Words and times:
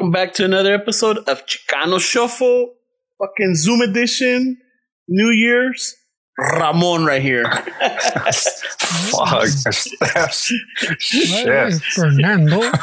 Welcome 0.00 0.12
back 0.12 0.32
to 0.36 0.46
another 0.46 0.72
episode 0.72 1.18
of 1.28 1.44
Chicano 1.44 2.00
Shuffle, 2.00 2.72
fucking 3.18 3.54
Zoom 3.54 3.82
edition, 3.82 4.56
New 5.06 5.28
Year's. 5.28 5.94
Ramon 6.38 7.04
right 7.04 7.20
here. 7.20 7.44
Fuck. 7.44 9.42
Hey, 9.42 10.26
Shit. 10.98 11.82
Fernando. 11.92 12.60
right 12.60 12.80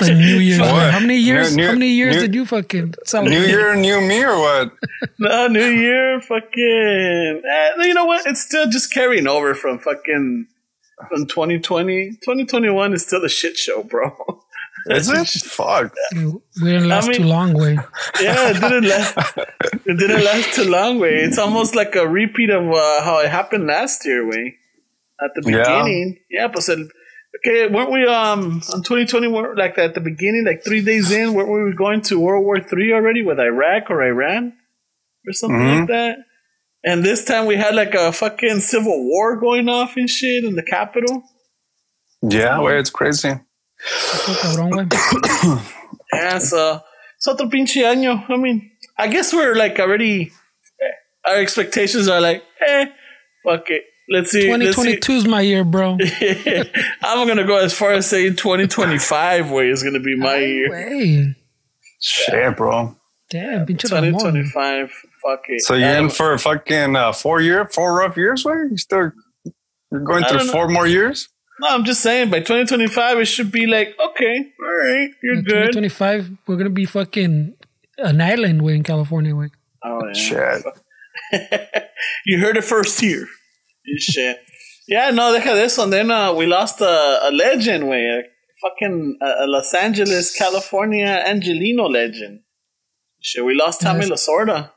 the 0.00 0.16
New 0.18 0.38
Year's. 0.40 0.58
How 0.58 0.98
many 0.98 1.18
years? 1.18 1.54
New- 1.56 1.64
how 1.64 1.72
many 1.74 1.90
years 1.90 2.16
new- 2.16 2.22
did 2.22 2.34
you 2.34 2.44
fucking 2.44 2.94
celebrate? 3.04 3.38
New 3.38 3.44
year, 3.46 3.76
new 3.76 4.00
me, 4.00 4.24
or 4.24 4.36
what? 4.36 4.72
No, 5.20 5.46
New 5.46 5.64
Year, 5.68 6.20
fucking. 6.22 7.42
Eh, 7.48 7.70
you 7.86 7.94
know 7.94 8.06
what? 8.06 8.26
It's 8.26 8.40
still 8.40 8.68
just 8.68 8.92
carrying 8.92 9.28
over 9.28 9.54
from 9.54 9.78
fucking 9.78 10.48
from 11.08 11.26
2020. 11.28 12.10
2021 12.24 12.94
is 12.94 13.06
still 13.06 13.24
a 13.24 13.28
shit 13.28 13.56
show, 13.56 13.84
bro. 13.84 14.10
Is 14.86 15.08
it? 15.10 15.28
Fuck. 15.50 15.92
We 16.14 16.70
didn't 16.70 16.88
last 16.88 17.08
mean- 17.08 17.18
too 17.22 17.24
long, 17.24 17.54
way. 17.54 17.74
yeah, 18.20 18.50
it 18.50 18.60
didn't 18.60 18.84
last. 18.84 19.16
It 19.86 19.98
didn't 19.98 20.24
last 20.24 20.54
too 20.54 20.64
long, 20.70 20.98
way. 20.98 21.14
It's 21.16 21.38
almost 21.38 21.74
like 21.74 21.94
a 21.96 22.06
repeat 22.06 22.50
of 22.50 22.64
uh, 22.70 23.02
how 23.02 23.20
it 23.20 23.30
happened 23.30 23.66
last 23.66 24.04
year, 24.04 24.26
way. 24.28 24.56
At 25.22 25.30
the 25.36 25.42
beginning, 25.42 26.18
yeah, 26.28 26.48
but 26.48 26.62
said, 26.64 26.80
okay, 27.38 27.68
weren't 27.68 27.90
we 27.92 28.04
um 28.06 28.60
on 28.74 28.82
2020? 28.82 29.28
weren't- 29.28 29.56
Like 29.56 29.78
at 29.78 29.94
the 29.94 30.00
beginning, 30.00 30.44
like 30.44 30.64
three 30.64 30.82
days 30.84 31.10
in, 31.12 31.34
weren't 31.34 31.50
we 31.50 31.72
going 31.76 32.02
to 32.02 32.18
World 32.20 32.44
War 32.44 32.60
Three 32.60 32.92
already 32.92 33.22
with 33.22 33.38
Iraq 33.38 33.90
or 33.90 34.02
Iran 34.02 34.52
or 35.26 35.32
something 35.32 35.58
Mm-hmm. 35.60 35.78
like 35.80 35.88
that? 35.88 36.16
And 36.86 37.02
this 37.02 37.24
time 37.24 37.46
we 37.46 37.56
had 37.56 37.74
like 37.74 37.94
a 37.94 38.12
fucking 38.12 38.60
civil 38.60 39.04
war 39.08 39.36
going 39.40 39.68
off 39.70 39.96
and 39.96 40.10
shit 40.10 40.44
in 40.44 40.56
the 40.56 40.62
capital. 40.62 41.22
Yeah, 42.20 42.60
wait, 42.60 42.78
it's 42.78 42.90
crazy. 42.90 43.34
Qué 43.78 44.34
cabrón, 44.40 44.70
güey. 44.70 45.60
Yeah, 46.12 46.38
so 46.38 46.80
it's 47.16 47.26
otro 47.26 47.48
pinche 47.48 47.82
año. 47.84 48.24
I 48.28 48.36
mean, 48.36 48.70
I 48.98 49.08
guess 49.08 49.32
we're 49.32 49.54
like 49.54 49.78
already. 49.80 50.30
eh, 50.80 51.30
Our 51.30 51.36
expectations 51.40 52.08
are 52.08 52.20
like, 52.20 52.42
eh, 52.66 52.86
fuck 53.44 53.68
it. 53.70 53.82
Let's 54.08 54.30
see. 54.30 54.42
2022 54.42 55.12
is 55.14 55.26
my 55.26 55.40
year, 55.40 55.64
bro. 55.64 55.96
I'm 57.02 57.26
gonna 57.26 57.44
go 57.46 57.56
as 57.56 57.72
far 57.72 57.92
as 57.92 58.06
saying 58.06 58.36
2025 58.36 59.50
way 59.50 59.68
is 59.70 59.82
gonna 59.82 60.00
be 60.00 60.14
my 60.16 60.36
year. 60.36 60.74
Hey, 60.74 61.34
Shit, 62.00 62.56
bro. 62.56 62.94
damn, 63.30 63.66
pinche 63.66 63.80
2025. 63.88 64.90
Fuck 65.22 65.44
it. 65.48 65.62
So 65.62 65.74
you're 65.74 65.96
in 65.96 66.10
for 66.10 66.34
a 66.34 66.38
fucking 66.38 66.94
uh, 66.96 67.12
four 67.12 67.40
year, 67.40 67.66
four 67.72 67.96
rough 67.96 68.16
years, 68.18 68.44
wait? 68.44 68.70
You 68.70 68.76
still 68.76 69.12
you're 69.90 70.00
going 70.04 70.24
through 70.24 70.38
don't 70.38 70.46
know. 70.48 70.52
four 70.52 70.68
more 70.68 70.86
years? 70.86 71.28
No, 71.60 71.68
I'm 71.68 71.84
just 71.84 72.00
saying. 72.02 72.30
By 72.30 72.40
2025, 72.40 73.20
it 73.20 73.24
should 73.26 73.52
be 73.52 73.66
like, 73.66 73.94
okay, 74.10 74.52
all 74.60 74.76
right, 74.76 75.10
you're 75.22 75.34
In 75.34 75.44
good. 75.44 75.72
2025, 75.72 76.30
we're 76.46 76.56
gonna 76.56 76.70
be 76.70 76.84
fucking 76.84 77.54
an 77.98 78.20
island 78.20 78.62
way 78.62 78.74
in 78.74 78.82
California, 78.82 79.34
way. 79.36 79.50
Oh 79.84 80.00
yeah. 80.06 80.58
Shit. 80.60 80.64
you 82.26 82.38
heard 82.40 82.56
it 82.56 82.64
first 82.64 83.00
here. 83.00 83.26
You 83.84 83.98
shit. 84.00 84.38
Yeah, 84.88 85.10
no, 85.10 85.32
deja 85.32 85.54
de 85.54 85.62
eso. 85.62 85.84
And 85.84 85.92
then 85.92 86.10
uh, 86.10 86.32
we 86.34 86.46
lost 86.46 86.80
a, 86.80 87.20
a 87.22 87.30
legend, 87.30 87.88
way. 87.88 88.06
A 88.06 88.22
fucking 88.62 89.18
uh, 89.22 89.44
a 89.44 89.46
Los 89.46 89.72
Angeles, 89.74 90.36
California 90.36 91.22
Angelino 91.26 91.88
legend. 91.88 92.40
Shit, 93.20 93.44
we 93.44 93.54
lost 93.54 93.80
Tommy 93.80 94.00
Yes. 94.00 94.10
Lasorda. 94.10 94.72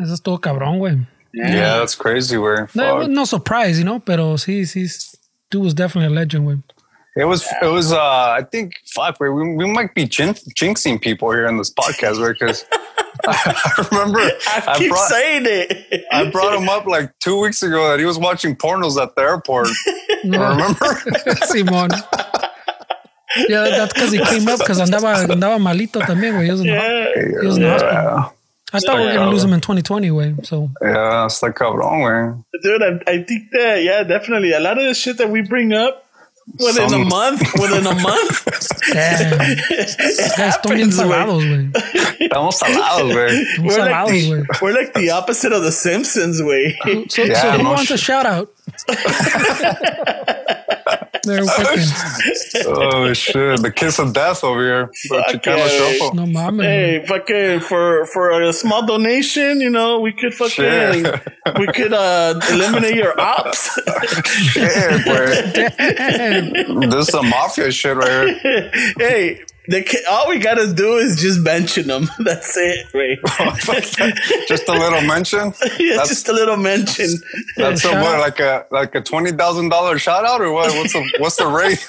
Eso 0.00 0.12
es 0.14 0.20
todo 0.20 0.38
cabrón, 0.38 0.78
güey. 0.78 1.06
Yeah, 1.32 1.78
that's 1.78 1.94
crazy. 1.96 2.36
Where 2.36 2.68
No, 2.74 3.06
no 3.06 3.24
surprise, 3.24 3.78
you 3.78 3.84
know, 3.84 4.00
pero 4.00 4.36
sí, 4.36 4.62
sí, 4.66 4.86
dude 5.54 5.62
was 5.62 5.74
definitely 5.74 6.12
a 6.12 6.18
legend, 6.18 6.46
güey. 6.46 6.62
it 7.16 7.24
was, 7.26 7.46
it 7.62 7.66
was. 7.66 7.92
uh 7.92 8.36
I 8.38 8.42
think, 8.42 8.74
fuck, 8.86 9.20
we, 9.20 9.30
we 9.30 9.66
might 9.72 9.94
be 9.94 10.04
jin- 10.04 10.42
jinxing 10.60 11.00
people 11.00 11.30
here 11.30 11.46
in 11.46 11.56
this 11.58 11.72
podcast, 11.72 12.18
right? 12.18 12.36
Because 12.38 12.64
I 13.26 13.86
remember 13.90 14.18
I 14.18 14.64
I 14.66 14.78
keep 14.78 14.90
brought 14.90 15.08
saying 15.08 15.44
it. 15.46 16.04
I 16.10 16.28
brought 16.30 16.54
him 16.60 16.68
up 16.68 16.86
like 16.86 17.16
two 17.20 17.38
weeks 17.40 17.62
ago 17.62 17.88
that 17.90 18.00
he 18.00 18.04
was 18.04 18.18
watching 18.18 18.56
pornos 18.56 19.00
at 19.00 19.14
the 19.14 19.22
airport. 19.22 19.68
Remember? 20.24 20.90
Simón. 21.50 21.90
Yeah, 23.48 23.64
that's 23.78 23.92
because 23.94 24.12
he 24.12 24.18
came 24.18 24.48
up 24.48 24.58
because 24.58 24.80
andaba, 24.80 25.26
andaba 25.26 25.58
malito 25.58 26.00
también, 26.00 26.34
güey. 26.34 26.44
He 26.46 26.50
was 26.50 26.60
in, 26.60 26.66
yeah. 26.66 27.40
he 27.40 27.46
was 27.46 27.56
in 27.56 27.62
the 27.62 27.70
hospital. 27.70 28.33
Yeah, 28.74 28.78
I 28.78 28.80
thought 28.80 28.96
we 28.98 29.04
were 29.06 29.12
going 29.12 29.26
to 29.26 29.30
lose 29.30 29.44
him 29.44 29.52
in 29.52 29.60
2020, 29.60 30.08
güey. 30.10 30.46
So, 30.46 30.70
yeah, 30.82 31.26
está 31.26 31.52
cabrón, 31.52 32.00
güey. 32.02 32.44
Dude, 32.62 32.82
I, 32.82 33.00
I 33.10 33.22
think 33.24 33.50
that, 33.52 33.82
yeah, 33.82 34.02
definitely. 34.04 34.52
A 34.52 34.60
lot 34.60 34.78
of 34.78 34.84
the 34.84 34.94
shit 34.94 35.16
that 35.18 35.30
we 35.30 35.42
bring 35.42 35.72
up 35.72 36.04
within 36.58 36.92
a 36.92 36.98
month, 37.04 37.40
within 37.54 37.86
a 37.86 37.94
month, 38.02 38.44
damn. 38.92 39.38
These 39.68 39.96
guys 40.36 40.56
están 40.56 40.74
bien 40.76 40.90
salados, 40.90 41.42
güey. 41.44 41.70
Estamos 42.20 42.58
salados, 42.58 43.12
güey. 43.12 43.44
We're 43.60 43.78
like, 43.78 43.92
salados, 43.94 44.10
the, 44.10 44.30
güey. 44.30 44.62
we're 44.62 44.72
like 44.74 44.92
the 44.94 45.10
opposite 45.10 45.52
of 45.52 45.62
the 45.62 45.72
Simpsons 45.72 46.42
way. 46.42 46.76
So, 47.08 47.22
Yeah, 47.24 47.40
so 47.40 47.50
who 47.52 47.62
no 47.62 47.70
wants 47.72 47.90
a 47.90 47.96
shout 47.98 48.26
out? 48.26 48.50
They're 51.24 51.44
fucking, 51.44 52.64
Oh 52.66 53.12
shit, 53.12 53.62
the 53.62 53.72
kiss 53.74 53.98
of 53.98 54.12
death 54.12 54.44
over 54.44 54.60
here. 54.62 54.86
The 55.08 55.08
Fuck 55.08 55.42
Chicano 55.42 55.56
yeah, 55.58 55.68
Shuffle. 55.92 56.14
no 56.14 56.24
mames. 56.24 56.62
Hey, 56.62 57.04
fucking 57.06 57.60
for 57.60 58.06
for 58.06 58.40
a 58.42 58.52
small 58.52 58.86
donation, 58.86 59.60
you 59.60 59.70
know, 59.70 60.00
we 60.00 60.12
could 60.12 60.34
fucking 60.34 61.04
Shit. 61.04 61.20
we 61.58 61.66
could 61.68 61.92
uh 61.92 62.38
eliminate 62.50 62.94
your 62.96 63.18
ops. 63.20 63.70
Shit, 64.24 65.04
boy. 65.04 66.84
This 66.94 67.08
is 67.08 67.14
a 67.14 67.22
mafia 67.22 67.70
shit 67.72 67.96
right 67.96 68.36
here. 68.38 68.70
hey, 68.98 69.40
they 69.40 69.40
can, 69.68 70.02
all 70.10 70.28
we 70.28 70.38
gotta 70.38 70.72
do 70.72 70.96
is 70.96 71.20
just 71.20 71.40
mention 71.40 71.86
them. 71.86 72.08
That's 72.18 72.56
it, 72.56 72.86
right? 72.94 73.18
Oh, 73.40 73.80
just 74.48 74.68
a 74.68 74.72
little 74.72 75.00
mention. 75.02 75.52
yeah, 75.78 75.96
That's- 75.96 76.08
just 76.08 76.28
a 76.28 76.32
little 76.32 76.56
mention. 76.56 77.08
That's 77.56 77.84
a, 77.84 77.92
what, 78.00 78.20
like 78.20 78.40
a 78.40 78.66
like 78.70 78.94
a 78.94 79.00
twenty 79.00 79.32
thousand 79.32 79.70
dollar 79.70 79.98
shout 79.98 80.24
out 80.24 80.40
or 80.40 80.52
what? 80.52 80.70
What's 80.74 80.92
the 80.92 81.12
what's 81.18 81.36
the 81.36 81.46
rate? 81.46 81.84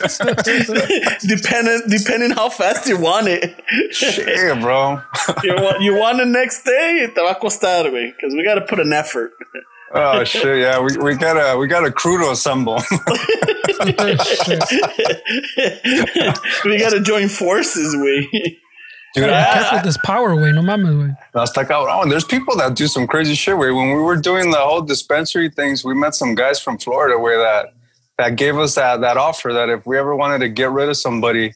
depending 1.27 1.81
depending 1.89 2.31
how 2.31 2.49
fast 2.49 2.87
you 2.87 2.97
want 2.97 3.27
it. 3.27 3.55
shit, 3.91 4.59
bro. 4.61 5.01
you 5.43 5.53
want 5.55 5.81
you 5.81 5.95
want 5.95 6.19
it 6.19 6.27
next 6.27 6.63
day, 6.63 7.07
te 7.13 7.21
va 7.21 7.31
a 7.31 7.35
costar, 7.35 7.85
güey, 7.91 8.13
because 8.15 8.33
we 8.33 8.43
gotta 8.43 8.61
put 8.61 8.79
an 8.79 8.93
effort. 8.93 9.31
Oh 9.93 10.23
shit, 10.23 10.59
yeah. 10.59 10.79
We, 10.79 10.97
we 10.97 11.15
got 11.15 11.37
a 11.37 11.57
we 11.57 11.67
got 11.67 11.85
a 11.85 11.91
crew 11.91 12.17
to 12.19 12.31
assemble. 12.31 12.75
we 16.65 16.77
gotta 16.79 17.01
join 17.01 17.27
forces, 17.29 17.95
way. 17.95 18.59
Dude, 19.13 19.29
Careful 19.29 19.77
with 19.77 19.85
this 19.85 19.97
power, 20.03 20.35
güey. 20.35 20.53
No 20.53 20.61
mames, 20.61 20.89
güey. 20.89 21.17
That's 21.33 21.55
like, 21.55 21.71
oh, 21.71 22.01
and 22.01 22.11
there's 22.11 22.25
people 22.25 22.57
that 22.57 22.75
do 22.75 22.87
some 22.87 23.07
crazy 23.07 23.35
shit. 23.35 23.57
Where 23.57 23.73
when 23.73 23.93
we 23.93 24.01
were 24.01 24.17
doing 24.17 24.51
the 24.51 24.57
whole 24.57 24.81
dispensary 24.81 25.49
things, 25.49 25.85
we 25.85 25.93
met 25.93 26.15
some 26.15 26.35
guys 26.35 26.59
from 26.59 26.77
Florida 26.77 27.17
where 27.17 27.37
that 27.39 27.73
that 28.17 28.35
gave 28.35 28.57
us 28.57 28.75
that 28.75 29.01
that 29.01 29.17
offer 29.17 29.53
that 29.53 29.69
if 29.69 29.85
we 29.85 29.97
ever 29.97 30.15
wanted 30.15 30.39
to 30.39 30.49
get 30.49 30.71
rid 30.71 30.89
of 30.89 30.97
somebody, 30.97 31.53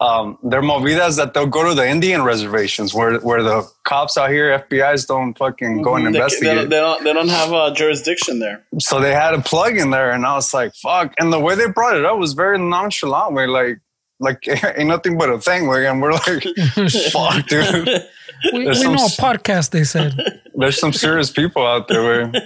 um, 0.00 0.38
they're 0.44 0.62
movidas 0.62 1.16
that 1.16 1.34
they'll 1.34 1.46
go 1.46 1.68
to 1.68 1.74
the 1.74 1.86
Indian 1.88 2.22
reservations 2.22 2.94
where 2.94 3.18
where 3.18 3.42
the 3.42 3.68
cops 3.84 4.16
out 4.16 4.30
here, 4.30 4.56
FBI's 4.70 5.06
don't 5.06 5.36
fucking 5.36 5.82
go 5.82 5.96
and 5.96 6.06
They, 6.06 6.12
they, 6.12 6.18
investigate. 6.18 6.54
don't, 6.56 6.68
they 6.68 6.76
don't 6.78 7.04
they 7.04 7.12
don't 7.12 7.28
have 7.28 7.52
a 7.52 7.74
jurisdiction 7.74 8.38
there. 8.38 8.62
so 8.78 9.00
they 9.00 9.12
had 9.12 9.34
a 9.34 9.40
plug 9.40 9.76
in 9.76 9.90
there, 9.90 10.12
and 10.12 10.24
I 10.24 10.34
was 10.34 10.54
like, 10.54 10.72
"Fuck!" 10.76 11.14
And 11.18 11.32
the 11.32 11.40
way 11.40 11.56
they 11.56 11.66
brought 11.68 11.96
it 11.96 12.04
up 12.04 12.16
was 12.18 12.34
very 12.34 12.58
nonchalant. 12.58 13.34
Way 13.34 13.46
like, 13.48 13.80
like 14.20 14.38
ain't 14.76 14.88
nothing 14.88 15.18
but 15.18 15.30
a 15.30 15.40
thing. 15.40 15.66
Like, 15.66 15.82
and 15.84 16.00
we're 16.00 16.12
like, 16.12 16.44
"Fuck, 17.12 17.46
dude." 17.48 17.88
We, 18.52 18.68
we 18.68 18.74
some 18.74 18.94
know 18.94 19.04
a 19.04 19.08
podcast, 19.08 19.70
they 19.70 19.82
said. 19.82 20.14
There's 20.54 20.78
some 20.78 20.92
serious 20.92 21.28
people 21.28 21.66
out 21.66 21.88
there. 21.88 22.04
Way. 22.30 22.40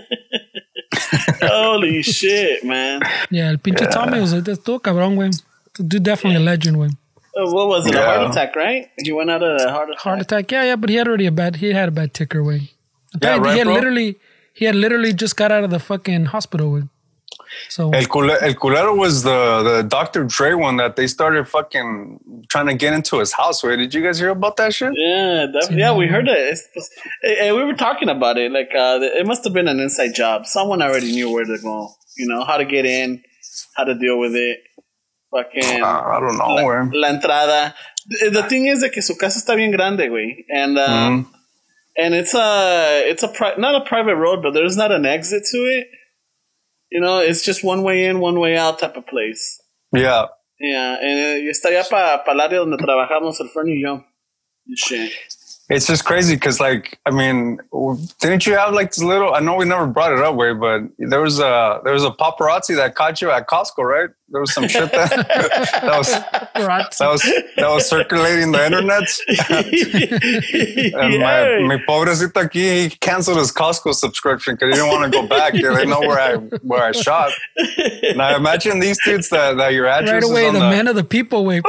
Holy 1.43 2.03
shit, 2.03 2.65
man. 2.65 3.03
Yeah, 3.31 3.49
el 3.51 3.59
pinche 3.59 3.87
Tommy 3.91 4.19
was 4.21 4.33
estuvo 4.33 4.81
cabrón, 4.81 5.17
güey. 5.17 5.31
Dude, 5.75 6.03
definitely 6.03 6.37
a 6.37 6.41
legend, 6.41 6.77
güey. 6.79 6.97
Uh, 7.35 7.51
what 7.51 7.69
was 7.69 7.87
it? 7.87 7.95
A 7.95 8.03
heart 8.03 8.31
attack, 8.31 8.57
right? 8.57 8.91
He 9.03 9.13
went 9.13 9.31
out 9.31 9.43
of 9.43 9.61
a 9.61 9.71
heart 9.71 9.91
attack. 9.91 10.01
Heart 10.01 10.21
attack, 10.21 10.53
yeah, 10.53 10.65
yeah, 10.65 10.77
but 10.77 10.91
he 10.91 10.97
had 10.97 11.09
already 11.09 11.27
a 11.27 11.33
bad, 11.33 11.57
he 11.57 11.73
had 11.73 11.89
a 11.89 11.93
bad 11.93 12.13
ticker, 12.13 12.43
way. 12.43 12.71
Yeah, 13.21 13.39
right, 13.39 13.53
he 13.53 13.59
had 13.59 13.65
bro? 13.65 13.75
literally, 13.75 14.17
he 14.55 14.65
had 14.67 14.75
literally 14.75 15.13
just 15.13 15.37
got 15.37 15.51
out 15.51 15.65
of 15.65 15.71
the 15.71 15.79
fucking 15.79 16.27
hospital, 16.27 16.73
way. 16.73 16.83
So 17.69 17.91
El, 17.91 18.05
cule- 18.07 18.31
El 18.31 18.55
Culero 18.55 18.97
was 18.97 19.23
the, 19.23 19.63
the 19.63 19.83
Dr. 19.83 20.25
Dre 20.25 20.55
one 20.55 20.77
that 20.79 20.97
they 20.97 21.07
started 21.07 21.49
fucking 21.49 22.45
trying 22.49 22.67
to 22.67 22.75
get 22.75 22.93
into 22.93 23.19
his 23.19 23.33
house. 23.33 23.63
Wait, 23.63 23.77
did 23.77 23.93
you 23.95 24.03
guys 24.03 24.19
hear 24.19 24.31
about 24.31 24.57
that 24.57 24.75
shit? 24.75 24.93
Yeah, 24.95 25.47
that, 25.53 25.69
yeah, 25.73 25.95
we 25.95 26.07
heard 26.07 26.29
it. 26.29 26.39
It's, 26.39 26.69
it's, 26.75 26.91
eh, 27.25 27.47
eh, 27.47 27.53
we 27.53 27.65
were 27.65 27.75
talking 27.75 28.09
about 28.09 28.39
it. 28.39 28.53
Like, 28.53 28.71
uh, 28.77 28.99
it 29.03 29.27
must 29.27 29.45
have 29.45 29.53
been 29.53 29.69
an 29.69 29.81
inside 29.81 30.15
job. 30.15 30.47
Someone 30.47 30.83
already 30.83 31.13
knew 31.13 31.31
where 31.31 31.45
to 31.45 31.59
go. 31.59 31.91
You 32.17 32.27
know 32.27 32.45
how 32.45 32.57
to 32.57 32.65
get 32.65 32.85
in, 32.85 33.23
how 33.75 33.85
to 33.85 33.95
deal 33.95 34.19
with 34.19 34.35
it. 34.35 34.59
Fucking 35.35 35.83
Uh, 35.83 35.87
I 35.87 36.21
don't 36.21 36.37
know. 36.39 36.55
la, 36.55 36.65
Where. 36.65 36.91
la 36.93 37.09
entrada. 37.09 37.75
The, 38.31 38.43
thing 38.43 38.67
is 38.67 38.81
that 38.83 38.91
que 38.93 39.01
su 39.03 39.17
casa 39.17 39.39
está 39.39 39.57
bien 39.57 39.71
grande, 39.71 40.09
güey, 40.11 40.45
and 40.53 40.77
uh, 40.79 40.87
Mhm. 40.89 41.27
and 41.97 42.15
it's 42.15 42.35
a 42.35 43.09
it's 43.09 43.23
a 43.23 43.29
pri- 43.29 43.55
not 43.59 43.75
a 43.75 43.85
private 43.89 44.17
road, 44.17 44.43
but 44.43 44.53
there's 44.53 44.77
not 44.77 44.91
an 44.93 45.07
exit 45.07 45.45
to 45.53 45.59
it. 45.59 45.87
You 46.91 47.01
know, 47.01 47.21
it's 47.21 47.43
just 47.43 47.65
one 47.65 47.83
way 47.83 48.05
in, 48.05 48.21
one 48.21 48.39
way 48.39 48.57
out 48.57 48.79
type 48.81 48.97
of 48.97 49.07
place. 49.07 49.59
Yeah. 49.95 50.27
Yeah, 50.61 50.97
and 51.01 51.19
eh, 51.19 51.41
y 51.45 51.49
está 51.49 51.69
allá 51.71 51.89
para 51.89 52.23
pa 52.25 52.33
el 52.33 52.41
área 52.41 52.59
donde 52.59 52.77
trabajamos 52.77 53.41
el 53.41 53.49
Fernie 53.49 53.77
y 53.77 53.83
yo. 53.83 54.05
Shit. 54.77 55.11
It's 55.75 55.87
just 55.87 56.05
crazy 56.05 56.35
because, 56.37 56.61
like, 56.61 56.99
I 57.07 57.11
mean, 57.11 57.59
didn't 58.21 58.47
you 58.47 58.55
have 58.57 58.75
like 58.75 58.91
this 58.91 59.03
little? 59.03 59.35
I 59.35 59.41
know 59.41 59.57
we 59.57 59.65
never 59.65 59.87
brought 59.87 60.13
it 60.13 60.19
up, 60.19 60.35
way, 60.37 60.53
but 60.53 60.83
there 60.99 61.21
was 61.21 61.39
a 61.41 61.81
there 61.85 61.95
was 61.95 62.05
a 62.05 62.11
paparazzi 62.11 62.77
that 62.77 62.95
caught 62.95 63.21
you 63.23 63.31
at 63.31 63.47
Costco, 63.49 63.79
right? 63.85 64.11
There 64.29 64.41
was 64.41 64.53
some 64.55 64.67
shit 64.69 64.91
that 64.93 65.11
that 65.83 65.99
was 65.99 66.09
that 66.99 67.09
was 67.11 67.23
that 67.57 67.69
was 67.69 67.89
circulating 67.89 68.53
the 68.53 68.65
internet. 68.65 69.05
And 70.95 71.13
Yeah. 71.15 71.19
my, 71.19 71.77
mi 71.77 71.83
pobrecito 71.87 72.43
aquí, 72.43 72.91
he 72.91 72.91
canceled 73.01 73.39
his 73.39 73.53
Costco 73.53 73.95
subscription 73.95 74.55
because 74.55 74.71
he 74.75 74.75
didn't 74.81 74.91
want 74.91 75.13
to 75.13 75.21
go 75.21 75.27
back. 75.27 75.55
Yeah, 75.55 75.75
they 75.75 75.87
know 75.87 76.01
where 76.01 76.19
I 76.19 76.37
where 76.63 76.83
I 76.85 76.93
shop. 76.93 77.33
Now 78.17 78.37
imagine 78.37 78.81
these 78.81 78.99
dudes 79.05 79.29
that, 79.31 79.57
that 79.57 79.73
your 79.73 79.87
address 79.87 80.13
right 80.13 80.31
away, 80.31 80.47
the 80.51 80.59
the, 80.61 80.71
man 80.71 80.89
of 80.89 80.97
the 80.97 81.05
people, 81.05 81.45
way. 81.45 81.61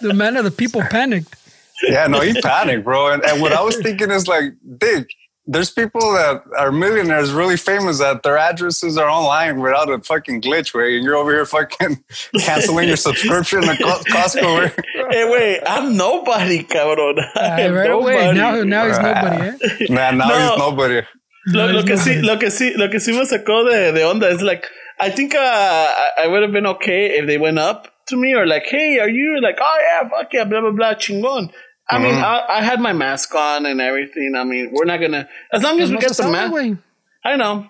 the 0.00 0.12
man 0.14 0.36
of 0.36 0.44
the 0.44 0.50
people 0.50 0.82
panicked. 0.82 1.34
Yeah, 1.82 2.06
no, 2.06 2.20
he 2.20 2.40
panicked, 2.40 2.84
bro. 2.84 3.12
And, 3.12 3.24
and 3.24 3.40
what 3.40 3.52
I 3.52 3.62
was 3.62 3.76
thinking 3.76 4.10
is 4.10 4.28
like, 4.28 4.52
Dick, 4.78 5.08
there's 5.46 5.70
people 5.70 6.12
that 6.12 6.42
are 6.58 6.70
millionaires, 6.70 7.32
really 7.32 7.56
famous, 7.56 7.98
that 7.98 8.22
their 8.22 8.36
addresses 8.38 8.96
are 8.98 9.08
online 9.08 9.60
without 9.60 9.90
a 9.90 9.98
fucking 10.00 10.42
glitch, 10.42 10.74
way, 10.74 10.96
and 10.96 11.04
you're 11.04 11.16
over 11.16 11.32
here 11.32 11.46
fucking 11.46 12.04
canceling 12.38 12.86
your 12.88 12.96
subscription 12.96 13.62
to 13.62 13.74
Costco. 13.74 14.58
Way. 14.60 14.72
Hey, 15.10 15.28
wait, 15.28 15.60
I'm 15.66 15.96
nobody, 15.96 16.62
cabrón. 16.62 17.16
I 17.34 17.62
am 17.62 17.74
right 17.74 17.90
away, 17.90 18.32
nobody. 18.32 18.38
now 18.38 18.62
now 18.62 18.86
he's 18.86 18.98
nobody, 18.98 19.86
eh? 19.88 19.92
Man, 19.92 20.18
now 20.18 20.28
No. 20.28 20.48
he's 20.50 20.58
nobody. 20.58 21.02
lo, 21.48 21.66
lo 21.72 21.82
que 21.82 21.96
sí, 21.96 22.22
lo 22.22 22.36
que 22.38 22.46
sí, 22.50 22.76
lo 22.76 22.88
que 22.90 22.98
sí 23.00 23.12
me 23.12 23.24
sacó 23.24 23.64
de, 23.68 23.90
de 23.92 24.04
onda 24.04 24.28
is 24.30 24.40
like, 24.42 24.66
I 25.00 25.10
think 25.10 25.34
uh, 25.34 25.38
I, 25.40 26.10
I 26.20 26.26
would 26.28 26.42
have 26.42 26.52
been 26.52 26.66
okay 26.66 27.18
if 27.18 27.26
they 27.26 27.38
went 27.38 27.58
up 27.58 27.88
to 28.08 28.16
me 28.16 28.34
or 28.34 28.46
like, 28.46 28.66
hey, 28.66 28.98
are 29.00 29.08
you 29.08 29.40
like, 29.42 29.56
oh 29.60 29.78
yeah, 30.02 30.08
fuck 30.10 30.32
yeah, 30.32 30.44
blah 30.44 30.60
blah 30.60 30.70
blah, 30.70 30.94
chingon. 30.94 31.50
I 31.90 31.98
mean, 31.98 32.14
Mm-hmm. 32.14 32.24
I, 32.24 32.58
I 32.58 32.62
had 32.62 32.80
my 32.80 32.92
mask 32.92 33.34
on 33.34 33.66
and 33.66 33.80
everything. 33.80 34.34
I 34.36 34.44
mean, 34.44 34.70
we're 34.72 34.84
not 34.84 35.00
gonna 35.00 35.28
as 35.52 35.62
long 35.62 35.80
as 35.80 35.90
we 35.90 35.98
get 35.98 36.14
se 36.14 36.22
the 36.24 36.30
mask. 36.30 36.52
güey. 36.52 36.78
I 37.24 37.36
know. 37.36 37.66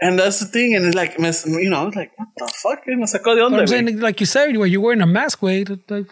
And 0.00 0.16
that's 0.18 0.38
the 0.38 0.46
thing, 0.46 0.76
and 0.76 0.84
it's 0.86 0.94
like, 0.94 1.18
me- 1.18 1.62
you 1.64 1.70
know, 1.70 1.80
I 1.80 1.84
was 1.84 1.96
like, 1.96 2.12
what 2.16 2.28
the 2.36 2.46
fuck? 2.62 2.86
Me 2.86 2.94
sacó 3.04 3.34
de 3.34 3.40
But 3.42 3.50
onda, 3.52 3.60
I'm 3.60 3.66
saying, 3.66 3.98
like 3.98 4.20
you 4.20 4.26
said, 4.26 4.56
where 4.56 4.66
you're 4.68 4.80
wearing 4.80 5.00
a 5.00 5.06
mask, 5.08 5.42
way. 5.42 5.64
Like, 5.64 6.06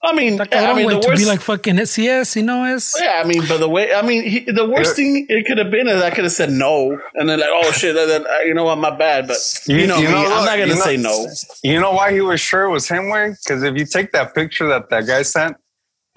I 0.00 0.14
mean, 0.14 0.38
Está 0.38 0.42
I 0.42 0.46
cabrón, 0.46 0.76
mean, 0.76 0.86
güey, 0.86 0.94
the 0.94 1.00
to 1.00 1.08
worst. 1.08 1.18
be 1.22 1.26
like 1.26 1.40
fucking 1.40 1.74
SCS, 1.74 2.36
you 2.36 2.44
know, 2.44 2.62
es. 2.62 2.94
yeah, 3.02 3.20
I 3.20 3.26
mean, 3.26 3.42
but 3.48 3.58
the 3.58 3.68
way, 3.68 3.92
I 3.92 4.02
mean, 4.02 4.22
he, 4.22 4.38
the 4.46 4.68
worst 4.68 4.94
thing 4.94 5.26
it 5.28 5.44
could 5.46 5.58
have 5.58 5.72
been 5.72 5.88
is 5.88 6.00
I 6.00 6.10
could 6.10 6.22
have 6.22 6.32
said 6.32 6.52
no, 6.52 6.96
and 7.16 7.28
then 7.28 7.40
like, 7.40 7.48
oh 7.52 7.72
shit, 7.72 7.96
that, 7.96 8.06
that, 8.06 8.24
uh, 8.24 8.38
you 8.46 8.54
know 8.54 8.62
what, 8.62 8.78
my 8.78 8.96
bad, 8.96 9.26
but 9.26 9.38
you, 9.66 9.88
know, 9.88 9.98
me, 10.00 10.06
I'm 10.06 10.44
not 10.46 10.56
gonna 10.56 10.66
You 10.68 10.74
know- 10.76 10.80
say 10.84 10.96
no. 10.96 11.26
You 11.64 11.80
know 11.80 11.90
why 11.94 12.12
he 12.12 12.20
was 12.20 12.40
sure 12.40 12.66
it 12.66 12.70
was 12.70 12.86
him, 12.88 13.10
way? 13.10 13.34
Because 13.44 13.64
if 13.64 13.76
you 13.76 13.84
take 13.84 14.12
that 14.12 14.32
picture 14.36 14.68
that 14.68 14.88
that 14.90 15.08
guy 15.08 15.22
sent, 15.22 15.56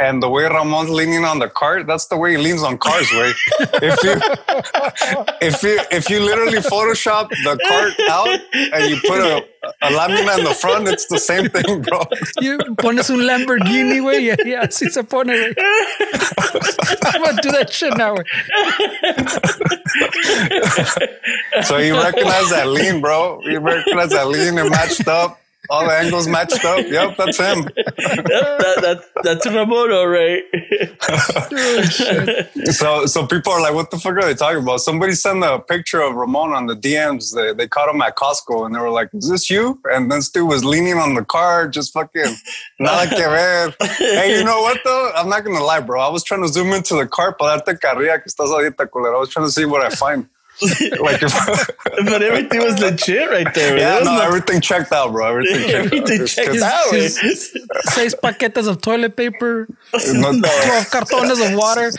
and 0.02 0.22
the 0.22 0.30
way 0.30 0.44
Ramon's 0.46 0.90
leaning 0.90 1.26
on 1.26 1.38
the 1.38 1.48
cart, 1.48 1.86
that's 1.86 2.08
the 2.08 2.18
way 2.18 2.32
he 2.32 2.38
leans 2.38 2.64
on 2.64 2.80
cars, 2.80 3.10
way. 3.12 3.34
if 3.60 4.04
you 4.04 4.16
if 5.42 5.62
you 5.62 5.80
if 5.92 6.10
you 6.10 6.20
literally 6.22 6.58
Photoshop 6.58 7.30
the 7.30 7.56
cart 7.68 7.94
out 8.10 8.40
and 8.74 8.90
you 8.90 9.00
put 9.08 9.20
a, 9.20 9.46
a 9.84 9.92
lamina 9.92 10.40
in 10.40 10.44
the 10.44 10.56
front, 10.60 10.88
it's 10.88 11.06
the 11.06 11.20
same 11.20 11.50
thing, 11.50 11.84
bro. 11.84 12.02
You 12.42 12.58
pones 12.82 13.12
un 13.12 13.22
Lamborghini, 13.28 14.00
güey, 14.02 14.30
y 14.30 14.36
y 14.44 14.56
así 14.56 14.90
se 14.90 15.04
pone. 15.04 15.30
I'm 17.06 17.22
gonna 17.22 17.42
do 17.44 17.52
that 17.52 17.72
shit 17.72 17.96
now. 17.96 18.16
So 21.64 21.78
you 21.78 21.94
recognize 21.94 22.50
that 22.50 22.68
lean, 22.68 23.02
bro. 23.02 23.40
You 23.44 23.60
recognize 23.60 24.10
that 24.10 24.28
lean 24.28 24.58
and 24.58 24.72
matched 24.72 25.08
up. 25.08 25.41
All 25.70 25.86
the 25.86 25.94
angles 25.94 26.28
matched 26.28 26.66
up. 26.66 26.86
Yep, 26.88 27.18
that's 27.18 27.38
him. 27.38 27.62
that, 27.64 28.78
that, 28.82 29.04
that's 29.24 29.46
Ramon, 29.46 29.90
right? 29.90 30.44
Oh. 31.10 32.72
So, 32.72 33.06
so 33.06 33.28
people 33.28 33.54
are 33.54 33.62
like, 33.62 33.74
"What 33.74 33.92
the 33.92 33.98
fuck 33.98 34.14
are 34.14 34.24
they 34.24 34.34
talking 34.34 34.64
about?" 34.64 34.82
Somebody 34.82 35.14
sent 35.14 35.44
a 35.44 35.60
picture 35.60 36.02
of 36.02 36.16
Ramon 36.16 36.52
on 36.54 36.66
the 36.68 36.76
DMs. 36.76 37.34
They, 37.36 37.54
they 37.54 37.68
caught 37.68 37.94
him 37.94 38.02
at 38.02 38.16
Costco, 38.16 38.66
and 38.66 38.76
they 38.76 38.80
were 38.80 38.90
like, 38.90 39.10
"Is 39.14 39.30
this 39.30 39.50
you?" 39.50 39.80
And 39.86 40.12
this 40.12 40.30
dude 40.30 40.48
was 40.48 40.66
leaning 40.66 40.98
on 40.98 41.14
the 41.14 41.24
car, 41.24 41.68
just 41.68 41.94
fucking 41.94 42.36
nada 42.80 43.10
que 43.10 43.18
ver. 43.18 43.74
Hey, 43.98 44.38
you 44.38 44.44
know 44.44 44.62
what 44.62 44.80
though? 44.84 45.12
I'm 45.16 45.30
not 45.30 45.44
gonna 45.44 45.64
lie, 45.64 45.80
bro. 45.80 46.02
I 46.02 46.10
was 46.10 46.24
trying 46.24 46.42
to 46.42 46.48
zoom 46.48 46.74
into 46.74 46.96
the 46.96 47.08
car 47.08 47.34
para 47.34 47.62
darte 47.62 47.80
carrilla 47.80 48.20
que 48.20 48.32
estás 48.32 48.50
ahorita, 48.50 48.88
culero. 48.88 49.16
I 49.16 49.20
was 49.20 49.30
trying 49.30 49.46
to 49.46 49.52
see 49.52 49.66
what 49.66 49.82
I 49.82 49.90
find. 49.90 50.28
Like, 51.02 51.24
if, 51.24 51.34
but 52.06 52.22
everything 52.22 52.62
was 52.62 52.80
legit 52.80 53.30
right 53.30 53.52
there. 53.54 53.78
yeah, 53.84 54.00
no, 54.00 54.16
no- 54.16 54.22
everything 54.22 54.62
checked 54.62 54.92
out, 54.92 55.12
bro. 55.12 55.28
Everything 55.28 55.62
checked 55.68 55.74
out. 55.74 55.86
everything 55.86 56.22
It's 56.22 56.36
checked 56.36 56.62
out. 56.62 56.94
His- 56.94 57.18
güey. 57.18 57.92
Seis 57.94 58.16
paquetes 58.16 58.68
of 58.68 58.82
toilet 58.82 59.16
paper, 59.16 59.68
no- 59.94 60.32
12 60.32 60.42
cartones 60.94 61.40
of 61.46 61.58
water. 61.58 61.92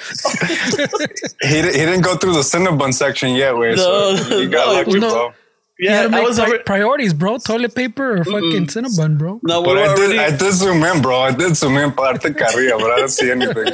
he, 1.42 1.57
he 1.57 1.85
didn't 1.87 2.02
go 2.02 2.16
through 2.16 2.35
the 2.35 2.40
Cinnabon 2.47 2.95
section 2.95 3.31
yet, 3.35 3.57
way. 3.57 3.75
No, 3.75 4.16
so 4.16 4.38
you 4.38 4.49
got 4.49 4.66
no, 4.66 4.73
lucky, 4.75 4.99
no. 5.00 5.11
bro. 5.11 5.33
You 5.78 5.90
had 5.90 6.11
Yeah, 6.12 6.19
I 6.19 6.21
was 6.21 6.38
pri- 6.38 6.47
over. 6.47 6.59
priorities, 6.61 7.12
bro. 7.14 7.38
Toilet 7.38 7.75
paper 7.75 8.19
or 8.21 8.25
fucking 8.25 8.66
mm-hmm. 8.66 8.78
Cinnabon, 8.78 9.19
bro. 9.19 9.40
No, 9.42 9.62
we 9.62 9.66
But 9.66 9.75
were 9.76 9.83
I 9.83 9.95
did, 9.97 9.99
already. 9.99 10.19
I 10.21 10.37
did 10.37 10.52
zoom 10.52 10.85
in, 10.85 11.02
bro. 11.02 11.19
I 11.21 11.33
did 11.33 11.57
zoom 11.57 11.76
in 11.78 11.90
para 11.92 12.19
darte 12.19 12.37
carrilla, 12.38 12.78
but 12.78 12.90
I 12.92 12.97
didn't 12.97 13.11
see 13.11 13.31
anything. 13.31 13.73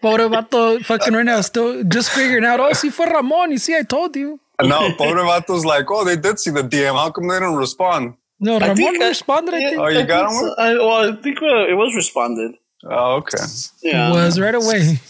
Pobre 0.00 0.28
vato, 0.28 0.84
fucking 0.84 1.14
right 1.14 1.24
now, 1.24 1.40
still 1.40 1.82
just 1.84 2.10
figuring 2.10 2.44
out. 2.44 2.60
Oh, 2.60 2.72
si 2.72 2.90
fue 2.90 3.06
Ramon. 3.06 3.50
You 3.52 3.58
see, 3.58 3.74
I 3.76 3.82
told 3.82 4.14
you. 4.16 4.38
No, 4.60 4.92
pobre 4.96 5.22
vato's 5.24 5.64
like, 5.64 5.90
oh, 5.90 6.04
they 6.04 6.16
did 6.16 6.38
see 6.38 6.50
the 6.50 6.62
DM. 6.62 6.94
How 6.94 7.10
come 7.10 7.28
they 7.28 7.34
didn't 7.38 7.56
respond? 7.56 8.14
No, 8.40 8.56
I 8.56 8.68
Ramon 8.68 8.76
think 8.76 9.02
I- 9.02 9.08
responded. 9.08 9.54
I 9.54 9.58
yeah, 9.58 9.68
think 9.70 9.80
Oh, 9.80 9.88
you 9.88 9.98
I 10.00 10.02
got 10.02 10.28
think 10.30 10.40
him 10.42 10.48
so. 10.48 10.54
I, 10.58 10.74
well, 10.74 11.12
I 11.12 11.22
think 11.22 11.38
uh, 11.42 11.66
it 11.68 11.74
was 11.76 11.94
responded. 11.96 12.52
Oh, 12.84 13.16
okay. 13.16 13.38
Yeah. 13.82 14.12
was 14.12 14.38
right 14.38 14.54
away. 14.54 15.00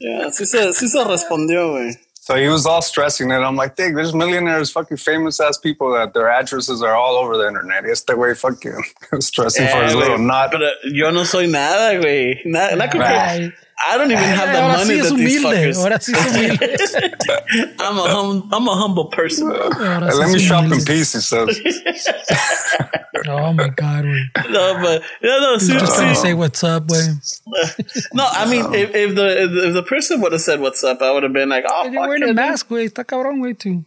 Yeah, 0.00 0.28
sí 0.30 0.44
se, 0.46 0.58
sí 0.72 0.86
se 0.88 1.04
respondió, 1.04 1.72
güey. 1.72 1.94
So 2.20 2.34
he 2.36 2.46
was 2.48 2.66
all 2.66 2.82
stressing 2.82 3.30
it. 3.30 3.36
I'm 3.36 3.56
like, 3.56 3.74
Dick, 3.74 3.94
there's 3.94 4.12
millionaires, 4.14 4.70
fucking 4.70 4.98
famous 4.98 5.40
ass 5.40 5.56
people 5.56 5.94
that 5.94 6.12
their 6.12 6.28
addresses 6.28 6.82
are 6.82 6.94
all 6.94 7.16
over 7.16 7.38
the 7.38 7.48
internet. 7.48 7.86
Este 7.86 8.14
way 8.14 8.34
fucking 8.34 8.82
stressing 9.20 9.66
for 9.68 9.82
his 9.84 9.94
little 9.94 10.18
güey, 10.18 10.26
knot. 10.26 10.50
Pero 10.50 10.68
yo 10.84 11.10
no 11.10 11.24
soy 11.24 11.46
nada, 11.46 11.94
güey. 11.98 12.44
Na- 12.44 12.74
na- 12.74 12.86
creo 12.88 13.00
que- 13.00 13.00
Ay, 13.00 13.52
I 13.86 13.96
don't 13.96 14.10
even 14.10 14.22
have 14.24 14.52
the 14.52 14.60
ahora 14.60 14.78
money 14.78 14.94
sí 14.96 15.00
es 15.00 15.08
that 15.10 15.16
these 15.16 15.42
humilde. 15.42 15.56
fuckers. 15.56 15.78
Ahora 15.78 15.98
sí 16.00 16.12
es 16.14 16.26
humilde. 16.34 17.74
I'm 17.78 17.98
a 17.98 18.02
hum, 18.14 18.48
I'm 18.52 18.66
a 18.68 18.74
humble 18.74 19.06
person. 19.06 19.52
Ahora 19.52 19.70
Hey, 20.06 20.10
sí 20.12 20.18
let 20.18 20.26
es 20.28 20.32
me 20.34 20.38
shop 20.40 20.64
in 20.64 20.70
humilde. 20.70 20.86
peace, 20.86 21.12
he 21.12 21.20
says. 21.20 21.60
Oh 23.26 23.52
my 23.52 23.68
god, 23.68 24.04
güey. 24.04 24.22
No, 24.50 24.78
but 24.80 25.02
yeah, 25.22 25.38
no, 25.40 25.54
He's 25.54 25.68
just 25.68 25.96
trying 25.96 26.14
to 26.14 26.20
say 26.20 26.34
what's 26.34 26.62
up, 26.62 26.86
güey. 26.86 27.18
No, 28.14 28.24
I 28.30 28.48
mean, 28.48 28.72
if, 28.74 28.94
if 28.94 29.14
the 29.16 29.42
if, 29.42 29.50
the- 29.50 29.66
if 29.68 29.74
the 29.74 29.82
person 29.82 30.20
would 30.20 30.32
have 30.32 30.40
said 30.40 30.60
what's 30.60 30.82
up, 30.84 31.02
I 31.02 31.10
would 31.12 31.24
have 31.24 31.32
been 31.32 31.48
like, 31.48 31.64
oh, 31.68 31.84
You're 31.84 31.94
fuck 31.94 32.08
wearing 32.08 32.22
yeah, 32.22 32.30
a 32.30 32.34
mask, 32.34 32.68
güey. 32.68 32.88
Está 32.88 33.04
cabrón, 33.04 33.40
güey, 33.40 33.58
too. 33.58 33.84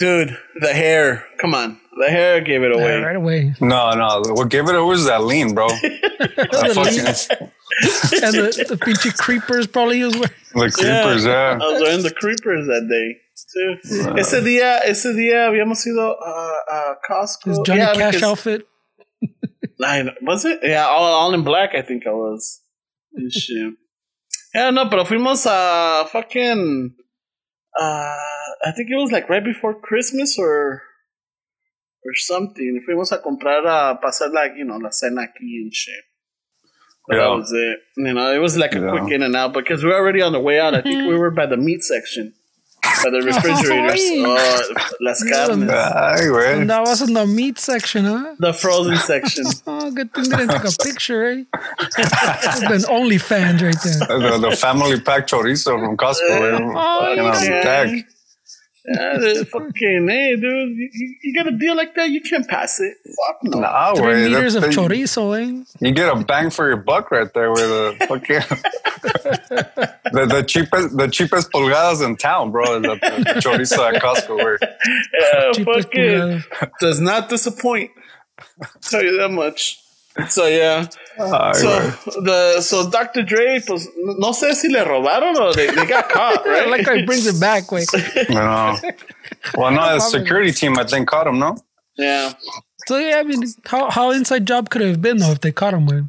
dude. 0.00 0.36
The 0.60 0.72
hair, 0.74 1.24
come 1.40 1.54
on, 1.54 1.78
the 2.00 2.10
hair 2.10 2.40
gave 2.40 2.62
it 2.64 2.72
away. 2.72 2.82
Yeah, 2.98 3.04
right 3.06 3.16
away. 3.16 3.54
No, 3.60 3.92
no. 3.94 4.22
What 4.34 4.48
gave 4.50 4.68
it 4.68 4.74
away 4.74 4.88
was 4.88 5.06
that 5.06 5.22
lean, 5.22 5.54
bro. 5.54 5.68
That 5.68 6.72
fucking- 6.74 7.48
And 8.22 8.34
the, 8.34 8.64
the 8.68 8.76
pinche 8.76 9.16
creepers 9.16 9.66
probably 9.66 9.96
he 9.98 10.04
was 10.04 10.14
wearing. 10.14 10.30
the 10.54 10.70
creepers, 10.70 11.24
yeah. 11.24 11.58
I 11.60 11.72
was 11.72 11.82
wearing 11.82 12.02
the 12.02 12.12
creepers 12.12 12.66
that 12.66 12.86
day. 12.88 13.20
Too. 13.52 14.14
Ese 14.16 14.40
día, 14.44 14.80
ese 14.84 15.06
día 15.14 15.46
habíamos 15.48 15.84
ido 15.86 16.12
a, 16.12 16.56
a 16.70 16.96
Costco. 17.08 17.46
His 17.50 17.58
Johnny 17.66 17.80
yeah, 17.80 17.94
Cash 17.94 18.14
because- 18.14 18.22
outfit. 18.30 18.66
I- 19.82 20.10
was 20.22 20.44
it? 20.44 20.60
Yeah, 20.62 20.86
all, 20.86 21.04
all 21.04 21.34
in 21.34 21.42
black. 21.42 21.74
I 21.74 21.82
think 21.82 22.06
I 22.06 22.10
was. 22.12 22.60
and 23.14 23.32
shit. 23.32 23.74
Yeah, 24.54 24.70
no, 24.70 24.88
pero 24.88 25.04
fuimos 25.04 25.46
a 25.46 26.06
fucking. 26.08 26.94
Uh, 27.76 27.82
I 28.64 28.70
think 28.76 28.88
it 28.90 28.96
was 28.96 29.10
like 29.10 29.28
right 29.28 29.44
before 29.44 29.80
Christmas 29.80 30.38
or 30.38 30.80
or 32.04 32.14
something. 32.14 32.84
Fuimos 32.88 33.10
a 33.10 33.18
comprar 33.18 33.64
a 33.66 33.98
pasar 34.00 34.32
like 34.32 34.52
you 34.56 34.64
know 34.64 34.76
la 34.76 34.90
cena 34.90 35.22
aquí 35.22 35.58
and 35.60 35.74
shit. 35.74 36.04
But 37.06 37.16
that 37.16 37.28
was 37.28 37.52
it. 37.52 37.78
You 37.96 38.14
know, 38.14 38.32
it 38.32 38.38
was 38.38 38.56
like 38.56 38.74
a 38.74 38.80
Yeah. 38.80 38.90
quick 38.90 39.12
in 39.12 39.22
and 39.22 39.36
out 39.36 39.52
because 39.52 39.82
we 39.84 39.90
were 39.90 39.96
already 39.96 40.22
on 40.22 40.32
the 40.32 40.40
way 40.40 40.58
out. 40.58 40.74
I 40.74 40.80
think 40.80 41.06
we 41.08 41.16
were 41.16 41.30
by 41.30 41.44
the 41.46 41.56
meat 41.58 41.84
section, 41.84 42.32
by 42.82 43.10
the 43.10 43.20
refrigerators. 43.30 44.00
oh, 44.24 44.86
las 45.00 45.22
carnes, 45.22 45.68
Ay, 45.70 46.26
güey. 46.32 46.60
And 46.62 46.70
that 46.70 46.80
was 46.80 47.02
in 47.02 47.12
the 47.12 47.26
meat 47.26 47.58
section, 47.58 48.06
huh? 48.06 48.34
the 48.38 48.52
frozen 48.54 48.96
section. 48.96 49.44
Oh, 49.66 49.90
good 49.90 50.14
thing 50.14 50.30
they 50.30 50.36
didn't 50.38 50.62
take 50.62 50.72
a 50.72 50.82
picture, 50.82 51.24
eh? 51.26 51.44
It's 51.98 52.68
been 52.68 52.84
only 52.88 53.18
fans 53.18 53.62
right 53.62 53.76
there. 53.84 53.98
The, 54.18 54.38
the 54.50 54.56
family 54.56 54.98
pack 55.00 55.26
chorizo 55.26 55.78
from 55.78 55.96
Costco. 55.98 56.24
güey. 56.40 56.72
Oh, 56.74 57.10
You 57.10 57.16
know, 57.16 57.32
yeah. 57.42 58.00
Tag. 58.86 58.96
Yeah, 59.22 59.32
the 59.34 59.46
fucking 59.46 60.08
hey, 60.08 60.36
dude, 60.36 60.42
you, 60.76 60.90
you- 60.92 61.14
you 61.22 61.34
got 61.34 61.46
a 61.46 61.56
deal 61.56 61.74
like 61.76 61.94
that, 61.94 62.10
you 62.10 62.20
can't 62.20 62.46
pass 62.48 62.80
it. 62.80 62.94
Fuck 63.04 63.38
no. 63.44 63.60
Nah, 63.60 63.94
Three 63.94 64.04
güey. 64.14 64.28
meters 64.28 64.54
of 64.54 64.62
That- 64.62 64.72
chorizo, 64.72 65.32
eh? 65.40 65.64
You 65.80 65.92
get 65.92 66.14
a 66.14 66.16
bang 66.24 66.50
for 66.50 66.66
your 66.68 66.76
buck 66.76 67.10
right 67.10 67.32
there 67.34 67.50
with 67.50 67.60
the 67.60 67.96
fucking 68.08 68.40
the, 70.12 70.26
the 70.26 70.42
cheapest 70.46 70.96
the 70.96 71.08
cheapest 71.08 71.50
pulgadas 71.52 72.04
in 72.04 72.16
town, 72.16 72.50
bro. 72.50 72.76
is 72.76 72.82
The, 72.82 72.94
the 72.94 73.40
chorizo 73.40 73.94
at 73.94 74.02
Costco. 74.02 74.36
Where 74.44 74.58
Yeah, 74.62 75.52
Cheapest 75.52 75.88
fucking 75.88 76.42
does 76.80 77.00
not 77.00 77.28
disappoint. 77.28 77.90
tell 78.82 79.02
you 79.02 79.16
that 79.18 79.30
much. 79.30 79.80
So 80.28 80.46
yeah, 80.46 80.86
Ay, 81.18 81.52
so 81.54 81.68
güey. 81.68 82.24
the 82.24 82.60
so 82.60 82.88
Dr. 82.88 83.22
Dre, 83.24 83.60
pues 83.66 83.88
no 83.96 84.30
sé 84.32 84.54
si 84.54 84.68
le 84.68 84.84
robaron 84.84 85.34
or 85.36 85.52
they, 85.54 85.66
they 85.66 85.86
got 85.86 86.08
caught, 86.08 86.46
right? 86.46 86.68
like 86.68 86.86
how 86.86 86.94
he 86.94 87.04
brings 87.04 87.26
it 87.26 87.40
back, 87.40 87.72
wait. 87.72 87.88
You 88.28 88.34
know. 88.34 88.76
Well, 89.56 89.72
no, 89.72 89.94
the 89.94 90.00
security 90.00 90.52
team 90.52 90.78
I 90.78 90.84
think 90.84 91.08
caught 91.08 91.26
him. 91.26 91.38
No, 91.40 91.56
yeah, 91.98 92.32
So 92.86 92.96
yeah, 92.98 93.18
I 93.18 93.22
mean, 93.24 93.42
how 93.66 93.90
how 93.90 94.12
inside 94.12 94.46
job 94.46 94.70
could 94.70 94.82
it 94.82 94.88
have 94.88 95.02
been 95.02 95.18
though 95.18 95.32
if 95.32 95.40
they 95.40 95.52
caught 95.52 95.74
him 95.74 95.86
with? 95.86 96.08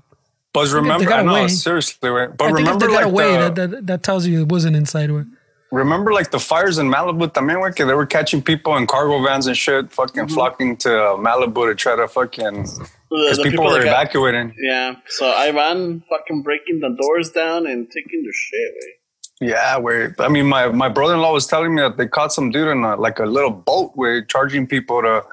but 0.53 0.71
remember, 0.71 1.03
got 1.05 1.19
I 1.19 1.23
know 1.23 1.47
seriously, 1.47 2.09
right? 2.09 2.29
But 2.29 2.45
I 2.45 2.47
think 2.53 2.59
if 2.59 2.65
remember, 2.65 2.87
they 2.87 2.93
got 2.93 3.03
like 3.03 3.11
away, 3.11 3.31
the, 3.33 3.49
that, 3.49 3.71
that 3.71 3.87
that 3.87 4.03
tells 4.03 4.25
you 4.27 4.39
it 4.41 4.49
wasn't 4.49 4.75
inside 4.77 5.11
with. 5.11 5.27
remember 5.71 6.13
like 6.13 6.29
the 6.31 6.39
fires 6.39 6.77
in 6.77 6.87
Malibu, 6.89 7.27
también, 7.33 7.57
güey, 7.59 7.75
que 7.75 7.85
they 7.85 7.93
were 7.95 8.05
catching 8.05 8.41
people 8.41 8.77
in 8.77 8.87
cargo 8.87 9.21
vans 9.21 9.47
and 9.47 9.57
shit, 9.57 9.91
fucking 9.91 10.27
flocking 10.29 10.77
to 10.77 10.89
uh, 10.93 11.17
Malibu 11.17 11.67
to 11.67 11.75
try 11.75 11.95
to 11.97 12.07
fucking 12.07 12.63
the, 12.63 12.89
because 13.23 13.37
the 13.37 13.43
people, 13.43 13.69
that 13.69 13.79
were 13.79 13.83
got- 13.83 14.03
evacuating. 14.03 14.55
Yeah, 14.61 14.95
so 15.07 15.29
Ivan 15.29 16.03
fucking 16.09 16.43
breaking 16.43 16.79
the 16.79 16.95
doors 17.01 17.29
down 17.31 17.67
and 17.67 17.89
taking 17.89 18.23
the 18.23 18.33
shit 18.33 18.71
away. 18.71 18.93
Yeah, 19.41 19.77
where 19.77 20.15
I 20.19 20.29
mean, 20.29 20.45
my, 20.47 20.69
my 20.69 20.87
brother 20.87 21.13
in 21.15 21.21
law 21.21 21.33
was 21.33 21.45
telling 21.45 21.75
me 21.75 21.81
that 21.81 21.97
they 21.97 22.07
caught 22.07 22.31
some 22.31 22.51
dude 22.51 22.69
in 22.69 22.83
a, 22.83 22.95
like 22.95 23.19
a 23.19 23.25
little 23.25 23.51
boat 23.51 23.91
where 23.95 24.23
charging 24.23 24.65
people 24.65 25.01
to 25.01 25.23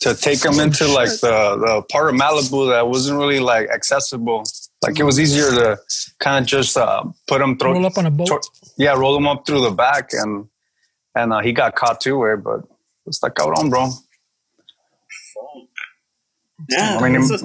to 0.00 0.14
take 0.14 0.40
them 0.40 0.60
into 0.60 0.86
like 0.86 1.10
the, 1.10 1.56
the 1.66 1.82
part 1.90 2.08
of 2.08 2.20
Malibu 2.20 2.70
that 2.70 2.86
wasn't 2.86 3.18
really 3.18 3.40
like 3.40 3.68
accessible. 3.68 4.44
Like 4.82 4.98
it 5.00 5.02
was 5.02 5.18
easier 5.18 5.50
to 5.50 5.78
kind 6.20 6.44
of 6.44 6.48
just 6.48 6.76
uh, 6.76 7.02
put 7.26 7.40
them 7.40 7.58
through. 7.58 7.72
Roll 7.72 7.86
up 7.86 7.98
on 7.98 8.06
a 8.06 8.10
boat. 8.12 8.46
yeah, 8.76 8.92
roll 8.92 9.14
them 9.14 9.26
up 9.26 9.44
through 9.44 9.62
the 9.62 9.72
back, 9.72 10.10
and 10.12 10.46
and 11.16 11.32
uh, 11.32 11.40
he 11.40 11.52
got 11.52 11.74
caught 11.74 12.00
too. 12.00 12.16
Where, 12.16 12.36
but 12.36 12.60
it's 13.06 13.20
like 13.24 13.34
cabrón, 13.34 13.70
bro. 13.70 13.90
Yeah, 16.68 16.98
I 16.98 17.02
mean, 17.02 17.16
eso, 17.22 17.36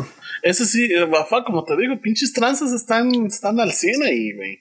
eso 0.43 0.63
sí, 0.65 0.91
eh, 0.91 1.05
Bafa, 1.05 1.43
como 1.45 1.63
te 1.63 1.75
digo, 1.77 1.99
pinches 2.01 2.33
tranzas 2.33 2.71
están, 2.73 3.13
están 3.27 3.59
al 3.59 3.71
100 3.71 4.01
ahí, 4.01 4.33
güey. 4.35 4.59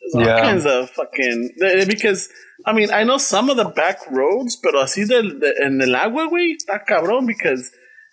There's 0.00 0.14
all 0.14 0.22
Yeah. 0.24 0.40
kinds 0.42 0.66
of 0.66 0.90
fucking. 0.90 1.50
eh, 1.62 1.84
Because, 1.86 2.28
I 2.66 2.72
mean, 2.72 2.90
I 2.92 3.04
know 3.04 3.18
some 3.18 3.48
of 3.50 3.56
the 3.56 3.64
back 3.74 3.98
roads, 4.10 4.56
pero 4.56 4.80
así 4.80 5.04
del, 5.06 5.38
de, 5.40 5.54
en 5.62 5.80
el 5.80 5.94
agua, 5.94 6.26
güey, 6.28 6.56
está 6.56 6.84
cabrón 6.84 7.26
because 7.26 7.70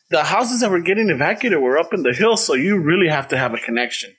the 0.09 0.23
houses 0.23 0.59
that 0.61 0.69
were 0.69 0.81
getting 0.81 1.09
evacuated 1.09 1.59
were 1.59 1.77
up 1.79 1.93
in 1.93 2.03
the 2.03 2.13
hill, 2.13 2.37
so 2.37 2.53
you 2.55 2.77
really 2.77 3.09
have 3.09 3.27
to 3.29 3.37
have 3.37 3.53
a 3.53 3.57
connection. 3.59 4.11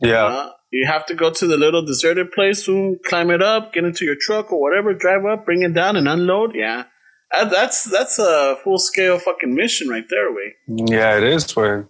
Yeah, 0.00 0.24
Uh, 0.26 0.50
you 0.70 0.86
have 0.86 1.06
to 1.06 1.14
go 1.14 1.30
to 1.30 1.46
the 1.46 1.56
little 1.56 1.84
deserted 1.84 2.32
place, 2.32 2.64
soon 2.64 2.98
climb 3.06 3.30
it 3.30 3.42
up, 3.42 3.72
get 3.72 3.84
into 3.84 4.04
your 4.04 4.16
truck 4.20 4.50
or 4.52 4.60
whatever, 4.60 4.92
drive 4.94 5.24
up, 5.24 5.44
bring 5.44 5.62
it 5.62 5.72
down, 5.74 5.96
and 5.96 6.06
unload. 6.08 6.54
Yeah, 6.54 6.84
that's 7.32 7.84
that's 7.84 8.18
a 8.18 8.56
full 8.62 8.78
scale 8.78 9.18
fucking 9.18 9.54
mission 9.54 9.88
right 9.88 10.04
there, 10.08 10.32
way. 10.32 10.54
yeah, 10.68 11.16
it 11.16 11.24
is. 11.24 11.54
Way. 11.56 11.84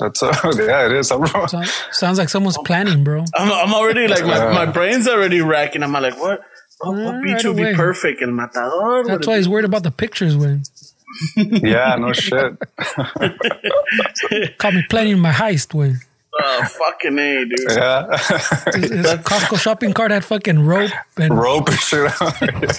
That's 0.00 0.22
uh, 0.22 0.34
yeah, 0.58 0.86
it 0.86 0.92
is. 0.92 1.08
bro. 1.10 1.26
So, 1.46 1.62
sounds 1.92 2.18
like 2.18 2.28
someone's 2.28 2.58
planning, 2.58 3.04
bro. 3.04 3.24
I'm, 3.36 3.52
I'm 3.52 3.72
already 3.74 4.08
like 4.08 4.24
my, 4.24 4.52
my 4.52 4.66
brain's 4.66 5.06
already 5.06 5.40
racking. 5.40 5.82
I'm 5.82 5.92
like, 5.92 6.18
what? 6.20 6.42
What, 6.80 6.96
what 6.96 7.22
beach 7.22 7.44
right 7.44 7.44
would 7.44 7.56
be 7.56 7.74
perfect? 7.74 8.20
El 8.20 8.32
Matador. 8.32 9.04
That's 9.06 9.26
why 9.26 9.36
he's 9.36 9.48
worried 9.48 9.64
about 9.64 9.84
the 9.84 9.92
pictures, 9.92 10.36
when 10.36 10.64
Yeah, 11.36 11.94
no 11.96 12.12
shit. 12.12 12.58
caught 14.58 14.74
me 14.74 14.82
planning 14.90 15.18
my 15.20 15.30
heist, 15.30 15.72
when 15.72 15.92
be- 15.92 15.98
oh 16.42 16.64
fucking 16.64 17.18
a, 17.18 17.44
dude. 17.44 17.58
Yeah, 17.70 18.06
his 18.16 19.06
Costco 19.22 19.58
shopping 19.58 19.92
cart 19.92 20.10
had 20.10 20.24
fucking 20.24 20.64
rope 20.66 20.90
and 21.16 21.38
rope 21.38 21.68
and 21.68 21.78
shit. 21.78 22.12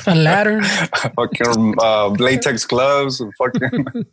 a 0.08 0.16
ladder. 0.16 0.62
fucking 0.64 1.76
uh, 1.82 2.08
latex 2.10 2.66
gloves 2.66 3.22
and 3.22 3.34
fucking 3.38 3.86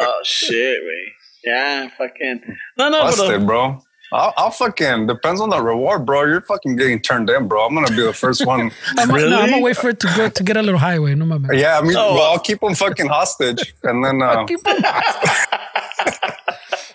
Oh 0.00 0.20
shit, 0.24 0.82
man. 0.82 1.04
Yeah, 1.44 1.88
fucking. 1.98 2.40
No, 2.78 2.88
no, 2.88 3.02
but 3.02 3.14
uh, 3.14 3.16
busted, 3.16 3.46
bro. 3.46 3.82
I'll, 4.14 4.34
I'll 4.36 4.50
fucking 4.50 5.06
depends 5.06 5.40
on 5.40 5.48
the 5.48 5.60
reward, 5.62 6.04
bro. 6.04 6.24
You're 6.24 6.42
fucking 6.42 6.76
getting 6.76 7.00
turned 7.00 7.30
in, 7.30 7.48
bro. 7.48 7.64
I'm 7.66 7.74
gonna 7.74 7.88
be 7.88 8.02
the 8.02 8.12
first 8.12 8.44
one. 8.46 8.70
I'm, 8.98 9.08
No, 9.08 9.40
I'm 9.40 9.48
gonna 9.50 9.62
wait 9.62 9.76
for 9.76 9.88
it 9.88 10.00
to 10.00 10.06
go 10.14 10.28
to 10.28 10.42
get 10.44 10.56
a 10.58 10.62
little 10.62 10.78
highway. 10.78 11.14
No, 11.14 11.24
my 11.24 11.38
man. 11.38 11.58
yeah, 11.58 11.78
I 11.78 11.82
mean, 11.82 11.96
Oh. 11.96 12.14
well, 12.14 12.30
I'll 12.32 12.38
keep 12.38 12.60
them 12.60 12.74
fucking 12.74 13.06
hostage, 13.08 13.74
and 13.82 14.04
then 14.04 14.20
uh, 14.22 14.46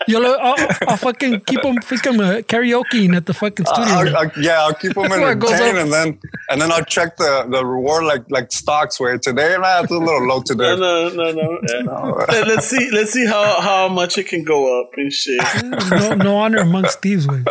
Keep 0.08 0.16
'em- 0.16 0.24
Yo, 0.24 0.34
I'll, 0.34 0.68
I'll 0.88 0.98
fucking 0.98 1.42
keep 1.42 1.62
them 1.62 1.76
freaking 1.78 2.20
uh, 2.20 2.42
karaokeing 2.42 3.16
at 3.16 3.26
the 3.26 3.34
fucking 3.34 3.66
studio. 3.66 3.94
I'll, 3.94 4.18
I'll, 4.18 4.32
yeah, 4.42 4.62
I'll 4.62 4.74
keep 4.74 4.94
them 4.94 5.10
Where 5.10 5.32
it 5.34 5.40
goes 5.40 5.52
entertained, 5.52 5.78
and 5.78 5.94
then 5.94 6.20
and 6.50 6.62
then 6.62 6.72
I'll 6.72 6.84
check 6.86 7.18
the 7.18 7.46
the 7.50 7.64
reward 7.66 8.06
like 8.06 8.24
like 8.32 8.52
stocks. 8.52 9.00
Where 9.00 9.18
today, 9.18 9.58
man, 9.58 9.84
it's 9.84 9.92
a 9.92 9.98
little 9.98 10.26
low 10.26 10.42
today. 10.46 10.76
no, 10.76 11.10
no, 11.10 11.32
no, 11.32 11.32
no. 11.32 11.60
Yeah. 11.70 12.26
Let- 12.34 12.48
let's 12.48 12.68
see. 12.68 12.90
Let's 12.92 13.12
see 13.12 13.26
how 13.28 13.60
how 13.62 13.88
much 13.90 14.18
it 14.18 14.28
can 14.28 14.44
go 14.44 14.82
up 14.82 14.92
and 14.98 15.12
shit. 15.12 15.40
no, 15.92 16.14
no 16.16 16.38
honor 16.38 16.60
amongst 16.60 17.02
thieves, 17.02 17.28
way. 17.28 17.44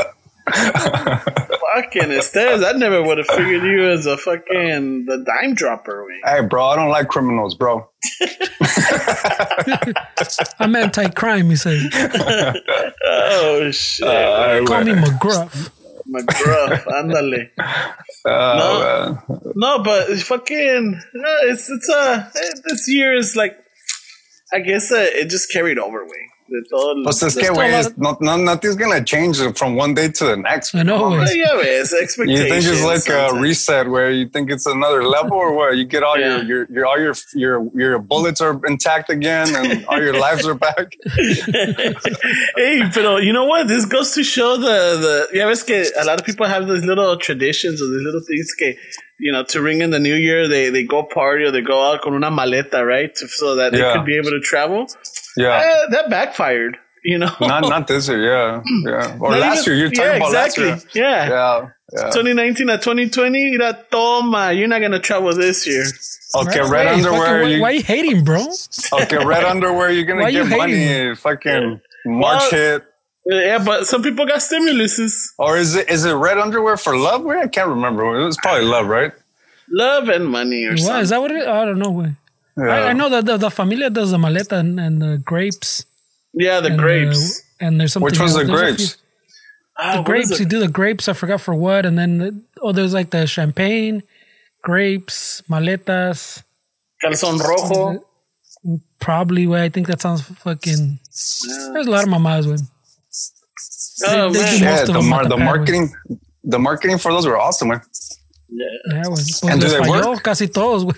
fucking 1.75 2.11
Estes, 2.13 2.63
I 2.65 2.73
never 2.73 3.03
would 3.03 3.19
have 3.19 3.27
figured 3.27 3.63
you 3.65 3.85
as 3.91 4.07
a 4.07 4.17
fucking 4.17 5.05
the 5.07 5.25
dime 5.27 5.55
dropper. 5.55 6.05
Way. 6.07 6.21
Hey, 6.25 6.41
bro, 6.47 6.67
I 6.67 6.77
don't 6.77 6.89
like 6.91 7.09
criminals, 7.09 7.55
bro. 7.55 7.89
I'm 10.59 10.77
anti-crime. 10.77 11.51
You 11.51 11.57
says, 11.57 11.85
Oh 13.05 13.71
shit, 13.73 14.07
Uh, 14.07 14.65
"Call 14.67 14.85
me 14.85 14.93
McGruff." 14.93 15.71
McGruff, 16.09 16.85
ándale. 16.85 17.51
uh, 18.25 19.17
No, 19.57 19.83
but 19.83 20.09
it's 20.11 20.23
fucking. 20.23 21.01
no, 21.15 21.37
It's 21.43 21.69
it's 21.69 21.89
uh 21.91 22.31
this 22.65 22.89
year 22.89 23.15
is 23.17 23.35
like, 23.37 23.57
I 24.53 24.61
guess 24.61 24.93
uh, 24.93 24.99
it 25.09 25.29
just 25.29 25.51
carried 25.53 25.79
over. 25.79 26.05
Way. 26.05 26.31
De 26.49 26.63
todo 26.71 26.93
el- 26.97 27.03
Pues 27.03 27.23
es 27.23 27.35
de- 27.35 27.41
que, 27.41 27.47
still 27.47 27.57
güey, 27.57 27.73
lot 27.73 27.87
es- 27.87 27.99
no, 27.99 28.17
no, 28.21 28.37
nothing's 28.37 28.77
gonna 28.77 29.03
change 29.05 29.39
from 29.59 29.77
one 29.77 29.95
day 29.95 30.09
to 30.09 30.25
the 30.27 30.37
next. 30.37 30.75
I 30.77 30.83
know, 30.85 30.99
Come 30.99 31.13
on, 31.15 31.19
güey. 31.19 31.25
man. 31.25 31.37
Yeah, 31.37 31.57
ves, 31.61 31.93
You 32.19 32.37
think 32.49 32.65
it's 32.65 32.85
like 32.85 33.09
a 33.09 33.35
reset 33.35 33.89
where 33.89 34.11
you 34.13 34.29
think 34.29 34.51
it's 34.51 34.65
another 34.67 35.03
level, 35.03 35.37
or 35.39 35.53
what? 35.55 35.77
You 35.77 35.85
get 35.85 36.03
all 36.05 36.17
Yeah. 36.19 36.43
your, 36.43 36.45
your 36.45 36.67
your 36.71 36.87
all 36.87 36.99
your 37.01 37.15
your 37.35 37.69
your 37.75 37.99
bullets 37.99 38.41
are 38.41 38.61
intact 38.67 39.11
again, 39.11 39.55
and 39.57 39.85
all 39.89 40.01
your 40.01 40.15
lives 40.19 40.47
are 40.47 40.55
back. 40.55 40.93
hey, 42.57 42.83
but 42.95 43.23
you 43.23 43.33
know 43.33 43.45
what? 43.47 43.69
This 43.69 43.85
goes 43.85 44.13
to 44.13 44.23
show 44.23 44.57
the 44.57 44.77
the 45.01 45.29
yeah. 45.39 45.47
Ves 45.47 45.63
que 45.63 45.85
a 46.01 46.05
lot 46.05 46.21
of 46.21 46.27
people 46.27 46.47
have 46.47 46.67
these 46.69 46.85
little 46.85 47.17
traditions 47.17 47.81
or 47.83 47.87
these 47.87 48.03
little 48.05 48.21
things 48.27 48.53
que 48.59 48.77
you 49.19 49.33
know 49.33 49.43
to 49.45 49.61
ring 49.61 49.81
in 49.83 49.91
the 49.91 49.99
new 49.99 50.15
year. 50.15 50.49
They 50.49 50.71
they 50.71 50.85
go 50.85 51.03
party 51.03 51.45
or 51.45 51.51
they 51.51 51.63
go 51.63 51.83
out 51.93 52.03
con 52.03 52.15
una 52.15 52.31
maleta, 52.31 52.85
right? 52.87 53.17
So 53.17 53.57
that 53.57 53.73
they 53.73 53.79
Yeah. 53.79 53.95
could 53.97 54.07
be 54.07 54.17
able 54.17 54.31
to 54.31 54.41
travel. 54.41 54.87
Yeah, 55.37 55.49
Uh, 55.51 55.91
that 55.91 56.11
backfired. 56.11 56.79
You 57.05 57.19
know, 57.19 57.31
not 57.41 57.61
not 57.69 57.87
this 57.87 58.09
year. 58.09 58.21
Yeah, 58.21 58.63
yeah. 58.85 59.17
Or 59.21 59.31
Not 59.31 59.39
last 59.41 59.69
even- 59.69 59.79
year. 59.79 59.87
You're 59.87 59.91
talking 59.91 60.11
yeah, 60.11 60.17
about 60.17 60.27
exactly. 60.29 60.65
last 60.71 60.95
year. 60.97 61.05
Yeah. 61.05 61.29
Yeah, 61.29 61.69
yeah. 61.93 62.11
2019 62.11 62.69
at 62.71 62.83
2020, 62.83 63.51
mira, 63.53 63.79
toma, 63.93 64.53
you're 64.53 64.67
not 64.67 64.81
gonna 64.81 64.99
travel 64.99 65.33
this 65.33 65.67
year. 65.69 65.85
Okay, 66.35 66.61
Right 66.61 66.71
red 66.71 66.87
away. 66.87 66.95
underwear. 66.95 67.21
Fucking, 67.21 67.43
why, 67.43 67.49
you, 67.49 67.63
why 67.63 67.71
you 67.71 67.83
hating, 67.83 68.25
bro? 68.25 68.45
okay, 69.03 69.25
red 69.25 69.45
underwear. 69.53 69.91
You're 69.91 70.05
gonna 70.05 70.23
Why 70.23 70.31
you 70.31 70.49
get 70.49 70.59
money. 70.59 70.73
hating? 70.73 71.15
Fucking 71.17 71.81
March 72.07 72.43
Well- 72.43 72.51
hit. 72.51 72.85
Yeah, 73.29 73.59
but 73.65 73.87
some 73.87 74.03
people 74.03 74.25
got 74.27 74.39
stimuluses. 74.39 75.13
Or 75.39 75.57
is 75.57 75.75
it 75.77 75.89
is 75.89 76.05
it 76.05 76.13
red 76.13 76.39
underwear 76.39 76.77
for 76.77 76.97
love? 76.97 77.23
Wait, 77.23 77.39
I 77.39 77.47
can't 77.47 77.69
remember. 77.69 78.19
It 78.21 78.25
was 78.25 78.37
probably 78.43 78.65
love, 78.65 78.87
right? 78.87 79.13
Love 79.71 80.09
and 80.09 80.27
money 80.27 80.65
or 80.65 80.71
What 80.71 80.79
something. 80.81 81.03
is 81.03 81.09
that? 81.11 81.21
What 81.21 81.31
it 81.33 81.39
is? 81.39 81.47
I 81.47 81.65
don't 81.65 81.79
know. 81.79 82.07
Way. 82.57 82.67
Yeah. 82.67 82.75
I, 82.75 82.89
I 82.91 82.93
know 82.95 83.09
that 83.11 83.25
the, 83.27 83.37
the 83.37 83.51
familia 83.51 83.91
does 83.91 84.11
the 84.13 84.19
maleta 84.19 84.53
and, 84.59 84.81
and 84.81 85.01
the 85.03 85.19
grapes. 85.19 85.85
yeah, 86.33 86.61
the 86.61 86.69
and, 86.71 86.79
grapes. 86.79 87.41
uh, 87.61 87.67
and 87.67 87.81
there's 87.81 87.93
something. 87.93 88.05
Which 88.07 88.19
one's 88.19 88.33
else. 88.37 88.41
the 88.47 88.53
There's 88.53 88.61
grapes? 88.61 88.93
few- 88.95 89.03
Ah, 89.79 89.93
the 89.93 89.99
what 89.99 90.07
grapes. 90.07 90.31
is 90.31 90.41
You 90.41 90.47
do 90.47 90.59
the 90.59 90.69
grapes. 90.69 91.07
I 91.07 91.13
forgot 91.13 91.41
for 91.43 91.55
what, 91.55 91.85
and 91.85 91.99
then 91.99 92.17
the, 92.19 92.41
oh, 92.63 92.73
there's 92.73 92.95
like 92.95 93.11
the 93.11 93.27
champagne, 93.27 94.03
grapes, 94.63 95.43
maletas. 95.51 96.43
Calzón 97.05 97.39
rojo. 97.39 98.03
Probably 99.01 99.47
way. 99.47 99.63
I 99.65 99.69
think 99.69 99.87
that 99.89 100.01
sounds 100.01 100.23
fucking. 100.23 100.99
There's 101.75 101.87
a 101.87 101.91
lot 101.91 102.05
of 102.05 102.09
mamas 102.09 102.47
with. 102.47 102.63
Oh, 104.07 104.31
they 104.31 104.41
man. 104.41 104.63
Yeah, 104.63 104.71
most 104.77 104.87
the, 104.93 105.03
mar- 105.03 105.23
the 105.25 105.29
the 105.29 105.37
pad, 105.37 105.45
marketing, 105.45 105.93
the 106.45 106.59
marketing 106.59 106.99
for 106.99 107.13
those 107.13 107.27
were 107.27 107.39
awesome. 107.39 107.69
Man. 107.69 107.81
Yeah. 108.49 108.65
Yeah, 108.95 109.03
güey. 109.03 109.51
And 109.53 109.61
do 109.61 109.69
they 109.69 109.81
work? 109.89 110.23
casi 110.23 110.49
todos, 110.49 110.85
güey. 110.85 110.97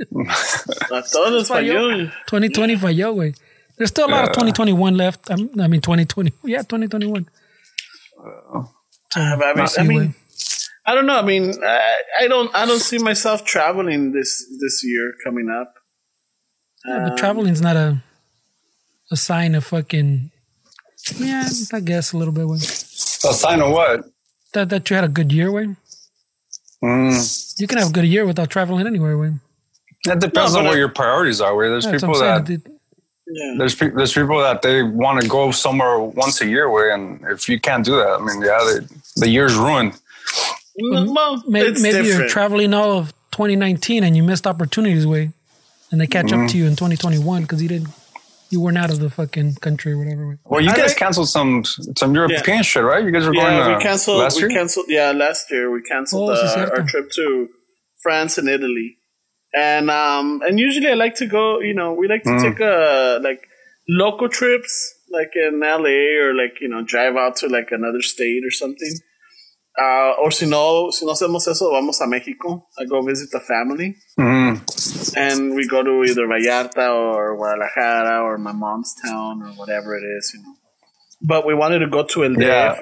A 0.00 1.02
todos 1.02 1.48
falló. 1.48 2.10
2020 2.26 2.76
falló, 2.76 3.14
güey. 3.14 3.34
There's 3.76 3.90
still 3.90 4.06
a 4.06 4.10
lot 4.10 4.24
of 4.24 4.30
2021 4.32 4.96
left. 4.96 5.30
I'm- 5.30 5.50
I 5.60 5.68
mean, 5.68 5.80
2020. 5.80 6.32
Yeah, 6.44 6.62
2021. 6.62 7.26
Ah, 9.16 9.36
but 9.38 9.46
I 9.46 9.54
mean, 9.54 9.66
I 9.78 9.82
mean, 9.84 9.98
güey. 10.00 10.14
I 10.86 10.94
don't 10.94 11.06
know. 11.06 11.18
I 11.18 11.22
mean, 11.22 11.52
I, 11.62 12.24
I 12.24 12.28
don't, 12.28 12.50
I 12.54 12.64
don't 12.66 12.80
see 12.80 12.98
myself 12.98 13.44
traveling 13.44 14.12
this 14.12 14.44
this 14.60 14.82
year 14.84 15.12
coming 15.24 15.48
up. 15.50 15.74
Yeah, 16.86 17.08
but 17.08 17.16
traveling's 17.18 17.60
not 17.60 17.76
a 17.76 18.02
a 19.10 19.16
sign 19.16 19.54
of 19.54 19.64
fucking. 19.64 20.30
Yeah, 21.18 21.48
I 21.72 21.80
guess 21.80 22.12
a 22.12 22.16
little 22.16 22.32
bit, 22.32 22.44
güey. 22.46 22.62
A 23.28 23.32
sign 23.34 23.60
of 23.60 23.72
what? 23.72 24.04
That 24.54 24.68
that 24.70 24.88
you 24.90 24.96
had 24.96 25.04
a 25.04 25.08
good 25.08 25.32
year, 25.32 25.50
way. 25.52 25.76
Mm, 26.82 27.58
You 27.60 27.66
can 27.66 27.78
have 27.78 27.88
a 27.90 27.92
good 27.92 28.04
year 28.06 28.24
without 28.24 28.50
traveling 28.50 28.86
anywhere, 28.86 29.18
way. 29.18 29.32
That 30.08 30.20
depends 30.20 30.52
No, 30.52 30.58
on 30.60 30.64
but 30.64 30.70
what 30.70 30.76
it- 30.76 30.80
your 30.80 30.88
priorities 30.88 31.40
are. 31.40 31.54
Where 31.54 31.70
there's 31.70 31.86
people 31.86 32.18
that 32.18 32.46
saying. 32.46 32.62
Yeah. 33.30 33.54
there's 33.58 33.74
pe- 33.74 33.90
there's 33.90 34.12
people 34.14 34.40
that 34.40 34.62
they 34.62 34.82
want 34.82 35.20
to 35.20 35.28
go 35.28 35.50
somewhere 35.50 35.98
once 35.98 36.40
a 36.40 36.46
year. 36.48 36.68
Where 36.70 36.94
and 36.94 37.22
if 37.30 37.48
you 37.48 37.60
can't 37.60 37.84
do 37.84 37.96
that, 37.96 38.08
I 38.08 38.24
mean, 38.24 38.40
yeah, 38.42 38.58
they, 38.66 38.86
the 39.20 39.28
year's 39.28 39.54
ruined. 39.54 39.92
Mm, 40.80 41.14
Well, 41.14 41.42
May, 41.46 41.62
it's 41.62 41.82
maybe 41.82 42.06
you're 42.08 42.28
traveling 42.28 42.72
all 42.72 42.92
of 42.98 43.12
2019 43.32 44.04
and 44.04 44.16
you 44.16 44.22
missed 44.22 44.46
opportunities, 44.46 45.06
way, 45.06 45.30
and 45.90 46.00
they 46.00 46.06
catch 46.06 46.32
up 46.32 46.48
to 46.50 46.56
you 46.56 46.64
in 46.66 46.76
2021 46.76 47.42
because 47.42 47.60
you 47.62 47.68
didn't, 47.68 47.88
you 48.50 48.60
weren't 48.60 48.78
out 48.78 48.90
of 48.90 49.00
the 49.00 49.10
fucking 49.10 49.56
country 49.56 49.92
or 49.92 49.98
whatever. 49.98 50.28
Way. 50.28 50.36
Well, 50.44 50.60
you 50.62 50.70
I 50.70 50.76
guys 50.76 50.88
like- 50.90 50.96
canceled 50.96 51.28
some 51.28 51.64
some 51.64 52.14
European 52.14 52.62
shit, 52.62 52.82
right? 52.84 53.04
You 53.04 53.10
guys 53.10 53.26
were 53.26 53.34
going 53.34 53.56
yeah, 53.56 53.74
uh, 53.74 53.76
we 53.78 53.82
canceled. 53.82 54.18
last 54.20 54.36
we 54.36 54.42
year. 54.42 54.50
canceled. 54.50 54.86
Yeah, 54.88 55.10
last 55.12 55.50
year 55.50 55.70
we 55.70 55.82
canceled 55.82 56.30
Oh, 56.30 56.32
uh, 56.32 56.70
our 56.76 56.82
trip 56.84 57.10
to 57.10 57.48
France 58.02 58.38
and 58.38 58.48
Italy, 58.48 58.96
and 59.54 59.90
um, 59.90 60.40
and 60.44 60.58
usually 60.58 60.88
I 60.88 60.94
like 60.94 61.14
to 61.16 61.26
go. 61.26 61.60
You 61.60 61.74
know, 61.74 61.92
we 61.94 62.08
like 62.08 62.22
to 62.24 62.30
Mm. 62.30 62.42
take 62.42 62.60
uh 62.60 63.18
like 63.22 63.40
local 63.88 64.28
trips, 64.28 64.72
like 65.10 65.30
in 65.34 65.60
LA 65.60 66.18
or 66.22 66.34
like 66.34 66.60
you 66.60 66.68
know 66.68 66.82
drive 66.82 67.16
out 67.16 67.36
to 67.36 67.48
like 67.48 67.68
another 67.70 68.02
state 68.02 68.42
or 68.44 68.50
something. 68.50 68.94
Uh, 69.80 70.10
or 70.20 70.32
si 70.32 70.44
no, 70.44 70.90
si 70.90 71.06
no 71.06 71.12
hacemos 71.12 71.46
eso, 71.46 71.70
vamos 71.70 72.00
a 72.00 72.06
Mexico. 72.08 72.66
I 72.80 72.84
go 72.84 73.00
visit 73.00 73.30
the 73.30 73.38
family, 73.38 73.94
Mhm. 74.18 75.16
and 75.16 75.54
we 75.54 75.68
go 75.68 75.84
to 75.84 76.02
either 76.04 76.26
Vallarta 76.26 76.88
or 76.92 77.36
Guadalajara 77.36 78.22
or 78.24 78.38
my 78.38 78.50
mom's 78.50 78.92
town 79.00 79.40
or 79.40 79.50
whatever 79.56 79.96
it 79.96 80.02
is, 80.18 80.32
you 80.34 80.42
know. 80.42 80.54
But 81.22 81.46
we 81.46 81.54
wanted 81.54 81.78
to 81.78 81.86
go 81.88 82.02
to 82.02 82.24
El 82.24 82.32
Yeah. 82.32 82.74
DF 82.74 82.80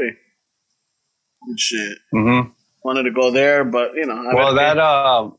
and 1.42 1.60
shit. 1.60 1.98
Mhm. 2.14 2.52
Wanted 2.82 3.02
to 3.04 3.10
go 3.12 3.30
there, 3.30 3.64
but 3.64 3.94
you 3.94 4.06
know. 4.06 4.16
I 4.30 4.34
Well, 4.34 4.54
that 4.54 4.78
uh, 4.78 5.30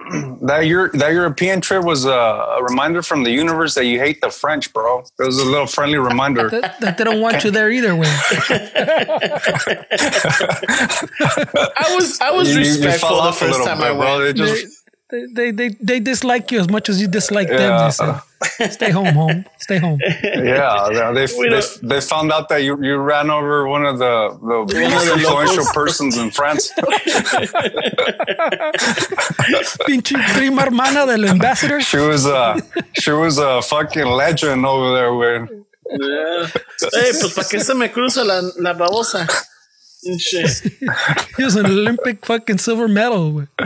that 0.42 0.66
your 0.66 0.90
that 0.94 1.12
European 1.12 1.60
trip 1.60 1.84
was 1.84 2.04
a, 2.04 2.10
a 2.10 2.62
reminder 2.62 3.02
from 3.02 3.22
the 3.24 3.30
universe 3.30 3.74
that 3.74 3.84
you 3.86 3.98
hate 3.98 4.20
the 4.20 4.30
French, 4.30 4.72
bro. 4.72 5.00
It 5.18 5.24
was 5.24 5.38
a 5.38 5.44
little 5.44 5.66
friendly 5.66 5.98
reminder. 5.98 6.48
That, 6.50 6.80
that 6.80 6.98
they 6.98 7.04
don't 7.04 7.20
want 7.20 7.44
you 7.44 7.50
there 7.50 7.70
either, 7.70 7.94
way. 7.96 8.06
I 11.76 11.94
was 11.94 12.20
I 12.20 12.30
was 12.30 12.48
You- 12.54 12.60
you- 12.60 12.66
you 12.66 12.70
respectful 12.86 13.08
fell 13.10 13.24
the 13.26 13.32
first 13.32 13.64
time 13.64 13.78
bit, 13.78 13.86
I 13.86 13.92
bro. 13.94 14.18
went. 14.18 14.36
They 14.36 14.44
just 14.44 14.81
They, 15.12 15.26
they 15.26 15.50
they 15.50 15.68
they 15.78 16.00
dislike 16.00 16.50
you 16.52 16.58
as 16.60 16.70
much 16.70 16.88
as 16.88 16.98
you 16.98 17.06
dislike 17.06 17.48
them. 17.48 17.72
They 17.84 17.90
said, 17.90 18.72
"Stay 18.72 18.90
home, 18.90 19.12
home. 19.12 19.44
Stay 19.58 19.76
home." 19.76 19.98
yeah, 20.24 21.12
they 21.12 21.26
We 21.38 21.50
they, 21.50 21.60
they 21.82 22.00
found 22.00 22.32
out 22.32 22.48
that 22.48 22.62
you, 22.62 22.82
you 22.82 22.96
ran 22.96 23.28
over 23.28 23.68
one 23.68 23.84
of 23.84 23.98
the 23.98 24.14
the 24.40 24.64
most 24.88 25.08
influential 25.12 25.66
persons 25.74 26.16
in 26.16 26.30
France. 26.30 26.72
Pinche 29.86 30.16
prima 30.34 30.62
hermana 30.62 31.04
del 31.04 31.26
ambassador. 31.26 31.82
She 31.82 31.98
was 31.98 32.24
a 32.24 32.56
she 32.94 33.10
was 33.10 33.36
a 33.36 33.60
fucking 33.60 34.06
legend 34.06 34.64
over 34.64 34.94
there. 34.96 35.12
With 35.14 35.50
Yeah. 35.90 36.46
Hey, 36.94 37.12
pues 37.20 37.34
para 37.34 37.46
qué 37.46 37.60
se 37.60 37.74
me 37.74 37.90
cruza 37.90 38.24
la, 38.24 38.40
la 38.56 38.72
babosa. 38.72 39.26
And 40.04 40.20
shit. 40.20 40.50
He 41.36 41.44
was 41.44 41.56
an 41.56 41.66
Olympic 41.66 42.26
fucking 42.26 42.58
silver 42.58 42.88
medal. 42.88 43.46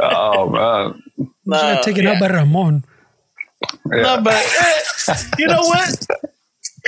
oh 0.00 0.50
man, 0.50 1.02
She 1.16 1.24
No, 1.46 1.56
got 1.74 1.82
taken 1.82 2.04
yeah. 2.04 2.12
out 2.12 2.20
by 2.20 2.28
Ramon. 2.28 2.84
yeah. 3.92 4.02
No, 4.02 4.20
but 4.22 4.34
eh, 4.34 5.14
you 5.38 5.46
know 5.46 5.60
what? 5.62 5.88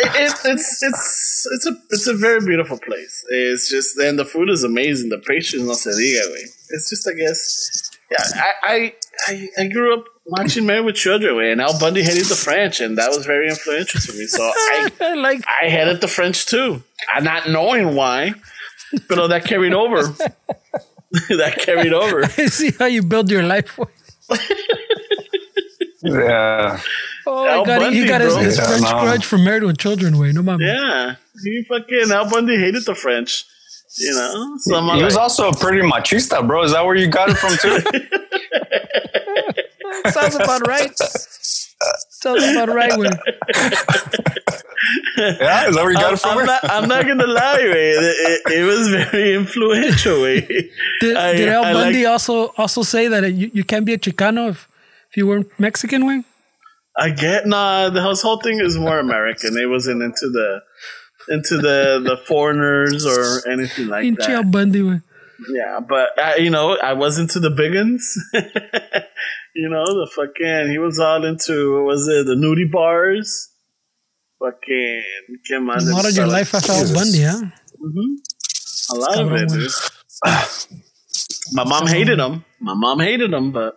It, 0.01 0.11
it, 0.15 0.33
it's 0.45 0.83
it's 0.83 1.47
it's 1.53 1.67
a 1.67 1.73
it's 1.91 2.07
a 2.07 2.15
very 2.15 2.41
beautiful 2.41 2.79
place. 2.79 3.25
It's 3.31 3.69
just 3.71 3.99
and 3.99 4.19
the 4.19 4.25
food 4.25 4.49
is 4.51 4.63
amazing. 4.65 5.09
The 5.09 5.19
pastries 5.19 5.63
no 5.65 5.73
se 5.75 5.91
diga, 5.91 6.23
güey. 6.29 6.45
It's 6.71 6.91
just 6.91 7.09
I 7.09 7.15
guess 7.15 7.91
yeah. 8.11 8.25
I 8.35 8.53
I 8.75 8.93
I, 9.29 9.49
I 9.63 9.67
grew 9.69 9.95
up 9.99 10.05
watching 10.27 10.67
Married 10.67 10.85
with 10.85 10.95
Children, 10.95 11.37
way, 11.37 11.51
and 11.51 11.61
Al 11.61 11.79
Bundy 11.81 12.03
hated 12.03 12.27
the 12.27 12.37
French, 12.37 12.81
and 12.81 12.97
that 12.99 13.09
was 13.09 13.27
very 13.27 13.49
influential 13.49 13.99
to 14.01 14.13
me. 14.13 14.27
So 14.27 14.43
I 14.45 14.91
I 15.01 15.15
like 15.15 15.43
I 15.63 15.69
hated 15.69 16.01
the 16.01 16.09
French 16.09 16.47
too, 16.47 16.83
I'm 17.13 17.25
not 17.25 17.49
knowing 17.49 17.97
why, 17.97 18.35
but 19.09 19.29
that 19.29 19.45
carried 19.45 19.75
over. 19.75 20.03
that 21.13 21.59
carried 21.61 21.93
over. 21.93 22.25
I 22.25 22.29
see 22.47 22.71
how 22.79 22.87
you 22.87 23.03
build 23.03 23.31
your 23.31 23.43
life. 23.43 23.79
yeah. 26.03 26.81
Oh, 27.27 27.47
Al 27.47 27.63
I 27.63 27.67
got, 27.67 27.93
he 27.93 28.07
got 28.07 28.21
his, 28.23 28.33
bro. 28.35 28.43
his 28.43 28.57
Yeah, 28.59 28.67
French 28.67 28.83
no. 28.85 29.01
grudge 29.01 29.25
from 29.27 29.45
Married 29.45 29.65
with 29.65 29.77
Children. 29.79 30.17
Way 30.19 30.33
no 30.33 30.43
mama. 30.43 30.65
Yeah, 30.65 31.17
he 31.45 31.65
fucking 31.69 32.11
Al 32.11 32.31
Bundy 32.31 32.57
hated 32.57 32.85
the 32.87 32.95
French. 32.95 33.45
You 33.99 34.13
know, 34.13 34.57
so 34.61 34.77
I'm 34.77 34.85
He 34.85 34.91
like, 34.97 35.05
was 35.05 35.17
also 35.17 35.49
a 35.49 35.57
pretty 35.57 35.81
machista, 35.83 36.47
bro. 36.47 36.63
Is 36.63 36.73
that 36.73 36.85
where 36.85 36.95
you 36.95 37.09
got 37.09 37.31
it 37.31 37.37
from 37.37 37.57
too? 37.57 37.81
Sounds 40.11 40.37
about 40.37 40.67
right. 40.69 40.93
Sounds 42.11 42.43
about 42.45 42.69
right. 42.71 42.97
Way. 42.99 43.09
yeah, 45.17 45.69
is 45.69 45.75
that 45.77 45.83
where 45.85 45.91
you 45.91 45.97
got 45.97 46.13
it 46.15 46.21
from? 46.21 46.39
I'm 46.39 46.47
not, 46.47 46.61
I'm 46.71 46.89
not 46.89 47.07
gonna 47.07 47.27
lie, 47.27 47.57
way. 47.59 47.91
It, 47.91 48.03
it, 48.49 48.53
it 48.61 48.65
was 48.65 48.89
very 48.89 49.35
influential, 49.35 50.23
way. 50.23 50.41
Did, 51.01 51.17
I- 51.17 51.33
did 51.37 51.49
Al 51.49 51.65
I 51.65 51.73
Bundy 51.73 52.05
like- 52.05 52.13
also 52.13 52.49
also 52.57 52.83
say 52.83 53.09
that 53.09 53.33
you, 53.33 53.51
you 53.55 53.65
can't 53.65 53.85
be 53.85 53.95
a 53.95 53.99
Chicano 53.99 54.51
if, 54.51 54.69
if 55.11 55.17
you 55.17 55.27
weren't 55.27 55.49
Mexican? 55.59 56.07
Way. 56.07 56.25
I 56.97 57.11
get 57.11 57.47
nah. 57.47 57.91
The 57.91 58.03
whole 58.03 58.17
whole 58.17 58.41
thing 58.41 58.59
is 58.61 58.77
more 58.77 58.99
American. 58.99 59.57
It 59.57 59.67
wasn't 59.69 60.03
into 60.03 60.29
the 60.31 60.61
into 61.29 61.57
the 61.59 62.01
the 62.05 62.17
foreigners 62.27 63.07
or 63.07 63.49
anything 63.51 63.87
like 63.89 64.05
Pinche 64.05 64.29
Al 64.31 64.43
that. 64.43 64.51
Bundy. 64.51 64.83
Way. 64.83 65.01
Yeah, 65.55 65.79
but 65.89 66.19
uh, 66.19 66.33
you 66.39 66.51
know, 66.51 66.77
I 66.77 66.95
was 66.95 67.19
into 67.19 67.39
the 67.39 67.51
biggins. 67.51 68.03
you 69.55 69.69
know, 69.69 69.85
the 69.85 70.11
fucking 70.15 70.71
he 70.71 70.79
was 70.79 70.99
all 70.99 71.25
into 71.25 71.75
what 71.75 71.85
was 71.85 72.09
it 72.09 72.27
the 72.27 72.35
nudie 72.35 72.71
bars. 72.71 73.51
Fucking 74.39 75.03
¿qué 75.51 75.59
más 75.61 75.89
A 75.89 75.93
lot 75.93 76.05
of 76.07 76.17
your 76.17 76.27
life 76.27 76.55
after 76.55 76.73
Al 76.73 76.81
Jesus. 76.81 76.97
Bundy, 76.97 77.23
huh? 77.23 77.43
A 78.91 78.95
lot 78.95 79.19
of 79.19 79.33
it, 79.33 79.49
dude. 79.49 79.73
My 81.53 81.65
mom 81.65 81.87
hated 81.87 82.19
him. 82.19 82.45
My 82.61 82.75
mom 82.75 83.01
hated 83.01 83.33
him, 83.33 83.53
but 83.53 83.75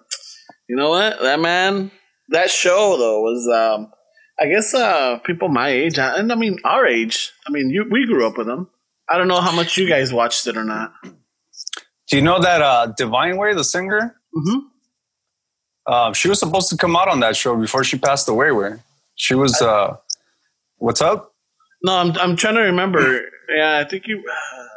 you 0.68 0.76
know 0.76 0.90
what? 0.90 1.20
That 1.22 1.40
man, 1.40 1.92
that 2.30 2.50
show 2.50 2.98
though 2.98 3.22
was, 3.22 3.48
um, 3.48 3.92
I 4.40 4.48
guess, 4.48 4.74
uh, 4.74 5.20
people 5.20 5.50
my 5.50 5.70
age, 5.70 5.98
uh, 5.98 6.14
and 6.16 6.32
I 6.32 6.36
mean 6.36 6.58
our 6.64 6.86
age. 6.86 7.32
I 7.48 7.52
mean, 7.52 7.70
you, 7.70 7.86
we 7.90 8.06
grew 8.06 8.28
up 8.28 8.38
with 8.38 8.48
him. 8.48 8.70
I 9.10 9.18
don't 9.18 9.28
know 9.28 9.42
how 9.42 9.52
much 9.52 9.78
you 9.78 9.88
guys 9.88 10.14
watched 10.14 10.48
it 10.48 10.58
or 10.58 10.64
not. 10.64 10.94
Do 11.04 12.18
you 12.18 12.22
know 12.22 12.40
that 12.42 12.62
uh, 12.62 12.88
Divine 12.98 13.38
Way, 13.38 13.54
the 13.54 13.64
singer? 13.64 14.16
hmm 14.34 14.71
Uh, 15.92 16.14
she 16.14 16.30
was 16.30 16.40
supposed 16.40 16.70
to 16.70 16.78
come 16.78 16.96
out 16.96 17.10
on 17.10 17.20
that 17.20 17.36
show 17.36 17.56
before 17.58 17.84
she 17.84 17.98
passed 17.98 18.30
away. 18.30 18.52
Where 18.52 18.80
she 19.16 19.36
was, 19.36 19.62
uh, 19.62 19.98
what's 20.78 21.02
up? 21.02 21.34
No, 21.84 21.94
I'm 21.98 22.12
I'm 22.18 22.36
trying 22.38 22.56
to 22.56 22.62
remember. 22.62 23.22
Yeah, 23.56 23.80
I 23.86 23.90
think 23.90 24.08
you. 24.08 24.20
Uh, 24.20 24.68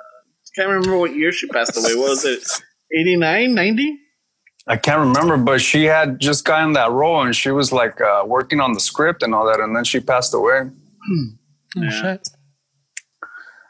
can't 0.57 0.69
remember 0.69 0.97
what 0.99 1.15
year 1.15 1.33
she 1.33 1.47
passed 1.49 1.77
away. 1.77 1.95
What 1.97 2.11
was 2.11 2.25
it? 2.25 2.43
89, 2.97 3.55
90? 3.55 3.99
I 4.69 4.77
can't 4.77 5.01
remember, 5.01 5.37
but 5.37 5.61
she 5.61 5.85
had 5.85 6.21
just 6.21 6.45
gotten 6.45 6.75
that 6.75 6.91
role 6.93 7.21
and 7.23 7.35
she 7.35 7.51
was 7.51 7.73
like 7.73 8.01
uh, 8.01 8.23
working 8.25 8.61
on 8.61 8.73
the 8.73 8.79
script 8.81 9.23
and 9.25 9.35
all 9.35 9.47
that, 9.47 9.59
and 9.61 9.75
then 9.77 9.83
she 9.85 9.99
passed 10.01 10.33
away. 10.33 10.71
Oh, 10.71 11.27
Yeah. 11.77 11.91
shit. 11.91 12.29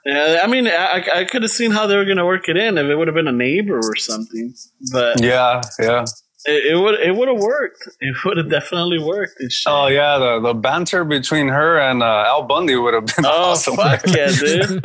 Yeah, 0.06 0.40
I 0.44 0.46
mean, 0.46 0.66
I, 0.68 0.70
I- 1.06 1.20
I 1.20 1.24
could 1.24 1.40
have 1.42 1.50
seen 1.50 1.70
how 1.70 1.86
they 1.86 1.96
were 1.96 2.04
going 2.04 2.18
to 2.18 2.26
work 2.26 2.48
it 2.50 2.56
in 2.58 2.76
if 2.76 2.84
it 2.86 2.94
would 2.96 3.08
have 3.08 3.14
been 3.14 3.28
a 3.28 3.32
neighbor 3.32 3.78
or 3.78 3.96
something. 3.96 4.54
But 4.92 5.22
Yeah, 5.22 5.62
yeah. 5.80 6.04
It, 6.46 6.72
it 6.72 6.76
would 6.78 7.00
it 7.00 7.14
would 7.14 7.28
have 7.28 7.38
worked. 7.40 7.88
It 8.00 8.14
would 8.24 8.36
have 8.36 8.50
definitely 8.50 8.98
worked. 8.98 9.40
Oh 9.66 9.86
yeah, 9.86 10.18
the, 10.18 10.40
the 10.40 10.54
banter 10.54 11.04
between 11.04 11.48
her 11.48 11.78
and 11.80 12.02
uh, 12.02 12.24
Al 12.26 12.42
Bundy 12.42 12.76
would 12.76 12.92
have 12.94 13.06
been 13.06 13.24
Oh 13.24 13.50
awesome. 13.52 13.76
fuck 13.76 14.02
yeah, 14.06 14.28
dude! 14.30 14.84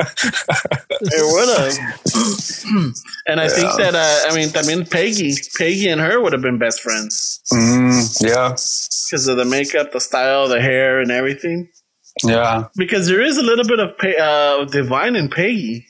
it 1.00 1.24
would 1.34 1.48
have. 1.58 2.94
and 3.26 3.40
I 3.40 3.48
think 3.48 3.76
that 3.76 3.94
uh, 3.94 4.30
I 4.30 4.34
mean, 4.34 4.50
I 4.56 4.62
mean, 4.66 4.86
Peggy, 4.86 5.34
Peggy 5.58 5.88
and 5.88 6.00
her 6.00 6.20
would 6.20 6.32
have 6.32 6.42
been 6.42 6.58
best 6.58 6.80
friends 6.80 7.40
Mm, 7.52 8.22
yeah, 8.22 8.50
because 8.50 9.26
of 9.28 9.36
the 9.36 9.44
makeup, 9.44 9.92
the 9.92 10.00
style, 10.00 10.48
the 10.48 10.60
hair, 10.60 11.00
and 11.00 11.10
everything. 11.10 11.68
yeah. 12.24 12.64
Because 12.76 13.06
there 13.08 13.20
is 13.20 13.36
a 13.36 13.42
little 13.42 13.66
bit 13.66 13.80
of 13.80 13.94
uh, 14.18 14.64
divine 14.66 15.16
in 15.16 15.28
Peggy. 15.28 15.86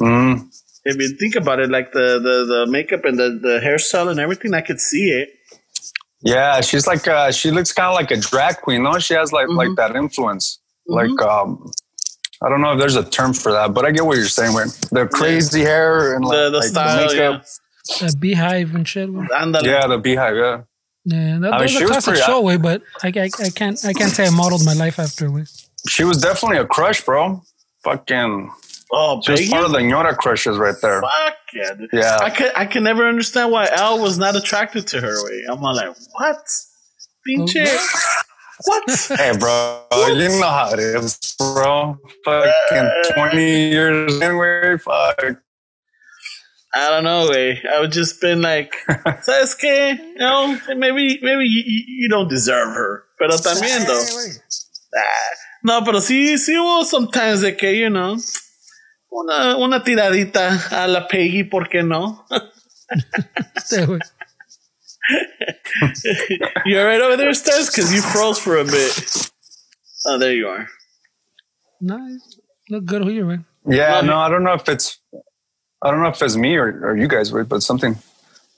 Mm, 0.00 0.46
If 0.90 0.96
you 1.02 1.08
think 1.20 1.34
about 1.36 1.58
it, 1.60 1.70
like 1.70 1.92
the 1.92 2.08
the, 2.26 2.36
the 2.52 2.60
makeup 2.76 3.04
and 3.04 3.18
the, 3.18 3.28
the 3.46 3.60
hairstyle 3.66 4.08
and 4.10 4.18
everything, 4.18 4.54
I 4.54 4.62
could 4.68 4.80
see 4.80 5.06
it. 5.20 5.28
yeah, 6.22 6.60
she's 6.68 6.86
like 6.86 7.06
uh, 7.06 7.30
she 7.30 7.50
looks 7.56 7.72
kind 7.72 7.88
of 7.92 7.94
like 8.00 8.10
a 8.10 8.16
drag 8.16 8.54
queen. 8.64 8.82
No, 8.82 8.98
she 8.98 9.14
has 9.14 9.32
like 9.32 9.48
like 9.48 9.68
mm-hmm. 9.68 9.74
that 9.92 9.96
influence. 10.04 10.58
Mm-hmm. 10.88 10.94
Like 10.98 11.18
um, 11.30 11.48
I 12.42 12.48
don't 12.48 12.60
know 12.62 12.72
if 12.72 12.78
there's 12.78 12.96
a 12.96 13.04
term 13.04 13.32
for 13.34 13.52
that, 13.52 13.74
but 13.74 13.84
I 13.84 13.90
get 13.90 14.04
what 14.06 14.16
you're 14.16 14.26
saying. 14.40 14.54
With 14.54 14.72
the 14.90 15.06
crazy 15.06 15.62
hair 15.62 16.14
and 16.14 16.24
like 16.24 16.36
The 16.36 16.50
the 16.50 16.58
like 16.58 16.68
style, 16.68 17.14
yeah. 17.14 17.42
That 18.00 18.16
beehive 18.20 18.74
and 18.74 18.86
shit. 18.86 19.08
güey. 19.08 19.26
Ándale. 19.28 19.64
yeah, 19.64 19.86
the 19.86 19.98
beehive. 19.98 20.36
Yeah, 20.36 20.62
Yeah, 21.04 21.38
that, 21.40 21.52
I 21.52 21.56
mean, 21.56 21.62
was 21.62 21.70
she 21.70 21.78
a 21.78 21.82
was 21.82 21.90
classic 21.90 22.14
pretty- 22.14 22.22
uh, 22.22 22.26
show, 22.26 22.40
way, 22.48 22.56
but 22.56 22.82
I, 23.02 23.08
I, 23.08 23.28
I 23.48 23.50
can't 23.60 23.78
I 23.84 23.92
can't 23.92 24.12
say 24.16 24.26
I 24.26 24.30
modeled 24.30 24.64
my 24.64 24.74
life 24.74 24.98
after 24.98 25.26
it. 25.38 25.48
she 25.88 26.04
was 26.04 26.18
definitely 26.18 26.58
a 26.58 26.66
crush, 26.66 27.00
bro. 27.04 27.42
Fucking, 27.84 28.50
Oh, 28.90 29.20
she 29.24 29.32
was 29.32 29.40
Peggy. 29.40 29.50
part 29.50 29.64
of 29.64 29.72
the 29.72 29.78
Ñora 29.78 30.16
crushes 30.16 30.56
right 30.56 30.74
there. 30.80 31.00
Fuck 31.02 31.34
yeah, 31.54 31.74
dude. 31.74 31.90
Yeah. 31.92 32.16
I 32.20 32.30
can 32.30 32.50
I 32.56 32.64
can 32.66 32.82
never 32.84 33.06
understand 33.06 33.52
why 33.52 33.66
Al 33.66 33.98
was 34.00 34.16
not 34.18 34.34
attracted 34.36 34.86
to 34.88 35.00
her. 35.00 35.24
Way 35.24 35.42
I'm 35.50 35.62
all 35.64 35.74
like, 35.74 35.94
what? 36.12 36.38
Pinche. 37.28 37.66
What? 38.64 38.90
Hey, 39.18 39.36
bro, 39.38 39.84
you 40.08 40.28
know 40.40 40.42
how 40.48 40.70
it 40.72 40.80
is, 40.80 41.18
bro. 41.38 41.96
Fucking 42.24 42.90
20 43.14 43.70
years 43.70 44.20
anyway. 44.20 44.76
Fuck. 44.78 45.22
I 46.74 46.90
don't 46.90 47.04
know, 47.04 47.28
way. 47.30 47.62
I 47.72 47.80
would 47.80 47.92
just 47.92 48.20
been 48.20 48.42
like, 48.42 48.74
¿sabes 48.88 49.54
qué? 49.58 49.96
You 49.98 50.18
know, 50.18 50.58
maybe, 50.76 51.18
maybe 51.22 51.44
you, 51.44 51.62
you- 51.66 51.84
you 52.02 52.08
don't 52.08 52.28
deserve 52.28 52.68
her. 52.74 53.04
Pero 53.18 53.30
también, 53.38 53.86
though. 53.86 54.04
Ah, 54.96 55.02
no, 55.64 55.84
pero 55.84 55.98
sí, 56.00 56.36
sí 56.36 56.56
hubo 56.56 56.84
sometimes 56.84 57.40
de 57.42 57.52
que, 57.56 57.72
you 57.74 57.88
know, 57.90 58.16
una, 59.10 59.56
una 59.56 59.82
tiradita 59.82 60.58
a 60.70 60.86
la 60.86 61.06
Peggy, 61.08 61.44
¿por 61.44 61.68
qué 61.68 61.82
no? 61.82 62.26
Sí, 63.64 63.84
güey. 63.84 64.00
you 66.66 66.78
alright 66.78 67.00
over 67.00 67.16
there, 67.16 67.30
Stez? 67.34 67.70
Because 67.70 67.92
you 67.92 68.00
froze 68.00 68.38
for 68.38 68.56
a 68.56 68.64
bit. 68.64 69.30
Oh, 70.06 70.18
there 70.18 70.32
you 70.32 70.48
are. 70.48 70.66
Nice. 71.80 72.40
Look 72.70 72.86
good 72.86 73.02
over 73.02 73.10
here, 73.10 73.26
man. 73.26 73.44
Yeah, 73.66 74.00
no. 74.00 74.16
I 74.16 74.28
don't 74.30 74.42
know 74.42 74.54
if 74.54 74.68
it's, 74.68 74.98
I 75.82 75.90
don't 75.90 76.00
know 76.02 76.08
if 76.08 76.22
it's 76.22 76.36
me 76.36 76.56
or, 76.56 76.68
or 76.82 76.96
you 76.96 77.08
guys, 77.08 77.30
wait, 77.32 77.48
but 77.48 77.62
something. 77.62 77.96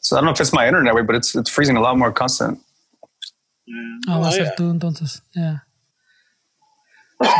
So 0.01 0.17
I 0.17 0.21
don't 0.21 0.27
know 0.27 0.33
if 0.33 0.41
it's 0.41 0.53
my 0.53 0.67
internet, 0.67 0.95
way, 0.95 1.03
but 1.03 1.17
it's 1.17 1.35
it's 1.35 1.51
freezing 1.51 1.77
a 1.77 1.81
lot 1.81 1.99
more 1.99 2.13
constant. 2.13 2.61
Ah, 4.09 4.19
va 4.21 4.29
a 4.29 4.31
Oh, 4.31 4.37
yeah. 4.37 4.55
tú 4.57 4.71
entonces. 4.71 5.23
Ya. 5.35 5.67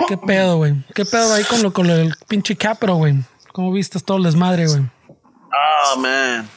¿Qué 0.09 0.17
pedo, 0.19 0.59
güey? 0.59 0.75
¿Qué 0.95 1.05
pedo 1.05 1.33
ahí 1.33 1.45
con 1.45 1.63
lo, 1.63 1.73
con 1.73 1.87
del 1.87 2.15
pinche 2.29 2.57
Capro, 2.57 2.97
güey? 2.97 3.15
¿Cómo 3.53 3.73
viste 3.73 3.99
todo 4.01 4.19
el 4.19 4.25
desmadre, 4.25 4.67
güey? 4.67 4.83
Oh, 5.09 5.99
man. 5.99 6.49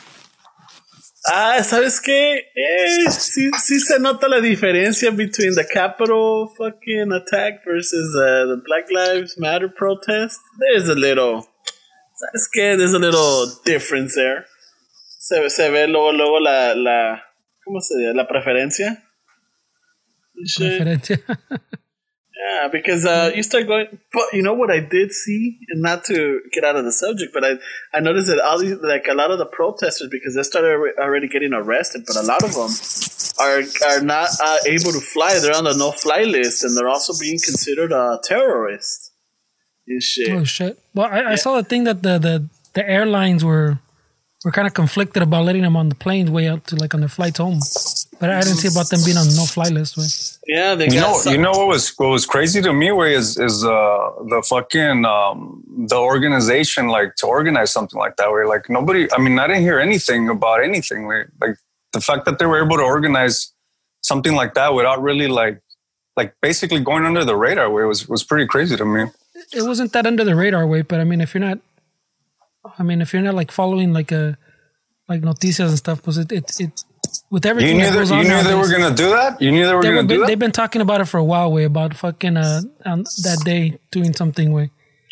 Ah, 1.25 1.63
¿sabes 1.63 2.01
qué? 2.01 2.33
Eh, 2.53 3.09
sí, 3.09 3.49
sí 3.57 3.79
se 3.79 3.97
nota 3.97 4.27
la 4.27 4.41
diferencia 4.41 5.09
between 5.09 5.55
the 5.55 5.65
Capitol 5.65 6.49
fucking 6.57 7.13
attack 7.13 7.63
versus 7.65 8.13
uh, 8.15 8.45
the 8.45 8.61
Black 8.65 8.91
Lives 8.91 9.37
Matter 9.37 9.73
protest. 9.73 10.41
There's 10.59 10.89
a 10.89 10.95
little, 10.95 11.47
¿sabes 12.15 12.49
qué? 12.53 12.75
There's 12.77 12.93
a 12.93 12.99
little 12.99 13.45
difference 13.63 14.15
there. 14.15 14.45
Se, 15.19 15.49
se 15.49 15.69
ve 15.69 15.87
luego, 15.87 16.11
luego 16.11 16.39
la, 16.41 16.75
la, 16.75 17.23
¿cómo 17.63 17.79
se 17.79 17.97
dice? 17.99 18.13
La 18.13 18.27
preferencia. 18.27 19.01
Shit. 20.45 21.21
Yeah, 22.43 22.67
because 22.67 23.05
uh, 23.05 23.31
you 23.33 23.41
start 23.41 23.67
going. 23.67 23.87
But 24.11 24.23
you 24.33 24.41
know 24.41 24.53
what 24.53 24.69
I 24.69 24.81
did 24.81 25.13
see, 25.13 25.59
and 25.69 25.81
not 25.81 26.03
to 26.05 26.41
get 26.51 26.65
out 26.65 26.75
of 26.75 26.83
the 26.83 26.91
subject, 26.91 27.33
but 27.33 27.45
I 27.45 27.51
I 27.93 28.01
noticed 28.01 28.27
that 28.27 28.39
all 28.39 28.59
these 28.59 28.75
like 28.81 29.07
a 29.09 29.13
lot 29.13 29.31
of 29.31 29.37
the 29.37 29.45
protesters 29.45 30.09
because 30.11 30.35
they 30.35 30.43
started 30.43 30.75
already 30.99 31.29
getting 31.29 31.53
arrested, 31.53 32.03
but 32.05 32.17
a 32.17 32.21
lot 32.21 32.43
of 32.43 32.53
them 32.53 32.69
are 33.39 33.61
are 33.87 34.01
not 34.01 34.29
uh, 34.43 34.57
able 34.67 34.91
to 34.91 34.99
fly. 34.99 35.39
They're 35.39 35.55
on 35.55 35.63
the 35.63 35.73
no 35.73 35.93
fly 35.93 36.23
list, 36.23 36.65
and 36.65 36.75
they're 36.75 36.89
also 36.89 37.13
being 37.17 37.39
considered 37.41 37.93
a 37.93 38.19
terrorist. 38.21 39.13
And 39.87 40.03
shit. 40.03 40.29
Oh 40.29 40.43
shit! 40.43 40.77
Well, 40.93 41.07
I, 41.07 41.31
I 41.31 41.35
saw 41.35 41.55
the 41.55 41.63
thing 41.63 41.85
that 41.85 42.03
the 42.03 42.17
the, 42.17 42.49
the 42.73 42.89
airlines 42.89 43.45
were 43.45 43.79
were 44.43 44.51
kind 44.51 44.67
of 44.67 44.73
conflicted 44.73 45.23
about 45.23 45.45
letting 45.45 45.61
them 45.61 45.75
on 45.77 45.89
the 45.89 45.95
planes 45.95 46.29
way 46.29 46.47
out 46.47 46.65
to 46.67 46.75
like 46.75 46.93
on 46.93 46.99
their 46.99 47.09
flights 47.09 47.37
home, 47.39 47.59
but 48.19 48.29
I 48.29 48.41
didn't 48.41 48.57
see 48.57 48.67
about 48.67 48.89
them 48.89 48.99
being 49.05 49.15
on 49.17 49.27
the 49.27 49.35
no 49.35 49.45
fly 49.45 49.69
list. 49.69 49.97
Way. 49.97 50.05
Yeah, 50.47 50.75
they 50.75 50.85
You 50.85 50.99
got 50.99 51.01
know, 51.11 51.17
some- 51.17 51.33
you 51.33 51.39
know 51.41 51.51
what 51.51 51.67
was 51.67 51.89
what 51.97 52.09
was 52.09 52.25
crazy 52.25 52.61
to 52.61 52.73
me 52.73 52.91
way 52.91 53.13
is 53.13 53.37
is 53.37 53.63
uh 53.63 54.11
the 54.33 54.43
fucking 54.47 55.05
um 55.05 55.63
the 55.87 55.95
organization 55.97 56.87
like 56.87 57.15
to 57.17 57.25
organize 57.27 57.71
something 57.71 57.99
like 57.99 58.15
that 58.17 58.31
way 58.31 58.43
like 58.43 58.69
nobody 58.69 59.07
I 59.13 59.17
mean 59.19 59.39
I 59.39 59.47
didn't 59.47 59.61
hear 59.63 59.79
anything 59.79 60.29
about 60.29 60.63
anything 60.63 61.07
way. 61.07 61.23
like 61.41 61.55
the 61.93 62.01
fact 62.01 62.25
that 62.25 62.39
they 62.39 62.45
were 62.45 62.61
able 62.65 62.77
to 62.77 62.83
organize 62.83 63.53
something 64.01 64.33
like 64.35 64.53
that 64.55 64.73
without 64.73 65.01
really 65.01 65.27
like 65.27 65.61
like 66.17 66.35
basically 66.41 66.79
going 66.79 67.05
under 67.05 67.23
the 67.23 67.35
radar 67.35 67.69
way 67.69 67.83
was 67.85 68.07
was 68.09 68.23
pretty 68.23 68.45
crazy 68.45 68.75
to 68.75 68.85
me. 68.85 69.03
It 69.53 69.63
wasn't 69.63 69.93
that 69.93 70.05
under 70.05 70.23
the 70.23 70.35
radar 70.35 70.65
way, 70.67 70.81
but 70.81 70.99
I 70.99 71.03
mean, 71.03 71.21
if 71.21 71.33
you're 71.33 71.41
not, 71.49 71.59
I 72.79 72.83
mean, 72.83 73.01
if 73.01 73.13
you're 73.13 73.21
not 73.21 73.35
like 73.35 73.51
following 73.51 73.93
like 73.93 74.11
a 74.11 74.37
like 75.09 75.21
noticias 75.21 75.69
and 75.69 75.77
stuff, 75.77 76.01
because 76.01 76.17
it 76.17 76.31
it, 76.31 76.51
it 76.59 76.83
with 77.29 77.45
You 77.45 77.51
everything 77.51 77.77
knew 77.77 77.83
that 77.85 77.91
that 77.91 77.97
goes 77.99 78.11
you 78.11 78.17
on 78.17 78.23
knew 78.27 78.43
they 78.43 78.55
were 78.55 78.69
gonna 78.69 78.95
do 78.95 79.09
that. 79.09 79.41
You 79.41 79.51
knew 79.51 79.65
they 79.65 79.73
were 79.73 79.81
they 79.81 79.89
gonna 79.89 80.01
were, 80.01 80.07
do 80.07 80.19
that. 80.21 80.27
they've 80.27 80.39
been 80.39 80.51
talking 80.51 80.81
about 80.81 81.01
it 81.01 81.05
for 81.05 81.17
a 81.17 81.23
while 81.23 81.51
way 81.51 81.65
about 81.65 81.95
fucking 81.95 82.37
uh 82.37 82.61
on 82.85 83.03
that 83.23 83.41
day 83.43 83.79
doing 83.91 84.13
something 84.13 84.51
way. 84.53 84.71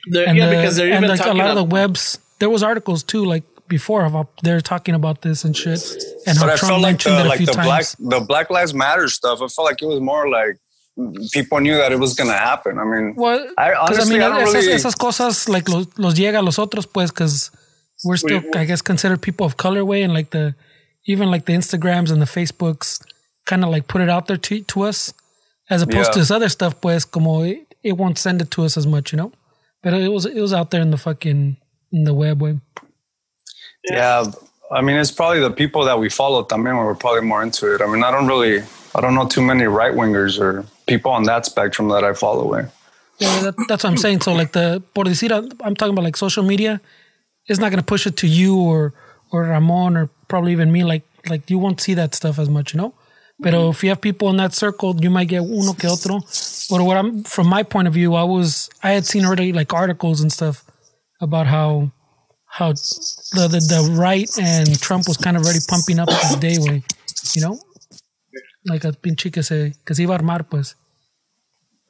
they're- 0.09 0.27
and 0.27 0.37
yeah, 0.37 0.45
the- 0.49 0.55
because 0.55 0.75
they're 0.77 0.87
and 0.93 1.03
even 1.03 1.09
like 1.09 1.19
a 1.19 1.23
talking 1.23 1.37
lot 1.39 1.49
of 1.49 1.55
the 1.57 1.63
webs. 1.63 2.17
There 2.39 2.49
was 2.49 2.63
articles 2.63 3.03
too, 3.03 3.23
like 3.25 3.43
before 3.67 4.03
about 4.05 4.29
they're 4.43 4.61
talking 4.61 4.95
about 4.95 5.21
this 5.21 5.43
and 5.45 5.55
shit, 5.55 5.81
and 6.25 6.37
how 6.37 6.45
but 6.45 6.53
I 6.53 6.55
Trump 6.57 6.71
felt 6.71 6.81
like 6.81 6.91
mentioned 6.93 7.15
the 7.17 7.19
it 7.21 7.25
a 7.25 7.29
like 7.29 7.37
few 7.37 7.45
the 7.45 7.51
times. 7.53 7.67
black 7.67 7.85
the 8.19 8.25
Black 8.25 8.49
Lives 8.49 8.73
Matter 8.73 9.07
stuff. 9.09 9.41
I 9.41 9.47
felt 9.47 9.65
like 9.67 9.81
it 9.81 9.85
was 9.87 9.99
more 9.99 10.27
like 10.29 10.57
people 11.31 11.59
knew 11.59 11.75
that 11.77 11.91
it 11.91 11.99
was 11.99 12.13
gonna 12.13 12.37
happen. 12.37 12.77
I 12.77 12.83
mean, 12.83 13.15
Well, 13.15 13.39
I 13.57 13.73
honestly 13.73 14.15
I, 14.17 14.29
don't 14.29 14.41
esas, 14.47 14.53
really. 14.53 14.73
esas 14.73 14.95
cosas 14.95 15.47
like 15.49 15.69
los, 15.69 15.87
los 15.97 16.15
llega 16.15 16.39
a 16.39 16.41
los 16.41 16.57
otros 16.57 16.85
pues 16.85 17.11
because 17.11 17.49
we're 18.03 18.17
still 18.17 18.41
We- 18.41 18.59
I 18.59 18.65
guess 18.65 18.81
considered 18.81 19.21
people 19.21 19.45
of 19.45 19.55
color 19.57 19.83
way 19.85 20.03
and 20.03 20.13
like 20.13 20.31
the 20.31 20.53
even 21.07 21.31
like 21.31 21.45
the 21.45 21.53
Instagrams 21.53 22.11
and 22.11 22.21
the 22.21 22.25
Facebooks 22.27 22.99
kind 23.45 23.63
of 23.63 23.69
like 23.71 23.87
put 23.87 24.01
it 24.01 24.09
out 24.09 24.27
there 24.27 24.37
to 24.37 24.61
to 24.63 24.83
us 24.83 25.13
as 25.69 25.81
opposed 25.81 26.07
Yeah. 26.09 26.13
to 26.13 26.19
this 26.19 26.31
other 26.31 26.49
stuff 26.49 26.73
pues 26.81 27.05
como 27.05 27.43
it, 27.43 27.73
it 27.83 27.93
won't 27.97 28.17
send 28.17 28.41
it 28.41 28.51
to 28.51 28.63
us 28.65 28.77
as 28.77 28.85
much 28.85 29.11
you 29.13 29.17
know 29.17 29.31
but 29.81 29.93
it 29.93 30.09
was 30.11 30.25
it 30.25 30.39
was 30.41 30.53
out 30.53 30.69
there 30.71 30.81
in 30.81 30.91
the 30.91 30.97
fucking 30.97 31.57
in 31.91 32.03
the 32.03 32.13
web 32.13 32.41
way 32.41 32.59
Yeah, 33.89 34.25
I 34.71 34.81
mean, 34.81 34.95
it's 34.97 35.11
probably 35.11 35.39
the 35.39 35.49
people 35.51 35.83
that 35.85 35.97
we 35.99 36.09
follow 36.09 36.43
también 36.43 36.77
were 36.77 36.95
probably 36.95 37.21
more 37.21 37.41
into 37.43 37.73
it. 37.73 37.81
I 37.81 37.87
mean, 37.87 38.03
I 38.03 38.11
don't 38.11 38.27
really, 38.27 38.61
I 38.95 39.01
don't 39.01 39.15
know 39.15 39.27
too 39.27 39.41
many 39.41 39.65
right 39.65 39.91
wingers 39.93 40.39
or 40.39 40.65
people 40.91 41.11
on 41.11 41.23
that 41.31 41.45
spectrum 41.51 41.89
that 41.93 42.03
I 42.03 42.13
follow. 42.13 42.47
Eh? 42.59 42.65
yeah 43.23 43.39
that, 43.45 43.55
that's 43.67 43.83
what 43.83 43.91
I'm 43.91 44.01
saying 44.05 44.21
so 44.21 44.33
like 44.41 44.51
the 44.59 44.65
por 44.93 45.05
decir 45.05 45.31
I'm 45.67 45.75
talking 45.75 45.93
about 45.95 46.05
like 46.09 46.17
social 46.17 46.43
media 46.53 46.73
it's 47.49 47.59
not 47.59 47.69
gonna 47.71 47.89
push 47.93 48.07
it 48.09 48.15
to 48.23 48.27
you 48.39 48.53
or 48.71 48.93
or 49.31 49.39
Ramon 49.53 49.97
or 49.99 50.05
probably 50.27 50.51
even 50.57 50.71
me 50.77 50.83
like 50.93 51.05
like 51.31 51.43
you 51.51 51.59
won't 51.63 51.79
see 51.85 51.95
that 52.01 52.15
stuff 52.19 52.39
as 52.39 52.49
much 52.57 52.73
you 52.73 52.79
know 52.81 52.91
Pero 53.43 53.69
if 53.69 53.83
you 53.83 53.89
have 53.89 54.01
people 54.01 54.29
in 54.29 54.37
that 54.37 54.53
circle, 54.53 54.95
you 55.01 55.09
might 55.09 55.27
get 55.27 55.41
uno 55.41 55.73
que 55.73 55.89
otro. 55.89 56.19
But 56.69 56.81
what 56.83 56.97
I'm 56.97 57.23
from 57.23 57.47
my 57.47 57.63
point 57.63 57.87
of 57.87 57.93
view, 57.93 58.13
I 58.13 58.23
was 58.23 58.69
I 58.83 58.91
had 58.91 59.05
seen 59.05 59.25
already 59.25 59.51
like 59.51 59.73
articles 59.73 60.21
and 60.21 60.31
stuff 60.31 60.63
about 61.19 61.47
how 61.47 61.91
how 62.45 62.73
the 63.33 63.47
the, 63.49 63.59
the 63.59 63.81
right 63.97 64.29
and 64.39 64.79
Trump 64.79 65.07
was 65.07 65.17
kind 65.17 65.37
of 65.37 65.43
already 65.43 65.59
pumping 65.67 65.97
up 65.97 66.07
this 66.07 66.35
day 66.35 66.57
way, 66.59 66.83
you 67.35 67.41
know, 67.41 67.57
like 68.65 68.83
a 68.83 68.91
pinche 68.91 69.33
que 69.33 69.41
se 69.41 69.73
que 69.85 69.95
se 69.95 70.03
iba 70.03 70.13
a 70.13 70.19
armar 70.19 70.47
pues. 70.47 70.75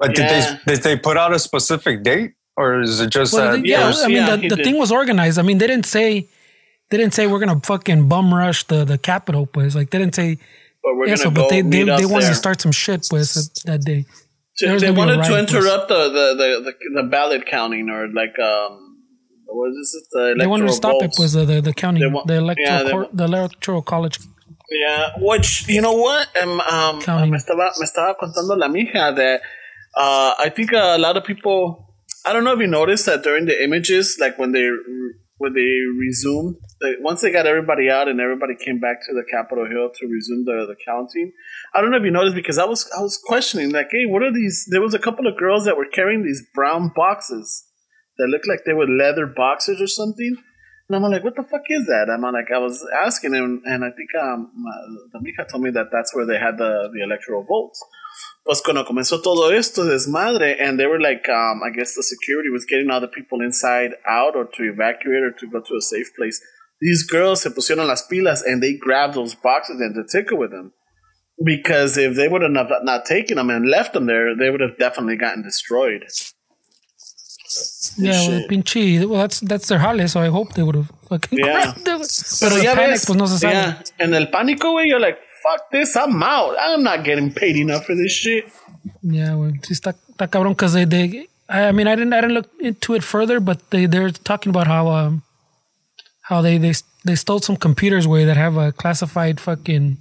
But 0.02 0.16
did 0.18 0.28
they 0.34 0.42
did 0.68 0.80
they 0.84 0.96
put 1.08 1.16
out 1.18 1.32
a 1.34 1.40
specific 1.40 2.04
date, 2.04 2.32
or 2.58 2.82
is 2.82 3.00
it 3.00 3.10
just 3.18 3.32
Well, 3.34 3.52
that? 3.58 3.66
yeah, 3.66 3.82
there's- 3.84 4.04
I 4.04 4.08
mean 4.08 4.18
yeah, 4.18 4.36
the, 4.36 4.50
the 4.50 4.56
did. 4.58 4.66
thing 4.66 4.78
was 4.84 4.92
organized. 4.92 5.38
I 5.40 5.44
mean 5.48 5.58
they 5.60 5.68
didn't 5.68 5.86
say 5.98 6.08
they 6.90 6.98
didn't 6.98 7.14
say 7.14 7.28
we're 7.28 7.40
gonna 7.46 7.62
fucking 7.72 8.02
bum 8.10 8.34
rush 8.34 8.64
the 8.72 8.80
the 8.92 8.98
Capitol 8.98 9.46
pues. 9.46 9.76
Like 9.80 9.90
they 9.92 10.00
didn't 10.04 10.16
say 10.22 10.30
But 10.84 10.92
we're 10.98 11.08
eso, 11.14 11.26
gonna 11.26 11.36
but 11.36 11.42
go 11.44 11.50
they 11.54 11.62
they, 11.62 11.84
meet 11.86 11.90
up 11.90 12.00
they 12.00 12.06
wanted 12.14 12.26
there. 12.26 12.32
to 12.36 12.44
start 12.44 12.58
some 12.66 12.74
shit 12.84 13.02
pues 13.10 13.28
that, 13.36 13.48
that 13.70 13.82
day. 13.92 14.02
To- 14.58 14.68
There's 14.68 14.82
they 14.82 14.88
gonna 14.88 14.96
be 14.96 15.02
a 15.02 15.06
wanted 15.06 15.24
to 15.30 15.34
riot, 15.34 15.50
pues. 15.50 15.56
interrupt 15.56 15.88
the, 15.94 16.02
the, 16.18 16.26
the, 16.42 16.50
the, 16.66 16.74
the 17.02 17.04
ballot 17.16 17.46
counting 17.46 17.90
or 17.90 18.02
like 18.22 18.36
um 18.52 18.74
what 19.46 19.70
is 19.70 19.78
this 19.94 20.08
the 20.16 20.24
They 20.40 20.48
wanted 20.48 20.68
to 20.68 20.74
electoral 20.74 20.82
stop 20.82 20.96
it 21.06 21.12
votes. 21.14 21.20
was 21.20 21.32
the 21.38 21.46
the, 21.52 21.58
the 21.70 21.74
county 21.84 22.00
They 22.02 22.08
wa- 22.16 22.26
the 22.26 22.38
electoral 22.46 22.68
yeah, 22.78 22.84
they 22.84 22.92
cor- 22.92 23.10
the 23.14 23.26
electoral 23.32 23.82
college 23.94 24.18
Yeah, 24.84 25.12
which 25.30 25.68
you 25.68 25.82
know 25.86 25.94
what? 26.08 26.28
Um, 26.42 26.60
um 26.62 27.02
Counting. 27.02 27.32
me 27.32 27.38
estaba 27.38 27.66
me 27.80 27.86
estaba 27.86 28.16
contando 28.22 28.54
la 28.58 28.68
mija 28.76 29.06
that 29.16 29.42
uh, 29.96 30.34
I 30.38 30.50
think 30.50 30.72
a 30.74 30.98
lot 30.98 31.18
of 31.18 31.24
people. 31.24 31.88
I 32.26 32.34
don't 32.34 32.44
know 32.44 32.54
if 32.54 32.60
you 32.60 32.68
noticed 32.68 33.08
that 33.08 33.24
during 33.24 33.46
the 33.46 33.64
images, 33.64 34.18
like 34.20 34.38
when 34.38 34.52
they 34.52 34.70
when 35.38 35.54
they 35.54 35.80
resumed, 36.00 36.56
like 36.82 36.98
once 37.02 37.22
they 37.22 37.32
got 37.32 37.48
everybody 37.48 37.90
out 37.90 38.08
and 38.08 38.20
everybody 38.20 38.54
came 38.56 38.80
back 38.80 39.02
to 39.08 39.14
the 39.14 39.24
Capitol 39.32 39.66
Hill 39.66 39.90
to 39.90 40.08
resume 40.08 40.46
the 40.46 40.68
the 40.68 40.76
counting. 40.86 41.32
I 41.74 41.82
don't 41.82 41.90
know 41.90 41.98
if 41.98 42.04
you 42.04 42.12
noticed 42.12 42.36
because 42.36 42.60
I 42.60 42.66
was 42.66 42.90
I 42.96 43.02
was 43.02 43.20
questioning 43.26 43.72
like, 43.72 43.88
hey, 43.92 44.06
what 44.06 44.22
are 44.22 44.32
these? 44.32 44.68
There 44.70 44.82
was 44.82 44.94
a 44.94 45.00
couple 45.00 45.28
of 45.28 45.38
girls 45.38 45.66
that 45.66 45.78
were 45.78 45.90
carrying 45.92 46.24
these 46.24 46.44
brown 46.54 46.92
boxes 46.96 47.66
that 48.18 48.28
looked 48.28 48.48
like 48.48 48.62
they 48.66 48.74
were 48.74 48.88
leather 48.88 49.26
boxes 49.26 49.82
or 49.82 49.88
something. 49.88 50.38
And 50.88 50.96
I'm 51.06 51.10
like, 51.10 51.24
what 51.24 51.36
the 51.36 51.44
fuck 51.44 51.64
is 51.70 51.86
that? 51.86 52.12
I'm 52.12 52.22
like, 52.22 52.52
I 52.54 52.60
was 52.60 52.86
asking 53.06 53.34
him, 53.34 53.62
and 53.66 53.84
I 53.84 53.92
think 53.92 54.10
um, 54.22 54.52
the 55.14 55.20
mija 55.20 55.48
told 55.48 55.64
me 55.64 55.72
that 55.72 55.88
that's 55.90 56.14
where 56.14 56.26
they 56.26 56.38
had 56.38 56.58
the, 56.58 56.90
the 56.94 57.02
electoral 57.02 57.44
votes. 57.44 57.82
Pues 58.44 58.62
cuando 58.64 58.86
comenzó 58.86 59.22
todo 59.22 59.52
esto 59.52 59.86
desmadre, 59.86 60.58
and 60.60 60.80
they 60.80 60.88
were 60.88 61.00
like, 61.00 61.30
um, 61.30 61.62
I 61.64 61.70
guess 61.70 61.94
the 61.94 62.02
security 62.02 62.50
was 62.50 62.66
getting 62.66 62.90
all 62.90 63.00
the 63.00 63.08
people 63.08 63.40
inside 63.42 63.92
out 64.08 64.36
or 64.36 64.46
to 64.46 64.64
evacuate 64.64 65.24
or 65.24 65.32
to 65.32 65.48
go 65.48 65.60
to 65.60 65.76
a 65.76 65.82
safe 65.82 66.12
place. 66.18 66.42
These 66.82 67.04
girls 67.04 67.42
se 67.42 67.52
pusieron 67.52 67.88
las 67.88 68.08
pilas 68.08 68.42
and 68.44 68.62
they 68.62 68.74
grabbed 68.74 69.14
those 69.14 69.36
boxes 69.36 69.80
and 69.80 69.94
the 69.96 70.04
ticket 70.12 70.40
with 70.40 70.50
them. 70.50 70.74
Because 71.44 71.98
if 71.98 72.16
they 72.16 72.28
would 72.28 72.42
have 72.42 72.52
not, 72.52 72.68
not 72.84 73.06
taken 73.06 73.38
them 73.38 73.50
and 73.52 73.70
left 73.70 73.94
them 73.94 74.08
there, 74.08 74.36
they 74.36 74.50
would 74.50 74.62
have 74.62 74.78
definitely 74.80 75.18
gotten 75.18 75.44
destroyed. 75.44 76.04
Yeah, 77.98 78.12
well, 78.12 78.40
Shit. 78.40 78.50
pinche. 78.50 79.06
Well, 79.08 79.20
that's 79.22 79.40
that's 79.42 79.68
their 79.68 79.80
jale, 79.80 80.08
so 80.08 80.22
I 80.22 80.28
hope 80.28 80.54
they 80.54 80.64
would 80.64 80.76
have 80.76 80.92
fucking. 81.10 81.38
Yeah. 81.38 81.74
grabbed 81.84 81.88
it. 81.88 82.38
Pero 82.40 82.56
the 82.56 82.64
ya 82.64 82.76
panic, 82.76 82.92
ves, 82.92 83.06
pues 83.06 83.18
no 83.18 83.26
se 83.28 83.38
sabe. 83.38 83.54
yeah, 83.54 83.84
en 84.00 84.14
el 84.14 84.28
pánico, 84.28 84.72
güey, 84.72 84.88
you're 84.88 85.00
like, 85.00 85.18
fuck 85.44 85.72
this, 85.72 85.96
I'm 85.96 86.22
out. 86.24 86.56
I'm 86.60 86.84
not 86.84 87.04
getting 87.04 87.32
paid 87.34 87.56
enough 87.56 87.86
for 87.86 87.96
this 87.96 88.12
shit. 88.12 88.46
Yeah, 89.02 89.36
well, 89.36 89.52
está, 89.70 89.94
está 90.12 90.28
cabrón 90.30 90.54
because 90.54 90.74
they, 90.74 90.86
they 90.86 91.28
I, 91.50 91.66
I 91.68 91.72
mean 91.72 91.88
I 91.88 91.96
didn't 91.96 92.14
I 92.14 92.22
didn't 92.22 92.34
look 92.36 92.50
into 92.60 92.94
it 92.94 93.04
further, 93.04 93.40
but 93.40 93.70
they 93.72 93.86
they're 93.86 94.12
talking 94.12 94.50
about 94.50 94.68
how 94.68 94.90
um 94.90 95.24
how 96.22 96.42
they 96.42 96.58
they 96.58 96.74
they 97.06 97.16
stole 97.16 97.40
some 97.40 97.58
computers 97.58 98.08
way 98.08 98.26
that 98.26 98.38
have 98.38 98.58
a 98.58 98.72
classified 98.72 99.40
fucking 99.40 99.98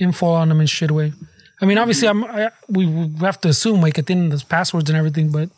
info 0.00 0.26
on 0.26 0.48
them 0.48 0.60
and 0.60 0.68
shit 0.68 0.90
way. 0.90 1.12
I 1.60 1.64
mean, 1.64 1.78
obviously, 1.78 2.08
I'm 2.08 2.24
I, 2.24 2.50
we, 2.68 2.86
we 2.86 3.18
have 3.20 3.40
to 3.42 3.48
assume 3.48 3.80
like 3.80 3.98
it 3.98 4.10
in 4.10 4.28
those 4.28 4.42
passwords 4.44 4.90
and 4.90 4.96
everything, 4.98 5.30
but 5.30 5.48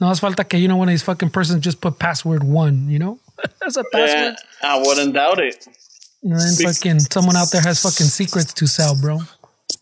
no 0.00 0.08
hace 0.08 0.20
falta 0.20 0.44
que 0.44 0.58
you 0.58 0.68
know 0.68 0.76
one 0.76 0.88
of 0.88 0.92
these 0.92 1.02
fucking 1.02 1.30
persons 1.30 1.64
just 1.64 1.80
put 1.80 1.98
password 1.98 2.44
one, 2.44 2.88
you 2.90 2.98
know, 2.98 3.18
as 3.66 3.76
a 3.76 3.84
Yeah, 3.92 4.06
password. 4.06 4.36
I 4.62 4.78
wouldn't 4.78 5.14
doubt 5.14 5.38
it. 5.40 5.66
And 6.22 6.32
then 6.32 6.72
fucking 6.72 7.00
someone 7.00 7.36
out 7.36 7.50
there 7.50 7.62
has 7.62 7.82
fucking 7.82 8.06
secrets 8.06 8.52
to 8.54 8.66
sell, 8.66 8.94
bro. 8.94 9.20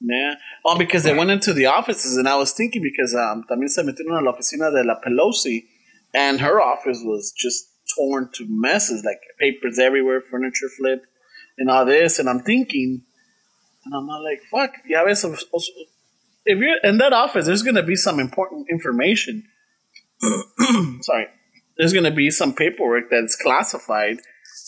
Yeah. 0.01 0.35
Oh, 0.65 0.79
because 0.79 1.03
they 1.03 1.15
went 1.15 1.31
into 1.31 1.53
the 1.53 1.67
offices, 1.67 2.17
and 2.17 2.29
I 2.29 2.37
was 2.37 2.53
thinking 2.53 2.83
because 2.83 3.15
um, 3.15 3.45
también 3.51 3.69
se 3.69 3.83
metieron 3.83 4.19
a 4.19 4.25
la 4.25 4.33
oficina 4.33 4.71
de 4.71 4.85
la 4.85 5.01
Pelosi, 5.01 5.65
and 6.15 6.41
her 6.41 6.61
office 6.61 7.01
was 7.03 7.33
just 7.33 7.69
torn 7.97 8.31
to 8.35 8.47
messes, 8.49 9.05
like 9.05 9.21
papers 9.39 9.79
everywhere, 9.79 10.21
furniture 10.21 10.69
flipped, 10.69 11.07
and 11.57 11.71
all 11.71 11.85
this. 11.85 12.19
And 12.19 12.29
I'm 12.29 12.41
thinking, 12.41 13.03
and 13.85 13.95
I'm 13.95 14.07
not 14.07 14.23
like, 14.23 14.43
fuck, 14.51 14.73
ya 14.87 15.05
ves, 15.05 15.25
if 16.45 16.59
you're 16.59 16.79
in 16.83 16.99
that 16.99 17.13
office, 17.13 17.47
there's 17.47 17.63
going 17.63 17.75
to 17.77 17.83
be 17.83 17.97
some 17.97 18.19
important 18.19 18.67
information. 18.71 19.45
Sorry. 21.03 21.27
There's 21.77 21.93
going 21.93 22.05
to 22.05 22.11
be 22.11 22.31
some 22.31 22.55
paperwork 22.55 23.05
that's 23.11 23.37
classified, 23.37 24.19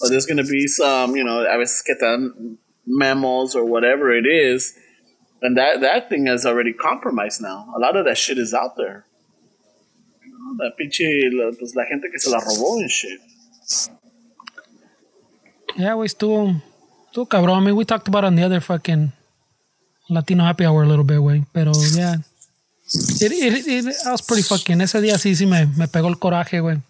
or 0.00 0.08
there's 0.08 0.26
going 0.26 0.38
to 0.38 0.44
be 0.44 0.66
some, 0.66 1.16
you 1.16 1.24
know, 1.24 1.44
que 1.84 1.94
te 1.94 2.00
dan 2.00 2.58
memos 2.86 3.54
or 3.54 3.64
whatever 3.64 4.12
it 4.12 4.26
is. 4.26 4.74
And 5.42 5.56
that, 5.56 5.80
that 5.80 6.08
thing 6.08 6.26
is 6.26 6.44
already 6.44 6.72
compromised 6.72 7.40
now. 7.40 7.72
A 7.74 7.78
lot 7.78 7.96
of 7.96 8.04
that 8.06 8.18
shit 8.18 8.38
is 8.38 8.52
out 8.52 8.76
there. 8.76 9.06
You 10.22 10.32
know, 10.32 10.56
that 10.58 10.76
pinche, 10.78 11.30
pues 11.58 11.74
la 11.74 11.84
gente 11.84 12.10
que 12.10 12.18
se 12.18 12.30
la 12.30 12.40
robó 12.40 12.80
and 12.80 12.90
shit. 12.90 13.20
Yeah, 15.76 15.94
we 15.94 16.06
estuvo, 16.06 16.60
estuvo 17.10 17.28
cabrón. 17.28 17.56
I 17.56 17.64
mean, 17.64 17.76
we 17.76 17.84
talked 17.84 18.08
about 18.08 18.24
on 18.24 18.34
the 18.34 18.42
other 18.42 18.60
fucking 18.60 19.12
Latino 20.10 20.44
happy 20.44 20.66
hour 20.66 20.82
a 20.82 20.86
little 20.86 21.04
bit, 21.04 21.22
way. 21.22 21.44
Pero 21.54 21.72
yeah, 21.94 22.16
it, 23.20 23.32
it, 23.32 23.66
it, 23.66 23.94
I 24.04 24.10
was 24.10 24.22
pretty 24.22 24.42
fucking. 24.42 24.80
Ese 24.80 25.00
día 25.00 25.16
sí, 25.16 25.34
sí 25.34 25.46
me, 25.46 25.66
me 25.76 25.86
pegó 25.86 26.08
el 26.08 26.18
coraje, 26.18 26.60
güey. 26.60 26.82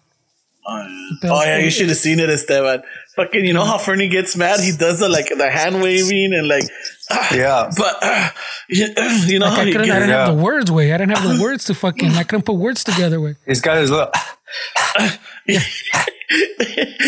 Oh 0.65 0.77
yeah. 1.23 1.29
Oh 1.31 1.43
yeah, 1.43 1.57
you 1.57 1.69
should 1.71 1.89
have 1.89 1.97
seen 1.97 2.19
it, 2.19 2.29
Esteban. 2.29 2.83
Fucking, 3.15 3.43
you 3.45 3.53
know 3.53 3.65
how 3.65 3.77
Fernie 3.77 4.07
gets 4.09 4.37
mad? 4.37 4.59
He 4.61 4.71
does 4.71 4.99
the 4.99 5.09
like 5.09 5.27
the 5.35 5.49
hand 5.49 5.81
waving 5.81 6.33
and 6.33 6.47
like, 6.47 6.63
ah, 7.09 7.33
Yeah. 7.35 7.69
but 7.75 7.97
ah, 8.01 8.33
you, 8.69 8.87
you 9.25 9.39
know 9.39 9.47
Like 9.47 9.55
how 9.55 9.61
I 9.61 9.65
he 9.65 9.71
couldn't, 9.71 9.91
I 9.91 9.99
didn't 9.99 10.09
have 10.09 10.35
the 10.37 10.41
words, 10.41 10.71
way. 10.71 10.93
I 10.93 10.97
didn't 10.97 11.17
have 11.17 11.27
the 11.37 11.41
words 11.41 11.65
to 11.65 11.73
fucking. 11.73 12.11
I 12.11 12.23
couldn't 12.23 12.45
put 12.45 12.55
words 12.55 12.83
together, 12.83 13.19
way. 13.19 13.35
He's 13.45 13.59
got 13.61 13.77
his 13.77 13.89
little 13.91 14.11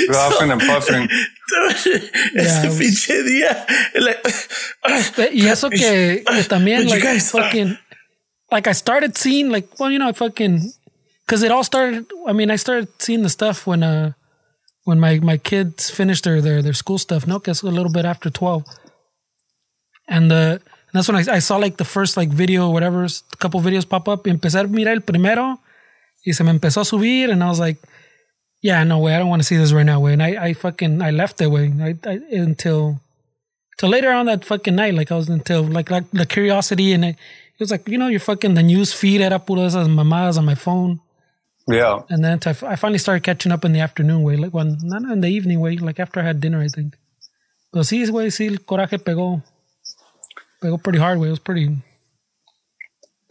Laughing 0.09 0.51
and 0.51 0.61
puffing. 0.61 1.07
Ese 1.75 2.09
Yeah. 2.35 2.63
pinche 2.77 3.23
día. 3.23 3.65
Like, 3.95 5.31
Y 5.33 5.47
eso 5.47 5.69
que, 5.69 6.23
que 6.25 6.43
también, 6.43 6.79
But 6.79 6.85
you 6.85 6.89
like, 6.95 7.03
guys- 7.03 7.31
fucking, 7.31 7.77
like 8.51 8.67
I 8.67 8.71
started 8.73 9.17
seeing, 9.17 9.49
like, 9.51 9.67
well, 9.79 9.91
you 9.91 9.99
know, 9.99 10.07
I 10.09 10.11
fucking, 10.13 10.71
because 11.25 11.43
it 11.43 11.51
all 11.51 11.63
started. 11.63 12.05
I 12.27 12.33
mean, 12.33 12.51
I 12.51 12.55
started 12.57 12.87
seeing 12.99 13.23
the 13.23 13.29
stuff 13.29 13.65
when, 13.65 13.83
uh, 13.83 14.13
when 14.83 14.99
my 14.99 15.19
my 15.19 15.37
kids 15.37 15.89
finished 15.89 16.23
their 16.23 16.41
their 16.41 16.61
their 16.61 16.73
school 16.73 16.97
stuff. 16.97 17.25
No, 17.27 17.39
because 17.39 17.63
a 17.63 17.67
little 17.67 17.91
bit 17.91 18.05
after 18.05 18.29
twelve, 18.29 18.63
and 20.07 20.31
and 20.31 20.61
that's 20.93 21.07
when 21.07 21.17
I, 21.17 21.35
I 21.35 21.39
saw 21.39 21.57
like 21.57 21.77
the 21.77 21.85
first 21.85 22.17
like 22.17 22.29
video, 22.29 22.69
whatever, 22.69 23.03
a 23.03 23.37
couple 23.37 23.59
videos 23.61 23.87
pop 23.87 24.07
up. 24.07 24.27
A 24.27 24.29
mirar 24.29 24.93
el 24.93 25.01
primero, 25.01 25.59
y 26.23 26.33
se 26.33 26.43
me 26.43 26.51
empezó 26.51 26.81
a 26.81 26.85
subir, 26.85 27.31
and 27.31 27.43
I 27.43 27.47
was 27.47 27.59
like, 27.59 27.77
yeah, 28.61 28.83
no 28.83 28.99
way, 28.99 29.15
I 29.15 29.17
don't 29.17 29.27
want 29.27 29.41
to 29.41 29.47
see 29.47 29.57
this 29.57 29.73
right 29.73 29.85
now, 29.85 29.99
way. 29.99 30.13
And 30.13 30.21
I 30.21 30.49
I 30.49 30.53
fucking 30.53 31.01
I 31.01 31.09
left 31.09 31.41
it, 31.41 31.47
way. 31.47 31.73
I, 31.81 31.97
I 32.05 32.21
until 32.31 32.99
till 33.79 33.89
later 33.89 34.11
on 34.11 34.27
that 34.27 34.45
fucking 34.45 34.75
night, 34.75 34.93
like 34.93 35.11
I 35.11 35.15
was 35.15 35.29
until 35.29 35.63
like 35.63 35.89
like 35.89 36.09
the 36.11 36.27
curiosity 36.27 36.93
and 36.93 37.03
it, 37.05 37.15
it 37.15 37.59
was 37.59 37.71
like 37.71 37.87
you 37.87 37.97
know 37.97 38.07
your 38.07 38.19
fucking 38.19 38.53
the 38.53 38.61
news 38.61 38.93
feed 38.93 39.21
era 39.21 39.39
puro 39.39 39.61
esas 39.65 39.87
mamadas 39.87 40.37
on 40.37 40.45
my 40.45 40.55
phone, 40.55 40.99
Yeah. 41.67 42.01
and 42.09 42.23
then 42.23 42.39
to, 42.39 42.49
I 42.67 42.75
finally 42.75 42.97
started 42.99 43.23
catching 43.23 43.51
up 43.51 43.63
in 43.63 43.71
the 43.71 43.79
afternoon 43.79 44.21
way, 44.23 44.35
like 44.35 44.53
when 44.53 44.77
not 44.81 45.03
in 45.03 45.21
the 45.21 45.29
evening 45.29 45.59
way, 45.61 45.77
like 45.77 45.99
after 45.99 46.19
I 46.19 46.23
had 46.23 46.41
dinner, 46.41 46.61
I 46.61 46.67
think. 46.67 46.97
But 47.71 47.83
sí, 47.83 48.09
way, 48.11 48.27
sí, 48.27 48.47
el 48.51 48.57
coraje 48.59 48.99
pegó, 48.99 49.41
pegó 50.61 50.81
pretty 50.83 50.99
hard 50.99 51.19
way. 51.19 51.27
It 51.27 51.31
was 51.31 51.39
pretty. 51.39 51.69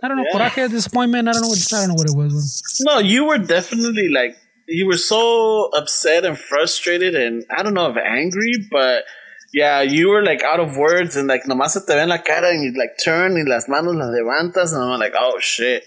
I 0.03 0.09
don't 0.09 0.16
know, 0.16 0.25
Yeah. 0.33 0.49
coraje, 0.49 0.71
disappointment. 0.71 1.29
I 1.29 1.33
don't 1.33 1.42
know. 1.42 1.49
What, 1.49 1.73
I 1.73 1.77
don't 1.81 1.88
know 1.88 1.95
what 1.95 2.09
it 2.09 2.16
was. 2.16 2.62
Way. 2.81 2.92
No, 2.92 2.99
you 3.01 3.25
were 3.25 3.38
definitely 3.38 4.09
like 4.09 4.37
you 4.66 4.87
were 4.87 4.97
so 4.97 5.68
upset 5.77 6.25
and 6.25 6.38
frustrated 6.38 7.14
and 7.14 7.45
I 7.57 7.62
don't 7.62 7.75
know 7.75 7.88
if 7.90 7.97
angry, 7.97 8.53
but 8.71 9.05
yeah, 9.53 9.83
you 9.83 10.09
were 10.09 10.23
like 10.25 10.42
out 10.42 10.59
of 10.59 10.77
words 10.77 11.14
and 11.16 11.29
like 11.29 11.42
nomás 11.45 11.71
se 11.71 11.81
te 11.87 11.95
ve 11.95 12.01
en 12.01 12.09
la 12.09 12.18
cara 12.18 12.49
and 12.49 12.64
you 12.64 12.73
like 12.77 12.97
turn 13.05 13.35
y 13.35 13.42
las 13.47 13.68
manos 13.68 13.95
las 13.95 14.09
levantas 14.09 14.73
and 14.73 14.83
I'm 14.83 14.99
like, 14.99 15.14
oh 15.16 15.38
shit. 15.38 15.85